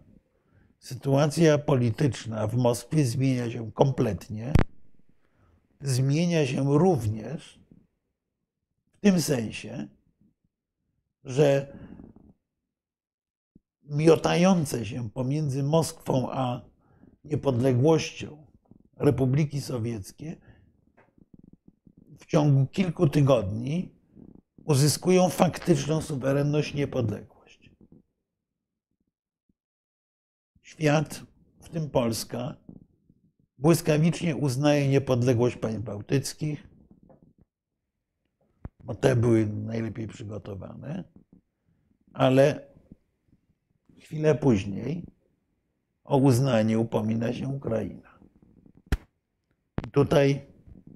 sytuacja 0.78 1.58
polityczna 1.58 2.46
w 2.46 2.56
Moskwie 2.56 3.04
zmienia 3.04 3.50
się 3.50 3.72
kompletnie. 3.72 4.52
Zmienia 5.80 6.46
się 6.46 6.78
również 6.78 7.60
w 8.96 9.00
tym 9.00 9.20
sensie, 9.20 9.88
że 11.24 11.76
miotające 13.88 14.86
się 14.86 15.10
pomiędzy 15.10 15.62
Moskwą 15.62 16.30
a 16.30 16.60
niepodległością 17.24 18.46
Republiki 18.96 19.60
Sowieckie 19.60 20.36
w 22.18 22.26
ciągu 22.26 22.66
kilku 22.66 23.08
tygodni 23.08 23.94
uzyskują 24.64 25.28
faktyczną 25.28 26.02
suwerenność, 26.02 26.74
niepodległość. 26.74 27.70
Świat, 30.62 31.22
w 31.60 31.68
tym 31.68 31.90
Polska, 31.90 32.56
błyskawicznie 33.58 34.36
uznaje 34.36 34.88
niepodległość 34.88 35.56
państw 35.56 35.82
bałtyckich, 35.82 36.68
bo 38.84 38.94
te 38.94 39.16
były 39.16 39.46
najlepiej 39.46 40.06
przygotowane, 40.06 41.04
ale 42.12 42.65
chwilę 44.06 44.34
później 44.34 45.04
o 46.04 46.16
uznanie 46.16 46.78
upomina 46.78 47.32
się 47.32 47.48
Ukraina. 47.48 48.18
Tutaj 49.92 50.46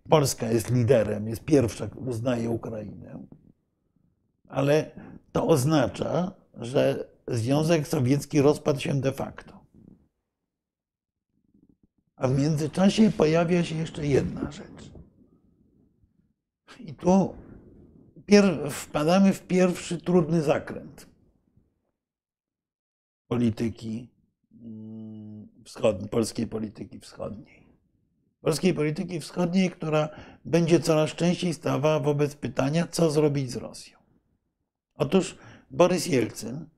Polska 0.09 0.51
jest 0.51 0.71
liderem, 0.71 1.29
jest 1.29 1.45
pierwsza, 1.45 1.89
uznaje 2.07 2.51
Ukrainę, 2.51 3.27
ale 4.49 4.91
to 5.33 5.47
oznacza, 5.47 6.33
że 6.55 7.09
Związek 7.29 7.89
Sowiecki 7.89 8.41
rozpadł 8.41 8.81
się 8.81 9.01
de 9.01 9.13
facto. 9.13 9.61
A 12.17 12.29
w 12.29 12.39
międzyczasie 12.39 13.11
pojawia 13.11 13.65
się 13.65 13.75
jeszcze 13.75 14.07
jedna 14.07 14.53
rzecz. 14.53 14.93
I 16.81 16.95
tu 16.95 17.35
wpadamy 18.71 19.33
w 19.33 19.47
pierwszy 19.47 19.99
trudny 19.99 20.43
zakręt 20.43 21.10
polityki 23.31 24.09
mm, 24.63 25.49
wschodniej, 25.65 26.09
polskiej 26.09 26.47
polityki 26.47 27.01
wschodniej. 27.01 27.67
Polskiej 28.41 28.75
polityki 28.75 29.21
wschodniej, 29.21 29.71
która 29.71 30.09
będzie 30.45 30.81
coraz 30.81 31.11
częściej 31.11 31.55
stawała 31.55 32.01
wobec 32.01 32.35
pytania, 32.35 32.87
co 32.87 33.11
zrobić 33.11 33.51
z 33.51 33.57
Rosją. 33.57 33.99
Otóż 34.95 35.39
Borys 35.71 36.07
Jelcyn 36.07 36.69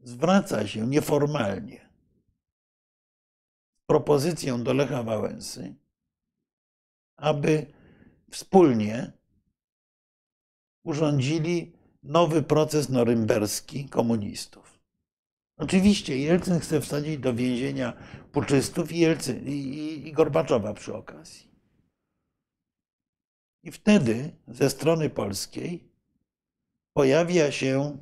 zwraca 0.00 0.66
się 0.66 0.86
nieformalnie 0.86 1.88
z 3.74 3.86
propozycją 3.86 4.62
do 4.62 4.72
Lecha 4.72 5.02
Wałęsy, 5.02 5.74
aby 7.16 7.66
wspólnie 8.30 9.12
urządzili 10.82 11.81
nowy 12.02 12.42
proces 12.42 12.88
norymberski 12.88 13.88
komunistów. 13.88 14.80
Oczywiście 15.56 16.18
Jelcyn 16.18 16.60
chce 16.60 16.80
wsadzić 16.80 17.18
do 17.18 17.34
więzienia 17.34 17.92
puczystów 18.32 18.92
i, 18.92 18.98
Jelcyn, 18.98 19.48
i, 19.48 20.08
i 20.08 20.12
Gorbaczowa 20.12 20.74
przy 20.74 20.94
okazji. 20.94 21.48
I 23.62 23.70
wtedy 23.72 24.36
ze 24.48 24.70
strony 24.70 25.10
polskiej 25.10 25.92
pojawia 26.92 27.52
się 27.52 27.98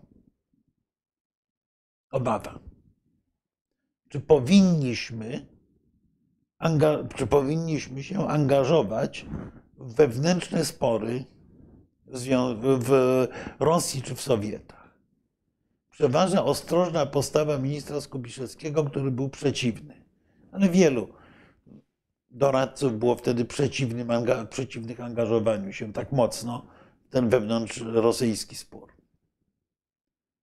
obawa. 2.10 2.58
Czy 4.08 4.20
powinniśmy, 4.20 5.46
czy 7.16 7.26
powinniśmy 7.26 8.02
się 8.02 8.28
angażować 8.28 9.26
w 9.78 9.94
wewnętrzne 9.94 10.64
spory 10.64 11.24
w 12.78 13.26
Rosji 13.60 14.02
czy 14.02 14.14
w 14.14 14.20
Sowietach. 14.20 14.90
Przeważa 15.90 16.44
ostrożna 16.44 17.06
postawa 17.06 17.58
ministra 17.58 18.00
Skubiszewskiego, 18.00 18.84
który 18.84 19.10
był 19.10 19.28
przeciwny. 19.28 20.04
Ale 20.52 20.68
wielu 20.68 21.08
doradców 22.30 22.98
było 22.98 23.16
wtedy 23.16 23.44
przeciwnym, 23.44 24.08
przeciwnych 24.50 25.00
angażowaniu 25.00 25.72
się 25.72 25.92
tak 25.92 26.12
mocno 26.12 26.66
w 27.08 27.12
ten 27.12 27.28
wewnątrz 27.28 27.80
rosyjski 27.80 28.56
spór. 28.56 28.92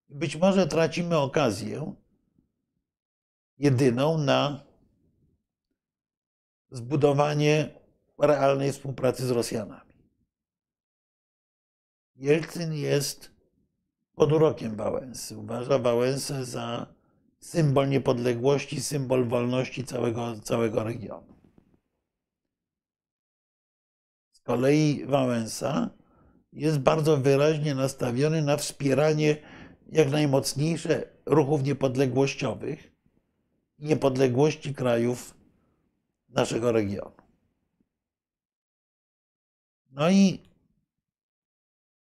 Być 0.10 0.36
może 0.36 0.68
tracimy 0.68 1.18
okazję 1.18 1.94
jedyną 3.60 4.18
na 4.18 4.64
zbudowanie 6.72 7.70
realnej 8.18 8.72
współpracy 8.72 9.28
z 9.28 9.32
Rosjanami. 9.32 9.87
Jelcyn 12.18 12.74
jest 12.74 13.32
pod 14.16 14.32
urokiem 14.32 14.76
Wałęsy. 14.76 15.38
Uważa 15.38 15.80
Wałęsę 15.80 16.46
za 16.46 16.94
symbol 17.40 17.90
niepodległości, 17.90 18.82
symbol 18.82 19.26
wolności 19.26 19.84
całego, 19.84 20.40
całego 20.40 20.84
regionu. 20.84 21.34
Z 24.32 24.40
kolei 24.40 25.06
Wałęsa 25.06 25.90
jest 26.54 26.80
bardzo 26.80 27.18
wyraźnie 27.18 27.76
nastawiony 27.76 28.42
na 28.42 28.58
wspieranie 28.58 29.38
jak 29.92 30.12
najmocniejsze 30.12 31.04
ruchów 31.26 31.64
niepodległościowych, 31.64 32.92
niepodległości 33.80 34.76
krajów 34.76 35.38
naszego 36.30 36.72
regionu. 36.72 37.16
No 39.92 40.10
i 40.10 40.47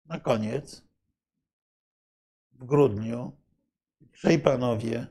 na 0.07 0.19
koniec, 0.19 0.83
w 2.51 2.65
grudniu, 2.65 3.31
trzej 4.11 4.39
panowie 4.39 5.07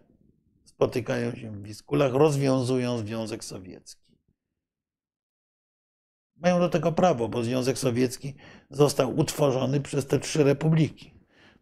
spotykają 0.65 1.35
się 1.35 1.51
w 1.51 1.63
Wiskulach, 1.63 2.13
rozwiązują 2.13 2.99
Związek 2.99 3.45
Sowiecki. 3.45 4.19
Mają 6.37 6.61
do 6.61 6.69
tego 6.69 6.93
prawo, 6.93 7.29
bo 7.29 7.45
Związek 7.45 7.79
Sowiecki 7.79 8.35
został 8.71 9.19
utworzony 9.19 9.81
przez 9.81 10.07
te 10.07 10.19
trzy 10.19 10.45
republiki 10.45 11.17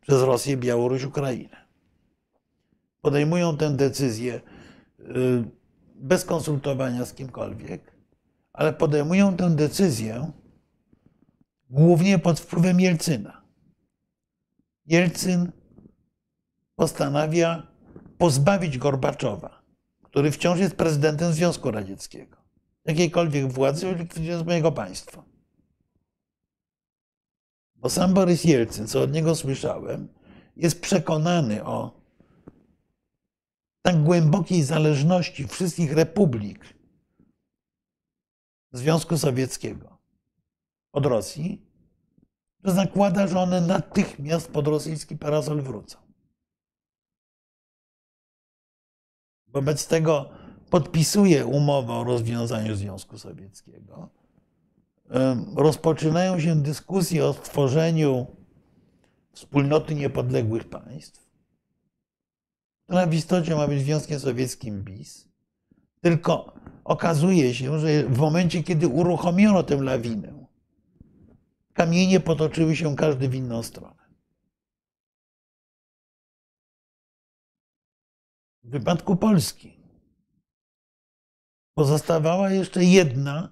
przez 0.06 0.22
Rosję, 0.22 0.56
Białoruś, 0.56 1.04
Ukrainę. 1.04 1.66
Podejmują 3.00 3.56
tę 3.56 3.76
decyzję 3.76 4.40
y, 5.00 5.44
bez 5.94 6.24
konsultowania 6.24 7.04
z 7.04 7.14
kimkolwiek, 7.14 7.92
ale 8.52 8.72
podejmują 8.72 9.36
tę 9.36 9.50
decyzję 9.50 10.32
głównie 11.74 12.18
pod 12.18 12.40
wpływem 12.40 12.80
Jelcyna. 12.80 13.42
Jelcyn 14.86 15.52
postanawia 16.76 17.66
pozbawić 18.18 18.78
Gorbaczowa, 18.78 19.62
który 20.02 20.30
wciąż 20.30 20.58
jest 20.58 20.76
prezydentem 20.76 21.32
Związku 21.32 21.70
Radzieckiego, 21.70 22.36
jakiejkolwiek 22.84 23.52
władzy, 23.52 23.94
likwidując 23.94 24.46
mojego 24.46 24.72
państwa. 24.72 25.24
Bo 27.76 27.90
sam 27.90 28.14
Borys 28.14 28.44
Jelcyn, 28.44 28.86
co 28.86 29.02
od 29.02 29.12
niego 29.12 29.34
słyszałem, 29.34 30.08
jest 30.56 30.80
przekonany 30.80 31.64
o 31.64 32.00
tak 33.82 34.02
głębokiej 34.02 34.62
zależności 34.62 35.48
wszystkich 35.48 35.92
republik 35.92 36.74
Związku 38.72 39.18
Sowieckiego 39.18 39.98
od 40.92 41.06
Rosji, 41.06 41.63
że 42.64 42.72
zakłada, 42.72 43.26
że 43.26 43.40
one 43.40 43.60
natychmiast 43.60 44.50
pod 44.50 44.68
rosyjski 44.68 45.16
parasol 45.16 45.62
wrócą. 45.62 45.98
Wobec 49.46 49.86
tego 49.86 50.30
podpisuje 50.70 51.46
umowę 51.46 51.92
o 51.92 52.04
rozwiązaniu 52.04 52.74
Związku 52.74 53.18
Sowieckiego. 53.18 54.08
Rozpoczynają 55.56 56.40
się 56.40 56.56
dyskusje 56.56 57.26
o 57.26 57.32
stworzeniu 57.32 58.26
wspólnoty 59.32 59.94
niepodległych 59.94 60.68
państw, 60.68 61.30
która 62.84 63.06
w 63.06 63.14
istocie 63.14 63.56
ma 63.56 63.68
być 63.68 63.82
Związkiem 63.82 64.20
Sowieckim 64.20 64.82
BIS. 64.82 65.28
Tylko 66.00 66.54
okazuje 66.84 67.54
się, 67.54 67.78
że 67.78 68.02
w 68.04 68.18
momencie, 68.18 68.62
kiedy 68.62 68.88
uruchomiono 68.88 69.62
tę 69.62 69.76
lawinę, 69.76 70.33
kamienie 71.74 72.20
potoczyły 72.20 72.76
się 72.76 72.96
każdy 72.96 73.28
w 73.28 73.34
inną 73.34 73.62
stronę. 73.62 74.04
W 78.62 78.70
wypadku 78.70 79.16
Polski 79.16 79.80
pozostawała 81.74 82.50
jeszcze 82.50 82.84
jedna 82.84 83.48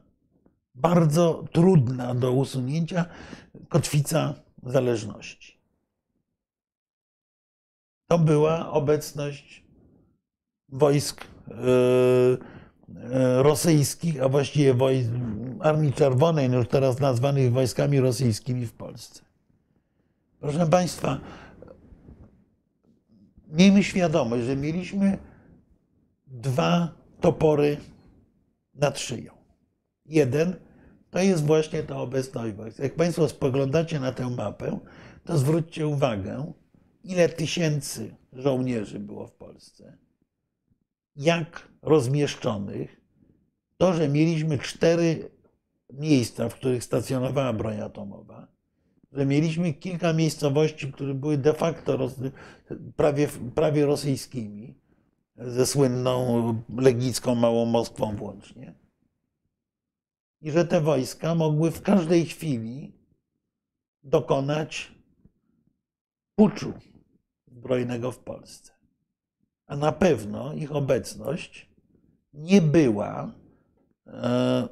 bardzo 0.74 1.44
trudna 1.52 2.14
do 2.14 2.32
usunięcia 2.32 3.04
kotwica 3.68 4.34
zależności. 4.62 5.60
To 8.10 8.18
była 8.18 8.70
obecność 8.70 9.64
wojsk 10.68 11.26
rosyjskich, 13.36 14.22
a 14.22 14.28
właściwie 14.28 14.74
wojsk 14.74 15.10
Armii 15.60 15.92
Czerwonej, 15.92 16.50
no 16.50 16.56
już 16.56 16.68
teraz 16.68 17.00
nazwanych 17.00 17.52
wojskami 17.52 18.00
rosyjskimi 18.00 18.66
w 18.66 18.72
Polsce. 18.72 19.22
Proszę 20.40 20.66
Państwa, 20.66 21.20
miejmy 23.48 23.84
świadomość, 23.84 24.44
że 24.44 24.56
mieliśmy 24.56 25.18
dwa 26.26 26.94
topory 27.20 27.76
nad 28.74 28.98
szyją. 28.98 29.32
Jeden 30.06 30.54
to 31.10 31.18
jest 31.18 31.44
właśnie 31.44 31.82
ta 31.82 31.96
obecność 31.96 32.54
wojsk. 32.56 32.78
Jak 32.78 32.94
Państwo 32.94 33.28
spoglądacie 33.28 34.00
na 34.00 34.12
tę 34.12 34.30
mapę, 34.30 34.78
to 35.24 35.38
zwróćcie 35.38 35.86
uwagę, 35.86 36.52
ile 37.04 37.28
tysięcy 37.28 38.14
żołnierzy 38.32 39.00
było 39.00 39.26
w 39.26 39.32
Polsce, 39.32 39.98
jak 41.16 41.68
rozmieszczonych. 41.82 43.00
To, 43.78 43.94
że 43.94 44.08
mieliśmy 44.08 44.58
cztery 44.58 45.30
miejsca, 45.92 46.48
w 46.48 46.54
których 46.54 46.84
stacjonowała 46.84 47.52
broń 47.52 47.80
atomowa, 47.80 48.48
że 49.12 49.26
mieliśmy 49.26 49.72
kilka 49.72 50.12
miejscowości, 50.12 50.92
które 50.92 51.14
były 51.14 51.38
de 51.38 51.52
facto 51.52 52.10
prawie, 52.96 53.28
prawie 53.54 53.86
rosyjskimi, 53.86 54.74
ze 55.36 55.66
słynną 55.66 56.54
legnicką 56.76 57.34
Małą 57.34 57.64
Moskwą 57.64 58.16
włącznie. 58.16 58.74
I 60.40 60.50
że 60.50 60.64
te 60.64 60.80
wojska 60.80 61.34
mogły 61.34 61.70
w 61.70 61.82
każdej 61.82 62.26
chwili 62.26 62.92
dokonać 64.02 64.92
puczu 66.34 66.72
zbrojnego 67.46 68.12
w 68.12 68.18
Polsce. 68.18 68.71
A 69.72 69.76
na 69.76 69.92
pewno 69.92 70.52
ich 70.52 70.72
obecność 70.76 71.68
nie 72.32 72.62
była, 72.62 73.32
e, 74.06 74.68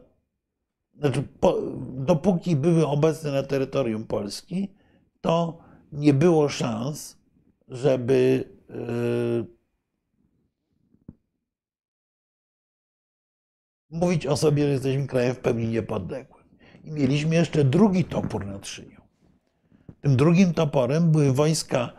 znaczy 0.98 1.22
po, 1.40 1.59
dopóki 1.94 2.57
były 2.57 2.86
obecne 2.86 3.32
na 3.32 3.42
terytorium 3.42 4.07
Polski, 4.07 4.74
to 5.20 5.59
nie 5.92 6.14
było 6.14 6.48
szans, 6.48 7.18
żeby 7.68 8.44
e, 8.70 8.74
mówić 13.90 14.26
o 14.26 14.36
sobie, 14.36 14.62
że 14.62 14.72
jesteśmy 14.72 15.07
krajem 15.07 15.34
w 15.34 15.38
pełni 15.38 15.68
niepodległym. 15.68 16.44
I 16.84 16.90
mieliśmy 16.90 17.34
jeszcze 17.34 17.64
drugi 17.64 18.05
topór 18.05 18.46
nad 18.46 18.66
szyją. 18.66 19.01
Tym 20.01 20.16
drugim 20.16 20.55
toporem 20.55 21.11
były 21.11 21.32
wojska 21.32 21.92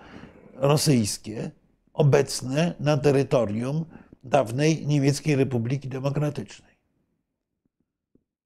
rosyjskie 0.53 1.51
obecne 2.01 2.73
na 2.79 2.97
terytorium 2.97 3.85
dawnej 4.23 4.87
Niemieckiej 4.87 5.35
Republiki 5.35 5.87
Demokratycznej. 5.87 6.75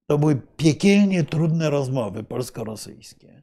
To 0.06 0.18
były 0.18 0.42
piekielnie 0.56 1.24
trudne 1.24 1.70
rozmowy 1.70 2.24
polsko-rosyjskie. 2.24 3.42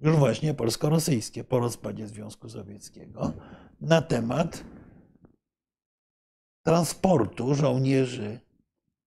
Już 0.00 0.16
właśnie 0.16 0.54
polsko-rosyjskie 0.54 1.44
po 1.44 1.58
rozpadzie 1.58 2.06
Związku 2.08 2.48
Sowieckiego 2.48 3.32
na 3.80 4.02
temat 4.02 4.64
transportu 6.62 7.54
żołnierzy 7.54 8.40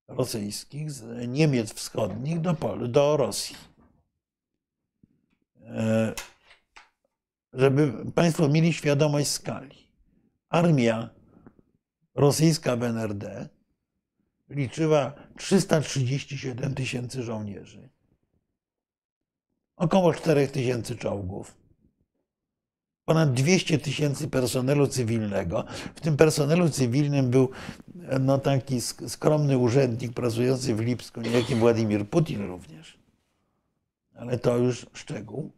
rosyjskich 0.07 0.91
z 0.91 1.27
Niemiec 1.27 1.73
wschodnich 1.73 2.41
do, 2.41 2.53
do 2.87 3.17
Rosji. 3.17 3.55
Żeby 7.53 8.11
Państwo 8.15 8.49
mieli 8.49 8.73
świadomość 8.73 9.27
skali. 9.27 9.87
Armia 10.49 11.09
rosyjska 12.15 12.75
w 12.75 12.83
NRD 12.83 13.49
liczyła 14.49 15.13
337 15.37 16.75
tysięcy 16.75 17.23
żołnierzy, 17.23 17.89
około 19.75 20.13
4 20.13 20.47
tysięcy 20.47 20.95
czołgów, 20.95 21.57
ponad 23.05 23.33
200 23.33 23.77
tysięcy 23.77 24.27
personelu 24.27 24.87
cywilnego. 24.87 25.65
W 25.95 26.01
tym 26.01 26.17
personelu 26.17 26.69
cywilnym 26.69 27.29
był 27.31 27.49
no, 28.19 28.37
taki 28.37 28.81
skromny 28.81 29.57
urzędnik 29.57 30.13
pracujący 30.13 30.75
w 30.75 30.79
Lipsku, 30.79 31.21
niejaki 31.21 31.55
Władimir 31.55 32.09
Putin 32.09 32.47
również. 32.47 32.97
Ale 34.15 34.39
to 34.39 34.57
już 34.57 34.85
szczegół. 34.93 35.51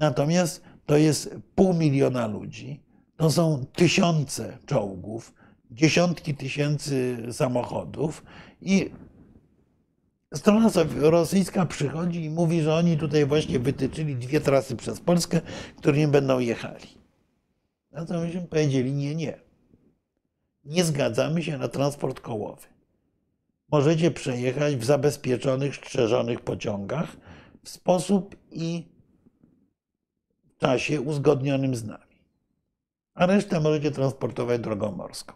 Natomiast 0.00 0.62
to 0.86 0.96
jest 0.96 1.36
pół 1.54 1.74
miliona 1.74 2.26
ludzi, 2.26 2.80
to 3.16 3.30
są 3.30 3.64
tysiące 3.72 4.58
czołgów, 4.66 5.34
dziesiątki 5.70 6.34
tysięcy 6.34 7.16
samochodów 7.32 8.24
i 8.60 8.90
strona 10.34 10.70
rosyjska 10.96 11.66
przychodzi 11.66 12.24
i 12.24 12.30
mówi, 12.30 12.62
że 12.62 12.74
oni 12.74 12.96
tutaj 12.96 13.26
właśnie 13.26 13.58
wytyczyli 13.58 14.16
dwie 14.16 14.40
trasy 14.40 14.76
przez 14.76 15.00
Polskę, 15.00 15.40
którymi 15.76 16.06
będą 16.06 16.38
jechali. 16.38 16.86
Na 17.92 18.04
to 18.06 18.20
myśmy 18.20 18.40
powiedzieli 18.40 18.92
nie, 18.92 19.14
nie. 19.14 19.40
Nie 20.64 20.84
zgadzamy 20.84 21.42
się 21.42 21.58
na 21.58 21.68
transport 21.68 22.20
kołowy. 22.20 22.66
Możecie 23.72 24.10
przejechać 24.10 24.76
w 24.76 24.84
zabezpieczonych, 24.84 25.76
strzeżonych 25.76 26.40
pociągach 26.40 27.16
w 27.62 27.68
sposób 27.68 28.36
i 28.50 28.84
czasie 30.60 31.00
uzgodnionym 31.00 31.76
z 31.76 31.84
nami. 31.84 32.16
A 33.14 33.26
resztę 33.26 33.60
możecie 33.60 33.90
transportować 33.90 34.60
drogą 34.60 34.92
morską. 34.92 35.34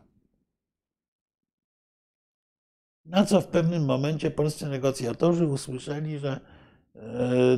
Na 3.05 3.25
co 3.25 3.41
w 3.41 3.47
pewnym 3.47 3.85
momencie 3.85 4.31
polscy 4.31 4.67
negocjatorzy 4.67 5.47
usłyszeli, 5.47 6.19
że 6.19 6.41
e, 6.95 7.01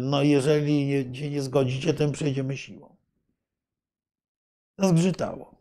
no 0.01 0.23
jeżeli 0.23 0.91
się 1.17 1.31
nie 1.31 1.43
zgodzicie, 1.43 1.95
to 1.95 2.11
przejdziemy 2.11 2.57
siłą. 2.57 2.97
To 4.77 4.89
zgrzytało. 4.89 5.55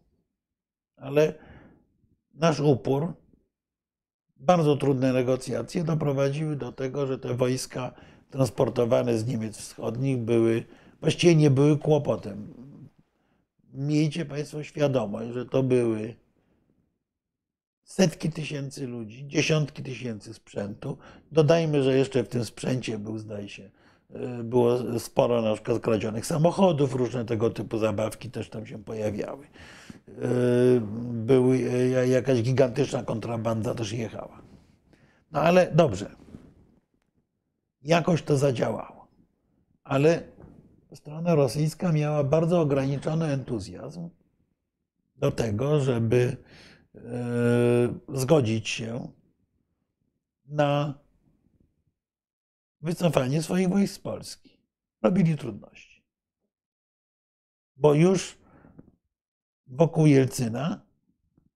Ale 0.97 1.33
nasz 2.33 2.59
upór, 2.59 3.13
bardzo 4.37 4.77
trudne 4.77 5.13
negocjacje 5.13 5.83
doprowadziły 5.83 6.55
do 6.55 6.71
tego, 6.71 7.07
że 7.07 7.19
te 7.19 7.33
wojska 7.33 7.93
transportowane 8.29 9.17
z 9.17 9.27
Niemiec 9.27 9.57
wschodnich 9.57 10.17
były 10.17 10.65
właściwie 11.01 11.35
nie 11.35 11.49
były 11.49 11.77
kłopotem. 11.77 12.53
Miejcie 13.73 14.25
Państwo 14.25 14.63
świadomość, 14.63 15.33
że 15.33 15.45
to 15.45 15.63
były 15.63 16.15
setki 17.85 18.29
tysięcy 18.29 18.87
ludzi, 18.87 19.27
dziesiątki 19.27 19.83
tysięcy 19.83 20.33
sprzętu. 20.33 20.97
Dodajmy, 21.31 21.83
że 21.83 21.97
jeszcze 21.97 22.23
w 22.23 22.27
tym 22.27 22.45
sprzęcie 22.45 22.99
był, 22.99 23.17
zdaje 23.17 23.49
się, 23.49 23.69
e, 24.13 24.43
było 24.43 24.99
sporo 24.99 25.41
na 25.41 25.53
przykład 25.53 25.79
kradzionych 25.79 26.25
samochodów, 26.25 26.95
różne 26.95 27.25
tego 27.25 27.49
typu 27.49 27.77
zabawki 27.77 28.29
też 28.29 28.49
tam 28.49 28.65
się 28.67 28.83
pojawiały. 28.83 29.45
E, 29.45 29.49
były, 31.11 31.57
e, 31.97 32.07
jakaś 32.07 32.41
gigantyczna 32.41 33.03
kontrabanda 33.03 33.75
też 33.75 33.91
jechała. 33.91 34.41
No 35.31 35.41
ale 35.41 35.71
dobrze. 35.71 36.15
Jakoś 37.81 38.21
to 38.21 38.37
zadziałało. 38.37 39.07
Ale 39.83 40.23
strona 40.95 41.35
rosyjska 41.35 41.91
miała 41.91 42.23
bardzo 42.23 42.61
ograniczony 42.61 43.25
entuzjazm 43.25 44.09
do 45.15 45.31
tego, 45.31 45.81
żeby 45.81 46.37
e, 46.95 46.99
zgodzić 48.13 48.69
się 48.69 49.11
na 50.45 50.93
wycofanie 52.81 53.41
swoich 53.41 53.69
wojsk 53.69 53.93
z 53.93 53.99
Polski. 53.99 54.57
Robili 55.01 55.37
trudności. 55.37 56.03
Bo 57.77 57.93
już 57.93 58.37
wokół 59.67 60.05
Jelcyna 60.05 60.81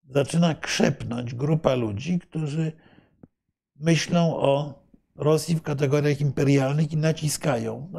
zaczyna 0.10 0.56
krzepnąć 0.56 1.36
grupa 1.36 1.76
ludzi, 1.76 2.20
którzy 2.20 2.72
myślą 3.76 4.36
o 4.36 4.84
Rosji 5.16 5.56
w 5.56 5.62
kategoriach 5.62 6.22
imperialnych 6.22 6.92
i 6.92 6.98
naciskają. 6.98 7.92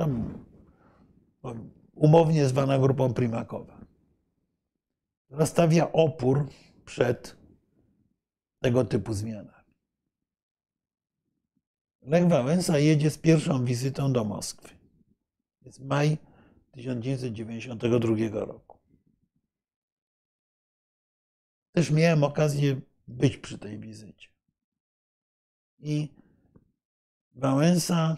Umownie 1.94 2.48
zwana 2.48 2.78
grupą 2.78 3.14
Primakowa. 3.14 3.80
Rozstawia 5.30 5.92
opór 5.92 6.48
przed 6.84 7.36
tego 8.62 8.84
typu 8.84 9.12
zmianami. 9.14 9.74
Lech 12.02 12.28
Wałęsa 12.28 12.78
jedzie 12.78 13.10
z 13.10 13.18
pierwszą 13.18 13.64
wizytą 13.64 14.12
do 14.12 14.24
Moskwy. 14.24 14.68
Jest 15.62 15.80
maj 15.80 16.18
1992 16.72 18.40
roku. 18.40 18.78
Też 21.72 21.90
miałem 21.90 22.24
okazję 22.24 22.80
być 23.08 23.36
przy 23.36 23.58
tej 23.58 23.78
wizycie. 23.78 24.28
I 25.78 26.08
Wałęsa 27.34 28.16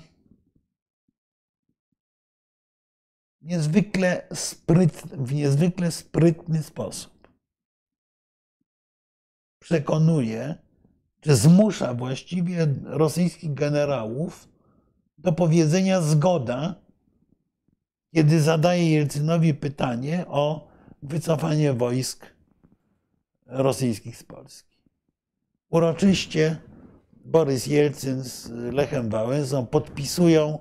niezwykle 3.43 4.27
sprytny, 4.35 5.17
w 5.17 5.35
niezwykle 5.35 5.91
sprytny 5.91 6.63
sposób 6.63 7.13
przekonuje, 9.63 10.55
czy 11.21 11.37
zmusza 11.37 11.95
właściwie 11.95 12.67
rosyjskich 12.85 13.55
generałów 13.55 14.49
do 15.19 15.33
powiedzenia 15.33 16.01
zgoda, 16.01 16.75
kiedy 18.15 18.41
zadaje 18.41 18.91
Jelcynowi 18.91 19.55
pytanie 19.55 20.25
o 20.29 20.69
wycofanie 21.03 21.73
wojsk 21.73 22.27
rosyjskich 23.47 24.17
z 24.17 24.23
Polski. 24.23 24.79
Uroczyście 25.71 26.57
Borys 27.25 27.67
Jelcyn 27.67 28.23
z 28.23 28.51
Lechem 28.51 29.09
Wałęsą 29.09 29.67
podpisują 29.67 30.59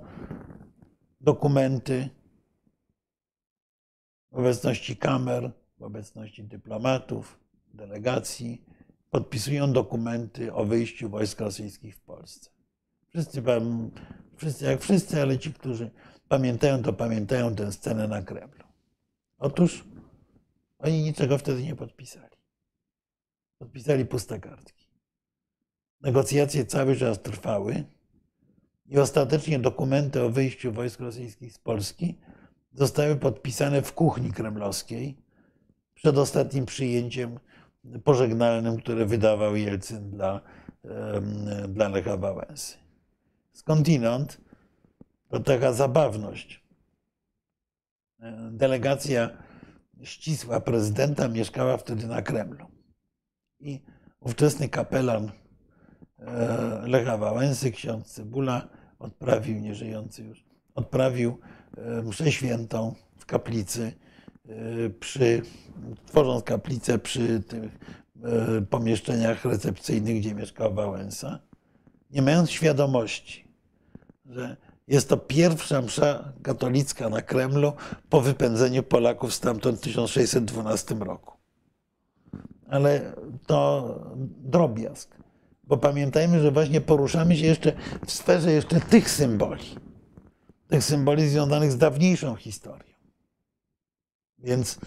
dokumenty 1.21 2.09
w 4.31 4.37
obecności 4.37 4.97
kamer, 4.97 5.51
w 5.79 5.83
obecności 5.83 6.43
dyplomatów, 6.43 7.39
delegacji, 7.73 8.65
podpisują 9.09 9.73
dokumenty 9.73 10.53
o 10.53 10.65
wyjściu 10.65 11.09
wojsk 11.09 11.39
rosyjskich 11.39 11.95
w 11.95 12.01
Polsce. 12.01 12.49
Wszyscy, 13.09 13.43
wszyscy 14.35 14.65
jak 14.65 14.81
wszyscy, 14.81 15.21
ale 15.21 15.39
ci, 15.39 15.53
którzy 15.53 15.91
pamiętają, 16.27 16.83
to 16.83 16.93
pamiętają 16.93 17.55
tę 17.55 17.71
scenę 17.71 18.07
na 18.07 18.21
Kremlu. 18.21 18.63
Otóż 19.37 19.85
oni 20.79 21.03
niczego 21.03 21.37
wtedy 21.37 21.63
nie 21.63 21.75
podpisali. 21.75 22.37
Podpisali 23.57 24.05
puste 24.05 24.39
kartki. 24.39 24.87
Negocjacje 26.01 26.65
cały 26.65 26.95
czas 26.95 27.21
trwały 27.21 27.83
i 28.85 28.99
ostatecznie 28.99 29.59
dokumenty 29.59 30.21
o 30.21 30.29
wyjściu 30.29 30.71
wojsk 30.71 30.99
rosyjskich 30.99 31.53
z 31.53 31.59
Polski 31.59 32.17
zostały 32.73 33.15
podpisane 33.15 33.81
w 33.81 33.93
kuchni 33.93 34.31
kremlowskiej 34.31 35.17
przed 35.93 36.17
ostatnim 36.17 36.65
przyjęciem 36.65 37.39
pożegnalnym, 38.03 38.77
które 38.77 39.05
wydawał 39.05 39.55
Jelcyn 39.55 40.11
dla, 40.11 40.41
dla 41.67 41.89
Lecha 41.89 42.17
Wałęsy. 42.17 42.77
Skądinąd 43.53 44.41
to 45.29 45.39
taka 45.39 45.73
zabawność. 45.73 46.63
Delegacja 48.51 49.29
ścisła 50.03 50.59
prezydenta 50.59 51.27
mieszkała 51.27 51.77
wtedy 51.77 52.07
na 52.07 52.21
Kremlu. 52.21 52.65
I 53.59 53.81
ówczesny 54.19 54.69
kapelan 54.69 55.31
e, 56.19 56.81
Lecha 56.87 57.17
Wałęsy, 57.17 57.71
ksiądz 57.71 58.13
Cybula, 58.13 58.67
odprawił, 58.99 59.59
nieżyjący 59.59 60.23
już, 60.23 60.45
odprawił 60.75 61.39
mszę 62.03 62.31
świętą 62.31 62.95
w 63.17 63.25
kaplicy, 63.25 63.93
e, 64.49 64.89
przy, 64.89 65.41
tworząc 66.05 66.43
kaplicę 66.43 66.99
przy 66.99 67.39
tych 67.39 68.01
pomieszczeniach 68.69 69.45
recepcyjnych, 69.45 70.19
gdzie 70.19 70.35
mieszkał 70.35 70.73
Wałęsa, 70.73 71.39
nie 72.11 72.21
mając 72.21 72.51
świadomości, 72.51 73.47
że 74.25 74.57
jest 74.87 75.09
to 75.09 75.17
pierwsza 75.17 75.81
msza 75.81 76.33
katolicka 76.43 77.09
na 77.09 77.21
Kremlu 77.21 77.73
po 78.09 78.21
wypędzeniu 78.21 78.83
Polaków 78.83 79.33
stamtąd 79.33 79.77
w 79.77 79.81
1612 79.81 80.95
roku 80.95 81.41
ale 82.71 83.13
to 83.47 83.95
drobiazg. 84.43 85.15
Bo 85.63 85.77
pamiętajmy, 85.77 86.41
że 86.41 86.51
właśnie 86.51 86.81
poruszamy 86.81 87.37
się 87.37 87.45
jeszcze 87.45 87.73
w 88.05 88.11
sferze 88.11 88.51
jeszcze 88.51 88.79
tych 88.79 89.09
symboli. 89.09 89.65
Tych 90.71 90.83
symboli 90.83 91.29
związanych 91.29 91.71
z 91.71 91.77
dawniejszą 91.77 92.35
historią. 92.35 92.93
Więc 94.39 94.79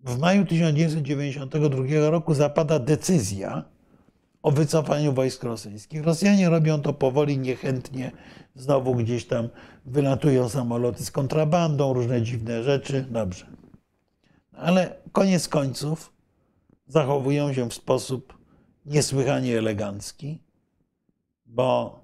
w 0.00 0.18
maju 0.18 0.46
1992 0.46 2.10
roku 2.10 2.34
zapada 2.34 2.78
decyzja 2.78 3.64
o 4.42 4.50
wycofaniu 4.50 5.12
wojsk 5.12 5.44
rosyjskich. 5.44 6.04
Rosjanie 6.04 6.48
robią 6.48 6.82
to 6.82 6.92
powoli, 6.92 7.38
niechętnie. 7.38 8.12
Znowu 8.54 8.94
gdzieś 8.94 9.26
tam 9.26 9.48
wylatują 9.84 10.48
samoloty 10.48 11.04
z 11.04 11.10
kontrabandą, 11.10 11.92
różne 11.92 12.22
dziwne 12.22 12.62
rzeczy. 12.62 13.06
Dobrze 13.10 13.46
ale 14.60 14.96
koniec 15.12 15.48
końców 15.48 16.12
zachowują 16.86 17.54
się 17.54 17.70
w 17.70 17.74
sposób 17.74 18.38
niesłychanie 18.86 19.58
elegancki, 19.58 20.38
bo 21.46 21.99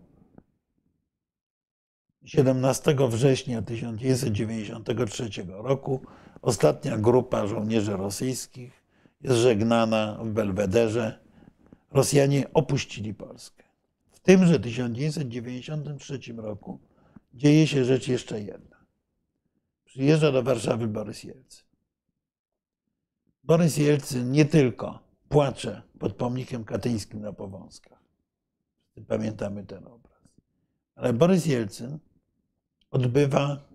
17 2.26 2.96
września 3.08 3.62
1993 3.62 5.30
roku 5.48 6.00
ostatnia 6.42 6.98
grupa 6.98 7.46
żołnierzy 7.46 7.96
rosyjskich 7.96 8.82
jest 9.20 9.36
żegnana 9.36 10.18
w 10.22 10.28
Belwederze. 10.28 11.20
Rosjanie 11.90 12.52
opuścili 12.54 13.14
Polskę. 13.14 13.64
W 14.10 14.20
tymże 14.20 14.60
1993 14.60 16.18
roku 16.36 16.80
dzieje 17.34 17.66
się 17.66 17.84
rzecz 17.84 18.08
jeszcze 18.08 18.40
jedna. 18.40 18.76
Przyjeżdża 19.84 20.32
do 20.32 20.42
Warszawy 20.42 20.86
Borys 20.86 21.24
Jelcyn. 21.24 21.66
Borys 23.44 23.76
Jelcyn 23.76 24.30
nie 24.30 24.44
tylko 24.44 24.98
płacze 25.28 25.82
pod 25.98 26.12
pomnikiem 26.12 26.64
katyńskim 26.64 27.20
na 27.20 27.32
Powązkach. 27.32 27.98
Pamiętamy 29.08 29.64
ten 29.64 29.86
obraz. 29.86 30.16
Ale 30.94 31.12
Borys 31.12 31.46
Jelcyn 31.46 31.98
odbywa 32.90 33.68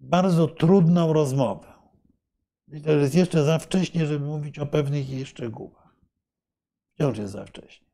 bardzo 0.00 0.48
trudną 0.48 1.12
rozmowę. 1.12 1.72
Myślę, 2.68 2.92
że 2.92 3.00
jest 3.00 3.14
jeszcze 3.14 3.44
za 3.44 3.58
wcześnie, 3.58 4.06
żeby 4.06 4.26
mówić 4.26 4.58
o 4.58 4.66
pewnych 4.66 5.10
jej 5.10 5.26
szczegółach. 5.26 5.96
Wciąż 6.94 7.18
jest 7.18 7.32
za 7.32 7.44
wcześnie. 7.44 7.86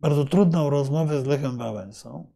Bardzo 0.00 0.24
trudną 0.24 0.70
rozmowę 0.70 1.20
z 1.20 1.26
Lechem 1.26 1.58
Wałęsą, 1.58 2.32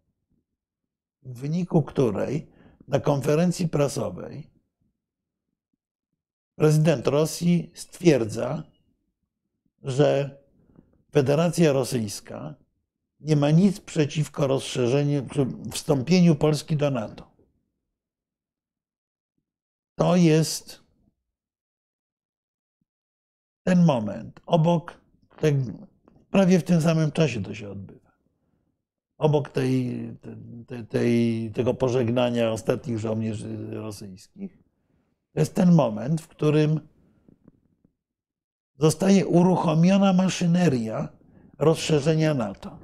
w 1.22 1.40
wyniku 1.40 1.82
której 1.82 2.50
na 2.88 3.00
konferencji 3.00 3.68
prasowej 3.68 4.50
prezydent 6.60 7.06
Rosji 7.06 7.70
stwierdza, 7.74 8.62
że 9.82 10.38
Federacja 11.12 11.72
Rosyjska 11.72 12.54
nie 13.20 13.36
ma 13.36 13.50
nic 13.50 13.80
przeciwko 13.80 14.46
rozszerzeniu, 14.46 15.26
wstąpieniu 15.72 16.34
Polski 16.34 16.76
do 16.76 16.90
NATO. 16.90 17.30
To 19.94 20.16
jest 20.16 20.80
ten 23.62 23.84
moment. 23.84 24.40
Obok, 24.46 25.00
prawie 26.30 26.58
w 26.58 26.64
tym 26.64 26.80
samym 26.80 27.12
czasie 27.12 27.42
to 27.42 27.54
się 27.54 27.70
odbywa. 27.70 28.10
Obok 29.18 29.48
tej, 29.48 30.08
tej, 30.66 30.86
tej, 30.86 31.50
tego 31.54 31.74
pożegnania 31.74 32.50
ostatnich 32.50 32.98
żołnierzy 32.98 33.70
rosyjskich 33.70 34.60
to 35.32 35.40
jest 35.40 35.54
ten 35.54 35.72
moment, 35.72 36.20
w 36.20 36.28
którym 36.28 36.80
zostaje 38.78 39.26
uruchomiona 39.26 40.12
maszyneria 40.12 41.08
rozszerzenia 41.58 42.34
NATO. 42.34 42.78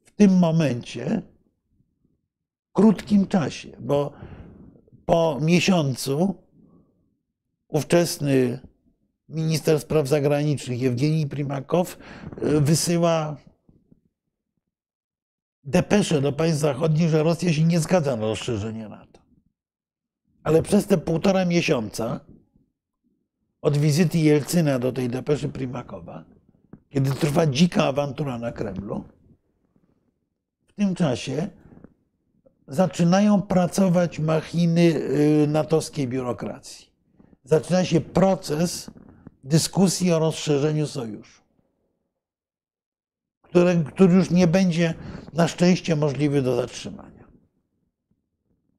W 0.00 0.07
tym 0.18 0.38
momencie, 0.38 1.22
krótkim 2.72 3.26
czasie, 3.26 3.76
bo 3.80 4.12
po 5.06 5.38
miesiącu 5.40 6.34
ówczesny 7.68 8.58
minister 9.28 9.80
spraw 9.80 10.08
zagranicznych 10.08 10.80
Jewgenij 10.80 11.26
Primakow 11.26 11.98
wysyła 12.60 13.36
depesze 15.64 16.20
do 16.20 16.32
państw 16.32 16.60
zachodnich, 16.60 17.08
że 17.08 17.22
Rosja 17.22 17.52
się 17.52 17.64
nie 17.64 17.80
zgadza 17.80 18.16
na 18.16 18.26
rozszerzenie 18.26 18.88
NATO. 18.88 19.20
Ale 20.42 20.62
przez 20.62 20.86
te 20.86 20.98
półtora 20.98 21.44
miesiąca 21.44 22.20
od 23.62 23.76
wizyty 23.76 24.18
Jelcyna 24.18 24.78
do 24.78 24.92
tej 24.92 25.08
depeszy 25.08 25.48
Primakowa, 25.48 26.24
kiedy 26.88 27.10
trwa 27.10 27.46
dzika 27.46 27.84
awantura 27.84 28.38
na 28.38 28.52
Kremlu, 28.52 29.04
tym 30.78 30.94
czasie 30.94 31.48
zaczynają 32.68 33.42
pracować 33.42 34.18
machiny 34.18 34.80
y, 34.80 35.46
natowskiej 35.48 36.08
biurokracji. 36.08 36.86
Zaczyna 37.44 37.84
się 37.84 38.00
proces 38.00 38.90
dyskusji 39.44 40.12
o 40.12 40.18
rozszerzeniu 40.18 40.86
sojuszu, 40.86 41.42
który, 43.42 43.84
który 43.84 44.14
już 44.14 44.30
nie 44.30 44.46
będzie 44.46 44.94
na 45.32 45.48
szczęście 45.48 45.96
możliwy 45.96 46.42
do 46.42 46.56
zatrzymania. 46.56 47.24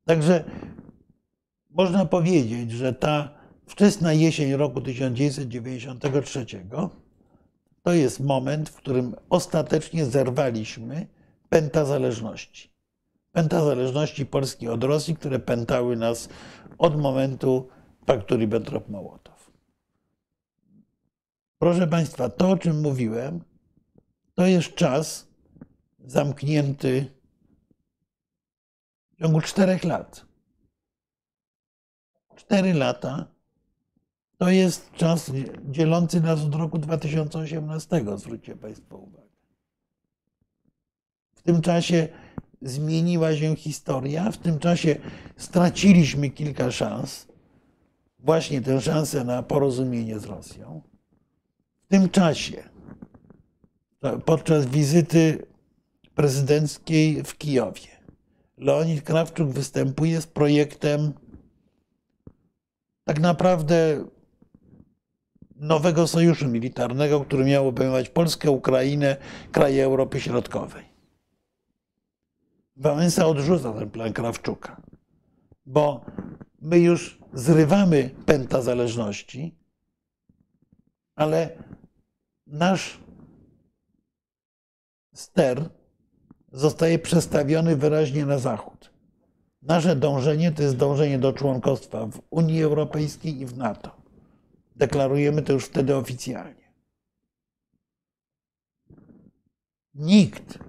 Także 0.06 0.44
można 1.70 2.06
powiedzieć, 2.06 2.72
że 2.72 2.94
ta 2.94 3.30
wczesna 3.66 4.14
jesień 4.14 4.54
roku 4.54 4.82
1993 4.82 6.46
to 7.84 7.94
jest 7.94 8.20
moment, 8.20 8.70
w 8.70 8.76
którym 8.76 9.16
ostatecznie 9.30 10.06
zerwaliśmy 10.06 11.08
pęta 11.50 11.86
zależności. 11.86 12.70
Pęta 13.32 13.66
zależności 13.66 14.26
Polski 14.26 14.68
od 14.68 14.84
Rosji, 14.84 15.16
które 15.16 15.40
pętały 15.40 15.96
nas 15.96 16.30
od 16.78 17.02
momentu 17.02 17.68
paktu 18.06 18.36
Ribbentrop-Mołotow. 18.36 19.52
Proszę 21.58 21.88
Państwa, 21.88 22.30
to 22.30 22.50
o 22.50 22.58
czym 22.58 22.82
mówiłem, 22.82 23.44
to 24.36 24.46
jest 24.46 24.76
czas 24.76 25.28
zamknięty 26.06 27.06
w 29.12 29.22
ciągu 29.22 29.42
czterech 29.42 29.84
lat. 29.84 30.26
Cztery 32.36 32.74
lata 32.74 33.26
to 34.38 34.50
jest 34.50 34.92
czas 34.92 35.32
dzielący 35.64 36.22
nas 36.22 36.42
od 36.42 36.56
roku 36.56 36.78
2018, 36.78 38.06
zwróćcie 38.16 38.56
Państwo 38.56 38.98
uwagę. 38.98 39.19
W 41.40 41.44
tym 41.44 41.61
czasie 41.61 42.07
zmieniła 42.61 43.36
się 43.36 43.56
historia, 43.56 44.32
w 44.32 44.38
tym 44.38 44.60
czasie 44.60 44.95
straciliśmy 45.38 46.30
kilka 46.30 46.72
szans, 46.72 47.28
właśnie 48.20 48.61
tę 48.61 48.82
szansę 48.82 49.24
na 49.24 49.44
porozumienie 49.44 50.20
z 50.20 50.26
Rosją. 50.26 50.82
W 51.82 51.88
tym 51.88 52.10
czasie, 52.10 52.64
podczas 54.26 54.66
wizyty 54.66 55.45
prezydenckiej 56.16 57.24
w 57.24 57.38
Kijowie, 57.38 57.99
Leonid 58.57 59.02
Krawczuk 59.02 59.49
występuje 59.49 60.22
z 60.22 60.28
projektem 60.28 61.14
tak 63.03 63.20
naprawdę 63.20 64.06
nowego 65.56 66.07
sojuszu 66.07 66.48
militarnego, 66.48 67.20
który 67.22 67.45
miał 67.45 67.68
obejmować 67.68 68.10
Polskę, 68.10 68.52
Ukrainę, 68.52 69.18
kraje 69.52 69.84
Europy 69.84 70.20
Środkowej. 70.22 70.89
Wałęsa 72.80 73.26
odrzuca 73.26 73.73
ten 73.73 73.89
plan 73.89 74.14
Krawczuka, 74.14 74.81
bo 75.65 76.06
my 76.61 76.80
już 76.80 77.19
zrywamy 77.34 78.10
pęta 78.26 78.61
zależności, 78.61 79.56
ale 81.15 81.64
nasz 82.47 82.99
ster 85.14 85.69
zostaje 86.51 86.99
przestawiony 86.99 87.76
wyraźnie 87.76 88.26
na 88.26 88.38
zachód. 88.38 88.93
Nasze 89.61 89.95
dążenie 89.95 90.51
to 90.51 90.64
jest 90.64 90.77
dążenie 90.77 91.19
do 91.19 91.34
członkostwa 91.34 92.06
w 92.06 92.22
Unii 92.30 92.64
Europejskiej 92.64 93.41
i 93.41 93.45
w 93.45 93.57
NATO. 93.57 94.01
Deklarujemy 94.76 95.41
to 95.41 95.53
już 95.53 95.65
wtedy 95.65 95.95
oficjalnie. 95.95 96.73
Nikt 99.93 100.60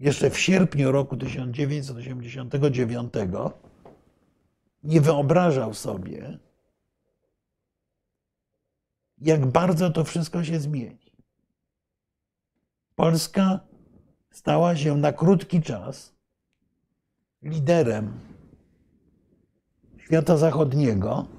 jeszcze 0.00 0.30
w 0.30 0.38
sierpniu 0.38 0.92
roku 0.92 1.16
1989 1.16 3.12
nie 4.82 5.00
wyobrażał 5.00 5.74
sobie, 5.74 6.38
jak 9.18 9.46
bardzo 9.46 9.90
to 9.90 10.04
wszystko 10.04 10.44
się 10.44 10.60
zmieni. 10.60 11.12
Polska 12.94 13.60
stała 14.30 14.76
się 14.76 14.96
na 14.96 15.12
krótki 15.12 15.62
czas 15.62 16.14
liderem 17.42 18.20
świata 19.98 20.36
zachodniego 20.36 21.35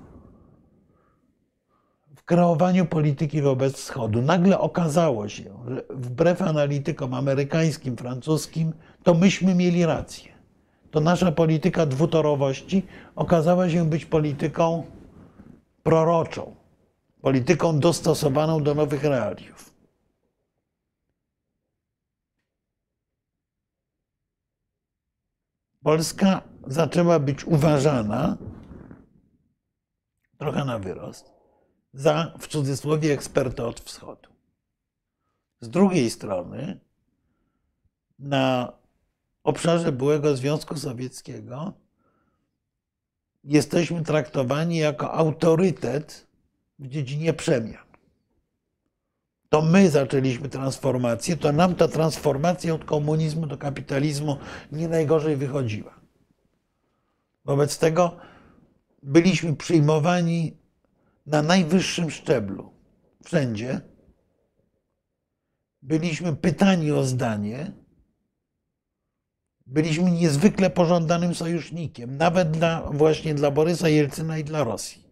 kreowaniu 2.28 2.86
polityki 2.86 3.42
wobec 3.42 3.74
Wschodu. 3.74 4.22
Nagle 4.22 4.60
okazało 4.60 5.30
się, 5.30 5.44
że 5.68 5.84
wbrew 5.90 6.42
analitykom 6.42 7.14
amerykańskim, 7.14 7.98
francuskim, 7.98 8.74
to 9.04 9.14
myśmy 9.14 9.56
mieli 9.56 9.86
rację. 9.86 10.32
To 10.92 11.00
nasza 11.00 11.32
polityka 11.32 11.86
dwutorowości 11.86 12.86
okazała 13.16 13.70
się 13.70 13.90
być 13.90 14.06
polityką 14.06 14.84
proroczą, 15.84 16.56
polityką 17.22 17.80
dostosowaną 17.80 18.64
do 18.64 18.76
nowych 18.76 19.04
realiów. 19.04 19.74
Polska 25.84 26.42
zaczęła 26.68 27.20
być 27.20 27.46
uważana 27.46 28.38
trochę 30.38 30.66
na 30.66 30.80
wyrost, 30.80 31.37
za 31.98 32.34
w 32.40 32.48
cudzysłowie 32.48 33.14
eksperta 33.14 33.66
od 33.66 33.80
wschodu. 33.80 34.30
Z 35.62 35.70
drugiej 35.70 36.10
strony, 36.10 36.80
na 38.20 38.74
obszarze 39.44 39.92
byłego 39.92 40.36
Związku 40.36 40.78
Sowieckiego 40.78 41.74
jesteśmy 43.44 44.04
traktowani 44.04 44.78
jako 44.78 45.14
autorytet 45.14 46.28
w 46.80 46.88
dziedzinie 46.88 47.34
przemian. 47.34 47.88
To 49.50 49.62
my 49.62 49.90
zaczęliśmy 49.90 50.50
transformację, 50.50 51.38
to 51.38 51.52
nam 51.52 51.76
ta 51.76 51.88
transformacja 51.88 52.74
od 52.74 52.86
komunizmu 52.86 53.48
do 53.48 53.58
kapitalizmu 53.58 54.38
nie 54.72 54.88
najgorzej 54.88 55.36
wychodziła. 55.36 56.00
Wobec 57.46 57.78
tego 57.78 58.18
byliśmy 59.04 59.56
przyjmowani 59.56 60.58
na 61.28 61.42
najwyższym 61.42 62.12
szczeblu, 62.12 62.74
wszędzie. 63.24 63.82
Byliśmy 65.82 66.36
pytani 66.36 66.92
o 66.92 67.04
zdanie. 67.04 67.72
Byliśmy 69.66 70.12
niezwykle 70.12 70.70
pożądanym 70.70 71.36
sojusznikiem, 71.36 72.18
nawet 72.18 72.52
dla, 72.52 72.82
właśnie 72.82 73.36
dla 73.36 73.52
Borysa 73.52 73.90
Jelcyna 73.90 74.38
i 74.38 74.44
dla 74.44 74.64
Rosji. 74.64 75.04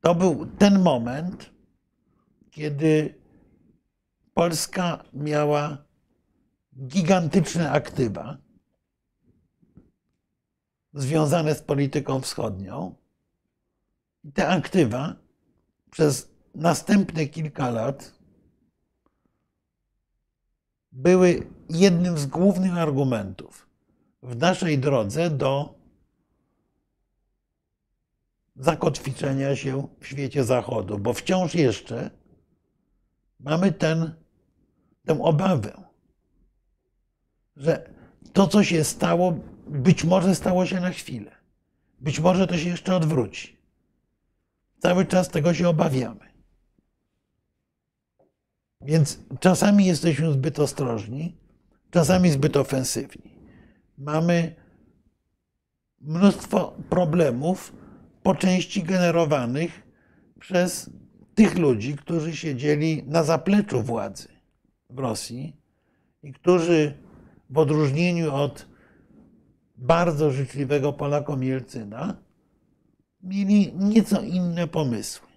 To 0.00 0.14
był 0.14 0.46
ten 0.46 0.78
moment, 0.78 1.50
kiedy 2.50 3.14
Polska 4.34 5.04
miała 5.12 5.84
gigantyczne 6.86 7.70
aktywa 7.70 8.38
związane 10.94 11.54
z 11.54 11.62
polityką 11.62 12.20
wschodnią. 12.20 13.03
Te 14.32 14.48
aktywa 14.48 15.16
przez 15.90 16.30
następne 16.54 17.26
kilka 17.26 17.70
lat 17.70 18.14
były 20.92 21.46
jednym 21.70 22.18
z 22.18 22.26
głównych 22.26 22.76
argumentów 22.76 23.68
w 24.22 24.36
naszej 24.36 24.78
drodze 24.78 25.30
do 25.30 25.74
zakotwiczenia 28.56 29.56
się 29.56 29.88
w 30.00 30.06
świecie 30.06 30.44
Zachodu, 30.44 30.98
bo 30.98 31.12
wciąż 31.12 31.54
jeszcze 31.54 32.10
mamy 33.40 33.72
ten, 33.72 34.14
tę 35.04 35.22
obawę, 35.22 35.82
że 37.56 37.90
to, 38.32 38.46
co 38.46 38.64
się 38.64 38.84
stało, 38.84 39.38
być 39.66 40.04
może 40.04 40.34
stało 40.34 40.66
się 40.66 40.80
na 40.80 40.90
chwilę. 40.90 41.30
Być 42.00 42.20
może 42.20 42.46
to 42.46 42.58
się 42.58 42.68
jeszcze 42.68 42.96
odwróci. 42.96 43.53
Cały 44.84 45.06
czas 45.06 45.28
tego 45.28 45.54
się 45.54 45.68
obawiamy. 45.68 46.32
Więc 48.80 49.18
czasami 49.40 49.86
jesteśmy 49.86 50.32
zbyt 50.32 50.58
ostrożni, 50.58 51.36
czasami 51.90 52.30
zbyt 52.30 52.56
ofensywni. 52.56 53.30
Mamy 53.98 54.54
mnóstwo 56.00 56.76
problemów, 56.90 57.72
po 58.22 58.34
części 58.34 58.82
generowanych 58.82 59.82
przez 60.40 60.90
tych 61.34 61.58
ludzi, 61.58 61.96
którzy 61.96 62.36
siedzieli 62.36 63.04
na 63.06 63.22
zapleczu 63.22 63.82
władzy 63.82 64.28
w 64.90 64.98
Rosji 64.98 65.56
i 66.22 66.32
którzy 66.32 66.98
w 67.50 67.58
odróżnieniu 67.58 68.34
od 68.34 68.66
bardzo 69.76 70.30
życzliwego 70.30 70.92
Polakom 70.92 71.42
Jelcyna 71.42 72.23
mieli 73.24 73.72
nieco 73.74 74.22
inne 74.22 74.66
pomysły. 74.66 75.28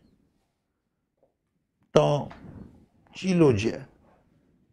To 1.91 2.29
ci 3.13 3.33
ludzie 3.33 3.85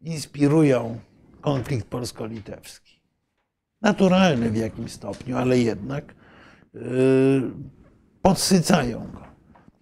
inspirują 0.00 1.00
konflikt 1.40 1.86
polsko-litewski. 1.86 3.00
Naturalny 3.80 4.50
w 4.50 4.56
jakimś 4.56 4.92
stopniu, 4.92 5.36
ale 5.36 5.58
jednak 5.58 6.14
yy, 6.74 6.82
podsycają 8.22 9.10
go. 9.12 9.24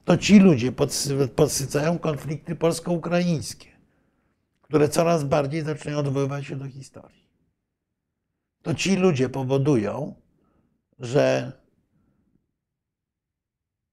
To 0.05 0.17
ci 0.17 0.39
ludzie 0.39 0.73
podsy- 0.73 1.29
podsycają 1.29 1.99
konflikty 1.99 2.57
polsko-ukraińskie, 2.57 3.69
które 4.63 4.89
coraz 4.89 5.25
bardziej 5.25 5.63
zaczynają 5.63 5.99
odwoływać 5.99 6.47
się 6.47 6.57
do 6.57 6.69
historii. 6.69 7.23
To 8.63 8.75
ci 8.75 8.97
ludzie 8.97 9.29
powodują, 9.29 10.15
że 10.99 11.53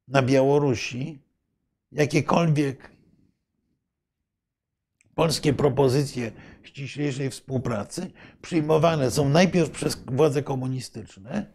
na 0.09 0.21
Białorusi 0.21 1.21
jakiekolwiek 1.91 2.91
polskie 5.15 5.53
propozycje 5.53 6.31
ściślejszej 6.63 7.29
współpracy 7.29 8.11
przyjmowane 8.41 9.11
są 9.11 9.29
najpierw 9.29 9.69
przez 9.69 9.95
władze 10.05 10.43
komunistyczne, 10.43 11.53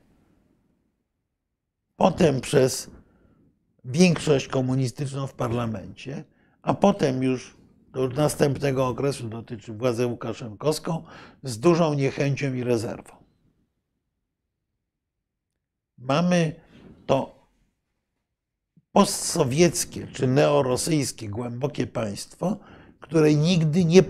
potem 1.97 2.40
przez 2.40 2.90
większość 3.85 4.48
komunistyczną 4.48 5.26
w 5.26 5.35
parlamencie, 5.35 6.24
a 6.62 6.74
potem 6.74 7.22
już 7.22 7.56
do 7.93 8.09
następnego 8.09 8.86
okresu 8.86 9.28
dotyczy 9.28 9.72
władzę 9.72 10.06
łukaszenkowską 10.06 11.05
z 11.43 11.59
dużą 11.59 11.94
niechęcią 11.94 12.55
i 12.55 12.64
rezerwą. 12.64 13.16
Mamy 15.98 16.60
to 17.06 17.34
postsowieckie 18.94 20.06
czy 20.06 20.26
neorosyjskie 20.26 21.28
głębokie 21.28 21.86
państwo, 21.86 22.56
które 23.00 23.34
nigdy 23.34 23.84
nie, 23.84 24.02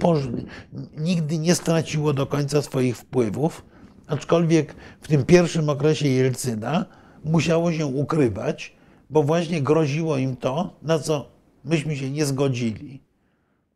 nigdy 0.97 1.39
nie 1.39 1.55
straciło 1.55 2.13
do 2.13 2.27
końca 2.27 2.63
swoich 2.63 2.97
wpływów, 2.97 3.65
aczkolwiek 4.07 4.75
w 5.01 5.09
tym 5.09 5.25
pierwszym 5.25 5.69
okresie 5.69 6.09
Jelcyna 6.09 6.87
musiało 7.25 7.73
się 7.73 7.87
ukrywać, 7.87 8.77
bo 9.11 9.23
właśnie 9.23 9.63
groziło 9.63 10.17
im 10.17 10.37
to, 10.37 10.79
na 10.83 10.99
co 10.99 11.29
myśmy 11.65 11.97
się 11.97 12.11
nie 12.11 12.27
zgodzili. 12.27 13.03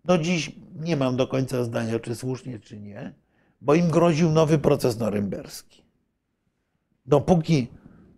Do 0.05 0.18
dziś 0.18 0.52
nie 0.80 0.97
mam 0.97 1.16
do 1.16 1.26
końca 1.26 1.64
zdania, 1.64 1.98
czy 1.98 2.14
słusznie, 2.14 2.59
czy 2.59 2.80
nie, 2.80 3.14
bo 3.60 3.74
im 3.74 3.90
groził 3.90 4.30
nowy 4.30 4.59
proces 4.59 4.98
norymberski. 4.98 5.85
Dopóki 7.06 7.68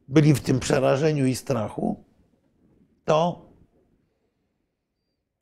byli 0.08 0.34
w 0.34 0.40
tym 0.40 0.60
przerażeniu 0.60 1.26
i 1.26 1.34
strachu, 1.34 2.09
to 3.10 3.48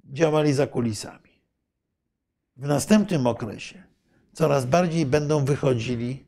działali 0.05 0.53
za 0.53 0.67
kulisami. 0.67 1.33
W 2.57 2.67
następnym 2.67 3.27
okresie 3.27 3.83
coraz 4.33 4.67
bardziej 4.67 5.07
będą 5.07 5.45
wychodzili 5.45 6.27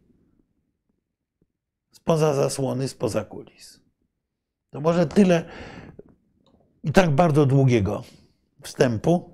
spoza 1.93 2.35
zasłony, 2.35 2.89
spoza 2.89 3.25
kulis. 3.25 3.81
To 4.71 4.81
może 4.81 5.07
tyle 5.07 5.45
i 6.85 6.93
tak 6.93 7.11
bardzo 7.11 7.47
długiego 7.47 8.03
wstępu. 8.63 9.31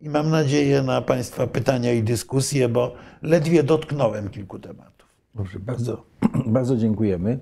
I 0.00 0.08
mam 0.08 0.30
nadzieję 0.30 0.82
na 0.82 1.02
Państwa 1.02 1.46
pytania 1.46 1.92
i 1.92 2.02
dyskusje, 2.02 2.68
bo 2.68 2.94
ledwie 3.22 3.62
dotknąłem 3.62 4.30
kilku 4.30 4.58
tematów. 4.58 5.08
Dobrze, 5.34 5.58
bardzo, 5.58 6.06
bardzo 6.56 6.76
dziękujemy. 6.76 7.38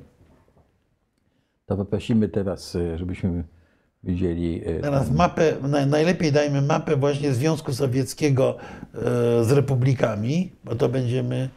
To 1.67 1.77
poprosimy 1.77 2.29
teraz, 2.29 2.77
e, 2.77 2.99
żebyśmy 2.99 3.45
widzieli. 4.05 4.63
e, 4.67 4.81
Teraz 4.81 5.11
mapę, 5.11 5.53
naj- 5.63 5.87
najlepiej 5.87 6.33
dajmy 6.33 6.63
mapę 6.63 6.97
właśnie 6.97 7.35
Związku 7.35 7.73
Sowieckiego 7.73 8.57
e, 8.95 8.99
z 9.45 9.53
republikami, 9.53 10.53
bo 10.65 10.75
to 10.75 10.89
będziemy. 10.89 11.49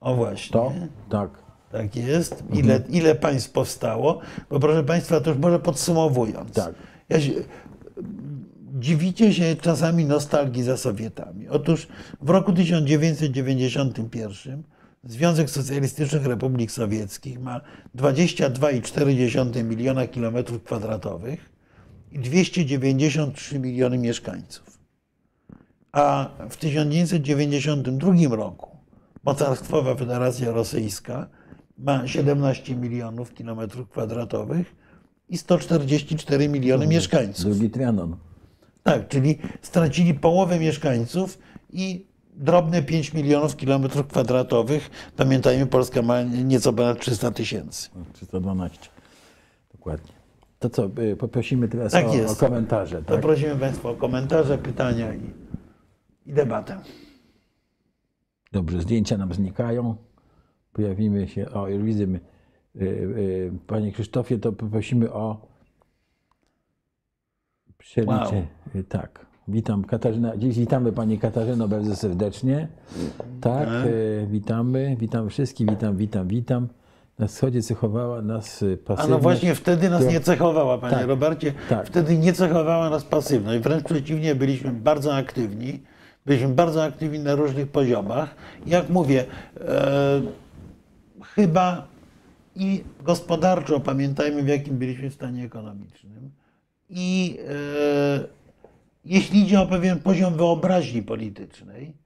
O 0.00 0.14
właśnie. 0.14 0.52
to. 0.52 0.72
Tak. 1.10 1.30
Tak 1.72 1.96
jest. 1.96 2.44
Ile, 2.52 2.80
ile 2.88 3.14
państw 3.14 3.50
powstało? 3.52 4.20
Bo 4.50 4.60
proszę 4.60 4.84
Państwa, 4.84 5.20
to 5.20 5.30
już 5.30 5.38
może 5.38 5.58
podsumowując. 5.58 6.52
Tak. 6.52 6.74
Ja 7.08 7.20
się, 7.20 7.32
dziwicie 8.78 9.34
się 9.34 9.56
czasami 9.60 10.04
nostalgii 10.04 10.62
za 10.62 10.76
Sowietami. 10.76 11.48
Otóż 11.48 11.88
w 12.20 12.30
roku 12.30 12.52
1991 12.52 14.62
Związek 15.04 15.50
Socjalistycznych 15.50 16.26
Republik 16.26 16.72
Sowieckich 16.72 17.40
ma 17.40 17.60
22,4 17.96 19.64
miliona 19.64 20.06
kilometrów 20.06 20.62
kwadratowych 20.62 21.57
293 22.12 23.58
miliony 23.58 23.98
mieszkańców. 23.98 24.78
A 25.92 26.30
w 26.50 26.56
1992 26.56 28.36
roku 28.36 28.76
mocarstwowa 29.24 29.94
Federacja 29.94 30.50
Rosyjska 30.50 31.28
ma 31.78 32.06
17 32.06 32.76
milionów 32.76 33.34
kilometrów 33.34 33.88
kwadratowych 33.88 34.76
i 35.28 35.38
144 35.38 36.48
miliony 36.48 36.86
mieszkańców. 36.86 37.44
Drugi 37.44 37.70
Trianon. 37.70 38.16
Tak, 38.82 39.08
czyli 39.08 39.38
stracili 39.62 40.14
połowę 40.14 40.58
mieszkańców 40.58 41.38
i 41.72 42.06
drobne 42.34 42.82
5 42.82 43.14
milionów 43.14 43.56
kilometrów 43.56 44.06
kwadratowych. 44.06 44.90
Pamiętajmy, 45.16 45.66
Polska 45.66 46.02
ma 46.02 46.22
nieco 46.22 46.72
ponad 46.72 47.00
300 47.00 47.30
tysięcy. 47.30 47.90
312. 48.12 48.88
Dokładnie. 49.72 50.17
To 50.58 50.70
co, 50.70 50.84
e, 50.96 51.16
poprosimy 51.16 51.68
teraz 51.68 51.92
Tak 51.92 52.06
o, 52.06 52.10
o 52.10 52.14
jest. 52.14 52.40
komentarze. 52.40 53.02
To 53.02 53.12
Tak? 53.12 53.20
prosimy 53.20 53.56
Państwa 53.56 53.90
o 53.90 53.94
komentarze, 53.94 54.58
pytania 54.58 55.14
i, 55.14 55.20
i 56.26 56.32
debatę. 56.32 56.80
Dobrze, 58.52 58.80
zdjęcia 58.80 59.16
nam 59.18 59.34
znikają. 59.34 59.96
Pojawimy 60.72 61.28
się. 61.28 61.50
O, 61.50 61.68
już 61.68 61.82
widzę. 61.82 62.06
my, 62.06 62.20
e, 62.76 62.80
e, 62.80 62.84
Panie 63.66 63.92
Krzysztofie, 63.92 64.38
to 64.38 64.52
poprosimy 64.52 65.12
o 65.12 65.46
przelicie. 67.78 68.12
Wow. 68.74 68.84
Tak. 68.88 69.26
Witam 69.48 69.84
Katarzyna. 69.84 70.36
Dziś 70.36 70.58
witamy 70.58 70.92
Pani 70.92 71.18
Katarzyno 71.18 71.68
bardzo 71.68 71.96
serdecznie. 71.96 72.68
Tak, 73.40 73.68
e, 73.68 74.26
witamy. 74.26 74.96
Witam 75.00 75.28
wszystkich. 75.28 75.70
Witam, 75.70 75.96
witam, 75.96 76.28
witam. 76.28 76.68
Na 77.18 77.26
wschodzie 77.26 77.62
cechowała 77.62 78.22
nas 78.22 78.62
e, 78.62 78.66
A 78.72 78.76
pasywność. 78.86 79.10
no 79.10 79.18
właśnie 79.18 79.54
wtedy 79.54 79.90
nas 79.90 80.04
nie 80.06 80.20
cechowała, 80.20 80.78
Panie 80.78 80.96
Tak, 80.96 81.06
Robercie. 81.06 81.52
tak. 81.68 81.86
Wtedy 81.86 82.18
nie 82.18 82.32
cechowała 82.32 82.90
nas 82.90 83.04
pasywność. 83.04 83.62
Wręcz 83.62 83.84
przeciwnie, 83.84 84.34
byliśmy 84.34 84.72
bardzo 84.72 85.14
aktywni. 85.14 85.82
Byliśmy 86.26 86.48
bardzo 86.48 86.84
aktywni 86.84 87.18
na 87.18 87.34
różnych 87.34 87.68
poziomach. 87.68 88.34
Jak 88.66 88.88
mówię, 88.90 89.24
e, 89.60 90.20
chyba 91.22 91.88
i 92.56 92.84
gospodarczo 93.04 93.80
pamiętajmy, 93.80 94.42
w 94.42 94.48
jakim 94.48 94.78
byliśmy 94.78 95.10
stanie 95.10 95.44
ekonomicznym. 95.44 96.30
I 96.88 97.38
e, 97.48 98.24
jeśli 99.04 99.40
idzie 99.42 99.60
o 99.60 99.66
pewien 99.66 99.98
poziom 100.00 100.34
wyobraźni 100.34 101.02
politycznej, 101.02 101.96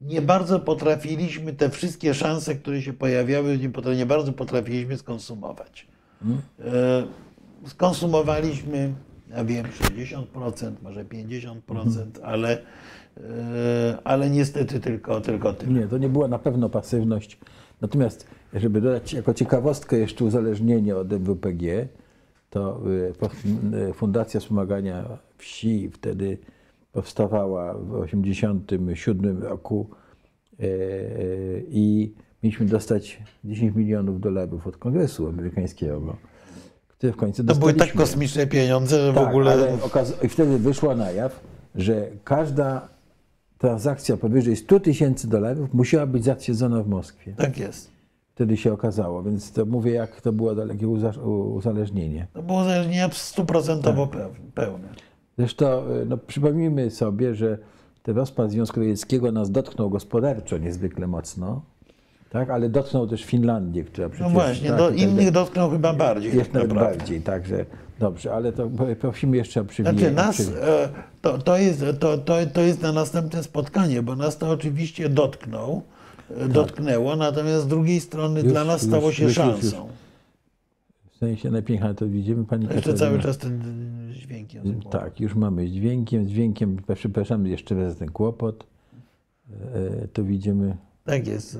nie 0.00 0.22
bardzo 0.22 0.60
potrafiliśmy 0.60 1.52
te 1.52 1.70
wszystkie 1.70 2.14
szanse, 2.14 2.54
które 2.54 2.82
się 2.82 2.92
pojawiały, 2.92 3.58
nie, 3.58 3.70
potra- 3.70 3.96
nie 3.96 4.06
bardzo 4.06 4.32
potrafiliśmy 4.32 4.96
skonsumować. 4.96 5.86
E, 6.60 7.06
skonsumowaliśmy, 7.66 8.92
ja 9.30 9.44
wiem, 9.44 9.66
60%, 9.66 10.72
może 10.82 11.04
50%, 11.04 12.06
ale, 12.22 12.58
e, 13.16 13.98
ale 14.04 14.30
niestety 14.30 14.80
tylko, 14.80 15.20
tylko 15.20 15.52
tyle. 15.52 15.72
Nie, 15.72 15.86
to 15.86 15.98
nie 15.98 16.08
była 16.08 16.28
na 16.28 16.38
pewno 16.38 16.68
pasywność. 16.68 17.38
Natomiast, 17.80 18.26
żeby 18.54 18.80
dodać 18.80 19.12
jako 19.12 19.34
ciekawostkę 19.34 19.98
jeszcze 19.98 20.24
uzależnienie 20.24 20.96
od 20.96 21.12
MWPG, 21.12 21.88
to 22.50 22.80
y, 23.90 23.94
Fundacja 23.94 24.40
Wspomagania 24.40 25.04
Wsi 25.38 25.90
wtedy 25.90 26.38
powstawała 26.92 27.74
w 27.74 28.02
1987 28.04 29.42
roku 29.42 29.86
y, 30.60 31.64
i 31.70 32.12
mieliśmy 32.42 32.66
dostać 32.66 33.22
10 33.44 33.76
milionów 33.76 34.20
dolarów 34.20 34.66
od 34.66 34.76
Kongresu 34.76 35.28
Amerykańskiego, 35.28 36.16
które 36.88 37.12
w 37.12 37.16
końcu 37.16 37.44
To 37.44 37.54
były 37.54 37.74
tak 37.74 37.92
kosmiczne 37.94 38.46
pieniądze, 38.46 39.06
że 39.06 39.12
w 39.12 39.14
Tak, 39.14 39.28
ogóle. 39.28 39.52
ale 39.52 39.76
okaz- 39.76 40.24
I 40.24 40.28
wtedy 40.28 40.58
wyszła 40.58 40.94
na 40.96 41.10
jaw, 41.10 41.40
że 41.74 42.08
każda 42.24 42.88
transakcja 43.58 44.16
powyżej 44.16 44.56
100 44.56 44.80
tysięcy 44.80 45.28
dolarów 45.28 45.74
musiała 45.74 46.06
być 46.06 46.24
zatwierdzona 46.24 46.82
w 46.82 46.88
Moskwie. 46.88 47.34
Tak 47.36 47.58
jest. 47.58 47.90
Wtedy 48.34 48.56
się 48.56 48.72
okazało, 48.72 49.22
więc 49.22 49.52
to 49.52 49.66
mówię, 49.66 49.92
jak 49.92 50.20
to 50.20 50.32
było 50.32 50.54
dalekie 50.54 50.88
uzależnienie. 51.54 52.26
To 52.32 52.42
było 52.42 52.60
uzależnienie 52.60 53.08
stuprocentowo 53.12 54.06
peł- 54.06 54.28
pełne. 54.54 54.88
Zresztą 55.38 55.66
y, 56.02 56.06
no, 56.06 56.18
przypomnijmy 56.18 56.90
sobie, 56.90 57.34
że 57.34 57.58
ten 58.02 58.16
rozpad 58.16 58.50
Związku 58.50 58.80
Radzieckiego 58.80 59.32
nas 59.32 59.50
dotknął 59.50 59.90
gospodarczo 59.90 60.58
niezwykle 60.58 61.06
mocno, 61.06 61.62
tak? 62.30 62.50
ale 62.50 62.68
dotknął 62.68 63.06
też 63.06 63.24
Finlandię, 63.24 63.84
która 63.84 64.08
przecież... 64.08 64.26
No 64.26 64.32
właśnie, 64.32 64.68
tak, 64.68 64.78
do 64.78 64.90
i 64.90 65.00
tak 65.00 65.00
innych 65.00 65.30
dotknął 65.30 65.70
chyba 65.70 65.92
bardziej. 65.92 66.34
Jest 66.34 66.44
tak 66.44 66.54
nawet 66.54 66.68
naprawdę. 66.68 66.98
bardziej, 66.98 67.20
także 67.20 67.64
dobrze, 67.98 68.34
ale 68.34 68.52
to 68.52 68.70
prosimy 69.00 69.36
jeszcze 69.36 69.60
o 69.60 69.64
przywilej. 69.64 69.98
Znaczy 69.98 70.14
nas, 70.14 70.40
e, 70.40 70.88
to, 71.22 71.38
to, 71.38 71.58
jest, 71.58 71.84
to, 72.00 72.18
to, 72.18 72.34
to 72.52 72.60
jest 72.60 72.82
na 72.82 72.92
następne 72.92 73.42
spotkanie, 73.42 74.02
bo 74.02 74.16
nas 74.16 74.38
to 74.38 74.50
oczywiście 74.50 75.08
dotknął, 75.08 75.82
e, 76.36 76.48
dotknęło, 76.48 77.16
natomiast 77.16 77.64
z 77.64 77.66
drugiej 77.66 78.00
strony 78.00 78.34
Tak. 78.34 78.44
Już, 78.44 78.52
dla 78.52 78.64
nas 78.64 78.82
stało 78.82 79.12
się 79.12 79.24
już, 79.24 79.36
już, 79.36 79.46
już. 79.46 79.54
szansą. 79.54 79.88
W 81.18 81.20
sensie 81.20 81.50
najpiękniej 81.50 81.94
to 81.94 82.08
widzimy, 82.08 82.44
Pani 82.44 82.64
Jeszcze 82.64 82.76
Katarzyna. 82.80 82.98
cały 83.10 83.18
czas 83.22 83.38
ten 83.38 83.60
e, 84.10 84.14
dźwięk. 84.14 84.48
Tak, 84.90 85.20
już 85.20 85.34
mamy 85.34 85.68
z 85.68 85.70
dźwiękiem, 85.70 86.24
z 86.24 86.28
dźwiękiem, 86.28 86.76
przepraszamy 86.94 87.48
jeszcze 87.48 87.74
raz 87.74 87.92
za 87.92 87.98
ten 87.98 88.10
kłopot. 88.10 88.66
E, 90.04 90.08
Tu 90.08 90.24
widzimy 90.24 90.76
Tak 91.04 91.26
jest. 91.26 91.54
e, 91.54 91.58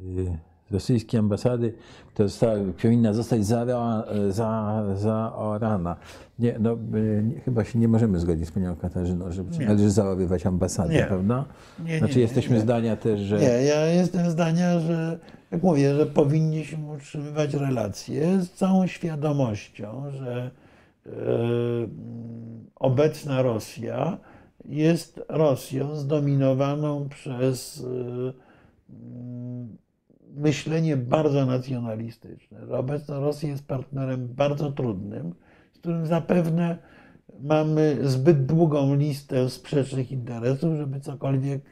z 0.00 0.72
rosyjskiej 0.72 1.20
ambasady, 1.20 1.74
która 2.14 2.28
została, 2.28 2.54
powinna 2.82 3.12
zostać 3.12 3.46
zara, 3.46 4.04
za, 4.28 4.84
zaorana. 4.94 5.96
Nie, 6.38 6.56
no, 6.60 6.76
nie, 7.22 7.40
chyba 7.40 7.64
się 7.64 7.78
nie 7.78 7.88
możemy 7.88 8.20
zgodzić 8.20 8.48
z 8.48 8.50
panią 8.52 8.76
Katarzyną, 8.76 9.32
że 9.32 9.44
Nie. 9.44 9.66
należy 9.66 9.90
zaorywać 9.90 10.46
ambasadę, 10.46 10.94
Nie. 10.94 11.04
prawda? 11.04 11.44
Nie, 11.84 11.92
nie, 11.92 11.98
Znaczy 11.98 12.14
nie, 12.16 12.20
jesteśmy 12.22 12.54
nie. 12.56 12.62
zdania 12.62 12.96
też, 12.96 13.20
że... 13.20 13.38
Nie, 13.38 13.44
ja 13.62 13.86
jestem 13.86 14.30
zdania, 14.30 14.80
że 14.80 15.18
jak 15.50 15.62
mówię, 15.62 15.94
że 15.94 16.06
powinniśmy 16.06 16.92
utrzymywać 16.92 17.54
relacje 17.54 18.40
z 18.40 18.50
całą 18.50 18.86
świadomością, 18.86 20.10
że 20.10 20.50
e, 21.06 21.10
obecna 22.76 23.42
Rosja 23.42 24.18
jest 24.64 25.20
Rosją 25.28 25.96
zdominowaną 25.96 27.08
przez 27.08 27.84
e, 27.84 28.48
myślenie 30.36 30.96
bardzo 30.96 31.46
nacjonalistyczne. 31.46 32.66
Że 32.66 32.78
Obecna 32.78 33.20
Rosja 33.20 33.48
jest 33.48 33.66
partnerem 33.66 34.28
bardzo 34.28 34.72
trudnym, 34.72 35.34
z 35.72 35.78
którym 35.78 36.06
zapewne 36.06 36.78
mamy 37.40 37.98
zbyt 38.02 38.46
długą 38.46 38.94
listę 38.94 39.50
sprzecznych 39.50 40.12
interesów, 40.12 40.76
żeby 40.76 41.00
cokolwiek 41.00 41.62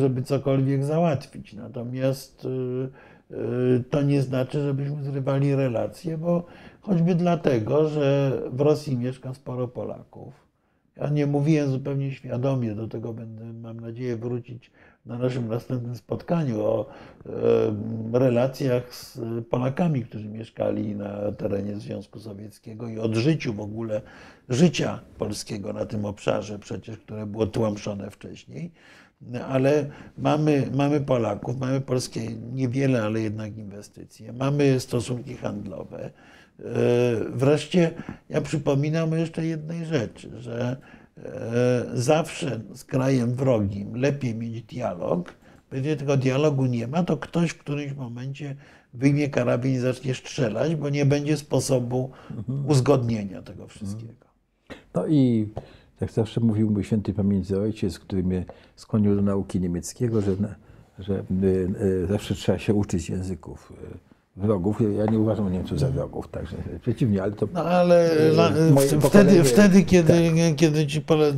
żeby 0.00 0.22
cokolwiek 0.22 0.84
załatwić. 0.84 1.52
Natomiast 1.52 2.44
y, 2.44 2.88
y, 3.30 3.84
to 3.90 4.02
nie 4.02 4.22
znaczy, 4.22 4.62
żebyśmy 4.62 5.02
zrywali 5.04 5.54
relacje, 5.54 6.18
bo 6.18 6.44
choćby 6.80 7.14
dlatego, 7.14 7.88
że 7.88 8.32
w 8.52 8.60
Rosji 8.60 8.96
mieszka 8.96 9.34
sporo 9.34 9.68
Polaków. 9.68 10.42
Ja 10.96 11.08
nie 11.08 11.26
mówiłem 11.26 11.70
zupełnie 11.70 12.12
świadomie, 12.12 12.74
do 12.74 12.88
tego 12.88 13.12
będę, 13.12 13.44
mam 13.44 13.80
nadzieję, 13.80 14.16
wrócić 14.16 14.70
na 15.06 15.18
naszym 15.18 15.48
następnym 15.48 15.96
spotkaniu 15.96 16.60
o 16.60 16.86
e, 18.12 18.18
relacjach 18.18 18.94
z 18.94 19.20
Polakami, 19.50 20.04
którzy 20.04 20.28
mieszkali 20.28 20.96
na 20.96 21.32
terenie 21.32 21.76
Związku 21.76 22.20
Sowieckiego 22.20 22.88
i 22.88 22.98
odżyciu 22.98 23.54
w 23.54 23.60
ogóle 23.60 24.02
życia 24.48 25.00
polskiego 25.18 25.72
na 25.72 25.86
tym 25.86 26.04
obszarze, 26.04 26.58
przecież, 26.58 26.98
które 26.98 27.26
było 27.26 27.46
tłamszone 27.46 28.10
wcześniej. 28.10 28.70
Ale 29.48 29.90
mamy, 30.18 30.68
mamy 30.74 31.00
Polaków, 31.00 31.60
mamy 31.60 31.80
polskie 31.80 32.20
niewiele, 32.36 33.02
ale 33.02 33.20
jednak 33.20 33.56
inwestycje, 33.56 34.32
mamy 34.32 34.80
stosunki 34.80 35.34
handlowe. 35.36 36.04
E, 36.04 36.12
Wreszcie 37.32 37.90
ja 38.28 38.40
przypominam 38.40 39.12
o 39.12 39.16
jeszcze 39.16 39.46
jednej 39.46 39.86
rzeczy, 39.86 40.40
że 40.40 40.76
e, 41.16 41.84
zawsze 41.94 42.60
z 42.74 42.84
krajem 42.84 43.34
wrogim 43.34 43.96
lepiej 43.96 44.34
mieć 44.34 44.62
dialog, 44.62 45.34
jeżeli 45.72 45.96
tego 45.96 46.16
dialogu 46.16 46.66
nie 46.66 46.86
ma, 46.86 47.02
to 47.02 47.16
ktoś 47.16 47.50
w 47.50 47.58
którymś 47.58 47.92
momencie 47.92 48.56
wyjmie 48.94 49.28
karabin 49.28 49.74
i 49.74 49.78
zacznie 49.78 50.14
strzelać, 50.14 50.74
bo 50.76 50.90
nie 50.90 51.06
będzie 51.06 51.36
sposobu 51.36 52.10
uzgodnienia 52.68 53.42
tego 53.42 53.68
wszystkiego. 53.68 54.26
No 54.94 55.06
i 55.06 55.48
tak 56.02 56.12
zawsze 56.12 56.40
mówił 56.40 56.70
mój 56.70 56.84
święty 56.84 57.14
pamięci 57.14 57.54
ojciec, 57.54 57.98
który 57.98 58.22
mnie 58.22 58.44
skłonił 58.76 59.16
do 59.16 59.22
nauki 59.22 59.60
niemieckiego, 59.60 60.20
że, 60.20 60.36
że 60.98 61.24
y, 61.42 61.46
y, 61.82 62.06
zawsze 62.06 62.34
trzeba 62.34 62.58
się 62.58 62.74
uczyć 62.74 63.10
języków 63.10 63.72
y, 63.72 64.11
wrogów. 64.36 64.78
Ja 64.98 65.06
nie 65.06 65.18
uważam 65.18 65.52
Niemców 65.52 65.78
za 65.80 65.88
wrogów, 65.88 66.28
także 66.28 66.56
przeciwnie, 66.82 67.22
ale 67.22 67.32
to 67.32 67.48
No 67.54 67.64
ale 67.64 68.10
pokolenie- 68.32 69.00
wtedy, 69.00 69.44
wtedy 69.44 69.82
kiedy, 69.82 70.12
kiedy 70.56 70.86
ci 70.86 71.00
pole, 71.00 71.32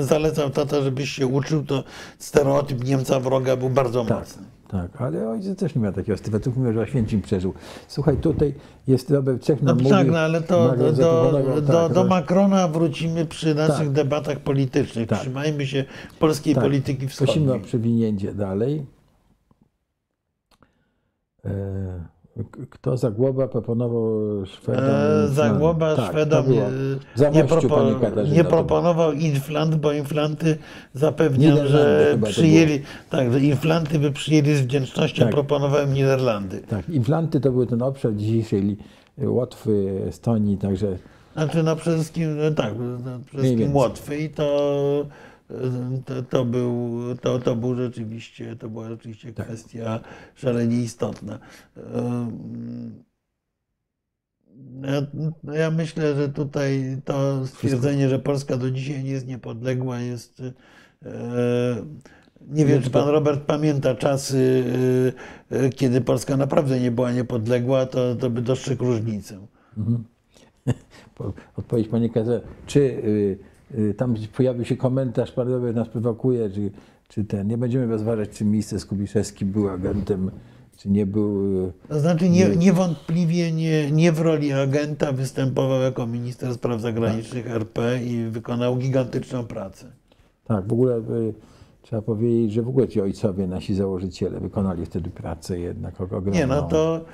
zalecał 0.00 0.50
tata, 0.50 0.82
żebyś 0.82 1.10
się 1.10 1.26
uczył, 1.26 1.64
to 1.64 1.84
stereotyp 2.18 2.84
Niemca 2.84 3.20
wroga 3.20 3.56
był 3.56 3.70
bardzo 3.70 4.04
Tak, 4.04 4.18
mocny. 4.18 4.42
tak, 4.68 5.02
ale 5.02 5.28
ojciec 5.28 5.58
też 5.58 5.74
nie 5.74 5.80
miał 5.82 5.92
takiego 5.92 6.18
stereotypu, 6.18 6.58
mówił, 6.60 6.72
że 6.74 6.80
Oświęcim 6.80 7.22
przeżył. 7.22 7.54
Słuchaj, 7.88 8.16
tutaj 8.16 8.54
jest 8.88 9.10
Robert 9.10 9.42
Czech 9.42 9.62
No 9.62 9.66
nam 9.74 9.84
tak, 9.84 9.98
mówi, 9.98 10.10
no 10.10 10.18
ale 10.18 10.40
to 10.40 10.76
do, 10.76 10.92
do, 10.92 11.60
do, 11.60 11.62
tak, 11.84 11.92
do 11.92 12.02
Ro- 12.02 12.08
Macrona 12.08 12.68
wrócimy 12.68 13.26
przy 13.26 13.54
naszych 13.54 13.76
Tak. 13.86 13.90
debatach 13.92 14.38
politycznych. 14.40 15.08
Tak. 15.08 15.20
Trzymajmy 15.20 15.66
się 15.66 15.84
polskiej 16.18 16.54
Tak. 16.54 16.64
polityki 16.64 17.06
Prosimy 17.06 17.26
o 17.26 17.46
wschodniej. 17.46 17.60
przewinięcie 17.68 18.34
dalej. 18.34 18.86
E, 21.44 22.15
Kto 22.70 22.96
Zagłoba 22.96 23.48
proponował 23.48 24.46
Szwedom? 24.46 24.84
E? 24.84 25.28
Zagłoba 25.28 25.96
Tak, 25.96 26.10
Szwedom 26.10 26.46
e, 27.18 27.30
nie, 27.30 27.44
propo, 27.44 27.90
nie 28.32 28.44
proponował 28.44 29.12
inflant, 29.12 29.74
bo 29.74 29.92
inflanty 29.92 30.58
zapewniam, 30.94 31.66
że 31.66 32.18
przyjęli, 32.24 32.80
tak, 33.10 33.32
że 33.32 33.40
inflanty 33.40 33.98
by 33.98 34.12
przyjęli 34.12 34.54
z 34.54 34.60
wdzięcznością, 34.60 35.22
Tak. 35.24 35.32
proponowałem 35.32 35.94
Niderlandy. 35.94 36.60
Tak, 36.60 36.88
implanty 36.88 37.40
to 37.40 37.52
był 37.52 37.66
ten 37.66 37.82
obszar 37.82 38.14
dzisiejszej 38.14 38.76
Łotwy, 39.18 40.02
Estonii, 40.08 40.56
także 40.56 40.98
Znaczy 41.36 41.62
no 41.62 41.76
przede 41.76 41.96
wszystkim, 41.96 42.36
no 42.36 42.50
tak, 42.50 42.74
przede 43.26 43.42
wszystkim. 43.42 43.76
Łotwy 43.76 44.16
i 44.16 44.28
to, 44.30 45.06
to, 46.04 46.22
to, 46.22 46.44
był, 46.44 47.00
to, 47.20 47.38
to 47.38 47.56
był 47.56 47.74
rzeczywiście, 47.74 48.56
to 48.56 48.68
była 48.68 48.88
rzeczywiście 48.88 49.32
Tak. 49.32 49.46
kwestia 49.46 50.00
szalenie 50.34 50.76
istotna. 50.82 51.38
Ja, 54.82 55.52
ja 55.54 55.70
myślę, 55.70 56.14
że 56.16 56.28
tutaj 56.28 56.96
to 57.04 57.46
stwierdzenie, 57.46 58.08
że 58.08 58.18
Polska 58.18 58.56
do 58.56 58.70
dzisiaj 58.70 59.04
nie 59.04 59.10
jest 59.10 59.26
niepodległa, 59.26 59.98
jest. 59.98 60.42
e, 61.04 61.12
Nie 62.48 62.66
wiem, 62.66 62.82
czy 62.82 62.90
pan 62.90 63.08
Robert 63.08 63.40
pamięta 63.40 63.94
czasy, 63.94 64.64
e, 65.52 65.56
e, 65.64 65.70
kiedy 65.70 66.00
Polska 66.00 66.36
naprawdę 66.36 66.80
nie 66.80 66.90
była 66.90 67.12
niepodległa, 67.12 67.86
to, 67.86 68.14
to 68.16 68.30
by 68.30 68.42
dostrzegł 68.42 68.84
różnicę. 68.84 69.46
po- 71.14 71.32
odpowiedź 71.56 71.88
Pani 71.88 72.10
Katarzyna, 72.10 72.40
czy 72.66 72.80
y, 72.80 73.38
tam 73.96 74.14
pojawił 74.36 74.64
się 74.64 74.76
komentarz, 74.76 75.32
Pan 75.32 75.48
Robert 75.48 75.76
nas 75.76 75.88
prowokuje, 75.88 76.50
czy, 76.50 76.70
czy 77.08 77.24
ten, 77.24 77.48
nie 77.48 77.58
będziemy 77.58 77.86
rozważać, 77.86 78.30
czy 78.30 78.44
minister 78.44 78.80
Skubiszewski 78.80 79.44
był 79.44 79.68
agentem, 79.68 80.30
czy 80.76 80.90
nie 80.90 81.06
był... 81.06 81.64
y, 81.66 81.72
To 81.88 82.00
znaczy 82.00 82.28
nie, 82.28 82.48
niewątpliwie 82.48 83.52
nie, 83.52 83.90
nie 83.90 84.12
w 84.12 84.20
roli 84.20 84.52
agenta 84.52 85.12
występował 85.12 85.80
jako 85.80 86.06
minister 86.06 86.54
spraw 86.54 86.80
zagranicznych 86.80 87.50
RP 87.50 87.98
i 88.04 88.24
wykonał 88.30 88.76
gigantyczną 88.76 89.44
pracę. 89.44 89.86
Tak, 90.44 90.68
w 90.68 90.72
ogóle 90.72 90.96
y, 90.98 91.34
trzeba 91.82 92.02
powiedzieć, 92.02 92.52
że 92.52 92.62
w 92.62 92.68
ogóle 92.68 92.88
ci 92.88 93.00
ojcowie, 93.00 93.46
nasi 93.46 93.74
założyciele 93.74 94.40
wykonali 94.40 94.86
wtedy 94.86 95.10
pracę 95.10 95.58
jednak 95.60 96.00
ogromną. 96.00 96.32
Nie, 96.32 96.46
no 96.46 96.62
to, 96.62 97.04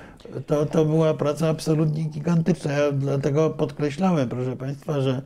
to, 0.47 0.67
to 0.67 0.85
była 0.85 1.15
praca 1.15 1.49
absolutnie 1.49 2.05
gigantyczna. 2.05 2.73
Ja 2.73 2.93
dlatego 2.93 3.51
podkreślałem, 3.51 4.29
proszę 4.29 4.57
Państwa, 4.57 5.01
że 5.01 5.23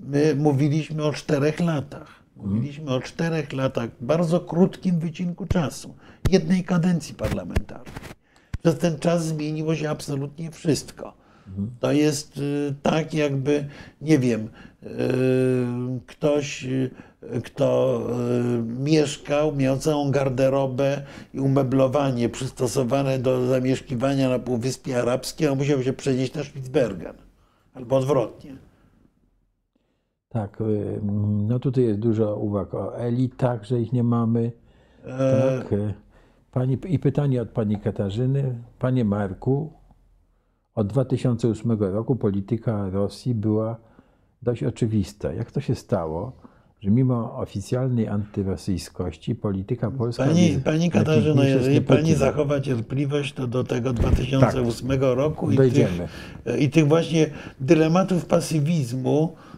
my 0.00 0.34
mówiliśmy 0.34 1.04
o 1.04 1.12
czterech 1.12 1.60
latach. 1.60 2.20
Mówiliśmy 2.36 2.94
o 2.94 3.00
czterech 3.00 3.52
latach, 3.52 3.90
bardzo 4.00 4.40
krótkim 4.40 4.98
wycinku 4.98 5.46
czasu, 5.46 5.94
jednej 6.30 6.64
kadencji 6.64 7.14
parlamentarnej. 7.14 7.94
Przez 8.62 8.78
ten 8.78 8.98
czas 8.98 9.26
zmieniło 9.26 9.74
się 9.74 9.90
absolutnie 9.90 10.50
wszystko. 10.50 11.20
To 11.80 11.92
jest 11.92 12.38
y, 12.38 12.74
tak, 12.82 13.14
jakby, 13.14 13.68
nie 14.00 14.18
wiem, 14.18 14.48
y, 14.82 14.88
ktoś, 16.06 16.64
y, 16.64 16.90
kto 17.44 18.00
mieszkał, 18.64 19.56
miał 19.56 19.78
całą 19.78 20.10
garderobę 20.10 21.02
i 21.34 21.40
umeblowanie 21.40 22.28
przystosowane 22.28 23.18
do 23.18 23.46
zamieszkiwania 23.46 24.28
na 24.28 24.38
Półwyspie 24.38 24.98
Arabskim, 24.98 25.48
a 25.48 25.54
musiał 25.54 25.82
się 25.82 25.92
przenieść 25.92 26.34
na 26.34 26.44
Spitsbergen. 26.44 27.14
Albo 27.74 27.96
odwrotnie. 27.96 28.69
Tak, 30.32 30.60
y, 30.60 31.00
no 31.48 31.58
tutaj 31.58 31.84
jest 31.84 32.00
dużo 32.00 32.36
uwag 32.36 32.74
o 32.74 32.96
elitach, 32.98 33.64
że 33.64 33.80
ich 33.80 33.92
nie 33.92 34.02
mamy. 34.02 34.52
E, 35.04 35.58
Tak. 35.58 35.72
y, 35.72 35.94
Pani, 36.52 36.78
I 36.88 36.98
pytanie 36.98 37.42
od 37.42 37.48
Pani 37.48 37.76
Katarzyny. 37.80 38.54
Panie 38.78 39.04
Marku, 39.04 39.72
od 40.74 40.86
2008 40.86 41.78
roku 41.80 42.16
polityka 42.16 42.90
Rosji 42.90 43.34
była 43.34 43.76
dość 44.42 44.64
oczywista. 44.64 45.32
Jak 45.32 45.52
to 45.52 45.60
się 45.60 45.74
stało, 45.74 46.32
że 46.80 46.90
mimo 46.90 47.36
oficjalnej 47.36 48.08
antyrosyjskości 48.08 49.34
polityka 49.34 49.90
polska... 49.90 50.24
Pani, 50.24 50.48
jest 50.48 50.64
pani 50.64 50.90
Katarzyno, 50.90 51.44
jeżeli 51.44 51.80
pani 51.80 52.14
zachowa 52.14 52.60
cierpliwość, 52.60 53.32
to 53.32 53.46
do 53.46 53.64
tego 53.64 53.92
2008 53.92 54.90
roku 55.00 55.50
i 55.50 55.56
tych, 55.56 55.90
i 56.58 56.70
tych 56.70 56.88
właśnie 56.88 57.30
dylematów 57.60 58.26
pasywizmu 58.26 59.36
e, 59.46 59.49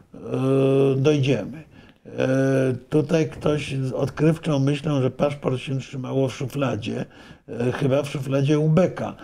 dojdziemy. 0.96 1.72
E, 2.06 2.74
tutaj 2.88 3.30
ktoś 3.30 3.74
z 3.74 3.92
odkrywczą 3.92 4.58
myślą, 4.58 5.02
że 5.02 5.10
paszport 5.10 5.58
się 5.58 5.78
trzymało 5.78 6.28
w 6.28 6.34
szufladzie, 6.34 7.04
e, 7.48 7.72
chyba 7.72 8.02
w 8.02 8.10
szufladzie 8.10 8.58
Ubeka, 8.58 9.08
e, 9.08 9.14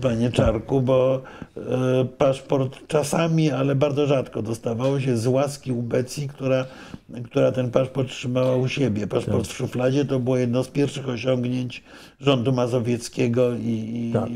panie 0.00 0.30
Czarku, 0.32 0.80
bo 0.80 1.22
e, 1.56 2.04
paszport 2.18 2.86
czasami, 2.86 3.50
ale 3.50 3.74
bardzo 3.74 4.06
rzadko 4.06 4.42
dostawało 4.42 5.00
się 5.00 5.16
z 5.16 5.26
łaski 5.26 5.72
Ubecji, 5.72 6.28
która, 6.28 6.64
która 7.24 7.52
ten 7.52 7.70
paszport 7.70 8.08
trzymała 8.08 8.56
u 8.56 8.68
siebie. 8.68 9.06
Paszport 9.06 9.46
w 9.48 9.52
szufladzie 9.56 10.04
to 10.04 10.20
było 10.20 10.36
jedno 10.36 10.64
z 10.64 10.68
pierwszych 10.68 11.08
osiągnięć 11.08 11.84
rządu 12.20 12.52
mazowieckiego 12.52 13.54
i, 13.54 13.92
i, 14.08 14.12
Tak. 14.12 14.30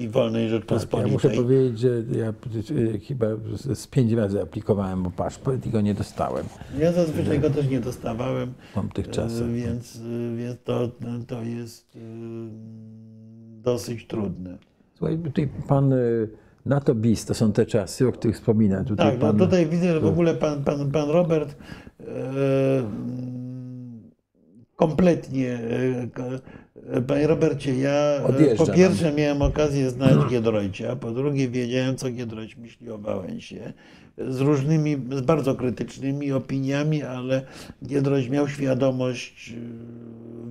i, 0.00 0.08
wolnej 0.08 0.44
Tak, 0.44 0.52
ja 0.52 0.58
Rzeczpospolitej. 0.58 1.12
muszę 1.12 1.30
powiedzieć, 1.30 1.78
że 1.78 1.88
ja 2.18 2.32
chyba 3.08 3.26
z 3.74 3.86
pięć 3.86 4.12
razy 4.12 4.42
aplikowałem 4.42 5.06
o 5.06 5.10
paszport 5.10 5.66
i 5.66 5.70
go 5.70 5.80
nie 5.80 5.94
dostałem 5.94 6.46
Ja 6.78 6.92
zazwyczaj 6.92 7.40
go 7.40 7.50
też 7.50 7.68
nie 7.68 7.80
dostawałem. 7.80 8.52
tamtych 8.74 9.10
czasach. 9.10 9.42
E, 9.48 9.52
Więc, 9.52 9.96
e, 9.96 10.36
więc 10.36 10.56
to, 10.64 10.88
to 11.26 11.42
jest 11.42 11.96
e, 11.96 13.09
dosyć 13.62 14.06
trudne. 14.06 14.58
Słuchaj, 14.94 15.18
tutaj 15.18 15.48
pan 15.68 15.92
y, 15.92 16.28
NATO 16.66 16.94
BIS, 16.94 17.24
to 17.24 17.34
są 17.34 17.52
te 17.52 17.66
czasy, 17.66 18.08
o 18.08 18.12
których 18.12 18.36
wspomina. 18.36 18.84
Tutaj 18.84 19.06
Tak, 19.10 19.20
no 19.20 19.26
pan, 19.26 19.38
tutaj 19.38 19.66
widzę, 19.66 19.92
że 19.92 20.00
w 20.00 20.06
ogóle 20.06 20.34
pan, 20.34 20.64
pan, 20.64 20.90
pan 20.90 21.10
Robert 21.10 21.56
e, 22.00 22.04
kompletnie. 24.76 25.60
e, 26.92 27.02
Panie 27.06 27.26
Robercie, 27.26 27.76
ja 27.76 27.90
e, 27.92 28.24
Odjeżdża 28.24 28.66
po 28.66 28.72
pierwsze 28.72 29.12
miałem 29.12 29.42
okazję 29.42 29.90
znać 29.90 30.30
Giedroycia, 30.30 30.96
po 30.96 31.10
drugie 31.10 31.48
wiedziałem, 31.48 31.96
co 31.96 32.10
Giedroyć 32.10 32.56
myśli 32.56 32.90
o 32.90 32.98
Wałęsie. 32.98 33.72
Z 34.18 34.40
różnymi, 34.40 34.96
z 35.10 35.20
bardzo 35.20 35.54
krytycznymi 35.54 36.32
opiniami, 36.32 37.02
ale 37.02 37.42
Giedroyć 37.86 38.28
miał 38.28 38.48
świadomość 38.48 39.54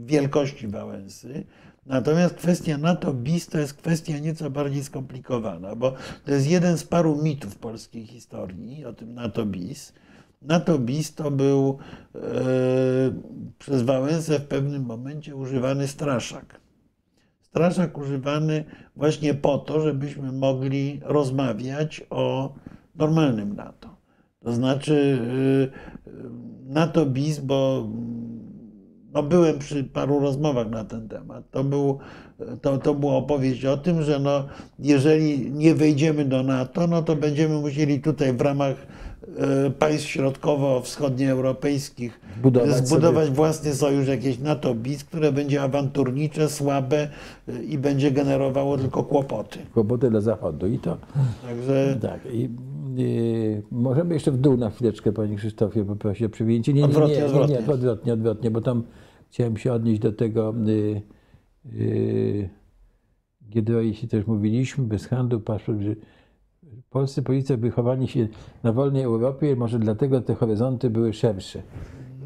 wielkości 0.06 0.68
Wałęsy. 0.68 1.44
Natomiast 1.85 2.35
kwestia 2.35 2.77
NATO 2.77 3.14
BIS 3.14 3.47
to 3.47 3.60
jest 3.60 3.73
kwestia 3.73 4.19
nieco 4.19 4.49
bardziej 4.49 4.84
skomplikowana, 4.84 5.76
bo 5.76 5.93
to 6.26 6.31
jest 6.31 6.49
jeden 6.49 6.77
z 6.77 6.84
paru 6.84 7.23
mitów 7.23 7.56
polskiej 7.56 8.06
historii 8.06 8.85
o 8.85 8.93
tym 8.93 9.14
NATO 9.14 9.45
BIS. 9.45 9.93
NATO 10.41 10.80
BIS 10.80 11.15
to 11.15 11.31
był 11.31 11.77
e, 12.15 12.19
przez 13.60 13.81
Wałęsę 13.81 14.39
w 14.39 14.47
pewnym 14.47 14.85
momencie 14.85 15.35
używany 15.35 15.88
straszak. 15.88 16.60
Straszak 17.41 17.97
używany 17.97 18.64
właśnie 18.95 19.34
po 19.34 19.57
to, 19.57 19.81
żebyśmy 19.81 20.31
mogli 20.31 20.99
rozmawiać 21.03 22.03
o 22.10 22.56
normalnym 22.95 23.56
NATO. 23.56 23.95
To 24.39 24.53
znaczy 24.53 25.19
e, 26.07 26.10
NATO 26.73 27.06
BIS, 27.06 27.39
bo 27.39 27.88
no 29.14 29.23
byłem 29.23 29.60
przy 29.60 29.84
paru 29.84 30.19
rozmowach 30.19 30.69
na 30.69 30.84
ten 30.86 31.07
temat. 31.07 31.44
To, 31.52 31.64
był, 31.64 31.99
to, 32.61 32.77
to 32.77 32.94
była 32.95 33.14
opowieść 33.14 33.65
o 33.65 33.77
tym, 33.77 34.03
że 34.03 34.19
no, 34.19 34.44
jeżeli 34.80 35.52
nie 35.52 35.76
wejdziemy 35.76 36.26
do 36.26 36.44
NATO, 36.44 36.88
no 36.88 37.02
to 37.02 37.15
będziemy 37.15 37.61
musieli 37.61 37.99
tutaj 37.99 38.34
w 38.34 38.41
ramach 38.41 38.76
e, 39.65 39.69
państw 39.69 40.07
środkowo-wschodnioeuropejskich 40.07 42.19
Zbudować 42.40 42.88
zbudować 42.88 43.26
sobie- 43.26 43.36
własny 43.36 43.76
sojusz, 43.76 44.07
jakieś 44.07 44.40
NATO 44.40 44.76
BIS, 44.76 45.03
które 45.03 45.31
będzie 45.31 45.61
awanturnicze, 45.61 46.49
słabe 46.49 47.07
e, 47.48 47.64
i 47.64 47.77
będzie 47.77 48.11
generowało 48.11 48.77
tylko 48.77 49.03
kłopoty. 49.03 49.60
Kłopoty 49.73 50.10
dla 50.10 50.22
Zachodu 50.22 50.68
i 50.68 50.80
to. 50.80 50.98
Także 51.48 51.98
Tak. 52.02 52.19
I, 52.34 52.49
y, 52.99 53.64
możemy 53.72 54.14
jeszcze 54.14 54.31
w 54.31 54.38
dół 54.38 54.57
na 54.57 54.69
chwileczkę, 54.69 55.11
panie 55.11 55.36
Krzysztofie, 55.36 55.86
poprosić 55.86 56.23
o 56.23 56.30
przywinięcie. 56.30 56.73
Nie, 56.73 56.81
nie, 56.81 56.88
nie, 56.88 56.94
nie, 56.94 56.98
odwrotnie. 57.26 57.56
nie, 57.56 57.60
odwrotnie, 57.73 58.14
odwrotnie, 58.14 58.52
bo 58.52 58.61
tam 58.61 58.84
chciałem 59.30 59.57
się 59.57 59.73
odnieść 59.73 60.01
do 60.01 60.11
tego. 60.11 60.53
Y, 60.68 61.01
y, 61.76 62.49
Giedroyci 63.49 64.07
też 64.07 64.27
mówiliśmy, 64.27 64.84
bez 64.84 65.07
handlu, 65.07 65.39
paszport, 65.39 65.80
że 65.81 65.95
polscy 66.89 67.23
policja 67.23 67.57
wychowani 67.57 68.07
się 68.07 68.27
na 68.64 68.73
wolnej 68.73 69.03
Europie, 69.03 69.56
może 69.56 69.80
dlatego 69.80 70.22
te 70.22 70.35
horyzonty 70.35 70.89
były 70.89 71.14
szersze. 71.14 71.61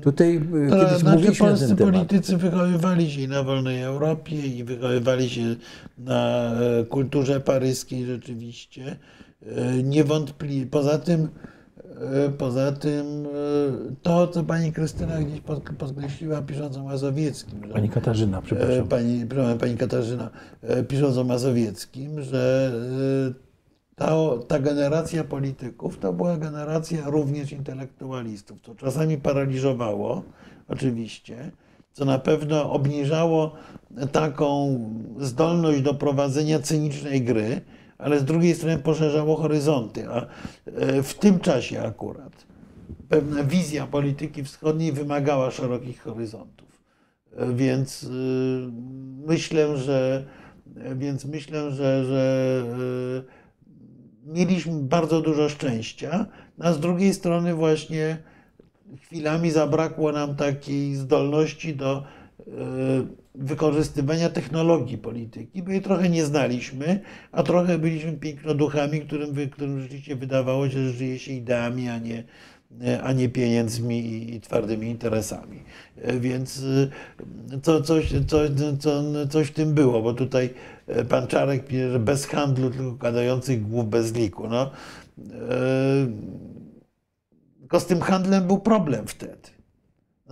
Tutaj 0.01 0.35
y, 0.35 0.69
To 0.69 0.75
kiedyś 0.85 0.97
znaczy 0.99 1.05
mówiliśmy 1.17 1.45
na 1.45 1.49
polscy 1.51 1.67
ten 1.67 1.77
temat. 1.77 1.93
politycy 1.93 2.37
wychowywali 2.37 3.11
się 3.11 3.27
na 3.27 3.43
wolnej 3.43 3.81
Europie 3.81 4.35
i 4.47 4.63
wychowywali 4.63 5.29
się 5.29 5.55
na 5.97 6.51
e, 6.53 6.85
kulturze 6.85 7.39
paryskiej 7.39 8.05
rzeczywiście. 8.05 8.95
E, 9.45 9.83
Niewątpliwie. 9.83 10.65
Poza 10.65 10.99
tym, 10.99 11.27
poza 12.37 12.71
tym 12.71 13.25
e, 13.25 13.29
to, 14.01 14.27
co 14.27 14.43
pani 14.43 14.71
Krystyna 14.73 15.21
gdzieś 15.21 15.41
pod- 15.41 15.69
podkreśliła 15.77 16.41
pisząc 16.41 16.77
o 16.77 16.83
Mazowieckim, 16.83 17.59
że 17.67 17.73
Pani 17.73 17.89
Katarzyna, 17.89 18.37
E, 18.37 18.41
przepraszam. 18.41 18.87
Pani, 18.87 19.25
pani 19.59 19.77
Katarzyna, 19.77 20.29
e, 20.61 20.83
pisząc 20.83 21.17
o 21.17 21.23
Mazowieckim, 21.23 22.21
że 22.21 22.71
e, 23.29 23.33
ta, 23.95 24.11
ta 24.47 24.59
generacja 24.59 25.23
polityków 25.23 25.97
to 25.99 26.13
była 26.13 26.37
generacja 26.37 27.09
również 27.09 27.51
intelektualistów, 27.51 28.57
co 28.61 28.75
czasami 28.75 29.17
paraliżowało, 29.17 30.23
oczywiście, 30.67 31.51
co 31.93 32.05
na 32.05 32.19
pewno 32.19 32.71
obniżało 32.71 33.51
taką 34.11 34.79
zdolność 35.19 35.81
do 35.81 35.93
prowadzenia 35.93 36.59
cynicznej 36.59 37.21
gry, 37.21 37.61
ale 38.03 38.19
z 38.19 38.25
drugiej 38.25 38.55
strony 38.55 38.77
poszerzało 38.77 39.35
horyzonty. 39.35 40.09
A 40.09 40.25
e, 40.65 41.03
w 41.03 41.13
tym 41.13 41.39
czasie 41.39 41.81
akurat 41.81 42.45
pewna 43.09 43.43
wizja 43.43 43.87
polityki 43.87 44.43
wschodniej 44.43 44.91
wymagała 44.91 45.51
szerokich 45.51 46.01
horyzontów. 46.01 46.67
E, 47.37 47.53
Więc 47.53 48.03
y, 48.03 48.07
myślę, 49.27 49.77
że 49.77 50.25
więc 50.95 51.25
myślę, 51.25 51.71
że, 51.71 52.05
że 52.05 53.23
mieliśmy 54.25 54.73
bardzo 54.73 55.21
dużo 55.21 55.49
szczęścia, 55.49 56.25
a 56.59 56.73
z 56.73 56.79
drugiej 56.79 57.13
strony 57.13 57.53
właśnie 57.53 58.17
chwilami 59.01 59.51
zabrakło 59.51 60.11
nam 60.11 60.35
takiej 60.35 60.95
zdolności 60.95 61.75
do 61.75 62.03
wykorzystywania 63.35 64.29
technologii 64.29 64.97
polityki, 64.97 65.63
bo 65.63 65.71
jej 65.71 65.81
trochę 65.81 66.09
nie 66.09 66.25
znaliśmy, 66.25 66.99
a 67.31 67.43
trochę 67.43 67.77
byliśmy 67.77 68.13
pięknoduchami, 68.13 69.01
którym, 69.01 69.49
którym 69.51 69.81
rzeczywiście 69.81 70.15
wydawało 70.15 70.69
się, 70.69 70.87
że 70.87 70.93
żyje 70.93 71.19
się 71.19 71.31
ideami, 71.31 71.89
a 71.89 71.99
nie, 71.99 72.23
a 73.03 73.11
nie 73.11 73.29
pieniędzmi 73.29 73.99
i, 73.99 74.35
i 74.35 74.41
twardymi 74.41 74.87
interesami. 74.87 75.63
E, 76.01 76.19
Więc 76.19 76.59
y, 76.59 76.91
co, 77.61 77.81
coś, 77.81 78.13
coś, 78.27 78.49
co, 78.79 79.03
coś 79.29 79.47
w 79.47 79.53
tym 79.53 79.73
było, 79.73 80.01
bo 80.01 80.13
tutaj 80.13 80.49
e, 80.87 81.05
pan 81.05 81.27
Czarek 81.27 81.65
pisze, 81.67 81.91
że 81.91 81.99
bez 81.99 82.25
handlu, 82.25 82.69
tylko 82.69 82.91
gadających 82.91 83.67
głów 83.67 83.89
bez 83.89 84.13
liku. 84.13 84.47
No, 84.47 84.71
e, 85.19 86.07
tylko 87.59 87.79
z 87.79 87.85
tym 87.85 88.01
handlem 88.01 88.47
był 88.47 88.59
problem 88.59 89.07
wtedy. 89.07 89.52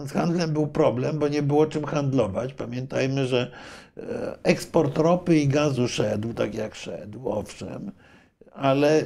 Z 0.07 0.11
handlem 0.11 0.53
był 0.53 0.67
problem, 0.67 1.19
bo 1.19 1.27
nie 1.27 1.43
było 1.43 1.65
czym 1.65 1.85
handlować. 1.85 2.53
Pamiętajmy, 2.53 3.27
że 3.27 3.51
e, 3.97 4.37
eksport 4.43 4.97
ropy 4.97 5.39
i 5.39 5.47
gazu 5.47 5.87
szedł, 5.87 6.33
tak 6.33 6.55
jak 6.55 6.75
szedł, 6.75 7.29
owszem, 7.29 7.91
ale 8.53 9.03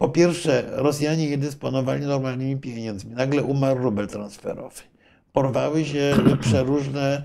po 0.00 0.08
pierwsze, 0.08 0.64
Rosjanie 0.70 1.30
nie 1.30 1.38
dysponowali 1.38 2.06
normalnymi 2.06 2.56
pieniędzmi. 2.56 3.14
Nagle 3.14 3.42
umarł 3.42 3.82
rubel 3.82 4.08
transferowy. 4.08 4.82
Porwały 5.32 5.84
się 5.84 6.16
przeróżne, 6.40 7.22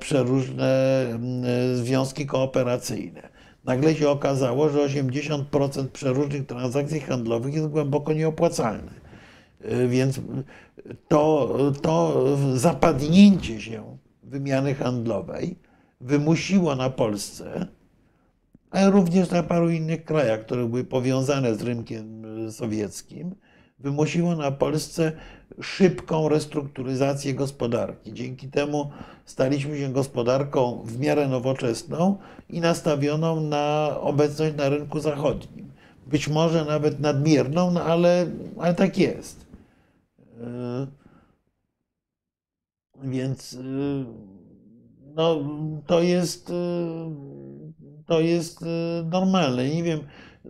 przeróżne 0.00 1.00
mm, 1.10 1.76
związki 1.76 2.26
kooperacyjne. 2.26 3.28
Nagle 3.64 3.94
się 3.94 4.08
okazało, 4.08 4.68
że 4.68 4.78
80% 4.78 5.88
przeróżnych 5.88 6.46
transakcji 6.46 7.00
handlowych 7.00 7.54
jest 7.54 7.68
głęboko 7.68 8.12
nieopłacalne. 8.12 9.07
Y, 9.64 9.88
Więc 9.88 10.20
to, 11.08 11.54
to 11.82 12.24
zapadnięcie 12.54 13.60
się 13.60 13.98
wymiany 14.22 14.74
handlowej 14.74 15.56
wymusiło 16.00 16.76
na 16.76 16.90
Polsce, 16.90 17.66
ale 18.70 18.90
również 18.90 19.30
na 19.30 19.42
paru 19.42 19.70
innych 19.70 20.04
krajach, 20.04 20.40
które 20.40 20.66
były 20.66 20.84
powiązane 20.84 21.54
z 21.54 21.62
rynkiem 21.62 22.24
y, 22.46 22.52
sowieckim, 22.52 23.34
wymusiło 23.78 24.36
na 24.36 24.50
Polsce 24.50 25.12
szybką 25.60 26.28
restrukturyzację 26.28 27.34
gospodarki. 27.34 28.12
Dzięki 28.12 28.48
temu 28.48 28.90
staliśmy 29.24 29.78
się 29.78 29.92
gospodarką 29.92 30.82
w 30.84 30.98
miarę 30.98 31.28
nowoczesną 31.28 32.16
i 32.50 32.60
nastawioną 32.60 33.40
na 33.40 33.96
obecność 34.00 34.56
na 34.56 34.68
rynku 34.68 35.00
zachodnim. 35.00 35.70
Być 36.06 36.28
może 36.28 36.64
nawet 36.64 37.00
nadmierną, 37.00 37.70
no 37.70 37.82
ale, 37.82 38.26
ale 38.58 38.74
tak 38.74 38.98
jest. 38.98 39.47
Yy, 40.38 40.86
Więc 43.04 43.52
yy, 43.52 44.06
no, 45.14 45.40
to 45.86 46.00
jest, 46.02 46.48
yy, 46.48 46.54
to 48.06 48.20
jest 48.20 48.64
normalne. 49.04 49.68
Nie 49.68 49.82
wiem, 49.82 50.00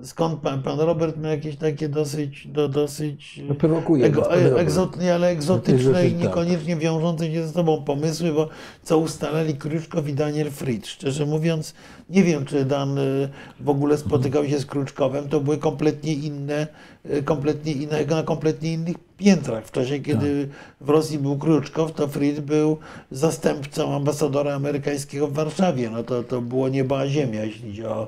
skąd 0.02 0.40
pan, 0.40 0.62
pan 0.62 0.80
Robert 0.80 1.16
ma 1.16 1.28
jakieś 1.28 1.56
takie 1.56 1.88
dosyć, 1.88 2.46
do, 2.46 2.68
dosyć 2.68 3.40
No, 3.48 3.54
prowokuje 3.54 4.04
ego, 4.04 4.30
ale 4.32 5.28
egzotyczne 5.28 5.78
rzeczy 5.78 6.08
i 6.08 6.12
tak. 6.12 6.20
niekoniecznie 6.20 6.76
wiążące 6.76 7.32
się 7.32 7.46
ze 7.46 7.52
sobą 7.52 7.84
pomysły, 7.84 8.32
bo 8.32 8.48
co 8.82 8.98
ustalali 8.98 9.54
Kruczkow 9.54 10.08
i 10.08 10.14
Daniel 10.14 10.50
Fried. 10.50 10.86
Szczerze 10.86 11.26
mówiąc, 11.26 11.74
nie 12.10 12.22
wiem, 12.24 12.44
czy 12.44 12.64
Dan 12.64 12.98
y, 12.98 13.28
w 13.60 13.68
ogóle 13.68 13.98
spotykał 13.98 14.46
się 14.46 14.58
z 14.58 14.66
Kruczkowem. 14.66 15.28
To 15.28 15.40
były 15.40 15.58
kompletnie 15.58 16.12
inne, 16.12 16.66
y, 17.10 17.22
kompletnie 17.22 17.72
inne, 17.72 18.04
na 18.04 18.22
kompletnie 18.22 18.72
innych 18.72 18.96
piętrach. 19.16 19.66
W 19.66 19.70
czasie, 19.70 19.98
kiedy 19.98 20.46
Tak. 20.46 20.86
w 20.86 20.90
Rosji 20.90 21.18
był 21.18 21.38
Kruczkow, 21.38 21.92
to 21.92 22.08
Fried 22.08 22.40
był 22.40 22.78
zastępcą 23.10 23.96
ambasadora 23.96 24.54
amerykańskiego 24.54 25.28
w 25.28 25.32
Warszawie. 25.32 25.90
No 25.90 26.02
to, 26.02 26.22
to 26.22 26.40
było 26.40 26.68
nieba 26.68 26.98
a 26.98 27.08
ziemia, 27.08 27.44
jeśli 27.44 27.68
chodzi 27.68 27.84
o, 27.86 28.06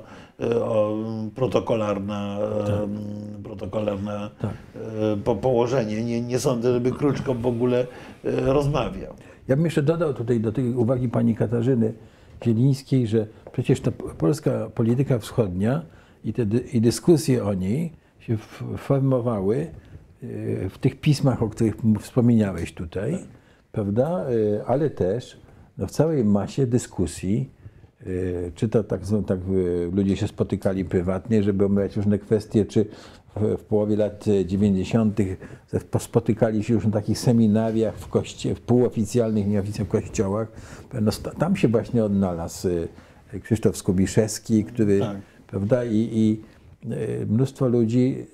o 0.63 0.97
protokolarne, 1.35 2.37
y, 3.39 3.43
protokolarne 3.43 4.29
Tak. 4.41 4.51
y, 5.13 5.17
po, 5.17 5.35
położenie. 5.35 6.03
Nie, 6.03 6.21
nie 6.21 6.39
sądzę, 6.39 6.73
żeby 6.73 6.91
Kruczkow 6.91 7.37
w 7.41 7.45
ogóle 7.45 7.87
rozmawiał. 8.23 9.13
Ja 9.47 9.55
bym 9.55 9.65
jeszcze 9.65 9.83
dodał 9.83 10.13
tutaj 10.13 10.39
do 10.39 10.51
tej 10.51 10.73
uwagi 10.73 11.09
pani 11.09 11.35
Katarzyny 11.35 11.93
Zielińskiej, 12.45 13.07
że 13.07 13.27
przecież 13.51 13.81
ta 13.81 13.91
polska 14.17 14.69
polityka 14.75 15.19
wschodnia 15.19 15.81
i 16.23 16.33
te 16.33 16.43
i 16.73 16.81
dyskusje 16.81 17.45
o 17.45 17.53
niej 17.53 17.93
się 18.19 18.37
formowały 18.77 19.67
w 20.69 20.77
tych 20.79 20.99
pismach, 20.99 21.43
o 21.43 21.49
których 21.49 21.75
wspomniałeś 21.99 22.73
tutaj, 22.73 23.17
prawda? 23.71 24.29
Y, 24.29 24.61
Ale 24.67 24.89
też 24.89 25.37
no, 25.77 25.87
w 25.87 25.91
całej 25.91 26.25
masie 26.25 26.67
dyskusji, 26.67 27.49
czy 28.55 28.69
to 28.69 28.83
tak, 28.83 29.01
tak 29.27 29.39
y, 29.49 29.89
ludzie 29.93 30.17
się 30.17 30.27
spotykali 30.27 30.85
prywatnie, 30.85 31.43
żeby 31.43 31.65
omawiać 31.65 31.95
różne 31.95 32.19
kwestie, 32.19 32.65
czy 32.65 32.85
w, 33.35 33.57
w 33.57 33.63
połowie 33.63 33.95
lat 33.95 34.25
90. 34.45 35.19
ze- 35.69 35.99
spotykali 35.99 36.63
się 36.63 36.73
już 36.73 36.85
na 36.85 36.91
takich 36.91 37.19
seminariach 37.19 37.97
w, 37.97 38.07
koście, 38.07 38.55
w 38.55 38.61
półoficjalnych, 38.61 39.47
nieoficjalnych 39.47 39.91
kościołach. 39.91 40.47
No, 41.01 41.11
tam 41.39 41.55
się 41.55 41.67
właśnie 41.67 42.03
odnalazł 42.03 42.67
y, 42.67 42.87
Krzysztof 43.43 43.77
Skubiszewski, 43.77 44.63
który, 44.65 44.99
Tak. 44.99 45.17
prawda, 45.47 45.85
i, 45.85 45.95
i 46.11 46.41
y, 46.91 47.25
mnóstwo 47.29 47.67
ludzi 47.67 48.25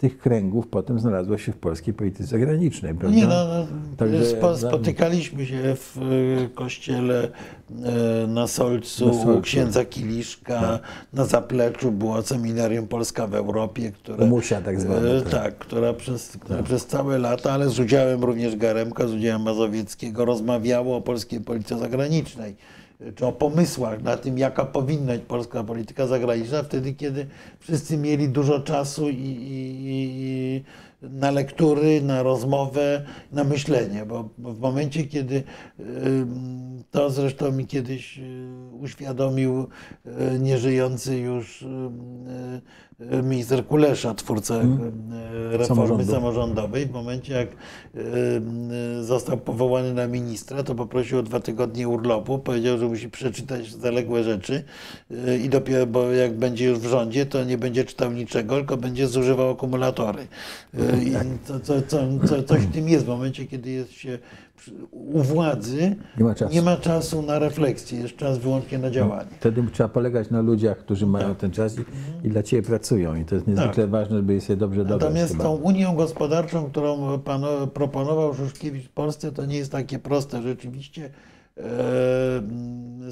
tych 0.00 0.18
kręgów 0.18 0.68
potem 0.68 1.00
znalazło 1.00 1.38
się 1.38 1.52
w 1.52 1.56
polskiej 1.56 1.94
polityce 1.94 2.24
zagranicznej, 2.24 2.94
prawda? 2.94 3.16
Nie, 3.16 3.26
no, 3.26 3.44
no, 3.44 3.66
Także- 3.96 4.26
spo, 4.26 4.56
spotykaliśmy 4.56 5.46
się 5.46 5.76
w 5.76 5.96
y, 5.96 6.48
kościele 6.54 7.24
y, 7.24 8.26
na 8.28 8.46
Solcu, 8.46 9.06
Na 9.06 9.12
Solcu. 9.12 9.38
u 9.38 9.40
księdza 9.40 9.84
Kiliszka, 9.84 10.78
na 11.12 11.24
zapleczu 11.24 11.92
było 11.92 12.22
seminarium 12.22 12.88
Polska 12.88 13.26
w 13.26 13.34
Europie, 13.34 13.92
które, 13.92 14.24
Umusia 14.24 14.60
tak 14.60 14.80
zwane, 14.80 15.16
y, 15.16 15.22
tak. 15.22 15.30
tak, 15.30 15.58
która 15.58 15.92
przez, 15.92 16.38
przez 16.64 16.86
całe 16.86 17.18
lata, 17.18 17.52
ale 17.52 17.68
z 17.68 17.78
udziałem 17.80 18.24
również 18.24 18.56
Garemka, 18.56 19.08
z 19.08 19.12
udziałem 19.12 19.42
Mazowieckiego, 19.42 20.24
rozmawiało 20.24 20.96
o 20.96 21.00
polskiej 21.00 21.40
polityce 21.40 21.78
zagranicznej 21.78 22.50
y, 22.50 22.79
czy 23.14 23.26
o 23.26 23.32
pomysłach 23.32 24.02
na 24.02 24.16
tym, 24.16 24.38
jaka 24.38 24.64
powinna 24.64 25.12
być 25.12 25.22
polska 25.22 25.64
polityka 25.64 26.06
zagraniczna, 26.06 26.62
wtedy, 26.62 26.94
kiedy 26.94 27.26
wszyscy 27.60 27.96
mieli 27.96 28.28
dużo 28.28 28.60
czasu 28.60 29.08
i, 29.08 29.14
i, 29.14 29.76
i 29.86 30.64
na 31.02 31.30
lektury, 31.30 32.02
na 32.02 32.22
rozmowę, 32.22 33.04
na 33.32 33.44
myślenie, 33.44 34.06
bo 34.06 34.28
w 34.38 34.60
momencie, 34.60 35.04
kiedy 35.04 35.42
ym, 35.80 36.60
to 36.90 37.10
zresztą 37.10 37.52
mi 37.52 37.66
kiedyś 37.66 38.18
y, 38.18 38.22
uświadomił 38.80 39.66
y, 40.06 40.38
nieżyjący 40.38 41.18
już 41.18 41.62
y, 41.62 41.66
y, 43.14 43.22
minister 43.22 43.66
Kulesza, 43.66 44.14
twórca 44.14 44.54
y, 44.54 44.58
reformy 45.50 45.66
Samorządu. 45.66 46.12
samorządowej, 46.12 46.86
w 46.86 46.90
momencie 46.90 47.32
jak 47.34 47.48
y, 47.48 47.98
y, 49.00 49.04
został 49.04 49.36
powołany 49.36 49.94
na 49.94 50.06
ministra, 50.06 50.62
to 50.62 50.74
poprosił 50.74 51.18
o 51.18 51.22
dwa 51.22 51.40
tygodnie 51.40 51.88
urlopu, 51.88 52.38
powiedział, 52.38 52.78
że 52.78 52.88
musi 52.88 53.10
przeczytać 53.10 53.72
zaległe 53.72 54.24
rzeczy 54.24 54.64
y, 55.10 55.38
i 55.38 55.48
dopiero, 55.48 55.86
bo 55.86 56.12
jak 56.12 56.34
będzie 56.38 56.64
już 56.64 56.78
w 56.78 56.86
rządzie, 56.86 57.26
to 57.26 57.44
nie 57.44 57.58
będzie 57.58 57.84
czytał 57.84 58.12
niczego, 58.12 58.56
tylko 58.56 58.76
będzie 58.76 59.06
zużywał 59.08 59.50
akumulatory. 59.50 60.22
Y, 60.74 60.89
Co, 61.44 61.60
co, 61.60 61.82
co, 61.82 62.42
coś 62.42 62.60
w 62.60 62.72
tym 62.72 62.88
jest 62.88 63.04
w 63.04 63.08
momencie, 63.08 63.46
kiedy 63.46 63.70
jest 63.70 63.92
się 63.92 64.18
u 64.90 65.22
władzy, 65.22 65.96
Nie 66.18 66.24
ma 66.24 66.34
czasu. 66.34 66.54
nie 66.54 66.62
ma 66.62 66.76
czasu 66.76 67.22
na 67.22 67.38
refleksję, 67.38 68.00
jest 68.00 68.16
czas 68.16 68.38
wyłącznie 68.38 68.78
na 68.78 68.90
działanie. 68.90 69.30
Wtedy 69.40 69.64
trzeba 69.72 69.88
polegać 69.88 70.30
na 70.30 70.40
ludziach, 70.40 70.78
którzy 70.78 71.06
mają 71.06 71.34
ten 71.34 71.50
czas 71.50 71.76
i, 71.78 71.82
i 72.26 72.30
dla 72.30 72.42
Ciebie 72.42 72.62
pracują. 72.62 73.14
I 73.14 73.24
to 73.24 73.34
jest 73.34 73.46
niezwykle 73.46 73.86
ważne, 73.86 74.16
żeby 74.16 74.38
je 74.48 74.56
dobrze 74.56 74.84
dobrać. 74.84 75.00
Natomiast 75.00 75.32
chyba. 75.32 75.44
tą 75.44 75.54
Unią 75.54 75.96
Gospodarczą, 75.96 76.64
którą 76.70 77.18
pan, 77.18 77.42
proponował 77.74 78.34
Szuszkiewicz 78.34 78.84
w 78.86 78.90
Polsce, 78.90 79.32
to 79.32 79.46
nie 79.46 79.56
jest 79.56 79.72
takie 79.72 79.98
proste. 79.98 80.42
Rzeczywiście 80.42 81.10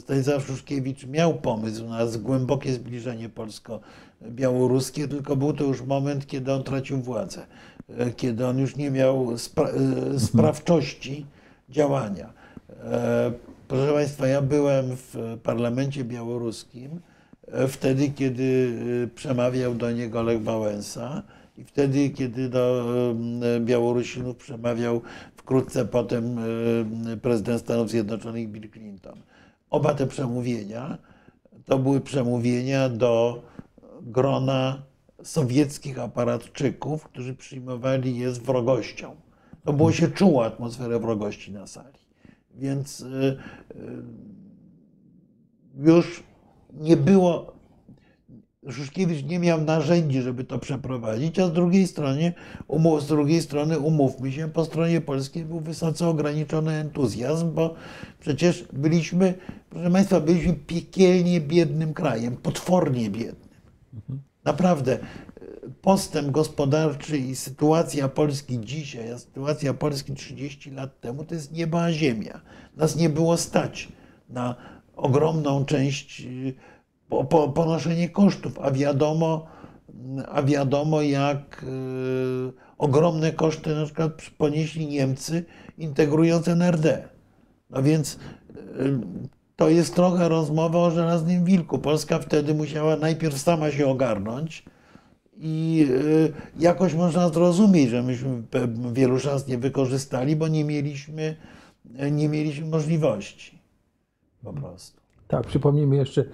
Stanisław 0.01 0.47
Szuszkiewicz 0.47 1.07
miał 1.07 1.35
pomysł 1.35 1.89
na 1.89 1.99
głębokie 2.19 2.73
zbliżenie 2.73 3.29
polsko-białoruskie, 3.29 5.09
tylko 5.09 5.37
był 5.37 5.53
to 5.53 5.65
już 5.65 5.83
moment, 5.83 6.27
kiedy 6.27 6.53
on 6.53 6.63
tracił 6.65 7.01
władzę, 7.01 7.47
e, 7.99 8.11
kiedy 8.11 8.47
on 8.47 8.59
już 8.59 8.77
nie 8.77 8.91
miał 8.91 9.27
spra- 9.27 9.71
e, 10.15 10.21
sprawczości 10.21 11.27
działania. 11.69 12.33
E, 12.85 13.33
Proszę 13.69 13.93
Państwa, 13.93 14.27
ja 14.27 14.43
byłem 14.43 14.97
w 14.97 15.39
parlamencie 15.43 16.05
białoruskim 16.05 17.01
e, 17.47 17.69
wtedy, 17.69 18.09
kiedy 18.09 18.73
e, 19.05 19.07
przemawiał 19.07 19.75
do 19.75 19.91
niego 19.93 20.23
Lech 20.23 20.43
Wałęsa 20.43 21.23
i 21.59 21.65
wtedy, 21.65 22.11
kiedy 22.11 22.49
do 22.49 22.85
e, 23.57 23.61
Białorusinów 23.61 24.37
przemawiał 24.37 25.01
wkrótce 25.49 25.85
potem 25.85 26.39
e, 27.13 27.17
prezydent 27.17 27.61
Stanów 27.61 27.91
Zjednoczonych 27.91 28.49
Bill 28.49 28.71
Clinton. 28.71 29.23
Oba 29.71 29.95
te 29.95 30.07
przemówienia 30.07 30.99
to 31.65 31.79
były 31.79 32.01
przemówienia 32.01 32.89
do 32.89 33.43
grona 34.03 34.83
sowieckich 35.23 35.99
aparatczyków, 35.99 37.05
którzy 37.05 37.35
przyjmowali 37.35 38.19
je 38.19 38.33
z 38.33 38.39
wrogością. 38.39 39.17
To 39.65 39.73
było 39.73 39.93
się 39.93 40.09
czuło 40.09 40.45
atmosferę 40.45 40.99
wrogości 40.99 41.53
na 41.53 41.67
sali. 41.67 41.99
Więc 42.55 43.01
y, 43.01 43.05
y, 43.05 44.03
już 45.79 46.23
nie 46.73 46.97
było, 46.97 47.58
Szuszkiewicz 48.73 49.25
nie 49.25 49.39
miał 49.39 49.61
narzędzi, 49.61 50.23
żeby 50.23 50.45
to 50.45 50.59
przeprowadzić, 50.59 51.39
a 51.39 51.47
z 51.47 51.53
drugiej 51.53 51.87
strony, 51.87 52.33
umów, 52.69 53.03
z 53.03 53.07
drugiej 53.07 53.43
strony 53.43 53.79
umówmy 53.79 54.33
się, 54.33 54.49
po 54.49 54.65
stronie 54.65 55.01
polskiej 55.01 55.45
był 55.45 55.61
wysoce 55.61 56.09
ograniczony 56.09 56.73
entuzjazm, 56.73 57.53
bo 57.53 57.75
przecież 58.21 58.65
byliśmy, 58.73 59.35
proszę 59.71 59.91
Państwa, 59.91 60.21
byliśmy 60.21 60.55
piekielnie 60.55 61.41
biednym 61.41 61.95
krajem, 61.95 62.37
potwornie 62.37 63.11
biednym. 63.11 63.49
Naprawdę 64.45 64.93
e, 64.93 65.01
postęp 65.83 66.31
gospodarczy 66.31 67.19
i 67.19 67.37
sytuacja 67.37 68.09
Polski 68.09 68.61
dzisiaj, 68.61 69.13
a 69.13 69.19
sytuacja 69.19 69.75
Polski 69.75 70.15
30 70.15 70.71
lat 70.71 71.01
temu 71.01 71.25
to 71.25 71.35
jest 71.35 71.53
nieba 71.53 71.83
a 71.83 71.93
ziemia. 71.93 72.41
Nas 72.77 72.97
nie 72.97 73.09
było 73.09 73.37
stać 73.37 73.89
na 74.29 74.55
ogromną 74.97 75.65
część 75.65 76.21
y, 76.21 76.55
po, 77.09 77.25
po, 77.25 77.49
ponoszenie 77.49 78.09
kosztów, 78.09 78.59
a 78.63 78.71
wiadomo, 78.71 79.47
a 80.29 80.43
wiadomo 80.43 81.03
jak 81.03 81.65
y, 82.49 82.53
ogromne 82.79 83.33
koszty 83.33 83.75
na 83.75 83.85
przykład 83.85 84.13
ponieśli 84.39 84.87
Niemcy 84.87 85.45
integrując 85.79 86.49
NRD. 86.49 87.09
No 87.71 87.83
więc 87.83 88.15
y, 88.15 88.19
to 89.57 89.69
jest 89.69 89.95
trochę 89.95 90.29
rozmowa 90.29 90.79
o 90.79 90.91
żelaznym 90.91 91.45
wilku. 91.45 91.79
Polska 91.79 92.19
wtedy 92.19 92.55
musiała 92.55 92.97
najpierw 92.97 93.39
sama 93.39 93.71
się 93.71 93.89
ogarnąć 93.89 94.65
i 95.37 95.87
y, 95.91 96.33
jakoś 96.59 96.95
można 96.95 97.29
zrozumieć, 97.29 97.91
że 97.91 98.03
myśmy 98.03 98.43
wielu 98.93 99.19
szans 99.19 99.47
nie 99.47 99.59
wykorzystali, 99.59 100.37
bo 100.37 100.49
nie 100.49 100.65
mieliśmy, 100.65 101.37
nie 102.11 102.29
mieliśmy 102.29 102.67
możliwości. 102.67 103.59
Po 104.43 104.53
prostu. 104.53 105.01
Tak, 105.29 105.47
przypomnijmy 105.47 105.97
jeszcze, 105.97 106.25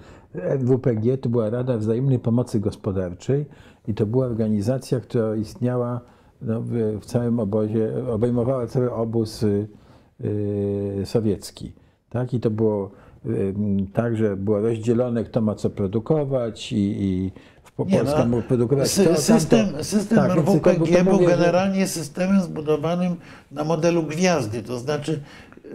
NWPG 0.59 1.17
to 1.17 1.29
była 1.29 1.49
Rada 1.49 1.77
Wzajemnej 1.77 2.19
Pomocy 2.19 2.59
Gospodarczej 2.59 3.45
i 3.87 3.93
to 3.93 4.05
była 4.05 4.25
organizacja, 4.25 4.99
która 4.99 5.35
istniała 5.35 6.01
no, 6.41 6.61
w, 6.61 7.05
całym 7.05 7.39
obozie, 7.39 7.91
obejmowała 8.11 8.67
cały 8.67 8.93
obóz 8.93 9.43
y, 9.43 9.67
y, 10.23 11.01
sowiecki. 11.05 11.73
Tak? 12.09 12.33
I 12.33 12.39
to 12.39 12.49
było 12.49 12.91
y, 13.25 13.53
tak, 13.93 14.17
że 14.17 14.37
było 14.37 14.59
rozdzielone, 14.59 15.23
kto 15.23 15.41
ma 15.41 15.55
co 15.55 15.69
produkować 15.69 16.71
i, 16.71 17.03
i 17.03 17.31
Nie, 17.87 17.97
Polska 17.99 18.19
no, 18.19 18.25
mógł 18.25 18.47
produkować 18.47 18.87
sy- 18.87 19.03
to, 19.03 19.09
tamto. 19.09 19.21
system 19.21 19.83
system 19.83 20.17
Tak, 20.17 20.31
RWPG 20.37 21.03
był 21.03 21.13
mówię, 21.13 21.27
generalnie 21.27 21.87
systemem 21.87 22.41
zbudowanym 22.41 23.15
na 23.51 23.63
modelu 23.63 24.03
gwiazdy, 24.03 24.63
to 24.63 24.77
znaczy 24.79 25.19
yy, 25.63 25.71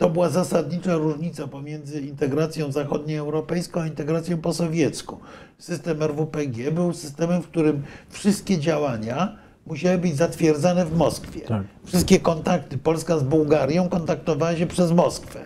to 0.00 0.10
była 0.10 0.28
zasadnicza 0.28 0.96
różnica 0.96 1.46
pomiędzy 1.46 2.00
integracją 2.00 2.72
zachodnioeuropejską 2.72 3.80
a 3.80 3.86
integracją 3.86 4.38
posowiecką. 4.38 5.16
System 5.58 6.02
RWPG 6.02 6.70
był 6.72 6.92
systemem, 6.92 7.42
w 7.42 7.48
którym 7.48 7.82
wszystkie 8.10 8.58
działania 8.58 9.36
musiały 9.66 9.98
być 9.98 10.16
zatwierdzane 10.16 10.86
w 10.86 10.96
Moskwie. 10.96 11.40
Tak. 11.40 11.62
Wszystkie 11.84 12.20
kontakty 12.20 12.78
Polska 12.78 13.18
z 13.18 13.22
Bułgarią 13.22 13.88
kontaktowała 13.88 14.56
się 14.56 14.66
przez 14.66 14.92
Moskwę. 14.92 15.40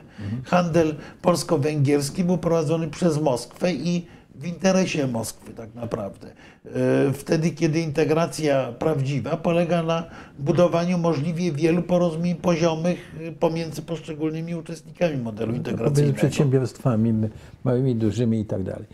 Handel 0.45 0.95
polsko-węgierski 1.23 2.25
był 2.25 2.39
prowadzony 2.39 2.89
przez 2.89 3.21
Moskwę 3.21 3.73
i 3.73 4.07
w 4.35 4.47
interesie 4.47 5.07
Moskwy 5.07 5.53
tak 5.53 5.75
naprawdę. 5.75 6.27
E, 6.67 7.13
Wtedy, 7.13 7.51
kiedy 7.51 7.81
integracja 7.81 8.73
prawdziwa 8.73 9.37
polega 9.37 9.83
na 9.83 10.05
budowaniu 10.39 10.99
możliwie 10.99 11.53
wielu 11.53 11.83
porozumień 11.83 12.35
poziomych 12.35 13.17
e, 13.29 13.33
pomiędzy 13.33 13.83
poszczególnymi 13.83 14.55
uczestnikami 14.55 15.17
modelu 15.17 15.53
Między 15.53 15.71
integracyjnego. 15.71 16.17
przedsiębiorstwami 16.17 17.13
my- 17.13 17.31
małymi, 17.65 17.95
dużymi 17.97 18.41
i 18.41 18.45
tak 18.45 18.63
dalej. 18.63 18.87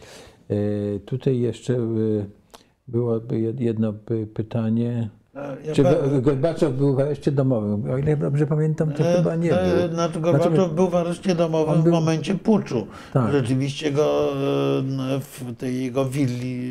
E, 0.51 0.99
Tutaj 0.99 1.39
jeszcze 1.41 1.77
byłoby 2.89 3.35
jed- 3.37 3.61
jedno 3.61 3.93
py- 3.93 4.27
pytanie. 4.27 5.09
Ja 5.65 5.74
Czy 5.74 5.82
pa- 5.82 5.94
Go- 5.94 6.20
Gorbaczow 6.23 6.73
był 6.74 6.94
w 6.94 7.01
areszcie 7.01 7.32
domowym? 7.32 7.90
O 7.90 7.98
ile 7.98 8.16
dobrze 8.16 8.47
pamiętam, 8.47 8.93
to 8.93 9.05
E, 9.05 9.16
chyba 9.16 9.36
nie 9.36 9.52
e, 9.61 9.86
był. 9.89 9.94
Znaczy 9.94 10.20
Gorbaczow 10.20 10.55
Znaczy, 10.55 10.74
był 10.74 10.89
w 10.89 10.94
areszcie 10.94 11.35
domowym 11.35 11.82
był- 11.82 11.93
w 11.93 11.94
momencie 11.94 12.35
puczu. 12.35 12.86
Tak. 13.12 13.32
Rzeczywiście 13.32 13.90
go 13.93 14.32
e, 14.32 15.20
w 15.20 15.57
tej 15.59 15.82
jego 15.85 16.05
willi 16.05 16.70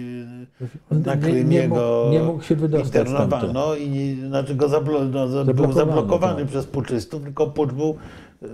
On 0.91 1.01
na 1.01 1.15
nie- 1.15 1.21
Krymie 1.21 1.43
nie 1.43 1.67
mógł- 1.67 1.75
go 1.81 2.07
nie 2.11 2.19
mógł 2.23 2.43
się 2.43 2.55
wydostać 2.55 3.07
internowano 3.07 3.75
i 3.75 3.89
nie- 3.89 4.27
znaczy 4.27 4.55
go 4.55 4.67
zablo, 4.69 5.05
no, 5.05 5.27
był 5.53 5.71
zablokowany 5.73 6.41
tak. 6.41 6.47
przez 6.49 6.65
puczystów, 6.65 7.23
tylko 7.23 7.47
pucz 7.47 7.71
był 7.71 7.95
e, 8.43 8.47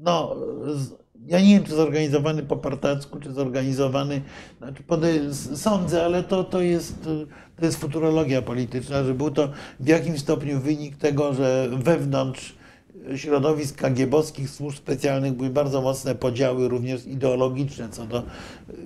no 0.00 0.36
z- 0.74 1.03
ja 1.26 1.40
nie 1.40 1.54
wiem, 1.54 1.64
czy 1.64 1.74
zorganizowany 1.74 2.42
po 2.42 2.56
partacku, 2.56 3.20
czy 3.20 3.32
zorganizowany, 3.32 4.22
znaczy 4.58 4.82
pode, 4.82 5.34
sądzę, 5.56 6.04
ale 6.04 6.22
to, 6.22 6.44
to, 6.44 6.62
jest, 6.62 7.08
to 7.56 7.64
jest 7.64 7.80
futurologia 7.80 8.42
polityczna, 8.42 9.04
że 9.04 9.14
był 9.14 9.30
to 9.30 9.48
w 9.80 9.88
jakimś 9.88 10.20
stopniu 10.20 10.60
wynik 10.60 10.96
tego, 10.96 11.34
że 11.34 11.68
wewnątrz 11.72 12.54
środowisk 13.16 13.76
kagiebowskich 13.76 14.50
służb 14.50 14.78
specjalnych 14.78 15.32
były 15.32 15.50
bardzo 15.50 15.82
mocne 15.82 16.14
podziały, 16.14 16.68
również 16.68 17.06
ideologiczne, 17.06 17.88
co 17.88 18.06
do 18.06 18.22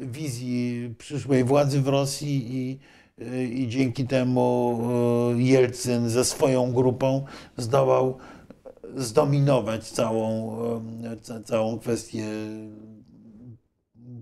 wizji 0.00 0.94
przyszłej 0.98 1.44
władzy 1.44 1.82
w 1.82 1.88
Rosji 1.88 2.46
i, 2.50 2.78
i 3.62 3.68
dzięki 3.68 4.06
temu 4.06 4.78
Jelcyn 5.36 6.08
ze 6.08 6.24
swoją 6.24 6.72
grupą 6.72 7.24
zdołał 7.56 8.18
zdominować 8.96 9.88
całą, 9.90 10.56
ca- 11.22 11.42
całą 11.42 11.78
kwestię 11.78 12.26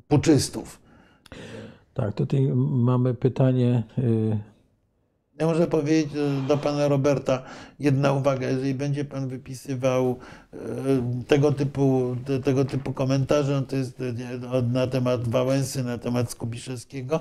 puczystów. 0.08 0.80
Tak, 1.94 2.14
tutaj 2.14 2.40
mamy 2.56 3.14
pytanie. 3.14 3.82
Ja 5.40 5.46
muszę 5.46 5.66
powiedzieć 5.66 6.12
e, 6.44 6.48
do 6.48 6.56
pana 6.58 6.88
Roberta 6.88 7.42
jedna 7.80 8.12
uwaga. 8.12 8.48
Jeżeli 8.48 8.74
będzie 8.74 9.04
pan 9.04 9.28
wypisywał 9.28 10.16
e, 10.52 10.56
tego 11.28 11.52
typu, 11.52 12.16
te- 12.26 12.38
tego 12.40 12.64
typu 12.64 12.92
komentarze, 12.92 13.52
no 13.52 13.62
to 13.62 13.76
jest 13.76 14.00
e, 14.00 14.04
nie, 14.12 14.28
na 14.72 14.86
temat 14.86 15.28
Wałęsy, 15.28 15.84
na 15.84 15.98
temat 15.98 16.30
Skubiszewskiego, 16.30 17.20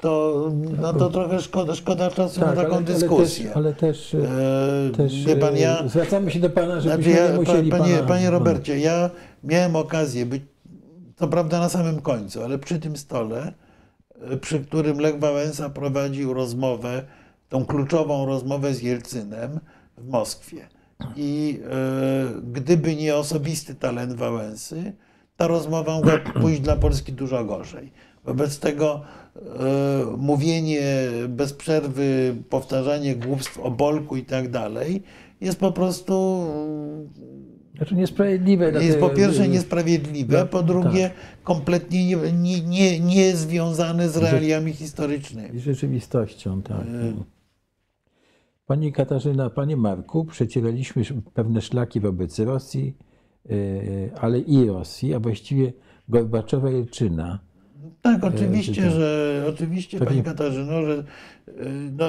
to, 0.00 0.42
no 0.80 0.92
to 0.92 1.10
trochę 1.10 1.40
szkoda, 1.40 1.74
szkoda 1.74 2.10
czasu 2.10 2.40
na 2.40 2.52
taką 2.52 2.74
ale, 2.76 2.84
dyskusję. 2.84 3.52
Ale 3.54 3.72
też, 3.74 4.14
ale 4.14 4.24
E, 4.88 4.90
też, 4.90 4.96
też 5.12 5.24
Wie 5.24 5.36
pan, 5.36 5.54
y, 5.54 5.58
ja, 5.58 5.88
zwracamy 5.88 6.30
się 6.30 6.40
do 6.40 6.50
Pana, 6.50 6.80
żebyśmy 6.80 7.02
Znaczy 7.12 7.20
ja, 7.24 7.32
nie 7.32 7.38
musieli 7.40 7.70
pa- 7.70 7.78
panie, 7.78 7.94
pana... 7.94 8.08
panie 8.08 8.30
Robercie, 8.30 8.78
ja 8.78 9.10
miałem 9.44 9.76
okazję 9.76 10.26
być, 10.26 10.42
co 11.16 11.28
prawda 11.28 11.60
na 11.60 11.68
samym 11.68 12.00
końcu, 12.00 12.42
ale 12.44 12.58
przy 12.58 12.78
tym 12.78 12.96
stole, 12.96 13.52
e, 14.30 14.36
przy 14.36 14.60
którym 14.60 14.98
Lech 15.00 15.18
Wałęsa 15.18 15.70
prowadził 15.70 16.34
rozmowę, 16.34 17.02
tą 17.48 17.66
kluczową 17.66 18.26
rozmowę 18.26 18.74
z 18.74 18.82
Jelcynem 18.82 19.60
w 19.98 20.08
Moskwie. 20.08 20.68
I 21.16 21.60
e, 21.64 22.40
gdyby 22.52 22.96
nie 22.96 23.16
osobisty 23.16 23.74
talent 23.74 24.12
Wałęsy, 24.12 24.92
ta 25.36 25.46
rozmowa 25.46 25.92
mogła 25.92 26.18
pójść 26.42 26.60
dla 26.60 26.76
Polski 26.76 27.12
dużo 27.12 27.44
gorzej. 27.44 27.92
Wobec 28.24 28.58
tego 28.58 29.00
e, 29.36 29.40
mówienie 30.16 30.82
bez 31.28 31.52
przerwy, 31.52 32.36
powtarzanie 32.50 33.16
głupstw 33.16 33.58
o 33.58 33.70
Bolku 33.70 34.16
i 34.16 34.24
tak 34.24 34.50
dalej 34.50 35.02
jest 35.40 35.58
po 35.58 35.72
prostu 35.72 36.46
Znaczy 37.76 37.94
niesprawiedliwe. 37.94 38.84
jest 38.84 38.98
po 38.98 39.10
pierwsze 39.10 39.48
niesprawiedliwe, 39.48 40.46
po 40.46 40.62
drugie 40.62 41.10
kompletnie 41.44 42.06
nie, 42.06 42.16
nie, 42.32 42.60
nie, 42.60 43.00
nie 43.00 43.36
związane 43.36 44.08
z 44.08 44.16
realiami 44.16 44.72
historycznymi. 44.72 45.56
I 45.56 45.60
rzeczywistością, 45.60 46.62
tak. 46.62 46.80
Pani 48.68 48.92
Katarzyna, 48.92 49.50
Panie 49.50 49.76
Marku, 49.76 50.24
przecieraliśmy 50.24 51.02
pewne 51.34 51.60
szlaki 51.60 52.00
wobec 52.00 52.38
Rosji, 52.38 52.96
y, 53.50 54.10
ale 54.20 54.38
i 54.38 54.66
Rosji, 54.66 55.14
a 55.14 55.20
właściwie 55.20 55.72
Gorbaczowa 56.08 56.70
Jelczyna. 56.70 57.38
Tak, 58.02 58.24
oczywiście, 58.24 58.82
tak. 58.82 58.90
że 58.90 59.44
oczywiście 59.48 59.98
Pani 59.98 60.22
Katarzyno, 60.22 60.82
że 60.82 61.04
no, 61.92 62.06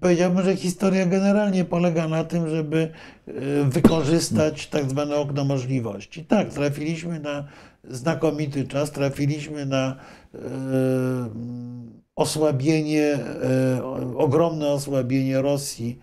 powiedziałbym, 0.00 0.44
że 0.44 0.56
historia 0.56 1.06
generalnie 1.06 1.64
polega 1.64 2.08
na 2.08 2.24
tym, 2.24 2.48
żeby 2.48 2.88
wykorzystać 3.68 4.66
tak 4.66 4.90
zwane 4.90 5.16
okno 5.16 5.44
możliwości. 5.44 6.24
Tak, 6.24 6.48
trafiliśmy 6.48 7.20
na 7.20 7.44
znakomity 7.84 8.66
czas, 8.66 8.90
trafiliśmy 8.90 9.66
na 9.66 9.96
osłabienie, 12.18 13.18
y, 13.78 14.16
ogromne 14.16 14.68
osłabienie 14.68 15.42
Rosji, 15.42 15.98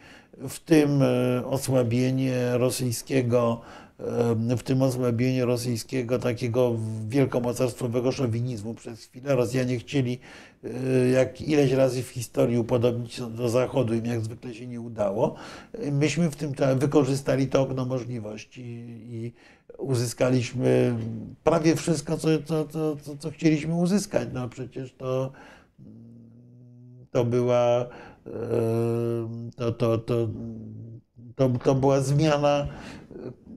w 0.49 0.59
tym 0.59 1.01
y, 1.01 1.45
osłabienie 1.45 2.57
rosyjskiego 2.57 3.61
w 4.57 4.63
tym 4.63 4.81
osłabienie 4.81 5.45
rosyjskiego 5.45 6.19
takiego 6.19 6.75
wielkomocarstwowego 7.09 8.11
szowinizmu 8.11 8.73
przez 8.73 9.05
chwilę. 9.05 9.35
Rosjanie 9.35 9.79
chcieli 9.79 10.19
jak 11.13 11.41
ileś 11.41 11.71
razy 11.71 12.03
w 12.03 12.09
historii 12.09 12.57
upodobnić 12.57 13.13
się 13.13 13.31
do 13.31 13.49
Zachodu, 13.49 13.93
im 13.93 14.05
jak 14.05 14.21
zwykle 14.21 14.53
się 14.53 14.67
nie 14.67 14.81
udało. 14.81 15.35
Myśmy 15.91 16.31
w 16.31 16.35
tym 16.35 16.53
wykorzystali 16.75 17.47
to 17.47 17.61
okno 17.61 17.85
możliwości 17.85 18.63
i 18.99 19.33
uzyskaliśmy 19.77 20.95
prawie 21.43 21.75
wszystko, 21.75 22.17
co, 22.17 22.27
co, 22.45 22.65
co, 22.65 23.17
co 23.19 23.31
chcieliśmy 23.31 23.75
uzyskać. 23.75 24.29
No 24.33 24.49
przecież 24.49 24.93
to, 24.97 25.31
to 27.15 27.25
była 27.25 27.85
e, 28.27 28.29
to, 29.55 29.71
to, 29.71 29.97
to, 29.97 30.27
to, 31.35 31.49
to 31.49 31.75
była 31.75 32.01
zmiana 32.01 32.67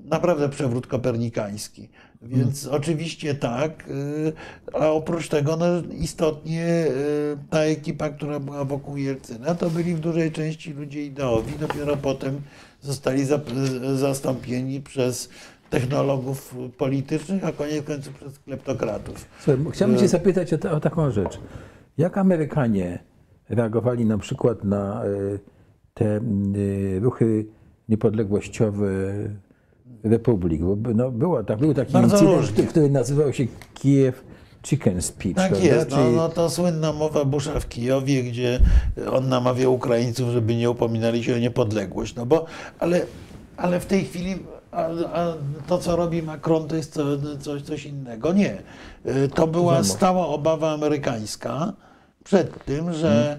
naprawdę 0.04 0.48
przewrót 0.48 0.86
kopernikański. 0.86 1.88
Więc 2.22 2.66
oczywiście 2.66 3.34
tak, 3.34 3.88
y, 3.88 4.32
a 4.80 4.90
oprócz 4.90 5.28
tego 5.28 5.56
no, 5.56 5.66
istotnie 5.98 6.66
y, 6.66 7.38
ta 7.50 7.60
ekipa, 7.60 8.08
która 8.08 8.40
była 8.40 8.64
wokół 8.64 8.96
Jelcyna, 8.96 9.54
to 9.54 9.70
byli 9.70 9.94
w 9.94 10.00
dużej 10.00 10.32
części 10.32 10.72
ludzie 10.72 11.04
ideowi, 11.04 11.52
dopiero 11.60 11.96
potem 11.96 12.40
zostali 12.80 13.26
zastąpieni 13.94 14.80
przez 14.80 15.28
technologów 15.70 16.54
politycznych, 16.78 17.44
a 17.44 17.52
koniec 17.52 17.84
końców 17.84 18.14
przez 18.14 18.38
kleptokratów. 18.38 19.28
Słuchaj, 19.40 19.64
chciałbym 19.72 19.98
Cię 19.98 20.08
zapytać 20.08 20.54
o, 20.54 20.70
o 20.70 20.80
taką 20.80 21.10
rzecz. 21.10 21.40
Jak 21.98 22.18
Amerykanie 22.18 23.07
reagowali 23.48 24.04
na 24.06 24.18
przykład 24.18 24.64
na 24.64 25.04
y, 25.04 25.38
te 25.94 26.20
y, 26.56 27.00
ruchy 27.02 27.46
niepodległościowe 27.88 28.88
republik? 30.04 30.60
No, 30.94 31.10
było, 31.10 31.44
tak, 31.44 31.58
był 31.58 31.74
taki 31.74 31.92
Bardzo 31.92 32.16
incydent, 32.16 32.40
różnie. 32.40 32.64
który 32.64 32.90
nazywał 32.90 33.32
się 33.32 33.44
Kijew 33.74 34.24
Chicken 34.62 35.02
Speech. 35.02 35.36
Tak 35.36 35.50
prawda? 35.50 35.66
jest. 35.68 35.90
No, 35.90 36.10
no 36.10 36.28
to 36.28 36.50
słynna 36.50 36.92
mowa 36.92 37.24
Busha 37.24 37.60
w 37.60 37.68
Kijowie, 37.68 38.22
gdzie 38.22 38.60
on 39.12 39.28
namawia 39.28 39.68
Ukraińców, 39.68 40.30
żeby 40.30 40.54
nie 40.56 40.70
upominali 40.70 41.24
się 41.24 41.34
o 41.34 41.38
niepodległość. 41.38 42.14
No 42.14 42.26
bo, 42.26 42.44
ale, 42.78 43.00
ale 43.56 43.80
w 43.80 43.86
tej 43.86 44.04
chwili 44.04 44.36
a, 44.72 44.86
a 45.12 45.34
to, 45.66 45.78
co 45.78 45.96
robi 45.96 46.22
Macron, 46.22 46.68
to 46.68 46.76
jest 46.76 46.92
co, 46.92 47.04
coś, 47.40 47.62
coś 47.62 47.86
innego. 47.86 48.32
Nie. 48.32 48.62
Y, 49.06 49.28
To 49.34 49.46
była 49.46 49.84
stała 49.84 50.26
obawa 50.26 50.72
amerykańska 50.72 51.72
przed 52.28 52.64
tym, 52.64 52.92
że 52.92 53.38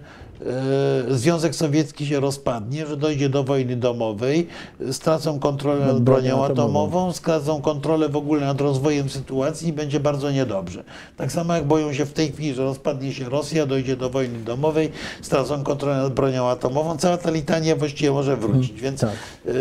e, 1.09 1.17
Związek 1.17 1.55
Sowiecki 1.55 2.05
się 2.05 2.19
rozpadnie, 2.19 2.87
że 2.87 2.97
dojdzie 2.97 3.29
do 3.29 3.43
wojny 3.43 3.75
domowej, 3.75 4.47
stracą 4.91 5.39
kontrolę 5.39 5.85
nad 5.85 5.99
bronią 5.99 6.45
atomową, 6.45 7.13
stracą 7.13 7.61
kontrolę 7.61 8.09
w 8.09 8.15
ogóle 8.15 8.41
nad 8.41 8.61
rozwojem 8.61 9.09
sytuacji 9.09 9.67
i 9.67 9.73
będzie 9.73 9.99
bardzo 9.99 10.31
niedobrze. 10.31 10.83
Tak 11.17 11.31
samo 11.31 11.53
jak 11.55 11.65
boją 11.65 11.93
się 11.93 12.05
w 12.05 12.13
tej 12.13 12.31
chwili, 12.31 12.53
że 12.53 12.63
rozpadnie 12.63 13.13
się 13.13 13.29
Rosja, 13.29 13.65
dojdzie 13.65 13.95
do 13.95 14.09
wojny 14.09 14.39
domowej, 14.39 14.91
stracą 15.21 15.63
kontrolę 15.63 15.97
nad 15.97 16.13
bronią 16.13 16.47
atomową, 16.47 16.97
cała 16.97 17.17
ta 17.17 17.31
litania 17.31 17.75
właściwie 17.75 18.11
może 18.11 18.37
wrócić. 18.37 18.81
Więc 18.81 19.01
tak. 19.01 19.09
e, 19.45 19.51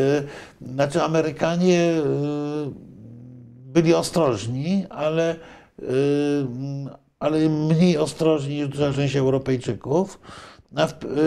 znaczy 0.72 1.02
Amerykanie 1.02 1.80
e, 1.80 2.02
byli 3.72 3.94
ostrożni, 3.94 4.86
ale, 4.90 5.36
y, 5.78 5.84
ale 7.18 7.48
mniej 7.48 7.98
ostrożni 7.98 8.54
niż 8.54 8.68
duża 8.68 8.92
część 8.92 9.16
Europejczyków. 9.16 10.20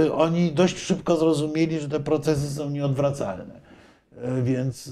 Y, 0.05 0.13
Oni 0.13 0.51
dość 0.51 0.77
szybko 0.77 1.15
zrozumieli, 1.17 1.79
że 1.79 1.89
te 1.89 1.99
procesy 1.99 2.49
są 2.49 2.69
nieodwracalne. 2.69 3.61
Y, 4.39 4.43
Więc, 4.43 4.87
y, 4.87 4.91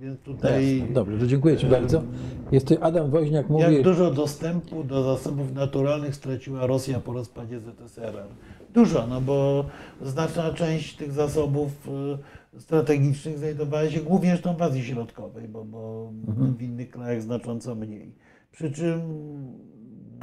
więc 0.00 0.20
tutaj 0.20 0.78
Jasne. 0.78 0.94
Dobrze, 0.94 1.18
to 1.18 1.26
dziękuję 1.26 1.56
Ci 1.56 1.66
bardzo. 1.66 2.02
Jest 2.52 2.68
tu 2.68 2.74
Adam 2.80 3.10
Woźniak 3.10 3.48
mówi, 3.48 3.62
jak 3.62 3.82
dużo 3.82 4.10
dostępu 4.10 4.84
do 4.84 5.02
zasobów 5.02 5.54
naturalnych 5.54 6.14
straciła 6.14 6.66
Rosja 6.66 7.00
po 7.00 7.12
rozpadzie 7.12 7.60
ZSRR? 7.60 8.26
Dużo, 8.74 9.06
no 9.06 9.20
bo 9.20 9.64
znaczna 10.02 10.52
część 10.52 10.96
tych 10.96 11.12
zasobów 11.12 11.70
y, 12.54 12.60
strategicznych 12.60 13.38
znajdowała 13.38 13.90
się 13.90 14.00
głównie 14.00 14.30
zresztą 14.30 14.56
w 14.56 14.62
Azji 14.62 14.84
Środkowej, 14.84 15.48
bo, 15.48 15.64
bo 15.64 16.10
w 16.58 16.62
innych 16.62 16.90
krajach 16.90 17.22
znacząco 17.22 17.74
mniej. 17.74 18.27
Przy 18.58 18.70
czym 18.70 19.00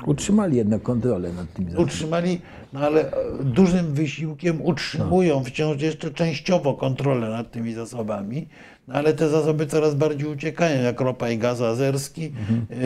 utrzymali 0.06 0.58
jednak 0.58 0.82
kontrolę 0.82 1.34
nad 1.34 1.54
tymi 1.54 1.72
zasobami. 1.72 1.90
utrzymali, 1.90 2.42
no 2.74 2.80
ale 2.80 3.12
e, 3.12 3.44
dużym 3.44 3.94
wysiłkiem 3.94 4.62
utrzymują 4.62 5.44
wciąż 5.44 5.82
jeszcze 5.82 6.12
częściowo 6.12 6.74
kontrolę 6.74 7.30
nad 7.30 7.52
tymi 7.52 7.74
zasobami, 7.74 8.48
no 8.88 8.94
ale 8.94 9.14
te 9.14 9.30
zasoby 9.30 9.68
coraz 9.68 9.96
bardziej 9.96 10.28
uciekają, 10.28 10.84
jak 10.84 11.02
ropa 11.02 11.30
i 11.30 11.38
gaz 11.38 11.62
azerski, 11.62 12.32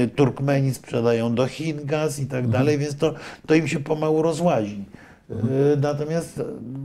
y, 0.04 0.08
Turkmeni 0.08 0.74
sprzedają 0.74 1.36
do 1.36 1.48
Chin 1.48 1.80
gaz 1.84 2.20
i 2.20 2.26
tak 2.26 2.48
dalej, 2.48 2.78
więc 2.78 2.96
to, 2.96 3.14
to 3.48 3.56
im 3.56 3.68
się 3.68 3.80
pomału 3.80 4.22
rozłazi. 4.22 4.86
Y, 5.32 5.78
Natomiast 5.78 6.42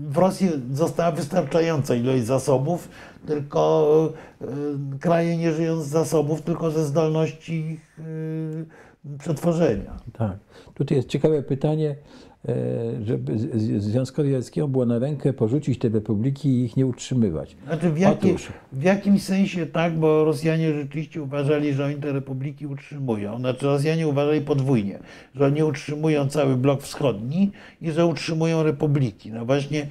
w 0.09 0.17
Rosji 0.17 0.49
została 0.73 1.13
wystarczająca 1.13 1.95
ilość 1.95 2.25
zasobów, 2.25 2.89
tylko 3.27 4.13
y, 4.95 4.99
kraje 4.99 5.37
nie 5.37 5.53
żyją 5.53 5.81
z 5.81 5.87
zasobów, 5.87 6.43
tylko 6.43 6.71
ze 6.71 6.85
zdolności 6.85 7.55
ich 7.55 7.99
y, 7.99 8.67
przetworzenia. 9.19 9.97
Tak. 10.13 10.37
Tutaj 10.75 10.97
jest 10.97 11.09
ciekawe 11.09 11.43
pytanie, 11.43 11.97
żeby 13.05 13.39
z- 13.39 13.63
z- 13.63 13.83
Związkowi 13.83 14.33
Radzieckiemu 14.33 14.69
było 14.69 14.87
na 14.87 14.99
rękę 14.99 15.33
porzucić 15.33 15.79
te 15.79 15.89
republiki 15.89 16.49
i 16.49 16.65
ich 16.65 16.77
nie 16.77 16.87
utrzymywać. 16.87 17.57
Znaczy 17.67 17.91
w, 17.91 17.99
jakim, 17.99 18.31
Otóż. 18.31 18.49
w 18.73 18.83
jakimś 18.83 19.23
sensie 19.23 19.67
tak, 19.67 19.99
bo 19.99 20.25
Rosjanie 20.25 20.73
rzeczywiście 20.75 21.23
uważali, 21.23 21.75
że 21.75 21.85
oni 21.85 21.95
te 21.95 22.13
republiki 22.13 22.67
utrzymują. 22.67 23.39
Znaczy 23.39 23.67
Rosjanie 23.67 24.09
uważali 24.09 24.41
podwójnie, 24.41 24.99
że 25.35 25.47
oni 25.47 25.63
utrzymują 25.63 26.29
cały 26.29 26.57
blok 26.57 26.83
wschodni 26.83 27.51
i 27.83 27.91
że 27.93 28.07
utrzymują 28.07 28.63
republiki. 28.63 29.33
No 29.33 29.45
właśnie 29.45 29.87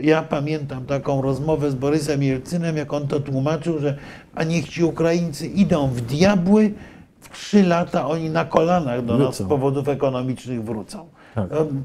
ja 0.00 0.22
pamiętam 0.22 0.84
taką 0.84 1.22
rozmowę 1.22 1.70
z 1.70 1.74
Borysem 1.74 2.22
Jelcynem, 2.22 2.76
jak 2.76 2.92
on 2.92 3.08
to 3.08 3.20
tłumaczył, 3.20 3.78
że 3.78 3.96
a 4.34 4.44
niech 4.44 4.68
ci 4.68 4.84
Ukraińcy 4.84 5.46
idą 5.46 5.88
w 5.88 6.00
diabły, 6.00 6.72
w 7.20 7.30
trzy 7.38 7.62
lata 7.62 8.06
oni 8.08 8.30
na 8.30 8.44
kolanach 8.44 9.04
do 9.04 9.12
nas 9.18 9.22
Wrócą. 9.26 9.44
z 9.44 9.48
powodów 9.48 9.88
ekonomicznych 9.88 10.64
wrócą. 10.64 11.06
Tak. 11.36 11.52
Em, 11.52 11.84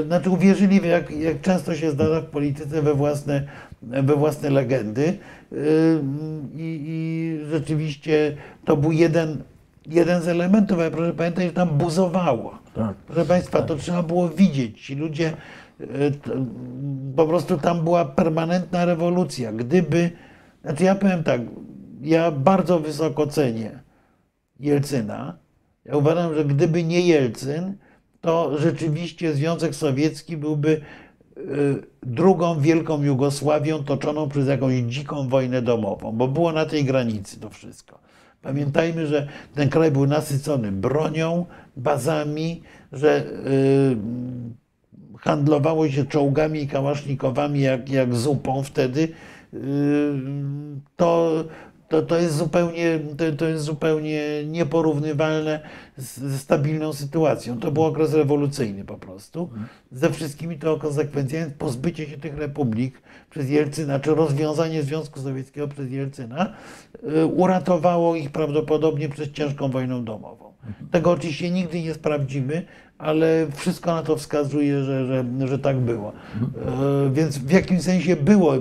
e, 0.00 0.02
Znaczy 0.02 0.30
uwierzyli, 0.30 0.88
jak, 0.88 1.10
jak 1.10 1.40
często 1.40 1.74
się 1.74 1.90
zdarza 1.90 2.20
w 2.20 2.24
polityce, 2.24 2.82
we 2.82 2.94
własne, 2.94 3.42
we 3.82 4.16
własne 4.16 4.50
legendy. 4.50 5.18
Ym, 5.52 6.48
I, 6.56 6.80
I 6.86 7.38
rzeczywiście 7.50 8.36
to 8.64 8.76
był 8.76 8.92
jeden, 8.92 9.42
jeden 9.86 10.22
z 10.22 10.28
elementów, 10.28 10.78
ale 10.78 10.90
proszę 10.90 11.12
pamiętać, 11.12 11.44
że 11.44 11.52
tam 11.52 11.68
buzowało. 11.68 12.58
Tak. 12.74 12.96
Proszę 12.96 13.24
Państwa, 13.24 13.62
to 13.62 13.76
trzeba 13.76 14.02
było 14.02 14.28
widzieć. 14.28 14.86
Ci 14.86 14.94
ludzie, 14.94 15.32
e, 15.80 15.84
po 17.16 17.26
prostu 17.26 17.58
tam 17.58 17.84
była 17.84 18.04
permanentna 18.04 18.84
rewolucja. 18.84 19.52
Gdyby, 19.52 20.10
znaczy 20.64 20.84
ja 20.84 20.94
powiem 20.94 21.24
tak, 21.24 21.40
ja 22.02 22.30
bardzo 22.30 22.80
wysoko 22.80 23.26
cenię 23.26 23.78
Jelcyna. 24.60 25.38
Ja 25.84 25.96
uważam, 25.96 26.34
że 26.34 26.44
gdyby 26.44 26.84
nie 26.84 27.00
Jelcyn, 27.00 27.76
to 28.20 28.58
rzeczywiście 28.58 29.34
Związek 29.34 29.74
Sowiecki 29.74 30.36
byłby 30.36 30.80
e, 31.36 31.40
drugą 32.02 32.60
wielką 32.60 33.02
Jugosławią 33.02 33.84
toczoną 33.84 34.28
przez 34.28 34.48
jakąś 34.48 34.74
dziką 34.74 35.28
wojnę 35.28 35.62
domową, 35.62 36.12
bo 36.12 36.28
było 36.28 36.52
na 36.52 36.66
tej 36.66 36.84
granicy 36.84 37.40
to 37.40 37.50
wszystko. 37.50 37.98
Pamiętajmy, 38.42 39.06
że 39.06 39.28
ten 39.54 39.68
kraj 39.68 39.90
był 39.90 40.06
nasycony 40.06 40.72
bronią, 40.72 41.46
bazami, 41.76 42.62
że 42.92 43.26
y, 43.26 43.96
handlowało 45.18 45.88
się 45.88 46.06
czołgami 46.06 46.62
i 46.62 46.68
kałasznikowami 46.68 47.60
jak, 47.60 47.88
jak 47.88 48.14
zupą 48.14 48.62
wtedy. 48.62 49.08
Y, 49.54 49.58
To, 50.96 51.44
to, 51.88 52.02
to, 52.02 52.16
jest 52.16 52.36
zupełnie, 52.36 52.98
to, 53.16 53.32
to 53.36 53.48
jest 53.48 53.64
zupełnie 53.64 54.44
nieporównywalne 54.46 55.60
z, 55.96 56.18
ze 56.18 56.38
stabilną 56.38 56.92
sytuacją. 56.92 57.58
To 57.58 57.72
był 57.72 57.84
okres 57.84 58.14
rewolucyjny 58.14 58.84
po 58.84 58.98
prostu. 58.98 59.50
Ze 59.92 60.10
wszystkimi 60.10 60.58
to 60.58 60.76
konsekwencjami 60.76 61.52
pozbycie 61.58 62.06
się 62.06 62.18
tych 62.18 62.38
republik 62.38 63.02
przez 63.30 63.50
Jelcyna, 63.50 64.00
czy 64.00 64.14
rozwiązanie 64.14 64.82
Związku 64.82 65.20
Sowieckiego 65.20 65.68
przez 65.68 65.90
Jelcyna 65.90 66.54
y, 67.22 67.26
uratowało 67.26 68.16
ich 68.16 68.30
prawdopodobnie 68.30 69.08
przed 69.08 69.32
ciężką 69.32 69.70
wojną 69.70 70.04
domową. 70.04 70.48
Tego 70.90 71.10
oczywiście 71.10 71.50
nigdy 71.50 71.82
nie 71.82 71.94
sprawdzimy, 71.94 72.66
ale 72.98 73.46
wszystko 73.56 73.94
na 73.94 74.02
to 74.02 74.16
wskazuje, 74.16 74.84
że, 74.84 75.06
że, 75.06 75.24
że 75.48 75.58
tak 75.58 75.76
było. 75.76 76.12
E, 76.12 77.10
Więc 77.12 77.38
w 77.38 77.50
jakimś 77.50 77.82
sensie 77.82 78.16
było 78.16 78.56
e, 78.56 78.60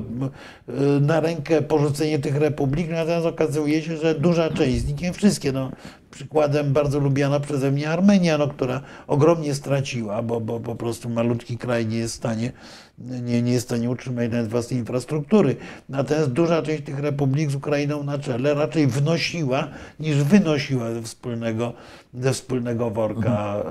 na 1.01 1.19
rękę 1.19 1.61
porzucenie 1.61 2.19
tych 2.19 2.35
republik, 2.35 2.89
natomiast 2.89 3.26
okazuje 3.26 3.81
się, 3.81 3.97
że 3.97 4.15
duża 4.15 4.49
część 4.49 4.77
z 4.77 4.88
nich, 4.88 5.01
nie 5.01 5.14
wszystkie, 5.14 5.51
no, 5.51 5.72
przykładem 6.11 6.73
bardzo 6.73 6.99
lubiana 6.99 7.39
przeze 7.39 7.72
mnie 7.72 7.89
Armenia, 7.89 8.38
no, 8.38 8.47
która 8.47 8.81
ogromnie 9.07 9.55
straciła, 9.55 10.22
bo, 10.22 10.41
bo 10.41 10.59
po 10.59 10.76
prostu 10.76 11.09
malutki 11.09 11.57
kraj 11.57 11.85
nie 11.88 11.97
jest 11.97 12.14
w 12.14 12.18
stanie, 12.18 12.51
nie, 12.99 13.41
nie 13.41 13.51
jest 13.51 13.65
w 13.65 13.69
stanie 13.69 13.89
utrzymać 13.89 14.31
nawet 14.31 14.47
własnej 14.47 14.80
infrastruktury. 14.80 15.55
Natomiast 15.89 16.31
duża 16.31 16.61
część 16.61 16.84
tych 16.84 16.99
republik 16.99 17.51
z 17.51 17.55
Ukrainą 17.55 18.03
na 18.03 18.19
czele 18.19 18.53
raczej 18.53 18.88
wnosiła 18.88 19.68
niż 19.99 20.15
wynosiła 20.23 20.93
ze 20.93 21.01
wspólnego, 21.01 21.73
ze 22.19 22.34
wspólnego 22.34 22.89
worka 22.89 23.64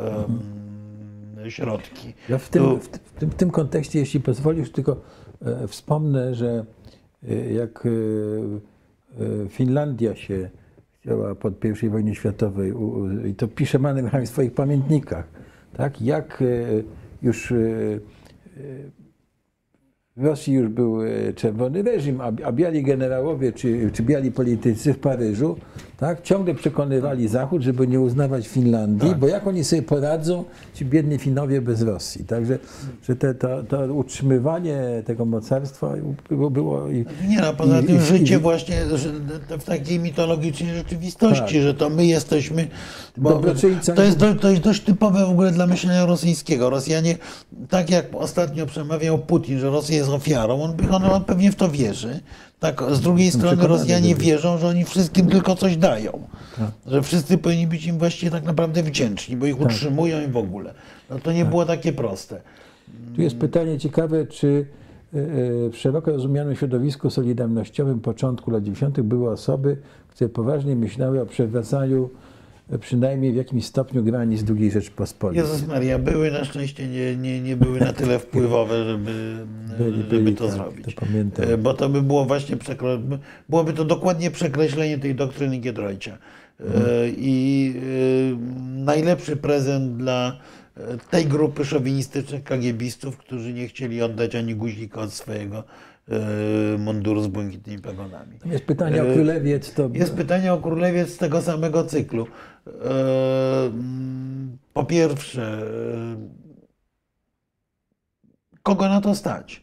środki. 1.51 2.15
Ja 2.29 2.39
w 2.39 2.49
tym, 2.49 2.63
Tu- 2.63 2.79
w, 2.79 2.89
w, 2.89 3.11
tym, 3.19 3.31
w 3.31 3.35
tym 3.35 3.51
kontekście, 3.51 3.99
jeśli 3.99 4.21
pozwolisz, 4.21 4.71
tylko 4.73 4.97
e, 5.43 5.69
wspomnę, 5.69 6.35
że 6.35 6.65
e, 7.29 7.53
jak 7.53 7.87
e, 7.87 7.91
e, 9.25 9.49
Finlandia 9.49 10.15
się 10.15 10.51
chciała 11.01 11.35
pod 11.35 11.65
I 11.83 11.89
wojnie 11.89 12.15
światowej, 12.15 12.73
u, 12.73 12.89
u, 12.89 13.27
i 13.27 13.35
to 13.35 13.49
pisze 13.49 13.79
Mannerheim 13.79 14.27
w 14.27 14.29
swoich 14.29 14.55
pamiętnikach, 14.55 15.29
tak, 15.77 16.03
jak 16.03 16.43
e, 16.43 16.47
już 17.23 17.53
e, 17.53 17.57
w 20.17 20.25
Rosji 20.25 20.55
już 20.55 20.69
był 20.69 21.03
e, 21.03 21.33
czerwony 21.35 21.83
reżim, 21.83 22.21
a, 22.21 22.33
a 22.45 22.53
biali 22.53 22.83
generałowie 22.83 23.53
czy, 23.53 23.91
czy 23.93 24.03
biali 24.03 24.33
politycy 24.33 24.93
w 24.95 24.99
Paryżu 24.99 25.57
tak, 25.97 26.23
ciągle 26.23 26.55
przekonywali 26.55 27.29
Zachód, 27.29 27.63
żeby 27.63 27.87
nie 27.87 28.01
uznawać 28.01 28.49
Finlandii, 28.49 29.15
bo 29.15 29.29
jak 29.29 29.47
oni 29.47 29.65
sobie 29.65 29.83
poradzą, 29.83 30.45
ci 30.75 30.85
biedni 30.85 31.19
Finowie 31.19 31.61
bez 31.61 31.83
Rosji. 31.83 32.25
Także 32.25 32.59
że 33.09 33.17
te, 33.17 33.35
to, 33.35 33.63
to 33.63 33.95
utrzymywanie 33.95 35.03
tego 35.07 35.25
mocarstwa 35.25 35.95
było, 36.29 36.51
było 36.51 36.89
i, 36.91 37.05
Nie 37.29 37.41
no, 37.41 37.55
poza 37.55 37.81
i- 37.81 37.85
tym 37.85 37.97
i- 37.97 38.01
życie 38.01 38.39
właśnie 38.39 38.77
w 39.61 39.65
takiej 39.65 39.99
mitologicznej 39.99 40.75
rzeczywistości, 40.75 41.55
Tak. 41.55 41.63
że 41.63 41.75
to 41.75 41.91
my 41.91 42.07
jesteśmy. 42.07 42.67
Bo 43.17 43.33
to, 43.97 44.03
jest, 44.05 44.19
to 44.41 44.51
jest 44.51 44.63
dość 44.63 44.81
typowe 44.83 45.27
w 45.27 45.31
ogóle 45.31 45.53
dla 45.53 45.67
myślenia 45.67 46.07
rosyjskiego. 46.07 46.71
Rosjanie, 46.71 47.17
tak 47.69 47.91
jak 47.91 48.07
ostatnio 48.13 48.67
przemawiał 48.67 49.19
Putin, 49.19 49.59
że 49.59 49.71
Rosja 49.71 49.97
jest 49.97 50.06
ofiarą, 50.15 50.63
on, 50.63 50.77
on, 50.91 51.05
on 51.05 51.25
pewnie 51.25 51.53
w 51.53 51.57
to 51.57 51.69
wierzy. 51.69 52.21
Tak, 52.61 52.83
z 52.93 53.01
drugiej 53.01 53.31
strony 53.31 53.57
przekonany, 53.57 53.79
Rosjanie 53.79 54.15
wierzą, 54.15 54.59
że 54.59 54.69
oni 54.69 54.85
wszystkim 54.85 55.27
tylko 55.27 55.57
coś 55.57 55.77
dają. 55.77 56.13
Tak. 56.59 56.71
Że 56.87 57.03
wszyscy 57.03 57.39
powinni 57.39 57.67
być 57.67 57.87
im 57.87 57.99
właściwie 57.99 58.33
tak 58.33 58.45
naprawdę 58.45 58.83
wdzięczni, 58.83 59.37
bo 59.37 59.47
ich 59.47 59.61
utrzymują 59.61 60.23
i 60.29 60.31
w 60.31 60.37
ogóle. 60.37 60.75
No 61.11 61.19
to 61.19 61.33
nie 61.33 61.41
Tak. 61.41 61.51
było 61.51 61.67
takie 61.67 61.93
proste. 61.93 62.41
Tu 63.17 63.23
jest 63.23 63.37
pytanie 63.37 63.79
ciekawe, 63.79 64.27
czy 64.27 64.67
e, 65.15 65.19
e, 65.19 65.23
w 65.71 65.77
szeroko 65.77 66.11
rozumianym 66.11 66.57
środowisku 66.57 67.11
solidarnościowym 67.11 68.01
początku 68.01 68.51
lat 68.51 68.63
90. 68.63 69.01
były 69.01 69.31
osoby, 69.31 69.77
które 70.09 70.31
poważnie 70.31 70.77
myślały 70.77 71.21
o 71.23 71.27
przywracaniu 71.27 72.11
przynajmniej 72.81 73.33
w 73.33 73.37
jakimś 73.37 73.65
stopniu 73.65 74.05
granic 74.05 74.45
II 74.51 74.71
Rzeczpospolitej. 74.71 75.45
Jezus 75.45 75.69
Maria, 75.69 75.99
były 75.99 76.31
na 76.31 76.45
szczęście 76.45 76.89
nie, 76.89 77.17
nie, 77.17 77.41
nie 77.41 77.57
były 77.57 77.81
na 77.81 77.93
tyle 77.93 78.19
wpływowe, 78.19 78.85
żeby, 78.85 79.37
Byli, 79.79 79.97
żeby 79.97 80.09
byli, 80.09 80.37
to 80.37 80.47
tak, 80.47 80.55
zrobić. 80.55 80.95
to 80.95 81.07
pamiętam. 81.07 81.47
Bo 81.59 81.75
to 81.75 81.89
by 81.89 82.03
było 82.03 82.25
właśnie 82.25 82.57
przekro... 82.57 82.99
byłoby 83.49 83.73
to 83.73 83.85
dokładnie 83.85 84.31
przekreślenie 84.31 84.99
tej 84.99 85.15
doktryny 85.15 85.59
Giedroycia. 85.59 86.19
E, 86.61 86.65
I 87.09 87.75
e, 87.77 88.85
najlepszy 88.85 89.37
prezent 89.37 89.97
dla 89.97 90.41
e, 90.77 90.81
tej 91.11 91.25
grupy 91.25 91.65
szowinistycznych 91.65 92.45
kagiebistów, 92.45 93.17
którzy 93.17 93.53
nie 93.53 93.69
chcieli 93.69 94.03
oddać 94.03 94.35
ani 94.35 94.55
guzika 94.55 95.01
od 95.01 95.13
swojego 95.13 95.65
munduru 96.79 97.23
z 97.23 97.27
błękitnymi 97.27 97.83
pagonami. 97.83 98.39
Jest 98.45 98.65
pytanie 98.65 99.03
o 99.03 99.13
królewiec, 99.13 99.73
to 99.73 99.91
Jest 99.93 100.15
pytanie 100.15 100.53
o 100.53 100.59
królewiec 100.59 101.09
z 101.09 101.17
tego 101.17 101.43
samego 101.43 101.85
cyklu. 101.85 102.27
E, 102.67 103.67
mm, 103.67 104.59
Po 104.73 104.85
pierwsze, 104.85 105.43
e, 105.43 106.17
kogo 108.63 108.89
na 108.89 109.01
to 109.01 109.15
stać? 109.15 109.63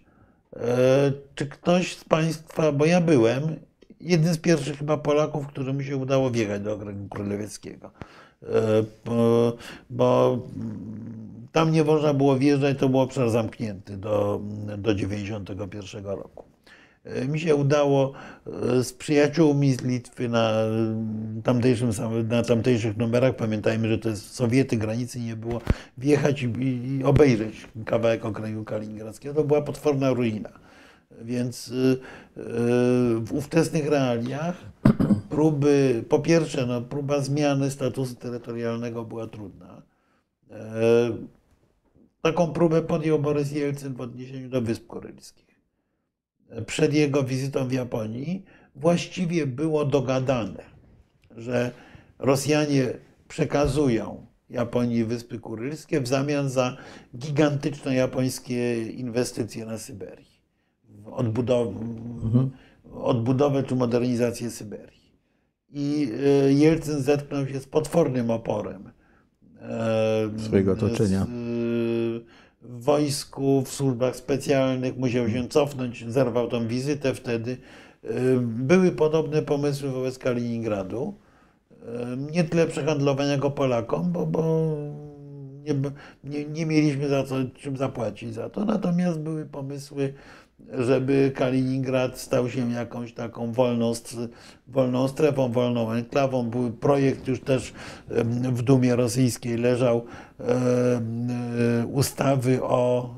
E, 0.55 1.11
Czy 1.35 1.45
ktoś 1.47 1.95
z 1.95 2.03
Państwa, 2.03 2.71
bo 2.71 2.85
ja 2.85 3.01
byłem, 3.01 3.55
jednym 4.01 4.33
z 4.33 4.37
pierwszych 4.37 4.77
chyba 4.77 4.97
Polaków, 4.97 5.47
którym 5.47 5.83
się 5.83 5.97
udało 5.97 6.31
wjechać 6.31 6.61
do 6.61 6.73
okręgu 6.73 7.09
królewieckiego. 7.09 7.91
Bo, 9.05 9.53
bo 9.89 10.39
mm, 10.55 11.47
tam 11.51 11.71
nie 11.71 11.83
można 11.83 12.13
było 12.13 12.37
wjeżdżać, 12.37 12.79
to 12.79 12.89
był 12.89 12.99
obszar 12.99 13.29
zamknięty 13.29 13.97
do, 13.97 14.41
do 14.77 14.95
91 14.95 16.05
roku. 16.05 16.52
E, 17.03 17.25
Mi 17.27 17.39
się 17.39 17.55
udało 17.55 18.13
e, 18.77 18.83
z 18.83 18.93
przyjaciółmi 18.93 19.73
z 19.73 19.81
Litwy 19.81 20.29
na, 20.29 20.53
tamtejszym, 21.43 21.93
sam- 21.93 22.27
na 22.27 22.43
tamtejszych 22.43 22.97
numerach, 22.97 23.35
pamiętajmy, 23.35 23.89
że 23.89 23.97
to 23.97 24.09
jest 24.09 24.35
Sowiety, 24.35 24.77
granicy 24.77 25.19
nie 25.19 25.35
było, 25.35 25.61
wjechać 25.97 26.43
i, 26.43 27.01
obejrzeć 27.03 27.67
kawałek 27.85 28.25
okręgu 28.25 28.63
kaliningradzkiego. 28.63 29.35
To 29.35 29.43
była 29.43 29.61
potworna 29.61 30.09
ruina. 30.13 30.49
Więc 31.21 31.71
w 33.21 33.27
ówczesnych 33.31 33.87
realiach 33.89 34.55
próby, 35.29 36.03
po 36.09 36.19
pierwsze, 36.19 36.65
no, 36.65 36.81
próba 36.81 37.19
zmiany 37.19 37.71
statusu 37.71 38.15
terytorialnego 38.15 39.03
była 39.05 39.27
trudna. 39.27 39.81
E, 40.51 41.11
Taką 42.21 42.53
próbę 42.53 42.81
podjął 42.81 43.19
Borys 43.19 43.51
Jelcyn 43.51 43.93
w 43.93 44.01
odniesieniu 44.01 44.49
do 44.49 44.61
Wysp 44.61 44.87
Kurylskich 44.87 45.52
przed 46.65 46.93
jego 46.93 47.23
wizytą 47.23 47.67
w 47.67 47.71
Japonii 47.71 48.45
właściwie 48.75 49.47
było 49.47 49.85
dogadane, 49.85 50.63
że 51.37 51.71
Rosjanie 52.19 52.87
przekazują 53.27 54.25
Japonii 54.49 55.03
Wyspy 55.03 55.39
Kurylskie 55.39 56.01
w 56.01 56.07
zamian 56.07 56.49
za 56.49 56.77
gigantyczne 57.17 57.95
japońskie 57.95 58.83
inwestycje 58.83 59.65
na 59.65 59.77
Syberii. 59.77 60.41
W 60.89 61.07
Odbudowę, 61.07 61.73
odbudowę 62.93 63.63
czy 63.63 63.75
modernizację 63.75 64.49
Syberii. 64.49 65.03
I 65.69 66.11
e, 66.47 66.53
Jelcyn 66.53 67.01
zetknął 67.01 67.47
się 67.47 67.59
z 67.59 67.65
potwornym 67.65 68.31
oporem 68.31 68.91
e, 69.61 70.29
Swojego 70.37 70.71
otoczenia. 70.71 71.27
W 72.83 72.85
wojsku, 72.85 73.61
w 73.61 73.69
służbach 73.69 74.15
specjalnych, 74.15 74.97
musiał 74.97 75.29
się 75.29 75.47
cofnąć, 75.47 76.11
zerwał 76.11 76.47
tą 76.47 76.67
wizytę 76.67 77.15
wtedy. 77.15 77.57
Y, 78.03 78.39
Były 78.41 78.91
podobne 78.91 79.41
pomysły 79.41 79.89
wobec 79.89 80.17
Kaliningradu. 80.17 81.13
Y, 81.71 82.17
Nie 82.31 82.43
tyle 82.43 82.67
przehandlowania 82.67 83.37
go 83.37 83.51
Polakom, 83.51 84.11
bo, 84.11 84.25
bo 84.25 84.43
nie, 85.63 85.73
nie, 86.23 86.45
nie 86.45 86.65
mieliśmy 86.65 87.07
za 87.07 87.23
co, 87.23 87.35
czym 87.55 87.77
zapłacić 87.77 88.33
za 88.33 88.49
to. 88.49 88.65
Natomiast 88.65 89.19
były 89.19 89.45
pomysły, 89.45 90.13
żeby 90.71 91.31
Kaliningrad 91.35 92.19
stał 92.19 92.49
się 92.49 92.71
jakąś 92.71 93.13
taką 93.13 93.51
wolną, 93.51 93.93
wolną 94.67 95.07
strefą, 95.07 95.51
wolną 95.51 95.91
enklawą. 95.91 96.49
Był 96.49 96.71
projekt 96.71 97.27
już 97.27 97.41
też 97.41 97.73
w 98.53 98.61
Dumie 98.61 98.95
Rosyjskiej 98.95 99.57
leżał 99.57 100.05
ustawy 101.91 102.63
o 102.63 103.09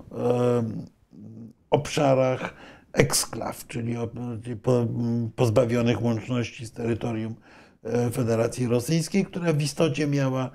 obszarach 1.70 2.54
eksklaw, 2.94 3.68
czyli 3.68 3.96
pozbawionych 5.36 6.04
łączności 6.04 6.66
z 6.66 6.72
terytorium 6.72 7.36
e, 7.84 8.12
Federacji 8.12 8.68
Rosyjskiej, 8.68 9.26
która 9.26 9.54
w 9.54 9.62
istocie 9.62 10.08
miała 10.08 10.50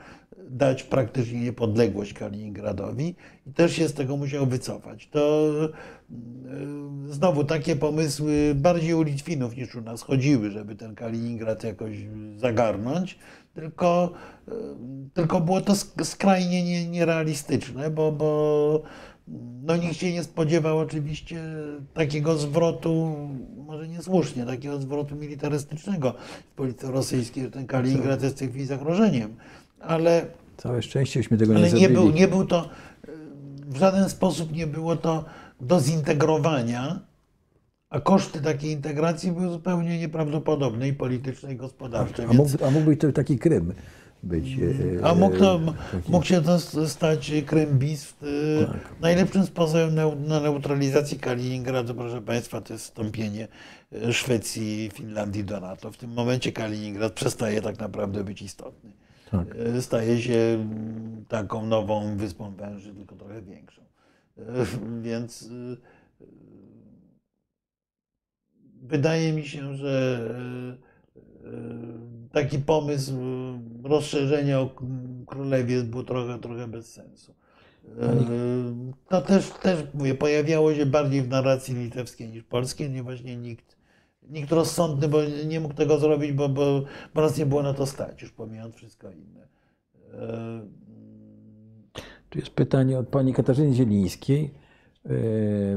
dać 0.51 0.83
praktycznie 0.83 1.41
niepodległość 1.41 2.13
Kaliningradowi 2.13 3.15
i 3.47 3.53
też 3.53 3.73
się 3.73 3.89
z 3.89 3.95
tego 3.95 4.17
musiał 4.17 4.47
wycofać. 4.47 5.09
To 5.09 5.51
e, 5.63 5.69
znowu 7.13 7.45
takie 7.45 7.77
pomysły 7.77 8.53
bardziej 8.55 8.95
u 8.95 9.03
Litwinów 9.03 9.57
niż 9.57 9.75
u 9.75 9.81
nas 9.81 10.03
chodziły, 10.03 10.51
żeby 10.51 10.75
ten 10.77 10.95
Kaliningrad 10.95 11.65
jakoś 11.65 11.97
zagarnąć, 12.37 13.19
tylko, 13.55 14.13
e, 14.49 14.53
tylko 15.15 15.41
było 15.41 15.61
to 15.61 15.73
sk- 15.73 16.05
skrajnie 16.05 16.65
nie- 16.65 16.89
nierealistyczne, 16.89 17.91
bo, 17.91 18.13
bo 18.13 18.83
no 19.63 19.77
nikt 19.77 19.97
się 19.97 20.13
nie 20.13 20.23
spodziewał 20.25 20.79
oczywiście 20.79 21.43
takiego 21.95 22.37
zwrotu, 22.37 23.17
może 23.67 23.89
niesłusznie, 23.89 24.47
takiego 24.47 24.81
zwrotu 24.81 25.17
militarystycznego 25.17 26.15
w 26.53 26.55
polityce 26.55 26.91
rosyjskiej, 26.91 27.43
że 27.45 27.51
ten 27.51 27.67
Kaliningrad 27.67 28.23
jest 28.23 28.37
w 28.37 28.39
tej 28.39 28.49
chwili 28.49 28.67
zagrożeniem. 28.67 29.37
Ale, 29.81 30.27
całe 30.63 30.83
szczęścieśmy 30.83 31.37
tego 31.39 31.53
nie 31.53 31.59
ale 31.59 31.67
nie, 31.67 31.71
zrobili. 31.71 31.95
był, 31.95 32.11
nie 32.11 32.29
był 32.29 32.47
to, 32.47 32.69
w 33.67 33.77
żaden 33.77 34.09
sposób 34.09 34.53
nie 34.53 34.67
było 34.67 34.97
to 34.97 35.25
do 35.61 35.81
zintegrowania, 35.81 37.01
a 37.91 38.01
koszty 38.01 38.41
takiej 38.41 38.71
integracji 38.71 39.33
były 39.33 39.49
zupełnie 39.53 39.99
nieprawdopodobne 39.99 40.89
i 40.89 40.93
polityczne, 40.93 41.53
i 41.53 41.57
gospodarcze. 41.57 42.25
A 42.25 42.27
Więc- 42.33 42.53
mógł, 42.63 42.91
a 42.93 42.97
to 42.97 43.13
taki 43.13 43.39
Krym 43.39 43.75
być. 44.23 44.47
e, 45.01 45.07
A 45.07 45.15
mógł, 45.15 45.39
to, 45.39 45.61
taki- 45.93 46.13
mógł 46.13 46.25
się 46.27 46.43
to 46.43 46.59
stać 46.89 47.33
Krym 47.47 47.79
bis. 47.79 48.11
y, 48.23 48.67
Tak. 48.67 49.01
Najlepszym 49.01 49.47
sposobem 49.47 49.95
na 50.27 50.41
neutralizację 50.41 51.19
Kaliningradu, 51.19 51.95
proszę 51.95 52.21
Państwa, 52.23 52.61
to 52.61 52.73
jest 52.73 52.85
wstąpienie 52.85 53.49
y, 54.09 54.13
Szwecji 54.13 54.85
i 54.85 54.91
Finlandii 54.91 55.45
do 55.45 55.61
NATO. 55.61 55.93
W 55.93 55.97
tym 55.97 56.11
momencie 56.13 56.53
Kaliningrad 56.53 57.13
przestaje 57.13 57.63
tak 57.63 57.79
naprawdę 57.79 58.25
być 58.25 58.43
istotny. 58.43 58.91
Tak. 59.31 59.57
Y, 59.57 59.83
Staje 59.83 60.23
się 60.23 60.39
mm, 60.39 61.25
taką 61.29 61.67
nową 61.67 62.17
wyspą 62.17 62.55
węży, 62.55 62.95
tylko 62.95 63.17
trochę 63.17 63.43
większą. 63.43 63.83
Y, 64.39 64.43
Więc 65.03 65.43
y, 65.43 65.77
wydaje 68.83 69.33
mi 69.33 69.47
się, 69.47 69.75
że 69.75 70.21
taki 72.33 72.59
pomysł 72.59 73.13
y, 73.13 73.89
rozszerzenia 73.89 74.61
o 74.61 74.71
królewiec 75.27 75.83
był 75.83 76.05
trochę, 76.05 76.39
trochę 76.39 76.69
bez 76.69 76.93
sensu. 76.93 77.35
To 79.09 79.21
też, 79.21 79.51
też 79.51 79.79
mówię, 79.95 80.15
pojawiało 80.15 80.75
się 80.75 80.87
bardziej 80.87 81.23
w 81.23 81.29
narracji 81.29 81.75
litewskiej 81.75 82.29
niż 82.29 82.43
polskiej, 82.43 82.91
nie 82.91 83.03
właśnie 83.03 83.37
nikt, 83.37 83.80
nikt 84.29 84.53
rozsądny, 84.53 85.09
bo 85.09 85.19
nie 85.47 85.61
mógł 85.61 85.75
tego 85.75 85.99
zrobić, 85.99 86.33
bo, 86.33 86.49
bo, 86.49 86.83
bo 87.15 87.21
nas 87.21 87.39
nie 87.39 87.47
było 87.47 87.63
na 87.63 87.75
to 87.75 87.87
stać, 87.87 88.23
już 88.23 88.33
pomijając 88.33 88.75
wszystko 88.75 89.11
inne. 89.11 89.41
Y, 90.65 90.81
Tu 92.31 92.39
jest 92.39 92.51
pytanie 92.51 92.99
od 92.99 93.09
pani 93.09 93.35
Katarzyny 93.35 93.75
Zielińskiej. 93.75 94.51
E, 95.07 95.11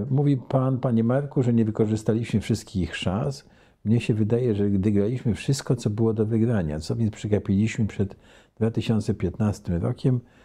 Mówi 0.09 0.37
pan, 0.37 0.79
panie 0.79 1.03
Marku, 1.03 1.43
że 1.43 1.53
nie 1.53 1.65
wykorzystaliśmy 1.65 2.41
wszystkich 2.41 2.95
szans. 2.95 3.45
Mnie 3.85 4.01
się 4.01 4.13
wydaje, 4.13 4.55
że 4.55 4.69
gdy 4.69 4.91
graliśmy 4.91 5.35
wszystko, 5.35 5.75
co 5.75 5.89
było 5.89 6.13
do 6.13 6.25
wygrania, 6.25 6.79
co 6.79 6.95
więc 6.95 7.13
przegapiliśmy 7.13 7.87
przed 7.87 8.15
2015 8.55 9.79
rokiem, 9.79 10.15
e, 10.15 10.42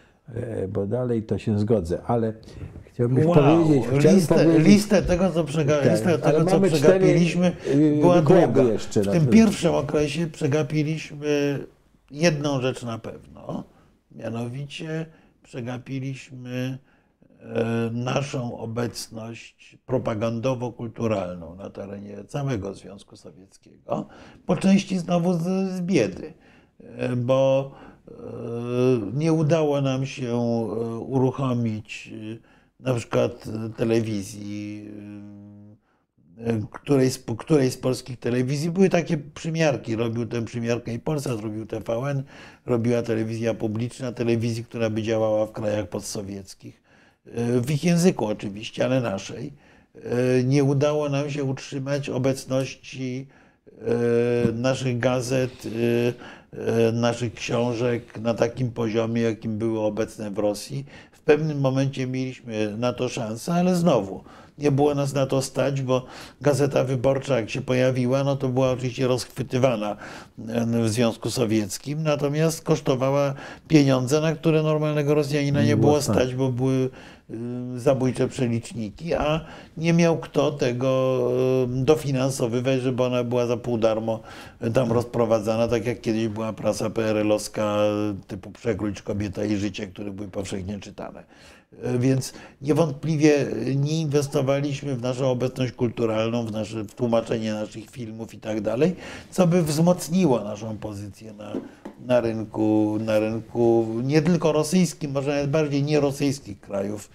bo 0.69 0.87
dalej 0.87 1.23
to 1.23 1.37
się 1.37 1.59
zgodzę, 1.59 2.01
ale 2.07 2.33
chciałbym 2.83 3.27
Wow, 3.27 3.35
powiedzieć, 3.35 3.83
chciałbym 3.87 4.15
listę, 4.15 4.35
powiedzieć, 4.35 4.67
listę 4.67 5.01
tego, 5.01 5.31
co, 5.31 5.43
przega, 5.43 5.77
Tak, 5.77 5.91
listę 5.91 6.19
tego, 6.19 6.45
co 6.45 6.59
przegapiliśmy, 6.61 7.51
yy, 7.75 7.97
była 8.01 8.21
długa. 8.21 8.63
jeszcze 8.63 9.01
W 9.01 9.11
tym 9.11 9.27
pierwszym 9.27 9.75
okresie 9.75 10.27
przegapiliśmy 10.27 11.59
jedną 12.11 12.61
rzecz 12.61 12.83
na 12.83 12.97
pewno, 12.99 13.63
mianowicie 14.11 15.05
przegapiliśmy 15.43 16.77
e, 17.39 17.89
naszą 17.93 18.57
obecność 18.57 19.77
propagandowo-kulturalną 19.85 21.55
na 21.55 21.69
terenie 21.69 22.23
całego 22.27 22.73
Związku 22.73 23.15
Sowieckiego, 23.15 24.07
po 24.45 24.55
części 24.55 24.99
znowu 24.99 25.33
z, 25.33 25.41
z 25.71 25.81
biedy, 25.81 26.33
e, 26.79 27.15
bo 27.15 27.71
e, 27.73 27.88
nie 29.13 29.33
udało 29.33 29.81
nam 29.81 30.05
się 30.05 30.27
e, 30.33 30.37
uruchomić 30.99 32.11
e, 32.13 32.83
na 32.83 32.93
przykład 32.93 33.45
e, 33.47 33.69
telewizji 33.77 34.89
e, 36.37 36.61
której, 36.71 37.09
z- 37.11 37.23
której 37.37 37.71
z 37.71 37.77
polskich 37.77 38.19
telewizji. 38.19 38.71
Były 38.71 38.89
takie 38.89 39.17
przymiarki. 39.17 39.95
Robił 39.95 40.25
tę 40.25 40.45
przymiarkę 40.45 40.93
i 40.93 40.99
Polsat, 40.99 41.39
robił 41.41 41.65
TVN, 41.65 42.23
robiła 42.65 43.01
telewizja 43.01 43.53
publiczna, 43.53 44.11
telewizji, 44.11 44.63
która 44.63 44.89
by 44.89 45.01
działała 45.03 45.45
w 45.45 45.51
krajach 45.51 45.89
postsowieckich. 45.89 46.81
E, 47.25 47.61
W 47.61 47.71
ich 47.71 47.83
języku 47.83 48.25
oczywiście, 48.25 48.85
ale 48.85 49.01
naszej. 49.01 49.53
E, 49.95 50.43
Nie 50.43 50.63
udało 50.63 51.09
nam 51.09 51.29
się 51.29 51.43
utrzymać 51.43 52.09
obecności 52.09 53.27
e, 54.47 54.51
naszych 54.51 54.99
gazet, 54.99 55.51
e, 55.65 55.69
e, 55.69 56.13
naszych 56.93 57.33
książek 57.33 58.19
na 58.19 58.33
takim 58.33 58.71
poziomie, 58.71 59.21
jakim 59.21 59.57
były 59.57 59.79
obecne 59.79 60.31
w 60.31 60.37
Rosji. 60.37 60.85
W 61.11 61.19
pewnym 61.19 61.59
momencie 61.59 62.07
mieliśmy 62.07 62.77
na 62.77 62.93
to 62.93 63.09
szansę, 63.09 63.53
ale 63.53 63.75
znowu 63.75 64.23
nie 64.59 64.71
było 64.71 64.95
nas 64.95 65.13
na 65.13 65.25
to 65.25 65.41
stać, 65.41 65.81
bo 65.81 66.05
Gazeta 66.41 66.83
Wyborcza, 66.83 67.39
jak 67.39 67.49
się 67.49 67.61
pojawiła, 67.61 68.23
no 68.23 68.35
to 68.35 68.49
była 68.49 68.71
oczywiście 68.71 69.07
rozchwytywana 69.07 69.97
e, 70.47 70.65
w 70.83 70.89
Związku 70.89 71.29
Sowieckim, 71.29 72.03
natomiast 72.03 72.63
kosztowała 72.63 73.33
pieniądze, 73.67 74.21
na 74.21 74.35
które 74.35 74.63
normalnego 74.63 75.13
Rosjanina 75.13 75.63
nie 75.63 75.77
było 75.77 76.01
stać. 76.01 76.35
bo 76.35 76.49
były 76.49 76.89
zabójcze 77.75 78.27
przeliczniki, 78.27 79.13
a 79.13 79.45
nie 79.77 79.93
miał 79.93 80.17
kto 80.17 80.51
tego 80.51 81.21
y, 81.81 81.83
dofinansowywać, 81.83 82.81
żeby 82.81 83.03
ona 83.03 83.23
była 83.23 83.45
za 83.45 83.57
pół 83.57 83.77
darmo 83.77 84.19
tam 84.73 84.91
rozprowadzana, 84.91 85.67
tak 85.67 85.85
jak 85.85 86.01
kiedyś 86.01 86.27
była 86.27 86.53
prasa 86.53 86.89
PRL-owska 86.89 87.77
typu 88.27 88.51
Przekrój 88.51 88.93
Kobieta 89.03 89.45
i 89.45 89.55
Życie, 89.55 89.87
które 89.87 90.11
były 90.11 90.27
powszechnie 90.27 90.79
czytane. 90.79 91.23
Y, 91.73 91.99
Więc 91.99 92.33
niewątpliwie 92.61 93.45
nie 93.75 94.01
inwestowaliśmy 94.01 94.95
w 94.95 95.01
naszą 95.01 95.31
obecność 95.31 95.73
kulturalną, 95.73 96.45
w, 96.45 96.51
nasze, 96.51 96.83
w 96.83 96.95
tłumaczenie 96.95 97.53
naszych 97.53 97.89
filmów 97.89 98.33
i 98.33 98.39
tak 98.39 98.61
dalej, 98.61 98.95
co 99.31 99.47
by 99.47 99.63
wzmocniło 99.63 100.43
naszą 100.43 100.77
pozycję 100.77 101.33
na, 101.33 101.53
na, 102.05 102.21
rynku, 102.21 102.97
na 103.01 103.19
rynku 103.19 103.85
nie 104.03 104.21
tylko 104.21 104.51
rosyjskim, 104.51 105.11
może 105.11 105.29
nawet 105.35 105.51
bardziej 105.51 105.83
nierosyjskich 105.83 106.59
krajów 106.59 107.09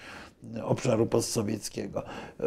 obszaru 0.63 1.07
postsowieckiego. 1.07 2.03
E, 2.41 2.45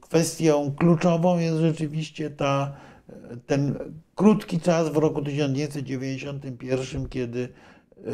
Kwestią 0.00 0.74
kluczową 0.78 1.38
jest 1.38 1.58
rzeczywiście 1.58 2.30
ta, 2.30 2.72
ten 3.46 3.78
krótki 4.14 4.60
czas 4.60 4.88
w 4.88 4.96
roku 4.96 5.22
1991, 5.22 7.08
kiedy 7.08 7.48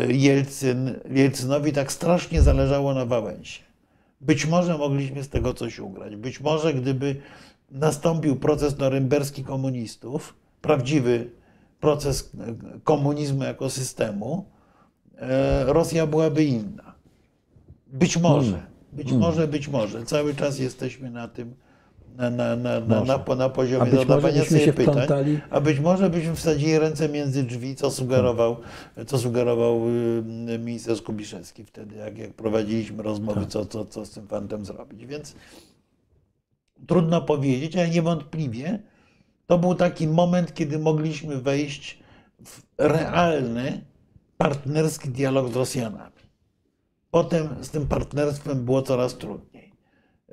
Jelcyn, 0.09 1.01
Jelcynowi 1.11 1.73
tak 1.73 1.93
strasznie 1.93 2.43
zależało 2.43 2.95
na 2.95 3.07
Wałęsie. 3.07 3.63
Być 4.21 4.47
może 4.47 4.79
mogliśmy 4.79 5.23
z 5.25 5.29
tego 5.29 5.55
coś 5.55 5.79
ugrać. 5.79 6.17
Być 6.17 6.41
może 6.41 6.75
gdyby 6.75 7.17
nastąpił 7.71 8.37
proces 8.37 8.79
norymberski 8.79 9.45
komunistów, 9.45 10.35
prawdziwy 10.63 11.31
proces 11.81 12.31
komunizmu 12.85 13.45
jako 13.45 13.71
systemu, 13.71 14.45
e, 15.19 15.65
Rosja 15.65 16.07
byłaby 16.07 16.45
inna. 16.45 16.95
Być 17.87 18.17
może, 18.17 18.63
być 18.93 19.13
może, 19.13 19.49
być 19.49 19.69
może. 19.69 20.05
Cały 20.05 20.35
czas 20.35 20.59
jesteśmy 20.59 21.11
na 21.11 21.29
tym, 21.29 21.55
na, 22.21 22.31
na, 22.31 22.57
na, 22.57 22.81
na, 22.81 23.05
na, 23.37 23.45
A 23.45 23.49
poziomie 23.49 23.85
może 23.85 23.97
zadawania 23.97 24.45
sobie 24.45 24.61
się 24.61 24.73
pytań. 24.73 24.95
wplątali- 24.95 25.39
A 25.51 25.61
być 25.61 25.81
może 25.81 26.11
byśmy 26.11 26.35
wsadzili 26.35 26.79
ręce 26.79 27.09
między 27.09 27.43
drzwi, 27.43 27.77
co 27.77 27.91
sugerował, 27.91 28.57
co 29.07 29.19
sugerował 29.19 29.89
y, 30.55 30.59
minister 30.59 30.97
Skubiszewski 30.97 31.65
wtedy, 31.65 31.97
jak, 31.97 32.19
jak 32.19 32.33
prowadziliśmy 32.35 33.03
rozmowy, 33.03 33.47
co, 33.47 33.67
co, 33.67 33.85
co 33.85 34.07
z 34.07 34.11
tym 34.11 34.27
fantem 34.27 34.65
zrobić. 34.65 35.07
Więc 35.07 35.35
trudno 36.87 37.23
powiedzieć, 37.23 37.77
ale 37.77 37.89
niewątpliwie 37.89 38.79
to 39.47 39.59
był 39.59 39.75
taki 39.75 40.09
moment, 40.09 40.55
kiedy 40.55 40.79
mogliśmy 40.79 41.37
wejść 41.41 41.99
w 42.45 42.63
realny, 42.79 43.85
partnerski 44.39 45.09
dialog 45.09 45.53
z 45.53 45.57
Rosjanami. 45.57 46.11
Potem 47.11 47.49
z 47.61 47.71
tym 47.71 47.87
partnerstwem 47.87 48.65
było 48.65 48.83
coraz 48.83 49.19
trudniej. 49.19 49.70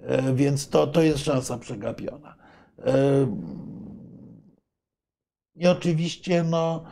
E, 0.02 0.34
Więc 0.34 0.70
to, 0.70 0.88
to 0.88 1.02
jest 1.02 1.20
szansa 1.20 1.58
przegapiona. 1.58 2.36
E, 2.86 3.28
I 5.56 5.68
oczywiście, 5.68 6.44
no, 6.44 6.84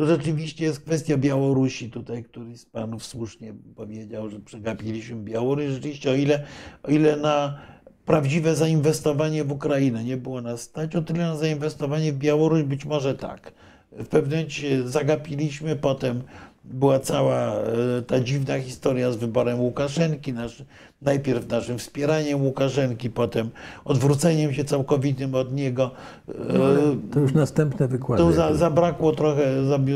e, 0.00 0.06
rzeczywiście 0.06 0.64
jest 0.64 0.80
kwestia 0.80 1.16
Białorusi 1.16 1.90
tutaj, 1.90 2.24
któryś 2.24 2.60
z 2.60 2.66
panów 2.66 3.06
słusznie 3.06 3.54
powiedział, 3.76 4.30
że 4.30 4.40
przegapiliśmy 4.40 5.16
Białoruś. 5.16 5.66
Rzeczywiście, 5.66 6.10
o 6.10 6.14
ile, 6.14 6.44
o 6.82 6.90
ile 6.90 7.16
na 7.16 7.58
prawdziwe 8.04 8.56
zainwestowanie 8.56 9.44
w 9.44 9.52
Ukrainę 9.52 10.04
nie 10.04 10.16
było 10.16 10.40
nas 10.40 10.60
stać, 10.60 10.96
o 10.96 11.02
tyle 11.02 11.18
na 11.18 11.36
zainwestowanie 11.36 12.12
w 12.12 12.18
Białoruś 12.18 12.62
być 12.62 12.84
może 12.84 13.14
tak. 13.14 13.52
W 13.92 14.08
pewnym 14.08 14.30
momencie 14.30 14.88
zagapiliśmy, 14.88 15.76
potem 15.76 16.22
była 16.64 16.98
cała 16.98 17.52
e, 17.52 18.02
ta 18.06 18.20
dziwna 18.20 18.60
historia 18.60 19.12
z 19.12 19.16
wyborem 19.16 19.60
Łukaszenki, 19.60 20.32
nasz, 20.32 20.64
najpierw 21.02 21.48
naszym 21.48 21.78
wspieraniem 21.78 22.42
Łukaszenki, 22.42 23.10
potem 23.10 23.50
odwróceniem 23.84 24.54
się 24.54 24.64
całkowitym 24.64 25.34
od 25.34 25.52
niego. 25.52 25.90
E, 26.28 26.32
No, 26.58 26.64
to 27.12 27.20
już 27.20 27.32
następne 27.32 27.88
wykłady. 27.88 28.22
Tu 28.22 28.32
za, 28.32 28.54
zabrakło, 28.54 29.12
trochę, 29.12 29.44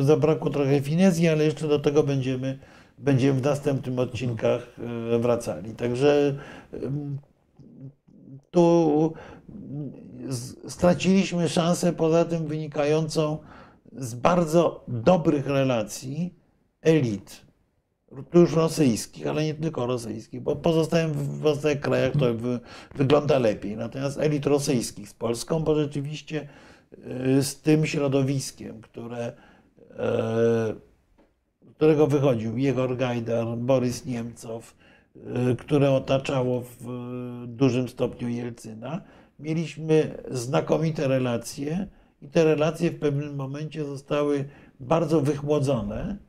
zabrakło 0.02 0.50
trochę 0.50 0.80
finezji, 0.80 1.28
ale 1.28 1.44
jeszcze 1.44 1.68
do 1.68 1.78
tego 1.78 2.02
będziemy, 2.02 2.58
będziemy 2.98 3.40
w 3.40 3.44
następnych 3.44 3.98
odcinkach 3.98 4.66
e, 5.14 5.18
wracali. 5.18 5.74
Także 5.74 6.34
em, 6.72 7.18
tu 8.50 9.12
straciliśmy 10.68 11.48
szansę, 11.48 11.92
poza 11.92 12.24
tym 12.24 12.46
wynikającą 12.46 13.38
z 13.96 14.14
bardzo 14.14 14.84
dobrych 14.88 15.46
relacji 15.46 16.37
elit, 16.82 17.48
tu 18.30 18.38
już 18.38 18.54
rosyjskich, 18.54 19.26
ale 19.26 19.44
nie 19.44 19.54
tylko 19.54 19.86
rosyjskich, 19.86 20.40
bo 20.40 20.56
pozostałym, 20.56 21.12
w 21.12 21.42
pozostałych 21.42 21.80
krajach 21.80 22.12
to 22.12 22.34
wy, 22.34 22.60
wygląda 22.94 23.38
lepiej. 23.38 23.76
Natomiast 23.76 24.18
elit 24.20 24.46
rosyjskich 24.46 25.08
z 25.08 25.14
Polską, 25.14 25.60
bo 25.60 25.74
rzeczywiście 25.74 26.48
y, 27.36 27.42
z 27.42 27.60
tym 27.60 27.86
środowiskiem, 27.86 28.80
które, 28.80 29.32
e, 29.98 30.74
którego 31.74 32.06
wychodził 32.06 32.58
Jegor 32.58 32.96
Gajdar, 32.96 33.46
Borys 33.56 34.06
Niemcow, 34.06 34.76
y, 35.16 35.56
które 35.56 35.90
otaczało 35.90 36.62
w 36.80 36.86
dużym 37.46 37.88
stopniu 37.88 38.28
Jelcyna, 38.28 39.00
mieliśmy 39.38 40.22
znakomite 40.30 41.08
relacje 41.08 41.86
i 42.22 42.28
te 42.28 42.44
relacje 42.44 42.90
w 42.90 42.98
pewnym 42.98 43.36
momencie 43.36 43.84
zostały 43.84 44.44
bardzo 44.80 45.20
wychłodzone 45.20 46.27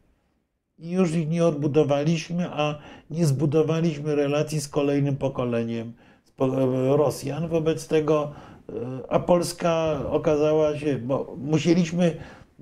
i 0.80 0.89
już 0.89 1.15
ich 1.15 1.30
nie 1.30 1.45
odbudowaliśmy, 1.45 2.49
a 2.49 2.76
nie 3.10 3.26
zbudowaliśmy 3.26 4.15
relacji 4.15 4.61
z 4.61 4.68
kolejnym 4.68 5.15
pokoleniem 5.15 5.93
Rosjan. 6.97 7.47
Wobec 7.47 7.88
tego, 7.88 8.31
e, 8.69 8.73
a 9.10 9.19
Polska 9.19 9.99
okazała 10.10 10.77
się, 10.77 10.97
bo 10.97 11.35
musieliśmy, 11.38 12.15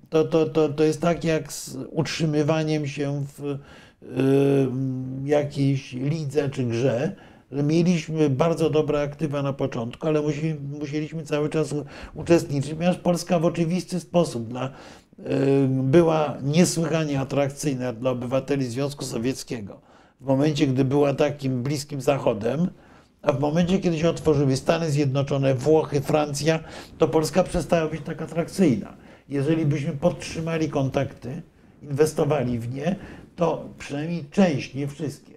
to, 0.10 0.24
to, 0.24 0.46
to, 0.46 0.70
to 0.70 0.84
jest 0.84 1.02
tak 1.02 1.24
jak 1.24 1.54
z 1.54 1.78
utrzymywaniem 1.92 2.88
się 2.88 3.26
w 3.38 3.46
e, 3.52 3.58
jakiejś 5.26 5.94
lidze 5.94 6.50
czy 6.50 6.64
grze, 6.64 7.16
że 7.52 7.64
mieliśmy 7.64 8.30
bardzo 8.30 8.70
dobre 8.70 9.02
aktywa 9.02 9.42
na 9.42 9.54
początku, 9.54 10.08
ale 10.08 10.22
musi, 10.22 10.56
musieliśmy 10.80 11.24
cały 11.24 11.50
czas 11.50 11.76
uczestniczyć, 12.14 12.74
ponieważ 12.74 12.98
Polska 12.98 13.40
w 13.40 13.46
oczywisty 13.46 14.00
sposób 14.00 14.48
dla, 14.48 14.68
y, 14.68 14.72
była 15.68 16.38
niesłychanie 16.44 17.20
atrakcyjna 17.20 17.94
dla 17.94 18.12
obywateli 18.12 18.66
Związku 18.66 19.06
Sowieckiego. 19.06 19.82
W 20.22 20.26
momencie, 20.26 20.68
gdy 20.68 20.86
była 20.86 21.14
takim 21.14 21.64
bliskim 21.64 22.02
Zachodem, 22.02 22.70
a 23.22 23.34
w 23.34 23.40
momencie, 23.40 23.80
kiedy 23.80 24.00
się 24.00 24.10
otworzyły 24.10 24.58
Stany 24.58 24.92
Zjednoczone, 24.92 25.56
Włochy, 25.56 26.02
Francja, 26.02 26.60
to 26.98 27.08
Polska 27.08 27.44
przestała 27.44 27.90
być 27.90 28.02
tak 28.02 28.22
atrakcyjna. 28.22 28.94
Jeżeli 29.30 29.66
byśmy 29.66 29.92
podtrzymali 29.92 30.70
kontakty, 30.70 31.42
inwestowali 31.84 32.60
w 32.60 32.74
nie, 32.74 32.96
to 33.36 33.70
przynajmniej 33.78 34.26
część, 34.32 34.74
nie 34.74 34.88
wszystkie, 34.88 35.34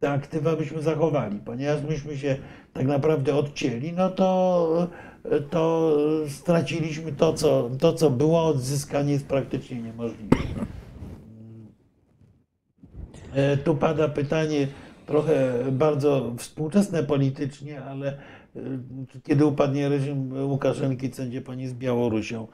te 0.00 0.10
aktywa 0.10 0.56
byśmy 0.56 0.82
zachowali, 0.82 1.38
ponieważ 1.44 1.82
myśmy 1.82 2.18
się 2.18 2.36
tak 2.72 2.86
naprawdę 2.86 3.34
odcięli, 3.34 3.92
no 3.92 4.10
to, 4.10 4.88
to 5.50 5.96
straciliśmy 6.28 7.12
to 7.12 7.32
co, 7.32 7.70
to, 7.78 7.92
co 7.92 8.10
było, 8.10 8.46
odzyskanie 8.46 9.12
jest 9.12 9.26
praktycznie 9.26 9.82
niemożliwe. 9.82 10.36
E, 13.34 13.56
Tu 13.56 13.76
pada 13.76 14.08
pytanie 14.08 14.68
trochę 15.06 15.64
bardzo 15.72 16.34
współczesne 16.38 17.02
politycznie, 17.02 17.82
ale 17.82 18.18
y, 18.56 18.60
kiedy 19.22 19.46
upadnie 19.46 19.88
reżim 19.88 20.32
Łukaszenki, 20.50 21.10
co 21.10 21.22
będzie 21.22 21.40
pani 21.40 21.68
z 21.68 21.74
Białorusią. 21.74 22.46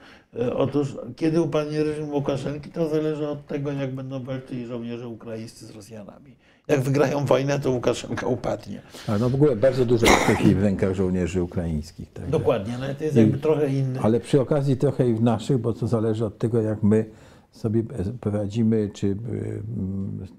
Otóż, 0.54 0.96
kiedy 1.16 1.40
upadnie 1.42 1.84
reżim 1.84 2.12
Łukaszenki, 2.12 2.70
to 2.70 2.88
zależy 2.88 3.28
od 3.28 3.46
tego, 3.46 3.72
jak 3.72 3.94
będą 3.94 4.24
walczyli 4.24 4.66
żołnierze 4.66 5.08
ukraińscy 5.08 5.66
z 5.66 5.70
Rosjanami. 5.70 6.36
Jak 6.68 6.80
wygrają 6.80 7.24
wojnę, 7.24 7.60
to 7.60 7.70
Łukaszenka 7.70 8.26
upadnie. 8.26 8.82
A 9.08 9.18
no 9.18 9.30
w 9.30 9.34
ogóle 9.34 9.56
bardzo 9.56 9.84
dużo 9.84 10.06
jest 10.06 10.18
chwili 10.18 10.54
w 10.54 10.62
rękach 10.62 10.94
żołnierzy 10.94 11.42
ukraińskich. 11.42 12.12
Tak? 12.12 12.30
Dokładnie, 12.30 12.74
no 12.78 12.84
ale 12.84 12.94
to 12.94 13.04
jest 13.04 13.16
jakby 13.16 13.38
trochę 13.38 13.68
inny. 13.68 14.00
Ale 14.00 14.20
przy 14.20 14.40
okazji 14.40 14.76
trochę 14.76 15.08
i 15.08 15.14
w 15.14 15.22
naszych, 15.22 15.58
bo 15.58 15.72
to 15.72 15.86
zależy 15.86 16.24
od 16.24 16.38
tego, 16.38 16.62
jak 16.62 16.82
my 16.82 17.04
sobie 17.50 17.82
poradzimy, 18.20 18.90
czy 18.92 19.06
y, 19.06 19.16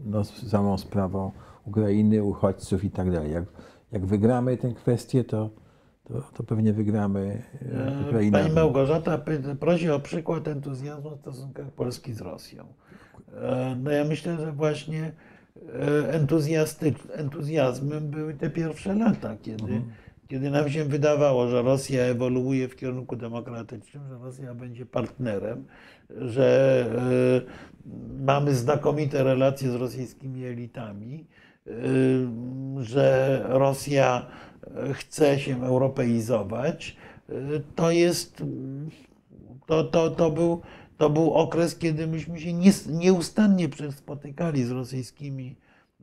no, 0.06 0.24
z 0.24 0.50
samą 0.50 0.78
sprawą 0.78 1.32
Ukrainy, 1.66 2.24
uchodźców 2.24 2.84
i 2.84 2.90
tak 2.90 3.12
dalej. 3.12 3.32
Jak, 3.32 3.44
jak 3.92 4.06
wygramy 4.06 4.58
tę 4.58 4.74
kwestię, 4.74 5.24
to, 5.24 5.50
to, 6.04 6.22
to 6.34 6.44
pewnie 6.44 6.74
wygramy 6.74 7.44
y, 8.04 8.08
Ukrainę. 8.08 8.40
Pani 8.40 8.54
Małgorzata 8.54 9.22
prosi 9.60 9.90
o 9.90 10.00
przykład 10.00 10.48
entuzjazmu 10.48 11.16
w 11.16 11.20
stosunkach 11.20 11.72
Polski 11.72 12.14
z 12.14 12.22
Rosją. 12.22 12.66
E, 13.34 13.76
No 13.84 13.92
ja 13.92 14.04
myślę, 14.04 14.38
że 14.38 14.52
właśnie 14.52 15.04
e, 15.04 15.12
entuzjazmem 17.16 18.10
były 18.10 18.34
te 18.34 18.50
pierwsze 18.50 18.96
lata, 18.96 19.38
kiedy, 19.42 19.82
kiedy 20.28 20.50
nam 20.52 20.70
się 20.70 20.86
wydawało, 20.86 21.48
że 21.48 21.62
Rosja 21.62 22.04
ewoluuje 22.04 22.68
w 22.68 22.76
kierunku 22.76 23.16
demokratycznym, 23.16 24.04
że 24.10 24.18
Rosja 24.18 24.54
będzie 24.54 24.86
partnerem, 24.86 25.66
że 26.10 26.86
e, 27.46 28.26
mamy 28.26 28.56
znakomite 28.56 29.24
relacje 29.24 29.72
z 29.72 29.76
rosyjskimi 29.76 30.46
elitami, 30.46 31.26
e, 31.68 31.72
że 32.84 33.42
Rosja 33.48 34.26
e, 34.64 34.94
chce 34.94 35.40
się 35.40 35.64
europeizować. 35.64 36.98
E, 37.30 37.34
To 37.76 37.92
jest 37.92 38.44
to, 39.68 39.84
to, 39.84 40.10
to, 40.10 40.32
był, 40.32 40.62
to 40.98 41.10
był 41.10 41.34
okres, 41.34 41.76
kiedy 41.76 42.08
myśmy 42.08 42.40
się 42.40 42.54
nieustannie 42.88 43.70
spotykali 43.92 44.64
z 44.64 44.72
rosyjskimi, 44.72 45.56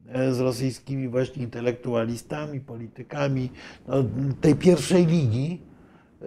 e, 0.08 0.32
z 0.32 0.40
rosyjskimi 0.40 1.08
właśnie 1.08 1.42
intelektualistami, 1.42 2.60
politykami 2.60 3.50
no, 3.88 3.96
tej 4.40 4.54
pierwszej 4.54 5.06
ligi, 5.06 5.62
e, 6.22 6.26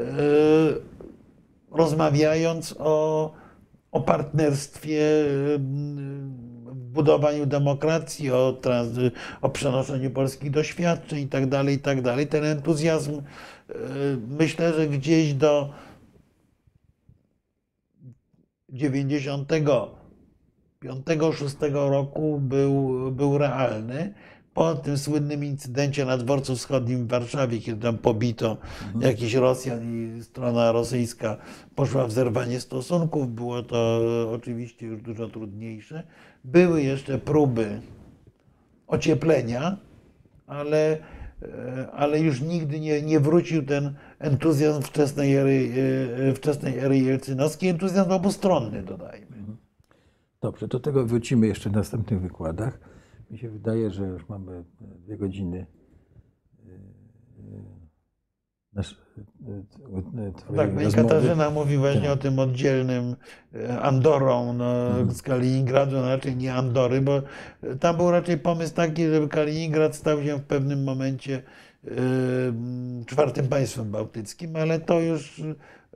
rozmawiając 1.71 2.75
o, 2.79 3.33
o 3.91 4.01
partnerstwie 4.01 5.01
e, 5.01 5.25
w 6.65 6.89
budowaniu 6.91 7.45
demokracji, 7.45 8.31
o, 8.31 8.53
trans, 8.61 8.89
o 9.41 9.49
przenoszeniu 9.49 10.11
polskich 10.11 10.51
doświadczeń 10.51 11.19
i 11.19 11.27
tak 11.27 11.49
dalej, 11.49 11.75
i 11.75 11.79
tak. 11.79 11.97
Ten 12.29 12.43
entuzjazm 12.43 13.21
myślę, 14.27 14.73
że 14.73 14.87
gdzieś 14.87 15.33
do 15.33 15.69
95-6 18.73 19.89
roku 21.89 22.39
był, 22.39 23.11
był 23.11 23.37
realny. 23.37 24.13
Po 24.53 24.75
tym 24.75 24.97
słynnym 24.97 25.43
incydencie 25.43 26.05
na 26.05 26.17
dworcu 26.17 26.55
wschodnim 26.55 27.05
w 27.05 27.09
Warszawie, 27.09 27.59
kiedy 27.59 27.81
tam 27.81 27.97
pobito 27.97 28.57
jakiś 28.99 29.33
Rosjan 29.33 29.79
i 29.83 30.23
strona 30.23 30.71
rosyjska 30.71 31.37
poszła 31.75 32.07
w 32.07 32.11
zerwanie 32.11 32.59
stosunków, 32.59 33.35
było 33.35 33.63
to 33.63 34.01
oczywiście 34.33 34.87
już 34.87 35.01
dużo 35.01 35.27
trudniejsze. 35.27 36.03
Były 36.43 36.83
jeszcze 36.83 37.17
próby 37.17 37.81
ocieplenia, 38.87 39.77
ale, 40.47 40.97
e, 41.41 41.87
ale 41.91 42.19
już 42.19 42.41
nigdy 42.41 42.79
nie, 42.79 43.01
nie 43.01 43.19
wrócił 43.19 43.65
ten 43.65 43.93
entuzjazm 44.19 44.81
wczesnej 44.81 45.35
ery, 45.35 45.69
e, 46.29 46.33
wczesnej 46.33 46.79
ery 46.79 46.97
jelcynowskiej, 46.97 47.69
entuzjazm 47.69 48.11
obustronny 48.11 48.83
dodajmy. 48.83 49.27
Dobrze, 50.41 50.67
do 50.67 50.79
tego 50.79 51.05
wrócimy 51.05 51.47
jeszcze 51.47 51.69
w 51.69 51.73
następnych 51.73 52.21
wykładach. 52.21 52.79
Mi 53.31 53.37
się 53.37 53.49
wydaje, 53.49 53.91
że 53.91 54.03
już 54.03 54.29
mamy 54.29 54.51
e, 54.57 54.63
dwie 55.05 55.17
godziny 55.17 55.65
e, 56.65 56.69
e, 56.69 56.77
nasz, 58.73 58.91
e, 58.91 59.51
e, 60.27 60.31
Tak, 60.55 60.69
rozmowy. 60.73 60.95
Katarzyna 60.95 61.49
mówi 61.49 61.77
właśnie 61.77 62.01
Tak. 62.01 62.11
o 62.11 62.17
tym 62.17 62.39
oddzielnym 62.39 63.15
e, 63.55 63.81
Andorą 63.81 64.53
no, 64.53 64.65
z 65.11 65.21
Kaliningradu, 65.21 65.95
no 65.95 66.09
raczej 66.09 66.35
nie 66.35 66.53
Andory, 66.53 67.01
bo 67.01 67.21
tam 67.79 67.97
był 67.97 68.11
raczej 68.11 68.37
pomysł 68.37 68.75
taki, 68.75 69.07
żeby 69.07 69.27
Kaliningrad 69.27 69.95
stał 69.95 70.23
się 70.23 70.37
w 70.37 70.43
pewnym 70.43 70.83
momencie 70.83 71.35
e, 71.35 71.41
czwartym 73.05 73.47
państwem 73.47 73.91
bałtyckim, 73.91 74.55
ale 74.55 74.79
to 74.79 74.99
już 74.99 75.41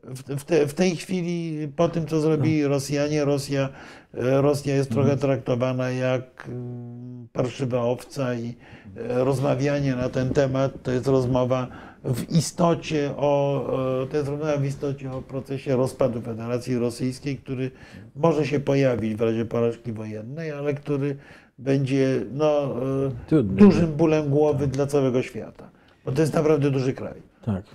w, 0.03 0.43
te, 0.43 0.67
w 0.67 0.73
tej 0.73 0.95
chwili, 0.95 1.67
po 1.75 1.89
tym 1.89 2.07
co 2.07 2.21
zrobili 2.21 2.67
Rosjanie, 2.67 3.25
Rosja, 3.25 3.69
e, 4.13 4.41
Rosja 4.41 4.75
jest 4.75 4.91
trochę 4.91 5.17
traktowana 5.17 5.91
jak 5.91 6.45
mm, 6.47 7.27
parszywa 7.33 7.81
owca 7.81 8.35
i 8.35 8.55
e, 8.97 9.23
rozmawianie 9.23 9.95
na 9.95 10.09
ten 10.09 10.29
temat 10.29 10.83
to 10.83 10.91
jest 10.91 11.07
rozmowa 11.07 11.67
w 12.03 12.35
istocie 12.35 13.13
o, 13.17 13.63
e, 14.03 14.07
to 14.07 14.17
jest 14.17 14.29
rozmowa 14.29 14.57
w 14.57 14.65
istocie 14.65 15.11
o 15.11 15.21
procesie 15.21 15.75
rozpadu 15.75 16.21
Federacji 16.21 16.77
Rosyjskiej, 16.77 17.37
który 17.37 17.71
może 18.15 18.47
się 18.47 18.59
pojawić 18.59 19.15
w 19.15 19.21
razie 19.21 19.45
porażki 19.45 19.91
wojennej, 19.91 20.51
ale 20.51 20.73
który 20.73 21.17
będzie 21.61 22.21
no, 22.31 22.75
e, 23.07 23.11
Trudny. 23.27 23.55
dużym 23.55 23.93
bólem 23.93 24.29
głowy 24.29 24.67
dla 24.67 24.87
całego 24.87 25.21
świata. 25.21 25.69
Bo 26.05 26.11
to 26.11 26.21
jest 26.21 26.33
naprawdę 26.33 26.71
duży 26.71 26.93
kraj. 26.93 27.21
Tak, 27.45 27.65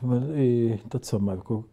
to 0.91 0.99
co 0.99 1.19
Marku? 1.19 1.65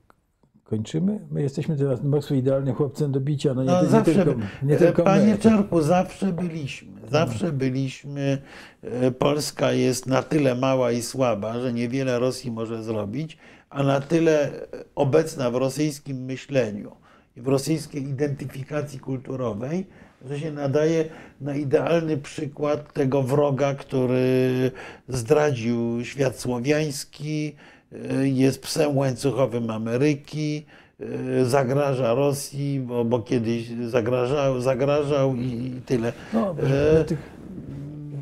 Kończymy? 0.63 1.19
My 1.31 1.41
jesteśmy 1.41 1.77
teraz 1.77 2.03
Moskwy 2.03 2.37
idealnym 2.37 2.75
chłopcem 2.75 3.11
do 3.11 3.19
bicia, 3.19 3.53
no 3.53 3.63
nie, 3.63 3.71
No, 3.71 3.81
nie 3.83 3.87
zawsze, 3.89 4.13
tylko, 4.25 4.41
nie 4.63 4.77
tylko 4.77 5.03
Panie 5.03 5.31
my. 5.31 5.37
Czarku, 5.37 5.81
zawsze 5.81 6.33
byliśmy. 6.33 7.01
Zawsze 7.11 7.51
byliśmy. 7.51 8.41
E, 8.81 9.11
Polska 9.11 9.71
jest 9.71 10.07
na 10.07 10.23
tyle 10.23 10.55
mała 10.55 10.91
i 10.91 11.01
słaba, 11.01 11.59
że 11.59 11.73
niewiele 11.73 12.19
Rosji 12.19 12.51
może 12.51 12.83
zrobić, 12.83 13.37
a 13.69 13.83
na 13.83 14.01
tyle 14.01 14.51
obecna 14.95 15.51
w 15.51 15.55
rosyjskim 15.55 16.17
myśleniu 16.17 16.91
i 17.37 17.41
w 17.41 17.47
rosyjskiej 17.47 18.03
identyfikacji 18.09 18.99
kulturowej, 18.99 19.87
że 20.29 20.39
się 20.39 20.51
nadaje 20.51 21.05
na 21.41 21.55
idealny 21.55 22.17
przykład 22.17 22.93
tego 22.93 23.23
wroga, 23.23 23.75
który 23.75 24.71
zdradził 25.07 26.05
świat 26.05 26.39
słowiański, 26.39 27.55
e, 27.91 28.27
jest 28.27 28.61
psem 28.61 28.97
łańcuchowym 28.97 29.69
Ameryki, 29.69 30.65
e, 30.99 31.45
zagraża 31.45 32.13
Rosji, 32.13 32.79
bo, 32.79 33.05
bo 33.05 33.19
kiedyś 33.19 33.69
zagrażał, 33.89 34.61
zagrażał 34.61 35.35
i, 35.35 35.41
i 35.77 35.81
tyle. 35.85 36.13
No, 36.33 36.55
E, 36.63 36.97
ja, 36.97 37.03
ty, 37.03 37.17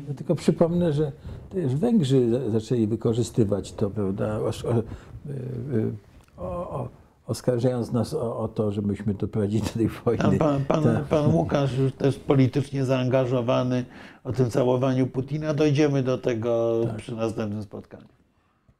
ja 0.08 0.14
tylko 0.14 0.34
przypomnę, 0.34 0.92
że 0.92 1.12
też 1.52 1.74
Węgrzy 1.74 2.30
za- 2.30 2.50
zaczęli 2.50 2.86
wykorzystywać 2.86 3.72
to, 3.72 3.90
prawda, 3.90 4.38
o, 4.40 4.48
y, 4.50 4.82
y, 5.76 5.92
o, 6.36 6.42
o, 6.70 6.88
oskarżając 7.26 7.92
nas 7.92 8.14
o, 8.14 8.38
o 8.38 8.48
to, 8.48 8.72
że 8.72 8.82
myśmy 8.82 9.14
doprowadzili 9.14 9.62
do 9.62 9.68
tej 9.68 9.88
wojny. 9.88 10.38
Pan, 10.38 10.64
pan, 10.64 10.84
Tak. 10.84 11.04
pan 11.04 11.34
Łukasz 11.34 11.78
już 11.78 11.92
też 11.92 12.18
politycznie 12.18 12.84
zaangażowany 12.84 13.84
o 14.24 14.32
tym 14.32 14.50
całowaniu 14.50 15.06
Putina. 15.06 15.54
Dojdziemy 15.54 16.02
do 16.02 16.18
tego 16.18 16.80
przy 16.96 17.14
następnym 17.14 17.62
spotkaniu. 17.62 18.06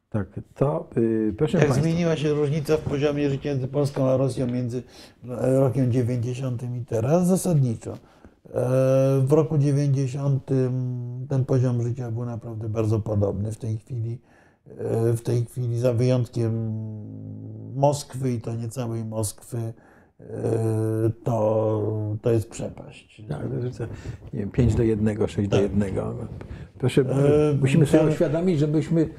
Tak, 0.09 0.27
to 0.55 0.87
y, 0.97 1.33
proszę 1.37 1.57
Jak 1.57 1.67
Państwa, 1.67 1.83
zmieniła 1.83 2.15
się 2.15 2.33
różnica 2.33 2.77
w 2.77 2.81
poziomie 2.81 3.29
życia 3.29 3.49
między 3.49 3.67
Polską 3.67 4.09
a 4.09 4.17
Rosją 4.17 4.47
między 4.47 4.83
rokiem 5.59 5.91
90 5.91 6.63
i 6.63 6.85
teraz? 6.85 7.27
Zasadniczo. 7.27 7.91
E, 7.91 7.97
W 9.21 9.31
roku 9.31 9.57
90 9.57 10.49
ten 11.29 11.45
poziom 11.45 11.83
życia 11.83 12.11
był 12.11 12.25
naprawdę 12.25 12.69
bardzo 12.69 12.99
podobny. 12.99 13.51
W 13.51 13.57
tej 13.57 13.77
chwili, 13.77 14.13
e, 14.13 14.32
w 15.13 15.21
tej 15.23 15.45
chwili 15.45 15.79
za 15.79 15.93
wyjątkiem 15.93 16.73
Moskwy 17.75 18.31
i 18.31 18.41
to 18.41 18.55
nie 18.55 18.69
całej 18.69 19.05
Moskwy, 19.05 19.57
e, 19.57 19.73
to, 21.23 22.17
to 22.21 22.31
jest 22.31 22.49
przepaść. 22.49 23.23
tak, 23.29 23.41
nie 24.33 24.39
wiem, 24.39 24.51
5 24.51 24.75
do 24.75 24.83
1, 24.83 25.27
6 25.27 25.49
do 25.49 25.61
1. 25.61 25.93
Proszę, 26.77 27.01
E, 27.01 27.53
musimy 27.61 27.85
sobie 27.85 28.09
uświadomić, 28.09 28.59
że 28.59 28.67
myśmy 28.67 29.01
y, 29.01 29.09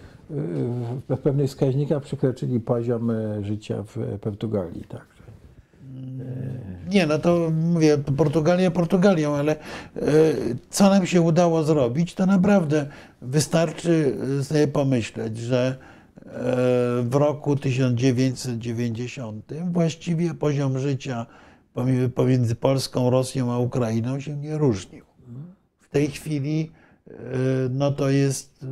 w 1.08 1.18
pewnych 1.22 1.48
wskaźnikach 1.48 2.02
przekroczyli 2.02 2.60
poziom 2.60 3.10
y, 3.10 3.44
życia 3.44 3.82
w 3.82 4.18
Portugalii. 4.20 4.84
Także. 4.84 5.13
Nie, 6.90 7.06
no 7.06 7.18
to 7.18 7.50
mówię, 7.50 7.98
Portugalia 7.98 8.70
Portugalią, 8.70 9.34
ale 9.36 9.52
e, 9.52 9.58
co 10.70 10.90
nam 10.90 11.06
się 11.06 11.20
udało 11.20 11.64
zrobić, 11.64 12.14
to 12.14 12.26
naprawdę 12.26 12.86
wystarczy 13.22 14.16
sobie 14.42 14.68
pomyśleć, 14.68 15.38
że 15.38 15.66
e, 15.66 15.76
w 17.02 17.14
roku 17.14 17.56
1990 17.56 19.52
właściwie 19.72 20.34
poziom 20.34 20.78
życia 20.78 21.26
pomi- 21.76 22.08
pomiędzy 22.08 22.54
Polską, 22.54 23.10
Rosją 23.10 23.52
a 23.52 23.58
Ukrainą 23.58 24.20
się 24.20 24.36
nie 24.36 24.58
różnił. 24.58 25.04
W 25.80 25.88
tej 25.88 26.10
chwili 26.10 26.70
e, 26.80 26.83
no 27.70 27.90
to 27.92 28.10
jest, 28.10 28.62
y, 28.62 28.66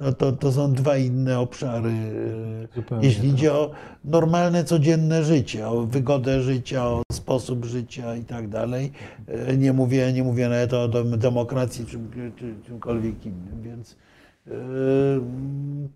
no 0.00 0.12
to, 0.12 0.32
to 0.32 0.52
są 0.52 0.72
dwa 0.72 0.96
inne 0.96 1.38
obszary, 1.38 1.90
y, 1.90 2.68
Zupełnie 2.74 3.06
jeśli 3.06 3.28
tak. 3.30 3.38
idzie 3.38 3.52
o 3.52 3.70
normalne, 4.04 4.64
codzienne 4.64 5.24
życie, 5.24 5.68
o 5.68 5.86
wygodę 5.86 6.42
życia, 6.42 6.86
o 6.86 7.02
sposób 7.12 7.64
życia 7.64 8.16
i 8.16 8.24
tak 8.24 8.48
dalej. 8.48 8.92
Y, 9.52 9.56
Nie 9.56 9.72
mówię, 9.72 10.12
nie 10.12 10.22
mówię 10.24 10.48
nawet 10.48 10.74
o 10.74 10.88
dem- 10.88 11.18
demokracji 11.18 11.86
czy, 11.86 11.98
czy 12.36 12.54
czymkolwiek 12.66 13.26
innym, 13.26 13.62
więc 13.62 13.96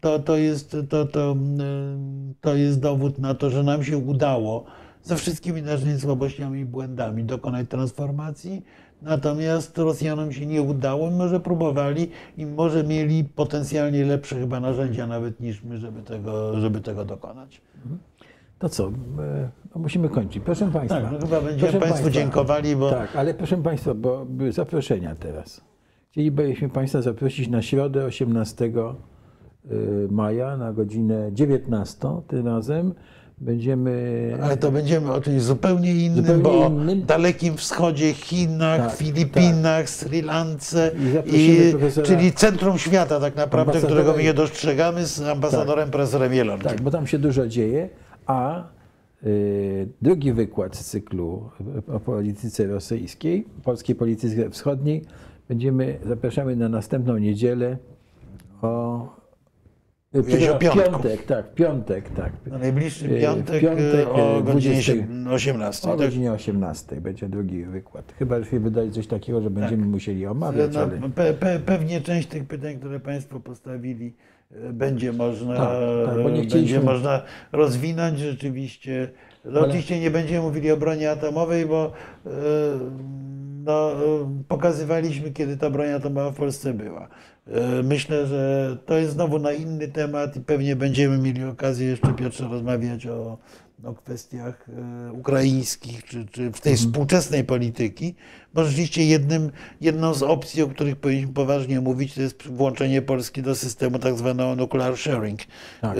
to, 0.00 0.18
to, 0.18 0.36
jest, 0.36 0.76
to, 0.88 1.04
to, 1.06 1.32
y, 1.32 2.34
to 2.40 2.54
jest 2.56 2.80
dowód 2.80 3.18
na 3.18 3.34
to, 3.34 3.50
że 3.50 3.62
nam 3.62 3.84
się 3.84 3.98
udało 3.98 4.64
ze 5.02 5.16
wszystkimi 5.16 5.62
naszymi 5.62 6.00
słabościami 6.00 6.60
i 6.60 6.64
błędami 6.64 7.24
dokonać 7.24 7.68
transformacji. 7.68 8.62
Natomiast 9.02 9.78
Rosjanom 9.78 10.32
się 10.32 10.46
nie 10.46 10.62
udało, 10.62 11.10
mimo 11.10 11.28
że 11.28 11.40
próbowali 11.40 12.10
i 12.36 12.46
może 12.46 12.84
mieli 12.84 13.24
potencjalnie 13.24 14.04
lepsze 14.04 14.36
chyba 14.36 14.60
narzędzia 14.60 15.06
nawet 15.06 15.40
niż 15.40 15.62
my, 15.62 15.78
żeby 15.78 16.02
tego, 16.02 16.60
żeby 16.60 16.80
tego 16.80 17.04
dokonać. 17.04 17.60
To 18.58 18.68
co, 18.68 18.92
e, 19.18 19.78
musimy 19.78 20.08
kończyć. 20.08 20.42
Proszę 20.44 20.70
Państwa. 20.70 21.00
Tak, 21.00 21.12
no 21.12 21.18
chyba 21.18 21.40
będziemy 21.40 21.72
Państwu 21.72 21.88
państwa, 21.88 22.10
dziękowali, 22.10 22.76
bo 22.76 22.90
Tak, 22.90 23.16
ale 23.16 23.34
proszę 23.34 23.56
Państwa, 23.56 23.94
bo 23.94 24.24
były 24.24 24.52
zaproszenia 24.52 25.14
teraz. 25.14 25.60
Chcielibyśmy 26.10 26.68
Państwa 26.68 27.02
zaprosić 27.02 27.48
na 27.48 27.62
środę 27.62 28.04
18 28.04 28.64
y, 28.64 28.70
maja 30.10 30.56
na 30.56 30.72
godzinę 30.72 31.30
19 31.32 32.08
tym 32.28 32.46
razem. 32.46 32.94
Będziemy... 33.42 34.38
Ale 34.42 34.56
to 34.56 34.70
będziemy 34.70 35.12
o 35.12 35.20
czymś 35.20 35.42
zupełnie 35.42 35.94
innym, 35.94 36.16
Zupełnie 36.16 36.42
bo 36.42 36.66
innym. 36.66 37.02
o 37.02 37.06
Dalekim 37.06 37.56
Wschodzie, 37.56 38.14
Chinach, 38.14 38.80
Tak, 38.80 38.96
Filipinach, 38.96 39.90
Sri 39.90 40.22
Lance, 40.22 40.90
I 41.26 41.74
czyli 42.02 42.32
centrum 42.32 42.78
świata 42.78 43.20
tak 43.20 43.36
naprawdę, 43.36 43.80
którego 43.80 44.12
my 44.12 44.22
nie 44.22 44.34
dostrzegamy 44.34 45.06
z 45.06 45.20
ambasadorem 45.20 45.90
profesorem 45.90 46.34
Jelonkiem. 46.34 46.68
Tak, 46.68 46.80
bo 46.80 46.90
tam 46.90 47.06
się 47.06 47.18
dużo 47.18 47.48
dzieje, 47.48 47.88
a 48.26 48.64
y, 49.26 49.88
drugi 50.02 50.32
wykład 50.32 50.76
z 50.76 50.84
cyklu 50.84 51.50
o 51.92 52.00
polityce 52.00 52.66
rosyjskiej, 52.66 53.46
polskiej 53.64 53.96
polityce 53.96 54.50
wschodniej, 54.50 55.04
będziemy, 55.48 55.98
zapraszamy 56.04 56.56
na 56.56 56.68
następną 56.68 57.18
niedzielę 57.18 57.76
o... 58.62 59.21
O 60.14 60.22
w 60.22 60.26
piątku. 60.58 60.58
piątek, 60.80 61.22
tak, 61.26 61.54
piątek, 61.54 62.08
tak. 62.10 62.32
Na 62.46 62.58
najbliższy 62.58 63.08
w 63.08 63.20
piątek, 63.20 63.60
piątek, 63.60 64.08
o 64.12 64.38
y, 64.38 64.42
godzinie 64.42 64.74
20. 64.74 64.92
18. 65.30 65.88
O 65.88 65.90
tak? 65.90 66.00
godzinie 66.06 66.32
18 66.32 67.00
będzie 67.00 67.28
drugi 67.28 67.64
wykład. 67.64 68.12
Chyba, 68.18 68.38
że 68.40 68.44
się 68.50 68.60
wydaje 68.60 68.90
coś 68.90 69.06
takiego, 69.06 69.42
że 69.42 69.50
będziemy 69.50 69.86
musieli 69.86 70.26
omawiać, 70.26 70.74
No, 70.74 70.80
ale... 70.80 71.10
pe, 71.10 71.34
pe, 71.34 71.58
pewnie 71.66 72.00
część 72.00 72.28
tych 72.28 72.44
pytań, 72.46 72.78
które 72.78 73.00
Państwo 73.00 73.40
postawili, 73.40 74.14
e, 74.50 74.72
będzie 74.72 75.12
można, 75.12 75.56
Tak, 75.56 75.68
tak, 76.06 76.18
e, 76.18 76.24
będzie 76.24 76.42
chcieliśmy- 76.42 76.80
można 76.80 77.22
rozwinąć 77.52 78.18
rzeczywiście. 78.18 79.08
No, 79.44 79.50
Ale- 79.60 79.68
Oczywiście 79.68 80.00
nie 80.00 80.10
będziemy 80.10 80.40
mówili 80.42 80.70
o 80.70 80.76
broni 80.76 81.06
atomowej, 81.06 81.66
bo 81.66 81.92
e, 82.26 82.30
no, 83.64 83.92
e, 83.92 83.96
pokazywaliśmy, 84.48 85.30
kiedy 85.30 85.56
ta 85.56 85.70
broń 85.70 85.88
atomowa 85.88 86.30
w 86.30 86.34
Polsce 86.36 86.74
była. 86.74 87.08
E, 87.46 87.82
Myślę, 87.82 88.26
że 88.26 88.76
to 88.86 88.98
jest 88.98 89.12
znowu 89.12 89.38
na 89.38 89.52
inny 89.52 89.88
temat 89.88 90.36
i 90.36 90.40
pewnie 90.40 90.76
będziemy 90.76 91.18
mieli 91.18 91.44
okazję 91.44 91.86
jeszcze, 91.86 92.14
Piotrze, 92.14 92.48
rozmawiać 92.48 93.06
o, 93.06 93.38
o 93.84 93.94
kwestiach 93.94 94.68
e, 95.08 95.12
ukraińskich, 95.12 96.04
czy, 96.04 96.26
czy 96.26 96.50
w 96.52 96.60
tej 96.60 96.76
współczesnej 96.76 97.44
polityki, 97.44 98.14
bo 98.54 98.64
rzeczywiście 98.64 99.04
jednym, 99.04 99.50
jedną 99.80 100.14
z 100.14 100.22
opcji, 100.22 100.62
o 100.62 100.68
których 100.68 100.96
powinniśmy 100.96 101.32
poważnie 101.32 101.80
mówić, 101.80 102.14
to 102.14 102.22
jest 102.22 102.42
włączenie 102.48 103.02
Polski 103.02 103.42
do 103.42 103.54
systemu 103.54 103.98
tak 103.98 104.14
zwanego 104.14 104.56
nuclear 104.56 104.96
sharing 104.96 105.40
Tak. 105.80 105.98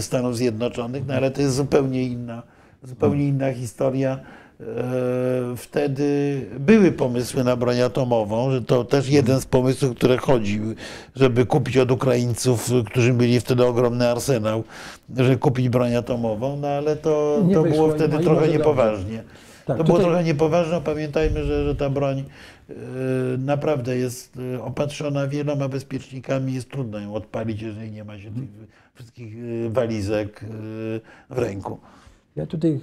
Stanów 0.00 0.36
Zjednoczonych, 0.36 1.06
no 1.06 1.14
ale 1.14 1.30
to 1.30 1.42
jest 1.42 1.54
zupełnie 1.54 2.02
inna, 2.02 2.42
zupełnie 2.82 3.28
inna 3.28 3.52
historia. 3.52 4.20
E, 4.62 5.56
Wtedy 5.56 6.40
były 6.60 6.92
pomysły 6.92 7.44
na 7.44 7.56
broń 7.56 7.80
atomową, 7.80 8.50
że 8.50 8.62
to 8.62 8.84
też 8.84 9.08
jeden 9.08 9.40
z 9.40 9.46
pomysłów, 9.46 9.96
które 9.96 10.16
chodził, 10.16 10.62
żeby 11.16 11.46
kupić 11.46 11.76
od 11.76 11.90
Ukraińców, 11.90 12.70
którzy 12.86 13.12
mieli 13.12 13.40
wtedy 13.40 13.66
ogromny 13.66 14.08
arsenał, 14.08 14.64
żeby 15.16 15.36
kupić 15.36 15.68
broń 15.68 15.94
atomową, 15.94 16.56
no 16.56 16.68
ale 16.68 16.96
to, 16.96 17.42
Nie 17.46 17.54
to 17.54 17.62
było 17.62 17.88
no 17.88 17.94
wtedy 17.94 18.16
i 18.16 18.24
trochę 18.24 18.48
niepoważnie. 18.48 19.22
Tak, 19.66 19.78
to 19.78 19.84
było 19.84 19.98
tutaj- 19.98 20.10
trochę 20.10 20.24
niepoważne. 20.24 20.80
Pamiętajmy, 20.80 21.44
że, 21.44 21.64
że 21.64 21.74
ta 21.76 21.90
broń 21.90 22.18
e, 22.18 22.74
naprawdę 23.38 23.96
jest 23.96 24.38
e, 24.54 24.62
opatrzona 24.62 25.26
wieloma 25.26 25.68
bezpiecznikami. 25.68 26.54
Jest 26.54 26.70
trudno 26.70 26.98
ją 26.98 27.14
odpalić, 27.14 27.62
jeżeli 27.62 27.90
nie 27.90 28.04
ma 28.04 28.18
się 28.18 28.30
tych 28.30 28.48
wszystkich 28.94 29.34
e, 29.66 29.70
walizek 29.70 30.44
w 31.30 31.38
ręku. 31.38 31.78
Ja 32.36 32.46
tutaj 32.46 32.80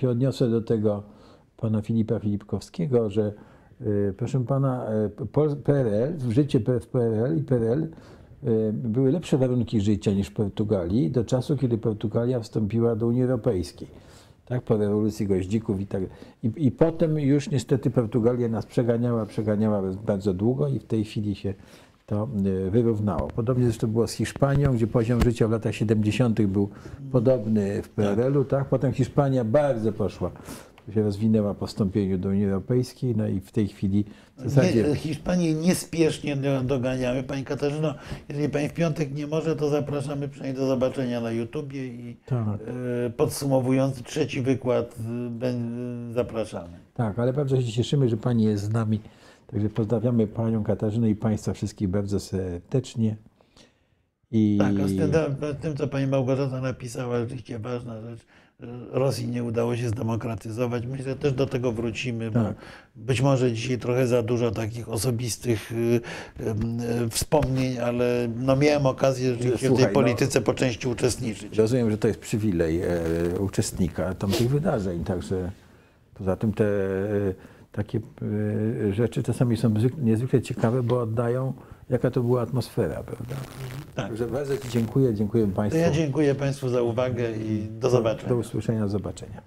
się 0.00 0.10
odniosę 0.10 0.50
do 0.50 0.60
tego 0.60 1.13
pana 1.56 1.82
Filipa 1.82 2.18
Filipkowskiego, 2.18 3.10
że 3.10 3.32
y, 3.80 4.14
proszę 4.16 4.44
pana, 4.44 4.86
Pol- 5.32 5.56
PRL, 5.56 6.16
w 6.16 6.32
życie 6.32 6.60
w 6.60 6.86
PRL 6.86 7.38
i 7.38 7.42
PRL 7.42 7.82
y, 7.82 8.72
były 8.72 9.12
lepsze 9.12 9.38
warunki 9.38 9.80
życia 9.80 10.12
niż 10.12 10.28
w 10.28 10.32
Portugalii 10.32 11.10
do 11.10 11.24
czasu, 11.24 11.56
kiedy 11.56 11.78
Portugalia 11.78 12.40
wstąpiła 12.40 12.96
do 12.96 13.06
Unii 13.06 13.22
Europejskiej. 13.22 13.88
Tak, 14.46 14.62
po 14.62 14.76
rewolucji 14.76 15.26
goździków 15.26 15.80
i 15.80 15.86
tak. 15.86 16.02
I, 16.42 16.50
I 16.56 16.70
potem 16.70 17.18
już 17.18 17.50
niestety 17.50 17.90
Portugalia 17.90 18.48
nas 18.48 18.66
przeganiała, 18.66 19.26
przeganiała 19.26 19.82
bardzo 20.06 20.34
długo 20.34 20.68
i 20.68 20.78
w 20.78 20.84
tej 20.84 21.04
chwili 21.04 21.34
się 21.34 21.54
to 22.06 22.28
wyrównało. 22.70 23.28
Podobnie 23.28 23.64
zresztą 23.64 23.86
było 23.86 24.06
z 24.06 24.12
Hiszpanią, 24.12 24.72
gdzie 24.74 24.86
poziom 24.86 25.22
życia 25.22 25.48
w 25.48 25.50
latach 25.50 25.74
70. 25.74 26.42
był 26.46 26.68
podobny 27.12 27.82
w 27.82 27.88
PRL-u, 27.88 28.44
tak? 28.44 28.68
Potem 28.68 28.92
Hiszpania 28.92 29.44
bardzo 29.44 29.92
poszła, 29.92 30.30
się 30.92 31.02
rozwinęła 31.02 31.54
po 31.54 31.66
wstąpieniu 31.66 32.18
do 32.18 32.28
Unii 32.28 32.44
Europejskiej, 32.44 33.16
no 33.16 33.28
i 33.28 33.40
w 33.40 33.52
tej 33.52 33.68
chwili 33.68 34.04
w 34.38 34.42
zasadzie... 34.50 34.82
Nie, 34.88 34.94
Hiszpanię 34.94 35.54
niespiesznie 35.54 36.36
do- 36.36 36.60
doganiamy. 36.62 37.22
Pani 37.22 37.44
Katarzyno, 37.44 37.94
jeżeli 38.28 38.48
Pani 38.48 38.68
w 38.68 38.72
piątek 38.72 39.14
nie 39.14 39.26
może, 39.26 39.56
to 39.56 39.68
zapraszamy 39.68 40.28
przynajmniej 40.28 40.60
do 40.62 40.66
zobaczenia 40.68 41.20
na 41.20 41.30
YouTubie 41.30 41.86
i 41.86 42.16
Tak. 42.26 42.46
e, 43.06 43.10
podsumowujący 43.10 44.02
trzeci 44.02 44.42
wykład 44.42 44.94
e, 45.42 46.12
zapraszamy. 46.14 46.78
Tak, 46.94 47.18
ale 47.18 47.32
bardzo 47.32 47.62
się 47.62 47.72
cieszymy, 47.72 48.08
że 48.08 48.16
Pani 48.16 48.44
jest 48.44 48.64
z 48.64 48.70
nami. 48.70 49.00
Także 49.46 49.68
pozdrawiamy 49.68 50.26
Panią 50.26 50.64
Katarzynę 50.64 51.10
i 51.10 51.14
Państwa 51.16 51.52
wszystkich 51.52 51.88
bardzo 51.88 52.20
serdecznie. 52.20 53.16
I 54.30 54.56
Tak, 54.60 54.74
a 54.84 54.88
z 54.88 54.96
tym, 55.60 55.76
co 55.76 55.88
pani 55.88 56.06
Małgorzata 56.06 56.60
napisała, 56.60 57.20
rzeczywiście 57.20 57.58
ważna 57.58 58.00
rzecz. 58.00 58.20
Rosji 58.92 59.28
nie 59.28 59.44
udało 59.44 59.76
się 59.76 59.88
zdemokratyzować. 59.88 60.86
Myślę, 60.86 61.04
że 61.04 61.16
też 61.16 61.32
do 61.32 61.46
tego 61.46 61.72
wrócimy, 61.72 62.30
bo 62.30 62.42
Tak. 62.44 62.54
być 62.96 63.20
może 63.20 63.52
dzisiaj 63.52 63.78
trochę 63.78 64.06
za 64.06 64.22
dużo 64.22 64.50
takich 64.50 64.88
osobistych 64.88 65.72
y, 65.72 66.00
y, 67.04 67.08
wspomnień, 67.10 67.78
ale 67.78 68.28
no 68.36 68.56
miałem 68.56 68.86
okazję 68.86 69.30
rzeczywiście 69.34 69.66
w 69.66 69.68
Słuchaj, 69.68 69.84
tej 69.84 69.94
no- 69.94 70.00
polityce 70.00 70.40
po 70.40 70.54
części 70.54 70.88
uczestniczyć. 70.88 71.58
Rozumiem, 71.58 71.90
że 71.90 71.98
to 71.98 72.08
jest 72.08 72.20
przywilej 72.20 72.82
e, 72.82 72.88
uczestnika 73.40 74.14
tamtych 74.14 74.48
wydarzeń, 74.48 75.04
także 75.04 75.50
poza 76.14 76.36
tym 76.36 76.52
te 76.52 76.64
e, 76.64 77.34
takie 77.72 78.00
e, 78.88 78.92
rzeczy 78.92 79.22
czasami 79.22 79.56
są 79.56 79.74
niezwykle 80.02 80.42
ciekawe, 80.42 80.82
bo 80.82 81.00
oddają 81.02 81.52
jaka 81.90 82.10
to 82.10 82.20
była 82.22 82.42
atmosfera, 82.42 83.02
prawda? 83.02 83.34
Tak. 83.94 84.06
Także 84.08 84.26
bardzo 84.26 84.54
dziękuję, 84.70 85.14
dziękuję 85.14 85.46
To 85.46 85.52
Państwu. 85.56 85.80
ja 85.80 85.90
dziękuję 85.90 86.34
Państwu 86.34 86.68
za 86.68 86.82
uwagę 86.82 87.32
i 87.32 87.68
do 87.70 87.90
zobaczenia. 87.90 88.28
Do 88.28 88.36
usłyszenia, 88.36 88.80
do 88.80 88.88
zobaczenia. 88.88 89.42